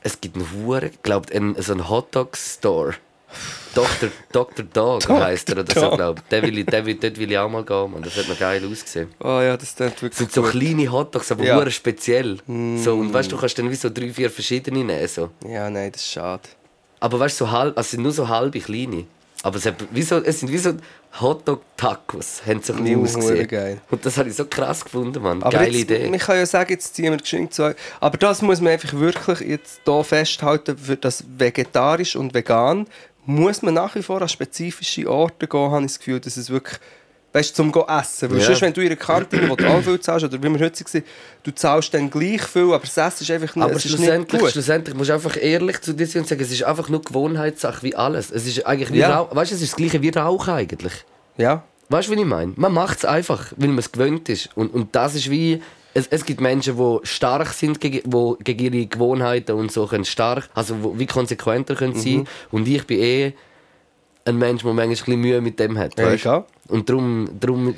Es 0.03 0.21
gibt 0.21 0.37
einen 0.37 0.47
Huren, 0.53 0.91
ich 0.93 1.03
glaube, 1.03 1.35
einen, 1.35 1.61
so 1.61 1.73
einen 1.73 1.89
Hotdog-Store. 1.89 2.95
Dr. 3.75 4.09
Dr. 4.31 4.65
Dog 4.73 5.09
heisst 5.09 5.49
er 5.51 5.59
oder 5.59 5.75
so, 5.75 5.91
glaube 5.97 6.21
ich. 6.23 6.29
Der 6.29 6.43
will 6.43 6.59
ich, 6.59 6.67
der 6.67 6.87
will, 6.87 6.95
dort 6.95 7.19
will 7.19 7.31
ich 7.33 7.39
auch 7.39 7.49
mal 7.49 7.65
gehen, 7.65 7.91
man. 7.93 8.03
Das 8.03 8.17
hat 8.17 8.29
noch 8.29 8.39
geil 8.39 8.63
ausgesehen. 8.71 9.09
Oh 9.21 9.41
ja, 9.41 9.57
das 9.57 9.75
klingt 9.75 10.01
wirklich 10.03 10.15
sind 10.19 10.33
so 10.33 10.43
gut. 10.43 10.53
kleine 10.53 10.91
Hotdogs, 10.93 11.33
aber 11.33 11.45
Ja. 11.45 11.71
speziell. 11.71 12.39
So, 12.47 12.95
und 12.95 13.13
weißt 13.13 13.31
du, 13.33 13.37
du 13.37 13.41
kannst 13.41 13.59
dann 13.59 13.71
wie 13.71 13.75
so 13.75 13.91
drei, 13.91 14.11
vier 14.13 14.31
verschiedene 14.31 14.85
nehmen. 14.85 15.09
So. 15.09 15.31
Ja, 15.49 15.69
nein, 15.71 15.91
das 15.93 16.03
ist 16.03 16.13
schade. 16.13 16.43
Aber 17.01 17.19
weißt 17.19 17.41
du, 17.41 17.47
so 17.47 17.51
halb, 17.51 17.77
also 17.77 17.87
es 17.87 17.91
sind 17.91 18.03
nur 18.03 18.13
so 18.13 18.29
halbe 18.29 18.61
kleine. 18.61 19.05
Aber 19.43 19.57
es, 19.59 19.67
hat, 19.67 19.75
wie 19.91 20.01
so, 20.03 20.17
es 20.23 20.41
sind 20.41 20.51
wie 20.51 20.57
so 20.57 20.73
Hotdog-Tacos, 21.21 22.43
haben 22.47 22.63
so 22.63 22.73
ein 22.73 22.97
Uh, 22.97 23.03
ausgesehen. 23.03 23.47
geil. 23.49 23.81
Und 23.91 24.05
das 24.07 24.17
habe 24.17 24.29
ich 24.29 24.35
so 24.37 24.47
krass 24.47 24.85
gefunden, 24.85 25.23
Mann. 25.23 25.43
Aber 25.43 25.51
Geile 25.59 25.73
jetzt, 25.77 25.91
Idee. 25.91 26.09
Man 26.09 26.19
kann 26.19 26.37
ja 26.37 26.47
sagen, 26.47 26.71
jetzt 26.73 26.95
ziehen 26.95 27.11
wir 27.13 27.19
geschwind 27.19 27.53
zu. 27.53 27.75
Aber 28.01 28.17
das 28.19 28.41
muss 28.43 28.61
man 28.61 28.73
einfach 28.73 28.93
wirklich 28.95 29.41
jetzt 29.41 29.81
hier 29.85 30.05
festhalten, 30.05 30.79
für 30.79 30.97
das 30.97 31.25
vegetarisch 31.37 32.17
und 32.17 32.33
vegan 32.35 32.87
muss 33.27 33.63
man 33.63 33.75
nach 33.75 33.95
wie 33.95 34.03
vor 34.03 34.21
an 34.23 34.29
spezifische 34.29 35.09
Orte 35.11 35.47
gehen, 35.47 35.71
habe 35.71 35.81
ich 35.83 35.93
das 35.93 35.99
Gefühl, 35.99 36.21
dass 36.21 36.37
es 36.37 36.51
wirklich 36.51 36.79
Weißt 37.37 37.51
du, 37.51 37.55
zum 37.57 37.73
go 37.73 37.85
essen. 37.89 38.31
Weil 38.31 38.39
Ja. 38.39 38.45
sonst, 38.47 38.61
wenn 38.63 38.73
du 38.73 38.81
in 38.81 38.87
einer 38.87 38.95
Kantine, 38.97 39.51
wo 39.51 39.57
du 39.57 39.67
auch 39.67 39.83
viel 39.83 39.99
zahlst, 39.99 40.25
oder 40.25 40.41
wie 40.41 40.49
wir 40.49 40.65
heute 40.65 40.85
waren, 40.85 41.03
du 41.43 41.51
zahlst 41.53 41.93
dann 41.93 42.09
gleich 42.09 42.43
viel, 42.43 42.73
aber 42.73 42.79
das 42.79 42.97
Essen 42.97 43.25
ist 43.25 43.31
einfach 43.33 43.57
nicht, 43.57 43.65
Aber 43.65 43.73
ist 43.73 43.85
nicht 43.87 43.97
schlussendlich, 43.97 44.41
gut. 44.41 44.51
schlussendlich 44.53 44.97
musst 44.97 45.11
du 45.11 45.15
einfach 45.15 45.37
ehrlich 45.43 45.81
zu 45.81 45.95
dir 45.95 46.07
sein 46.07 46.23
und 46.23 46.29
sagen, 46.29 46.41
es 46.43 46.53
ist 46.53 46.63
einfach 46.63 46.89
nur 46.89 47.03
Gewohnheitssache 47.03 47.83
wie 47.83 47.97
alles. 47.97 48.31
Es 48.31 48.47
ist 48.47 48.65
eigentlich 48.65 48.93
wie 48.93 48.99
Ja. 48.99 49.17
Rauch, 49.19 49.35
weißt 49.35 49.51
du, 49.51 49.57
es 49.57 49.63
ist 49.63 49.73
das 49.73 49.77
gleiche 49.77 50.01
wie 50.01 50.11
Rauchen 50.11 50.55
eigentlich. 50.55 50.93
Ja. 51.37 51.65
Weißt 51.89 52.07
du, 52.09 52.13
wie 52.15 52.21
ich 52.21 52.25
meine? 52.25 52.53
Man 52.55 52.73
macht 52.73 52.99
es 52.99 53.05
einfach, 53.05 53.53
weil 53.57 53.67
man 53.71 53.79
es 53.79 53.91
gewöhnt 53.91 54.29
ist. 54.29 54.51
Und, 54.55 54.73
und 54.73 54.95
das 54.95 55.17
ist 55.17 55.29
wie. 55.29 55.61
Es, 55.95 56.09
es 56.09 56.25
gibt 56.25 56.41
Menschen, 56.41 56.77
die 56.77 56.99
stark 57.05 57.53
sind, 57.53 57.79
wo 58.05 58.37
gegen 58.43 58.75
ihre 58.75 58.87
Gewohnheiten 58.87 59.53
und 59.53 59.71
so 59.71 59.87
können 59.87 60.05
stark, 60.05 60.51
also 60.55 60.83
wo, 60.83 60.99
wie 60.99 61.07
konsequenter 61.07 61.77
können 61.77 61.95
sein. 61.95 62.19
Mhm. 62.19 62.27
Und 62.51 62.69
ich 62.69 62.87
bin 62.87 63.01
eh 63.01 63.33
ein 64.25 64.37
Mensch, 64.37 64.63
der 64.63 64.73
manchmal 64.73 64.85
ein 64.85 64.91
bisschen 64.91 65.21
Mühe 65.21 65.41
mit 65.41 65.59
dem 65.59 65.79
hat. 65.79 65.99
Ja, 65.99 66.07
weißt? 66.07 66.27
auch. 66.27 66.45
Und 66.69 66.89
darum, 66.89 67.29
darum 67.39 67.75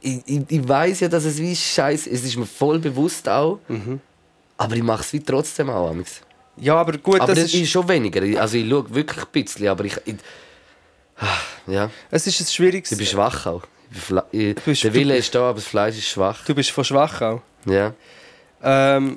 ich, 0.00 0.22
ich, 0.26 0.42
ich 0.48 0.68
weiß 0.68 1.00
ja, 1.00 1.08
dass 1.08 1.24
es 1.24 1.38
wie 1.38 1.54
scheiße 1.54 2.08
ist, 2.08 2.20
es 2.20 2.28
ist 2.28 2.36
mir 2.36 2.46
voll 2.46 2.78
bewusst 2.78 3.28
auch. 3.28 3.58
Mhm. 3.68 4.00
Aber 4.56 4.76
ich 4.76 4.82
mache 4.82 5.02
es 5.02 5.12
wie 5.12 5.20
trotzdem 5.20 5.70
auch. 5.70 5.90
amigs. 5.90 6.20
ja, 6.56 6.76
aber 6.76 6.96
gut, 6.98 7.20
Aber 7.20 7.34
das 7.34 7.44
das 7.44 7.54
ist, 7.54 7.62
ist 7.62 7.70
schon 7.70 7.88
weniger. 7.88 8.40
Also 8.40 8.56
ich 8.56 8.68
schaue 8.68 8.94
wirklich 8.94 9.24
ein 9.24 9.32
bisschen, 9.32 9.68
aber 9.68 9.84
ich. 9.84 9.96
ich 10.04 10.16
Ah, 11.16 11.26
ja, 11.66 11.90
es 12.10 12.26
ist 12.26 12.40
ein 12.40 12.46
schwieriges... 12.46 12.90
ich 12.90 12.98
bin 12.98 13.06
schwach 13.06 13.46
auch. 13.46 13.62
Bist- 14.64 14.84
der 14.84 14.94
Wille 14.94 15.16
ist 15.16 15.34
da, 15.34 15.50
aber 15.50 15.56
das 15.56 15.66
Fleisch 15.66 15.96
ist 15.98 16.08
schwach. 16.08 16.44
Du 16.44 16.54
bist 16.54 16.70
von 16.70 16.84
schwach 16.84 17.20
auch. 17.20 17.42
Ja. 17.66 17.94
Ähm, 18.64 19.16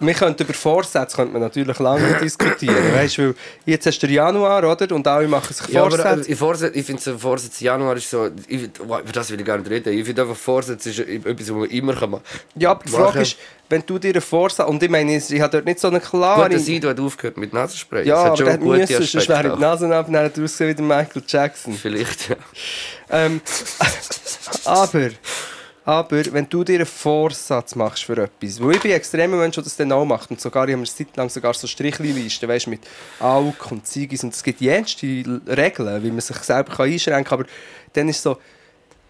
wir 0.00 0.14
könnten 0.14 0.44
über 0.44 0.54
Vorsätze 0.54 1.16
könnte 1.16 1.32
man 1.32 1.42
natürlich 1.42 1.78
lange 1.78 2.14
diskutieren. 2.22 2.94
Weißt, 2.94 3.18
weil 3.18 3.34
jetzt 3.66 3.86
hast 3.86 3.98
du 3.98 4.06
Januar, 4.06 4.64
oder? 4.64 4.94
Und 4.94 5.06
alle 5.06 5.28
machen 5.28 5.52
sich 5.52 5.68
Ja, 5.68 5.82
aber 5.82 5.98
Vorsätze. 5.98 6.28
äh, 6.28 6.32
ich, 6.32 6.38
Vorsatz, 6.38 6.70
ich 6.74 6.86
finde, 6.86 7.02
so 7.02 7.18
Vorsatz 7.18 7.60
Januar 7.60 7.96
ist 7.96 8.08
so. 8.08 8.30
Ich, 8.48 8.70
wow, 8.86 9.00
über 9.00 9.12
das 9.12 9.30
will 9.30 9.38
ich 9.38 9.46
gar 9.46 9.58
nicht 9.58 9.70
reden. 9.70 9.92
Ich 9.92 10.04
finde 10.06 10.22
einfach, 10.22 10.36
Vorsatz 10.36 10.86
ist 10.86 11.00
etwas, 11.00 11.48
was 11.48 11.50
man 11.50 11.68
immer 11.68 11.94
kann 11.94 12.10
machen 12.10 12.22
ja, 12.54 12.70
aber 12.70 12.84
die. 12.84 12.90
Frage 12.90 13.20
ist, 13.20 13.36
wenn 13.68 13.84
du 13.86 13.98
dir 13.98 14.12
einen 14.12 14.20
Vorsatz... 14.20 14.68
Und 14.68 14.82
ich 14.82 14.90
meine, 14.90 15.16
ich 15.16 15.40
habe 15.40 15.50
dort 15.50 15.64
nicht 15.64 15.78
so 15.78 15.88
eine 15.88 16.00
kann. 16.00 16.10
klare... 16.10 16.50
Gut, 16.50 16.60
Sido 16.60 16.88
hat 16.88 17.00
aufgehört 17.00 17.36
mit 17.36 17.52
Nasenspray. 17.52 18.06
ja, 18.06 18.14
das 18.14 18.24
hat 18.24 18.26
aber 18.28 18.36
schon 18.36 18.76
der 18.76 18.82
hat 18.82 18.88
sonst 18.88 19.28
wäre 19.28 19.54
die. 19.54 19.60
Nase 19.60 19.94
ab, 19.94 20.06
dann 20.10 20.24
hat 20.24 20.38
ausgesehen 20.38 20.70
wie 20.70 20.74
der 20.74 20.84
Michael 20.84 21.22
Jackson. 21.26 21.74
Vielleicht, 21.74 22.30
ja. 22.30 22.36
Ähm, 23.10 23.40
aber 24.64 25.10
Aber 25.84 26.22
wenn 26.32 26.48
du 26.48 26.62
dir 26.62 26.76
einen 26.76 26.86
Vorsatz 26.86 27.74
machst 27.74 28.04
für 28.04 28.16
etwas, 28.16 28.62
wo 28.62 28.70
ich 28.70 28.80
bin 28.80 28.92
ein 28.92 28.98
extremer 28.98 29.36
Mensch, 29.36 29.56
der 29.56 29.64
das 29.64 29.76
dann 29.76 29.90
auch 29.90 30.04
macht, 30.04 30.30
und 30.30 30.40
sogar, 30.40 30.68
ich 30.68 30.74
habe 30.74 30.82
mir 30.82 31.06
lang 31.16 31.28
sogar 31.28 31.54
so 31.54 31.66
Strichlisten, 31.66 32.48
weißt 32.48 32.68
mit 32.68 32.82
Aug 33.18 33.70
und 33.70 33.86
Ziegis, 33.86 34.22
und 34.22 34.32
es 34.32 34.42
gibt 34.42 34.60
jenste 34.60 35.06
Regeln, 35.48 36.02
wie 36.02 36.10
man 36.10 36.20
sich 36.20 36.36
selber 36.36 36.72
kann 36.72 36.86
einschränken 36.86 37.24
kann, 37.24 37.40
aber 37.40 37.48
dann 37.94 38.08
ist 38.08 38.22
so, 38.22 38.38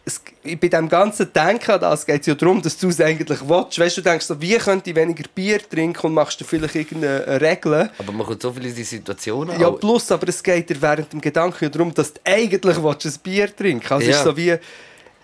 es, 0.04 0.20
bei 0.42 0.68
dem 0.68 0.88
ganzen 0.88 1.32
Denken 1.32 1.70
an 1.70 1.80
das 1.80 2.04
geht 2.04 2.22
es 2.22 2.26
ja 2.26 2.34
darum, 2.34 2.60
dass 2.60 2.76
du 2.76 2.88
es 2.88 3.00
eigentlich 3.00 3.38
willst. 3.48 3.78
Weißt 3.78 3.96
du, 3.98 4.00
denkst 4.00 4.26
so, 4.26 4.40
wie 4.40 4.56
könnte 4.56 4.90
ich 4.90 4.96
weniger 4.96 5.24
Bier 5.32 5.60
trinken 5.60 6.06
und 6.06 6.14
machst 6.14 6.40
du 6.40 6.44
vielleicht 6.44 6.74
irgendeine 6.74 7.40
Regel. 7.40 7.90
Aber 7.98 8.12
man 8.12 8.26
kommt 8.26 8.42
so 8.42 8.52
viel 8.52 8.66
in 8.66 8.74
Situationen. 8.74 9.60
Ja, 9.60 9.70
plus, 9.70 10.10
aber 10.10 10.28
es 10.28 10.42
geht 10.42 10.70
dir 10.70 10.82
während 10.82 11.12
dem 11.12 11.20
Gedanken 11.20 11.64
ja 11.64 11.70
darum, 11.70 11.94
dass 11.94 12.14
du 12.14 12.20
eigentlich 12.24 12.82
willst, 12.82 13.06
ein 13.06 13.14
Bier 13.22 13.54
trinken 13.54 13.92
Also 13.92 14.10
Ja. 14.10 14.16
ist 14.16 14.24
so 14.24 14.36
wie... 14.36 14.56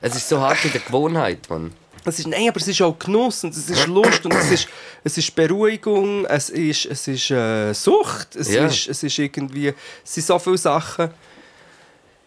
Es 0.00 0.14
ist 0.14 0.28
so 0.28 0.40
hart 0.40 0.64
in 0.64 0.72
der 0.72 0.80
Gewohnheit, 0.80 1.48
Mann. 1.50 1.72
Es 2.04 2.18
ist, 2.20 2.26
nein, 2.28 2.48
aber 2.48 2.58
es 2.58 2.68
ist 2.68 2.80
auch 2.80 2.98
Genuss 2.98 3.44
und 3.44 3.50
es 3.54 3.68
ist 3.68 3.86
Lust 3.86 4.24
und 4.24 4.32
es 4.32 4.50
ist, 4.50 4.68
es 5.04 5.18
ist 5.18 5.34
Beruhigung, 5.34 6.24
es 6.26 6.48
ist, 6.48 6.86
es 6.86 7.06
ist 7.08 7.30
äh, 7.30 7.72
Sucht, 7.74 8.34
es, 8.36 8.50
Ja. 8.50 8.66
ist, 8.66 8.88
es 8.88 9.02
ist 9.02 9.18
irgendwie, 9.18 9.68
es 10.04 10.14
sind 10.14 10.26
so 10.26 10.38
viele 10.38 10.56
Sachen. 10.56 11.10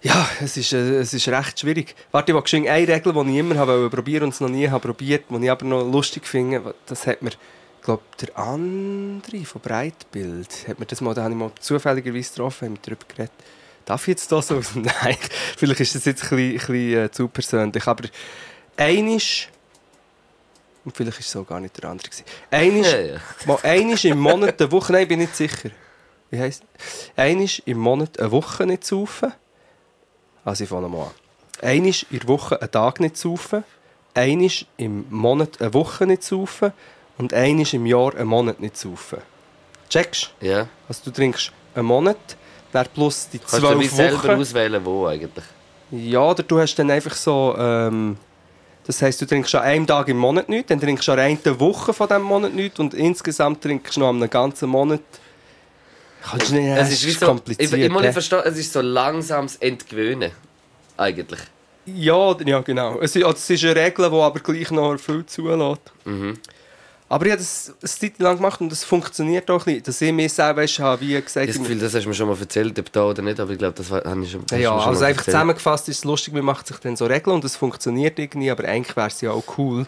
Ja, 0.04 0.28
es 0.44 0.58
ist, 0.58 0.74
äh, 0.74 0.98
es 1.00 1.14
ist 1.14 1.28
recht 1.30 1.60
schwierig. 1.60 1.96
Warte, 2.12 2.32
ich 2.36 2.44
geschwind 2.44 2.68
eine 2.68 2.88
Regel, 2.88 3.14
die 3.14 3.32
ich 3.32 3.38
immer 3.38 3.56
habe 3.56 3.90
probieren 3.90 4.26
und 4.26 4.34
es 4.34 4.40
noch 4.42 4.50
nie 4.50 4.68
habe 4.70 4.88
probiert, 4.88 5.26
die 5.30 5.44
ich 5.44 5.50
aber 5.52 5.66
noch 5.66 5.84
lustig 5.90 6.28
finde, 6.28 6.76
das 6.86 7.08
hat 7.08 7.22
mir, 7.22 7.30
ich 7.30 7.86
glaube, 7.86 8.04
der 8.20 8.38
andere 8.38 9.46
von 9.46 9.62
Breitbild, 9.62 10.68
hat 10.68 10.80
mir 10.80 10.86
das 10.86 11.02
mal, 11.02 11.14
da 11.16 11.24
habe 11.24 11.34
ich 11.34 11.40
mal 11.40 11.52
zufälligerweise 11.60 12.30
getroffen, 12.30 12.66
haben 12.68 12.76
wir 12.76 12.82
darüber 12.84 13.06
geredet. 13.08 13.32
Darf 13.92 14.04
ich 14.04 14.08
jetzt 14.14 14.32
das 14.32 14.48
so 14.48 14.56
aus 14.56 14.72
dem 14.74 14.84
Nein, 14.84 15.18
vielleicht 15.58 15.82
ist 15.82 15.96
das 15.96 16.06
jetzt 16.06 16.24
ein 16.24 16.30
bisschen, 16.30 16.52
ein 16.54 16.58
bisschen 16.60 17.06
äh, 17.06 17.12
zu 17.12 17.28
persönlich, 17.28 17.86
aber 17.88 18.06
einisch 18.78 19.50
und 20.86 20.96
vielleicht 20.96 21.18
war 21.18 21.20
es 21.20 21.30
so 21.30 21.44
gar 21.44 21.60
nicht 21.60 21.78
der 21.84 21.90
andere. 21.90 22.08
gewesen. 22.08 22.24
Einisch, 22.50 22.90
Ja, 22.90 23.00
ja. 23.00 23.20
mal 23.46 23.60
einisch 23.64 24.06
im 24.06 24.18
Monat 24.18 24.62
eine 24.62 24.72
Woche, 24.72 24.94
nein, 24.94 25.10
bin 25.10 25.20
nicht 25.20 25.36
sicher. 25.36 25.72
Wie 26.30 26.40
heisst 26.40 26.64
Einisch 27.18 27.62
im 27.66 27.80
Monat 27.80 28.18
eine 28.18 28.32
Woche 28.32 28.66
nicht 28.66 28.86
saufen. 28.86 29.34
Also 30.46 30.64
ich 30.64 30.70
fange 30.70 30.88
mal 30.88 31.08
an. 31.08 31.12
Einisch 31.62 32.06
in 32.10 32.20
der 32.20 32.30
Woche 32.30 32.62
einen 32.62 32.72
Tag 32.72 33.02
nicht 33.02 33.18
saufen. 33.18 33.66
Einisch 34.14 34.66
im 34.78 35.06
Monat 35.10 35.60
eine 35.60 35.74
Woche 35.74 36.08
nicht 36.08 36.24
saufen. 36.24 36.72
Und 37.18 37.34
einisch 37.34 37.74
im 37.74 37.86
Jahr 37.86 38.16
einen 38.16 38.30
Monat 38.30 38.62
nicht 38.62 38.78
saufen. 38.78 39.20
Checkst 39.90 40.32
Ja. 40.40 40.70
Also 40.88 41.02
du 41.04 41.12
trinkst 41.12 41.52
einen 41.76 41.88
Monat, 41.88 42.38
dann 42.72 42.88
plus 42.94 43.30
die 43.30 43.40
Kannst 43.40 43.54
du 43.56 43.80
wie 43.80 43.88
zwölf 43.88 43.92
selber 43.92 44.24
Wochen. 44.24 44.42
auswählen, 44.42 44.82
wo 44.86 45.08
eigentlich. 45.08 45.46
Ja, 45.92 46.22
oder 46.22 46.44
du 46.44 46.60
hast 46.60 46.76
dann 46.76 46.90
einfach 46.92 47.16
so. 47.16 47.56
Ähm, 47.58 48.18
das 48.88 49.02
heisst, 49.02 49.22
du 49.22 49.26
trinkst 49.28 49.54
an 49.56 49.62
einem 49.62 49.86
Tag 49.88 50.08
im 50.08 50.18
Monat 50.18 50.50
nichts, 50.50 50.70
dann 50.70 50.80
trinkst 50.82 51.08
du 51.08 51.12
an 51.12 51.20
einer 51.20 51.60
Woche 51.60 51.94
von 51.94 52.08
diesem 52.08 52.24
Monat 52.24 52.54
nichts 52.54 52.80
und 52.80 52.94
insgesamt 52.94 53.62
trinkst 53.62 53.96
du 53.96 54.00
noch 54.00 54.10
an 54.10 54.16
einem 54.18 54.30
ganzen 54.30 54.70
Monat. 54.70 55.02
Kannst 56.24 56.50
du 56.52 56.56
nicht, 56.56 56.66
Es 56.68 56.78
das 56.78 56.92
ist 56.92 57.04
ist 57.06 57.20
so, 57.20 57.26
kompliziert. 57.28 57.74
ich, 57.74 57.80
ich, 57.80 57.92
muss 57.92 58.02
nicht 58.02 58.14
verstehen, 58.14 58.42
es 58.46 58.58
ist 58.58 58.74
so 58.74 58.82
langsames 58.82 59.56
Entgewöhnen. 59.58 60.32
Eigentlich. 60.98 61.40
ja, 61.86 62.36
ja, 62.46 62.62
genau. 62.62 63.00
Es 63.00 63.16
ist, 63.16 63.24
es 63.26 63.50
ist 63.50 63.64
eine 63.64 63.76
Regel, 63.76 64.10
die 64.10 64.16
aber 64.16 64.40
gleich 64.40 64.70
noch 64.72 64.98
viel 64.98 65.26
zulässt. 65.26 65.82
Mhm. 66.06 66.38
Aber 67.12 67.26
ich 67.26 67.32
habe 67.34 67.42
das 67.42 67.74
eine 67.82 67.90
Zeit 67.90 68.20
lang 68.20 68.38
gemacht 68.38 68.62
und 68.62 68.72
das 68.72 68.86
funktioniert 68.86 69.50
auch 69.52 69.60
ein 69.60 69.66
bisschen. 69.66 69.84
Dass 69.84 70.00
ich 70.02 70.14
mir 70.14 70.30
selber 70.30 70.66
habe, 70.66 71.02
wie 71.02 71.18
Ich 71.18 71.26
gesagt, 71.26 71.36
habe 71.46 71.48
das 71.48 71.58
Gefühl, 71.58 71.80
das 71.80 71.94
hast 71.94 72.04
du 72.04 72.08
mir 72.10 72.16
schon 72.16 72.30
mal 72.30 72.38
erzählt, 72.40 72.80
ob 72.80 72.92
da 72.94 73.04
oder 73.04 73.22
nicht, 73.22 73.38
aber 73.40 73.52
ich 73.52 73.58
glaube, 73.58 73.74
das 73.76 73.92
habe 73.92 74.24
ich 74.24 74.32
schon, 74.32 74.46
Ja, 74.52 74.58
du 74.58 74.64
schon 74.64 74.72
also 74.80 74.82
mal 74.82 74.90
einfach 74.92 75.08
erzählt. 75.08 75.26
zusammengefasst 75.26 75.90
ist 75.90 75.98
es 75.98 76.04
lustig, 76.06 76.34
man 76.34 76.46
macht 76.46 76.68
sich 76.68 76.78
dann 76.78 76.96
so 76.96 77.06
Regeln 77.06 77.36
und 77.36 77.44
es 77.44 77.58
funktioniert 77.58 78.18
irgendwie, 78.18 78.50
aber 78.50 78.64
eigentlich 78.64 78.96
wäre 78.96 79.08
es 79.08 79.20
ja 79.20 79.32
auch 79.32 79.44
cool, 79.58 79.86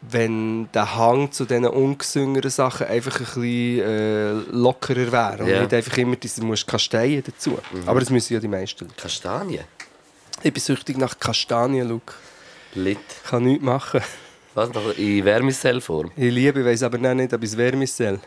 wenn 0.00 0.68
der 0.72 0.96
Hang 0.96 1.30
zu 1.30 1.44
diesen 1.44 1.64
ungesüngeren 1.66 2.50
Sachen 2.50 2.88
einfach 2.88 3.20
ein 3.20 3.24
bisschen 3.40 3.78
äh, 3.80 4.32
lockerer 4.50 5.12
wäre 5.12 5.44
und 5.44 5.48
Ja. 5.48 5.60
nicht 5.60 5.72
einfach 5.74 5.96
immer 5.96 6.16
diese 6.16 6.42
musst 6.42 6.66
Kastanien 6.66 7.22
dazu. 7.24 7.56
Aber 7.86 8.00
das 8.00 8.10
müssen 8.10 8.34
ja 8.34 8.40
die 8.40 8.48
meisten. 8.48 8.88
Kastanien? 8.96 9.62
Ich 10.42 10.52
bin 10.52 10.60
süchtig 10.60 10.98
nach 10.98 11.16
Kastanien, 11.20 11.88
Luke. 11.88 12.14
Lit. 12.74 12.98
Ich 13.22 13.30
kann 13.30 13.44
nichts 13.44 13.62
machen. 13.64 14.00
Was 14.54 14.72
noch? 14.72 14.96
In 14.98 15.24
Wärmezellform? 15.24 16.12
Ich 16.16 16.32
liebe, 16.32 16.60
ich 16.60 16.66
weiß 16.66 16.82
aber 16.82 16.98
noch 16.98 17.14
nicht, 17.14 17.32
ob 17.32 17.42
es 17.42 17.56
Wärmesell. 17.56 18.20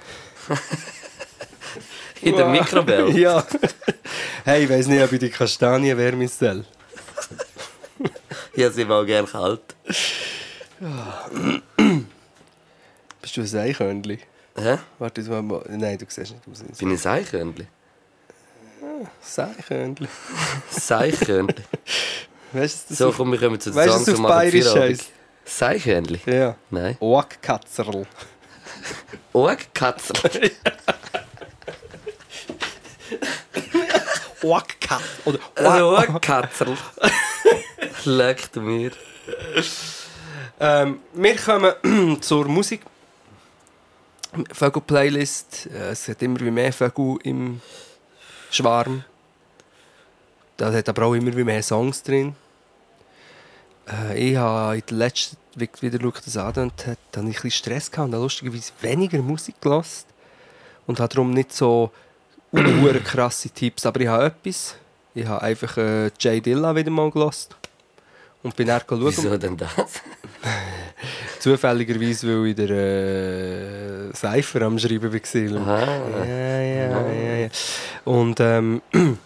In 2.22 2.36
der 2.36 2.48
Mikrowelle? 2.48 3.12
ja. 3.20 3.46
hey, 4.44 4.64
ich 4.64 4.70
weiß 4.70 4.88
nicht, 4.88 5.04
ob 5.04 5.12
ich 5.12 5.20
die 5.20 5.30
Kastanien 5.30 5.98
Wärmesell. 5.98 6.66
Ja, 8.58 8.72
sie 8.72 8.88
war 8.88 9.04
gerne 9.06 9.28
kalt. 9.28 9.76
Bist 13.22 13.36
du 13.36 13.42
ein 13.42 13.58
Eichhörnchen? 13.58 14.20
Hä? 14.58 14.78
Warte, 14.98 15.24
du 15.24 15.42
mal. 15.42 15.62
Nein, 15.68 15.98
du 15.98 16.06
siehst 16.08 16.32
nicht 16.32 16.48
aus. 16.50 16.64
Bin 16.78 16.92
ich 16.92 17.06
ein 17.06 17.20
Eichhörnchen? 17.20 17.68
Ein 18.82 19.10
Eichhörnchen. 19.58 20.08
Seichhörnchen. 20.70 21.66
Weißt 22.54 22.92
du, 22.92 22.96
So, 22.96 23.12
komm, 23.12 23.34
wir 23.34 23.40
kommen 23.40 23.60
zu 23.60 23.72
der 23.72 23.88
Weißt 23.88 24.08
du, 24.08 24.16
Song 24.16 24.26
Seichhörnchen? 25.46 26.34
Ja. 26.34 26.56
Nein. 26.72 26.98
Oagkatzerl. 27.00 28.06
Ohrkatzel. 29.34 30.52
Oagkatz. 34.44 35.04
Oder 35.26 35.40
Ohrkatzel. 35.88 36.78
Leck 38.06 38.52
du 38.52 38.62
mir. 38.62 38.92
ähm, 40.60 41.00
wir 41.14 41.36
kommen 41.38 42.18
zur 42.22 42.46
Musik. 42.48 42.82
Vögel-Playlist. 44.52 45.68
Äh, 45.74 45.90
Es 45.92 46.08
hat 46.08 46.22
immer 46.22 46.40
wie 46.42 46.52
mehr 46.52 46.74
Vögel 46.74 47.18
im 47.24 47.62
Schwarm. 48.52 49.04
Da 50.58 50.72
hat 50.72 50.90
aber 50.90 51.04
auch 51.06 51.14
immer 51.14 51.36
wie 51.36 51.44
mehr 51.44 51.64
Songs 51.64 52.04
drin. 52.04 52.36
Äh, 53.88 54.32
ich 54.32 54.36
habe 54.38 54.76
in 54.76 54.84
der 54.90 54.98
letzten, 54.98 55.38
wie 55.56 55.70
wieder 55.82 56.00
Luke 56.00 56.22
das 56.24 56.38
angedeutet 56.38 56.88
hat, 56.88 56.98
habe 57.18 57.30
ich 57.30 57.38
ein 57.38 57.42
bisschen 57.42 57.52
Stress 57.52 57.92
gehabt 57.92 58.08
und 58.08 58.14
habe 58.14 58.24
lustigerweise 58.24 58.72
weniger 58.82 59.20
Musik 59.20 59.60
gelassen. 59.62 60.06
Und 60.88 61.00
habe 61.00 61.14
darum 61.14 61.32
nicht 61.32 61.54
so 61.54 61.92
unhure 62.52 63.00
krasse 63.00 63.50
Tipps. 63.50 63.86
Aber 63.86 64.00
ich 64.02 64.08
habe 64.08 64.26
etwas. 64.26 64.76
Ich 65.14 65.26
habe 65.26 65.42
einfach 65.42 65.78
äh, 65.78 66.12
Jay 66.20 66.42
Dilla 66.42 66.76
wieder 66.76 66.92
mal 66.92 67.10
gelassen. 67.10 67.54
Und 68.44 68.56
bin 68.56 68.68
dann 68.68 68.82
schauen. 68.88 69.06
Wieso 69.06 69.38
denn 69.38 69.58
das? 69.58 69.72
Zufälligerweise, 71.40 72.28
weil 72.28 72.48
ich 72.48 72.56
der 72.56 72.70
äh, 72.70 74.14
Cypher 74.14 74.62
am 74.64 74.78
Schreiben 74.78 75.12
war. 75.12 75.62
Aha. 75.62 76.26
Ja, 76.26 76.62
ja, 76.62 77.12
ja, 77.12 77.36
ja. 77.38 77.50
Und 78.04 78.40
ähm, 78.40 78.82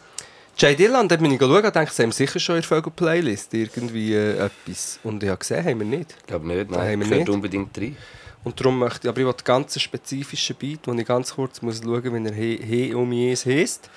Jay 0.60 0.76
Dilla, 0.76 1.00
und 1.00 1.10
dort 1.10 1.22
bin 1.22 1.32
ich 1.32 1.40
schauen 1.40 1.64
und 1.64 1.74
dachte, 1.74 1.94
sie 1.94 2.04
haben 2.04 2.12
sicher 2.12 2.38
schon 2.38 2.56
in 2.56 2.62
der 2.62 2.68
Vögel-Playlist 2.68 3.54
irgendwie 3.54 4.14
äh, 4.14 4.46
etwas. 4.46 5.00
Und 5.04 5.24
ich 5.24 5.30
habe 5.30 5.40
gesehen, 5.40 5.64
haben 5.64 5.80
wir 5.80 5.86
nicht. 5.86 6.14
Ich 6.20 6.26
glaube 6.26 6.48
nicht, 6.48 6.70
Da 6.70 6.82
haben 6.82 7.00
nein. 7.00 7.10
wir 7.10 7.18
nicht. 7.20 7.30
unbedingt 7.30 7.78
rein. 7.78 7.96
Und 8.44 8.60
darum 8.60 8.78
möchte 8.78 9.08
ich, 9.08 9.10
aber 9.10 9.20
ich 9.22 9.26
will 9.26 9.34
einen 9.34 9.44
ganz 9.46 9.80
spezifischen 9.80 10.58
Beat, 10.58 10.86
den 10.86 11.00
ich 11.00 11.08
ganz 11.08 11.34
kurz 11.34 11.62
muss 11.62 11.82
schauen 11.82 12.24
muss, 12.24 12.34
wie 12.36 12.58
er 12.58 12.66
«He, 12.66 12.94
um 12.94 13.10
es 13.14 13.46
heisst. 13.46 13.90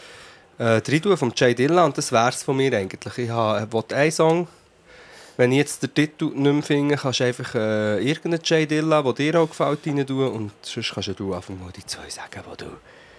Äh, 0.58 0.64
rein 0.86 1.02
tun 1.02 1.16
vom 1.16 1.32
Jay 1.34 1.52
Dilla 1.52 1.84
und 1.84 1.98
das 1.98 2.12
wäre 2.12 2.28
es 2.28 2.44
von 2.44 2.56
mir 2.56 2.72
eigentlich. 2.76 3.18
Ich 3.18 3.30
habe, 3.30 3.66
ich 3.66 3.72
will 3.72 3.96
einen 3.96 4.12
Song, 4.12 4.46
wenn 5.36 5.50
ich 5.50 5.58
jetzt 5.58 5.82
den 5.82 5.92
Titel 5.92 6.26
nicht 6.26 6.36
mehr 6.36 6.62
finde, 6.62 6.96
kannst 6.96 7.18
du 7.18 7.24
einfach 7.24 7.54
äh, 7.56 8.08
irgendeinen 8.08 8.40
Jay 8.44 8.66
Dilla, 8.66 9.02
der 9.02 9.12
dir 9.14 9.40
auch 9.40 9.48
gefällt, 9.48 9.80
rein 9.84 10.06
tun 10.06 10.28
und 10.28 10.52
sonst 10.62 10.94
kannst 10.94 11.18
du 11.18 11.34
einfach 11.34 11.54
mal 11.54 11.72
die 11.74 11.84
zwei 11.86 12.08
sagen, 12.08 12.40
die 12.52 12.64
du... 12.64 12.70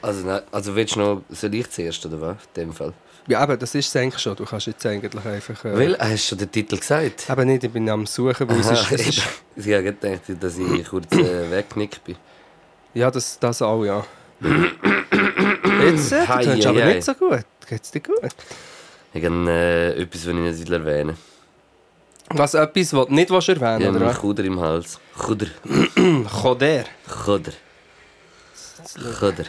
Also, 0.01 0.25
nein, 0.25 0.41
also 0.51 0.75
willst 0.75 0.95
du 0.95 0.99
noch, 0.99 1.21
soll 1.29 1.53
ich 1.55 1.69
zuerst, 1.69 2.05
oder 2.05 2.21
was? 2.21 2.37
In 2.55 2.61
dem 2.61 2.73
Fall. 2.73 2.93
Ja, 3.28 3.39
aber 3.39 3.55
das 3.55 3.74
ist 3.74 3.88
es 3.88 3.95
eigentlich 3.95 4.21
schon. 4.21 4.35
Du 4.35 4.45
kannst 4.45 4.68
jetzt 4.68 4.85
eigentlich 4.85 5.26
einfach... 5.26 5.65
Äh, 5.65 5.77
Weil, 5.77 5.97
hast 5.97 6.11
du 6.11 6.18
schon 6.18 6.38
den 6.39 6.52
Titel 6.52 6.77
gesagt? 6.77 7.30
Eben 7.30 7.47
nicht, 7.47 7.64
ich 7.64 7.72
bin 7.72 7.89
am 7.89 8.06
Suchen, 8.06 8.49
weil 8.49 8.60
es 8.60 8.68
Aha, 8.68 8.73
ist, 8.73 8.91
es 8.91 9.07
ist... 9.07 9.23
ich 9.56 9.73
habe 9.73 9.84
gedacht, 9.84 10.22
dass 10.39 10.57
ich 10.57 10.85
kurz 10.88 11.11
äh, 11.14 11.49
weggenickt 11.49 12.03
bin. 12.03 12.18
Ja, 12.93 13.10
das, 13.10 13.39
das 13.39 13.61
auch, 13.61 13.84
ja. 13.84 14.06
Jetzt, 14.41 16.11
äh, 16.11 16.19
du 16.19 16.27
hei, 16.27 16.68
aber 16.68 16.84
hei. 16.84 16.93
nicht 16.93 17.03
so 17.03 17.14
gut. 17.14 17.45
Geht's 17.68 17.91
dir 17.91 18.02
gut? 18.02 18.19
Ich 19.14 19.23
habe 19.23 19.49
äh, 19.49 20.02
etwas, 20.02 20.27
was 20.27 20.34
ich 20.34 20.34
nicht 20.34 20.69
erwähnen 20.69 21.18
Was 22.30 22.53
etwas, 22.56 22.93
was 22.93 23.07
du 23.07 23.14
nicht 23.14 23.30
willst 23.30 23.49
erwähnen 23.49 23.81
Ich 23.81 23.88
habe 23.88 23.97
oder 23.97 24.07
einen 24.07 24.18
Kuder 24.18 24.43
im 24.43 24.60
Hals. 24.60 24.99
Kuder. 25.18 25.47
was? 25.95 26.84
Choder. 27.07 27.53
Kuder. 29.19 29.45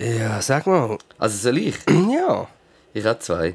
Ja, 0.00 0.40
sag 0.40 0.66
mal. 0.66 0.96
Also 1.18 1.36
soll 1.36 1.58
ich? 1.58 1.76
Ja. 2.10 2.48
Ich 2.94 3.04
habe 3.04 3.18
zwei. 3.18 3.54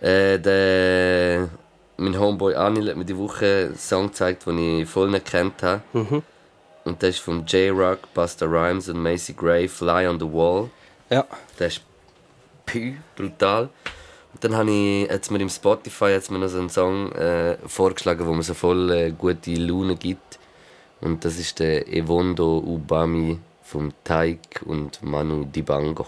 Äh, 0.00 0.38
der, 0.38 1.48
mein 1.96 2.18
Homeboy 2.18 2.54
Anil 2.56 2.90
hat 2.90 2.96
mir 2.96 3.04
die 3.04 3.16
Woche 3.16 3.66
einen 3.68 3.78
Song 3.78 4.08
gezeigt, 4.08 4.44
den 4.46 4.58
ich 4.80 4.88
voll 4.88 5.10
nicht 5.10 5.26
kennt 5.26 5.62
habe. 5.62 5.82
Mhm. 5.92 6.22
Und 6.84 7.02
das 7.02 7.10
ist 7.10 7.20
von 7.20 7.46
J-Rock, 7.46 8.12
Busta 8.12 8.44
Rhymes 8.44 8.88
und 8.88 9.02
Macy 9.02 9.32
Gray, 9.34 9.68
Fly 9.68 10.08
on 10.08 10.18
the 10.18 10.26
Wall. 10.26 10.68
Ja. 11.10 11.24
Der 11.58 11.68
ist 11.68 11.80
pü, 12.66 12.94
brutal. 13.16 13.70
dann 14.40 14.56
habe 14.56 14.70
ich 14.70 15.08
jetzt 15.08 15.30
mir 15.30 15.40
im 15.40 15.48
Spotify 15.48 16.06
jetzt 16.06 16.30
mir 16.30 16.40
noch 16.40 16.48
so 16.48 16.58
einen 16.58 16.70
Song 16.70 17.12
äh, 17.12 17.56
vorgeschlagen, 17.66 18.26
wo 18.26 18.34
mir 18.34 18.42
so 18.42 18.54
voll 18.54 18.90
äh, 18.90 19.10
gute 19.12 19.54
Laune 19.54 19.94
gibt. 19.94 20.40
Und 21.00 21.24
das 21.24 21.38
ist 21.38 21.60
der 21.60 21.86
Evondo 21.88 22.58
Ubami 22.58 23.38
vom 23.64 23.92
Taik 24.04 24.62
und 24.64 25.02
Manu 25.02 25.44
Dibango. 25.44 26.06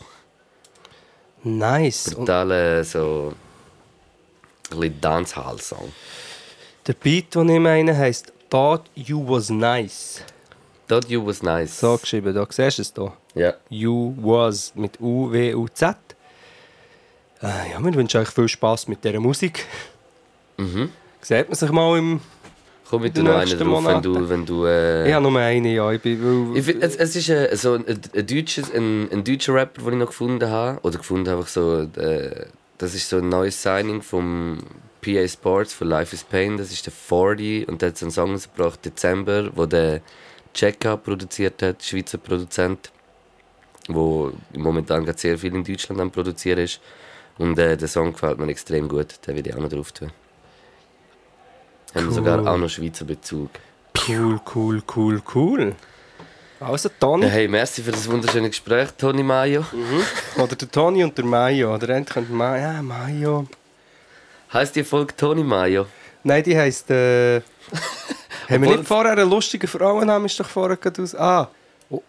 Nice. 1.43 2.09
Und 2.15 2.27
Total 2.27 2.85
so 2.85 3.35
ein 4.71 4.79
bisschen 4.79 5.01
Dancehall-Song. 5.01 5.93
der 6.87 6.95
Beat, 6.95 7.35
den 7.35 7.49
ich 7.49 7.61
meine, 7.61 7.97
heisst 7.97 8.33
Thought 8.51 8.83
You 8.95 9.29
Was 9.29 9.51
Nice. 9.51 10.23
That 10.89 11.09
You 11.09 11.27
Was 11.27 11.43
Nice. 11.43 11.81
So 11.81 11.99
geschrieben, 11.99 12.33
da 12.35 12.47
siehst 12.49 12.79
du 12.79 12.83
es 12.83 13.13
hier. 13.35 13.43
Ja. 13.43 13.55
You 13.69 14.15
Was 14.19 14.75
mit 14.75 15.01
U, 15.01 15.33
W, 15.33 15.55
U, 15.55 15.67
Z. 15.69 15.97
Äh, 17.43 17.73
ja, 17.73 17.81
wir 17.83 17.95
wünschen 17.95 18.21
euch 18.21 18.29
viel 18.29 18.49
Spass 18.49 18.87
mit 18.87 19.05
dieser 19.05 19.21
Musik. 19.21 19.67
Mhm. 20.57 20.93
Sieht 21.21 21.49
man 21.49 21.57
sich 21.57 21.71
mal 21.71 21.99
im... 21.99 22.21
Komm 22.89 23.03
mit 23.03 23.17
noch 23.17 23.35
einen 23.35 23.59
drauf, 23.59 23.85
wenn 23.85 24.03
du... 24.03 24.29
Wenn 24.29 24.47
du 24.47 24.65
äh, 24.65 25.09
Ich 25.09 25.15
habe 25.15 25.29
nur 25.29 25.41
eine, 25.41 25.75
ja. 25.75 25.91
Ich 25.91 26.01
bin, 26.01 26.53
weil, 26.53 26.59
Ich 26.59 26.65
find, 26.65 26.83
es, 26.83 26.95
es 26.97 27.17
ist 27.17 27.29
äh, 27.29 27.57
so 27.57 27.75
ein, 27.75 27.85
ein, 27.87 28.27
deutsches, 28.27 28.73
ein, 28.73 29.11
ein 29.11 29.25
deutscher 29.25 29.55
Rapper, 29.55 29.83
den 29.83 29.95
ich 29.95 29.99
noch 29.99 30.07
gefunden 30.07 30.49
habe. 30.49 30.79
Oder 30.83 30.99
gefunden 30.99 31.29
habe, 31.29 31.43
so, 31.45 31.81
äh, 31.81 32.47
das 32.79 32.95
ist 32.95 33.09
so 33.09 33.19
ein 33.19 33.29
neues 33.29 33.61
Signing 33.61 34.03
vom 34.03 34.63
PA 35.01 35.27
Sports 35.27 35.73
von 35.73 35.89
Life 35.89 36.15
is 36.15 36.23
Pain. 36.23 36.57
Das 36.57 36.71
ist 36.71 36.87
der 36.87 36.93
40 36.93 37.69
und 37.69 37.83
der 37.83 37.89
hat 37.89 37.99
so 37.99 38.07
einen 38.07 38.13
Song 38.13 38.33
rausgebracht, 38.33 38.85
Dezember, 38.85 39.51
wo 39.55 39.67
der 39.67 40.01
Checka 40.55 40.97
produziert 40.97 41.63
hat, 41.63 41.83
Schweizer 41.83 42.19
Produzent, 42.19 42.93
wo 43.89 44.33
momentan 44.57 45.05
gerade 45.05 45.19
sehr 45.19 45.39
viel 45.39 45.55
in 45.55 45.65
Deutschland 45.65 46.01
am 46.01 46.11
produzieren 46.11 46.61
ist. 46.61 46.81
Und 47.39 47.59
äh, 47.59 47.77
der 47.77 47.89
Song 47.89 48.13
gefällt 48.13 48.39
mir 48.39 48.49
extrem 48.49 48.89
gut, 48.89 49.27
den 49.27 49.37
will 49.37 49.47
ich 49.47 49.55
auch 49.55 49.61
noch 49.61 49.69
drauf 49.69 49.93
tun. 49.93 50.11
Haben 51.97 52.09
Cool. 52.09 52.13
sogar 52.13 52.47
auch 52.47 52.59
noch 52.59 52.69
Schweizer 52.69 53.05
Bezug. 53.05 53.51
cool, 54.09 54.39
cool, 54.55 54.83
cool, 54.95 55.23
cool. 55.35 55.75
Also 56.61 56.89
Toni. 57.01 57.29
Hey, 57.29 57.49
merci 57.49 57.83
für 57.83 57.91
das 57.93 58.09
wunderschöne 58.11 58.49
Gespräch, 58.49 58.89
Toni 58.97 59.23
Mayo. 59.23 59.65
Oder 60.37 60.57
der 60.57 60.71
Toni 60.71 61.05
und 61.05 61.17
der 61.17 61.25
Mayo. 61.25 61.75
Oder 61.75 61.91
endlich 61.91 62.15
könnte 62.15 62.33
Ma 62.33 62.57
ja, 62.57 62.83
Mayo. 62.83 63.47
Heißt 64.53 64.75
die 64.77 64.85
Folge 64.85 65.15
Toni 65.17 65.43
Mayo? 65.43 65.87
Nein, 66.23 66.43
die 66.43 66.57
heisst. 66.57 66.91
Äh, 66.91 67.41
haben 68.49 68.63
wir 68.63 68.77
nicht 68.77 68.87
vorher 68.87 69.13
einen 69.13 69.29
lustigen 69.29 69.67
Frauennamen? 69.67 70.27
Ist 70.27 70.41
doch 70.41 70.49
vorher 70.49 70.77
gerade 70.77 71.03
aus. 71.03 71.15
Ah, 71.15 71.49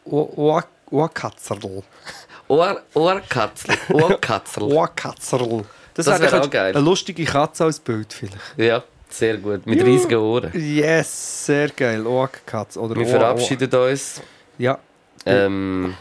Ohrkatzerl. 0.05 1.83
Ohr, 2.47 2.81
Ohrkatzel. 2.93 3.75
Ohrkatzel. 3.93 4.63
Ohrkatzerl. 4.63 5.65
Das, 5.93 6.05
Das 6.05 6.21
wäre 6.21 6.31
wär 6.31 6.41
auch 6.43 6.49
geil. 6.49 6.75
Eine 6.75 6.85
lustige 6.85 7.25
Katze 7.25 7.65
als 7.65 7.79
Bild 7.79 8.13
vielleicht. 8.13 8.37
ja, 8.55 8.83
sehr 9.09 9.37
gut. 9.37 9.65
Mit 9.65 9.83
riesigen 9.83 10.17
Ohren. 10.19 10.51
Yes, 10.53 11.45
sehr 11.45 11.69
geil. 11.69 12.05
Ohrkatz. 12.05 12.77
Oder 12.77 12.95
Wir 12.95 13.05
Ohr- 13.05 13.11
verabschieden 13.11 13.73
uns. 13.73 14.19
Ohr- 14.19 14.23
Ja. 14.57 14.79
Ähm, 15.25 15.95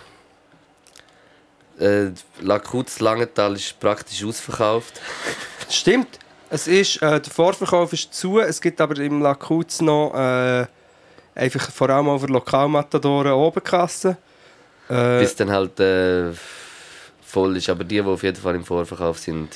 äh, 1.78 2.08
Lakutz 2.40 3.00
Langenthal 3.00 3.54
ist 3.54 3.78
praktisch 3.80 4.24
ausverkauft. 4.24 5.00
Stimmt. 5.70 6.18
Es 6.48 6.68
ist, 6.68 7.02
äh, 7.02 7.20
der 7.20 7.32
Vorverkauf 7.32 7.92
ist 7.92 8.14
zu. 8.14 8.38
Es 8.40 8.60
gibt 8.60 8.80
aber 8.80 8.96
im 9.00 9.20
Lakuz 9.20 9.80
noch 9.80 10.14
äh, 10.14 10.66
einfach 11.34 11.70
vor 11.70 11.90
allem 11.90 12.18
für 12.20 12.26
Lokalmatadoren 12.26 13.32
Obenkassen. 13.32 14.16
Äh, 14.88 15.18
Bis 15.18 15.34
dann 15.34 15.50
halt 15.50 15.78
äh, 15.80 16.32
voll 17.24 17.56
ist. 17.56 17.68
Aber 17.68 17.82
die, 17.82 17.96
die 17.96 18.00
auf 18.02 18.22
jeden 18.22 18.40
Fall 18.40 18.54
im 18.54 18.64
Vorverkauf 18.64 19.18
sind, 19.18 19.48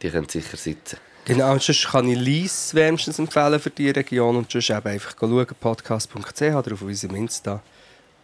die 0.00 0.08
können 0.10 0.28
sicher 0.28 0.56
sitzen. 0.56 0.96
Genau, 1.26 1.54
und 1.54 1.60
sonst 1.60 1.88
kann 1.88 2.08
ich 2.08 2.16
Lies 2.16 2.72
wärmstens 2.72 3.18
empfehlen 3.18 3.58
für 3.58 3.70
die 3.70 3.90
Region 3.90 4.36
und 4.36 4.48
sonst 4.48 4.70
eben 4.70 4.86
einfach 4.86 5.12
schauen, 5.18 5.46
podcast.ch 5.58 6.40
oder 6.40 6.72
auf 6.72 6.82
unserem 6.82 7.16
Insta 7.16 7.60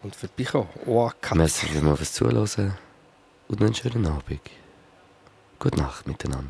und 0.03 0.15
vorbeikommen. 0.15 0.69
Oh, 0.85 1.11
Katze. 1.19 1.37
Merci 1.37 1.65
vielmals 1.67 1.97
fürs 1.97 2.13
Zuhören 2.13 2.77
und 3.49 3.61
einen 3.61 3.75
schönen 3.75 4.05
Abend. 4.05 4.39
Gute 5.59 5.77
Nacht 5.79 6.07
miteinander. 6.07 6.47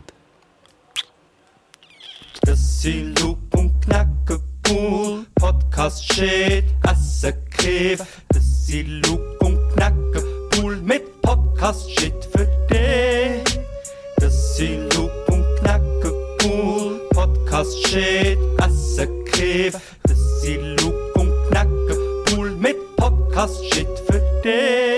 Das 2.42 2.82
sind 2.84 3.20
Loop 3.20 3.40
und 3.56 3.82
Knackepool, 3.82 5.26
Podcast 5.34 6.14
shit, 6.14 6.66
Asse 6.84 7.34
Käf. 7.50 8.06
Das 8.30 8.68
sind 8.68 9.08
Loop 9.08 9.42
und 9.42 9.74
Knackepool 9.74 10.78
mit 10.84 11.20
Podcast 11.24 11.90
shit 12.00 12.14
für 12.32 12.46
dich. 12.70 13.60
Das 14.18 14.56
sind 14.58 14.93
Podcast 17.54 17.88
shit 17.88 18.40
esse 18.66 19.08
Käf, 19.26 19.76
das 20.08 20.42
sie 20.42 20.56
Lug 20.56 20.96
und 21.20 21.32
Knacke, 21.52 22.24
Pool 22.26 22.50
mit 22.56 22.76
Podcast 22.96 23.64
shit 23.72 23.88
für 24.08 24.20
dich. 24.44 24.93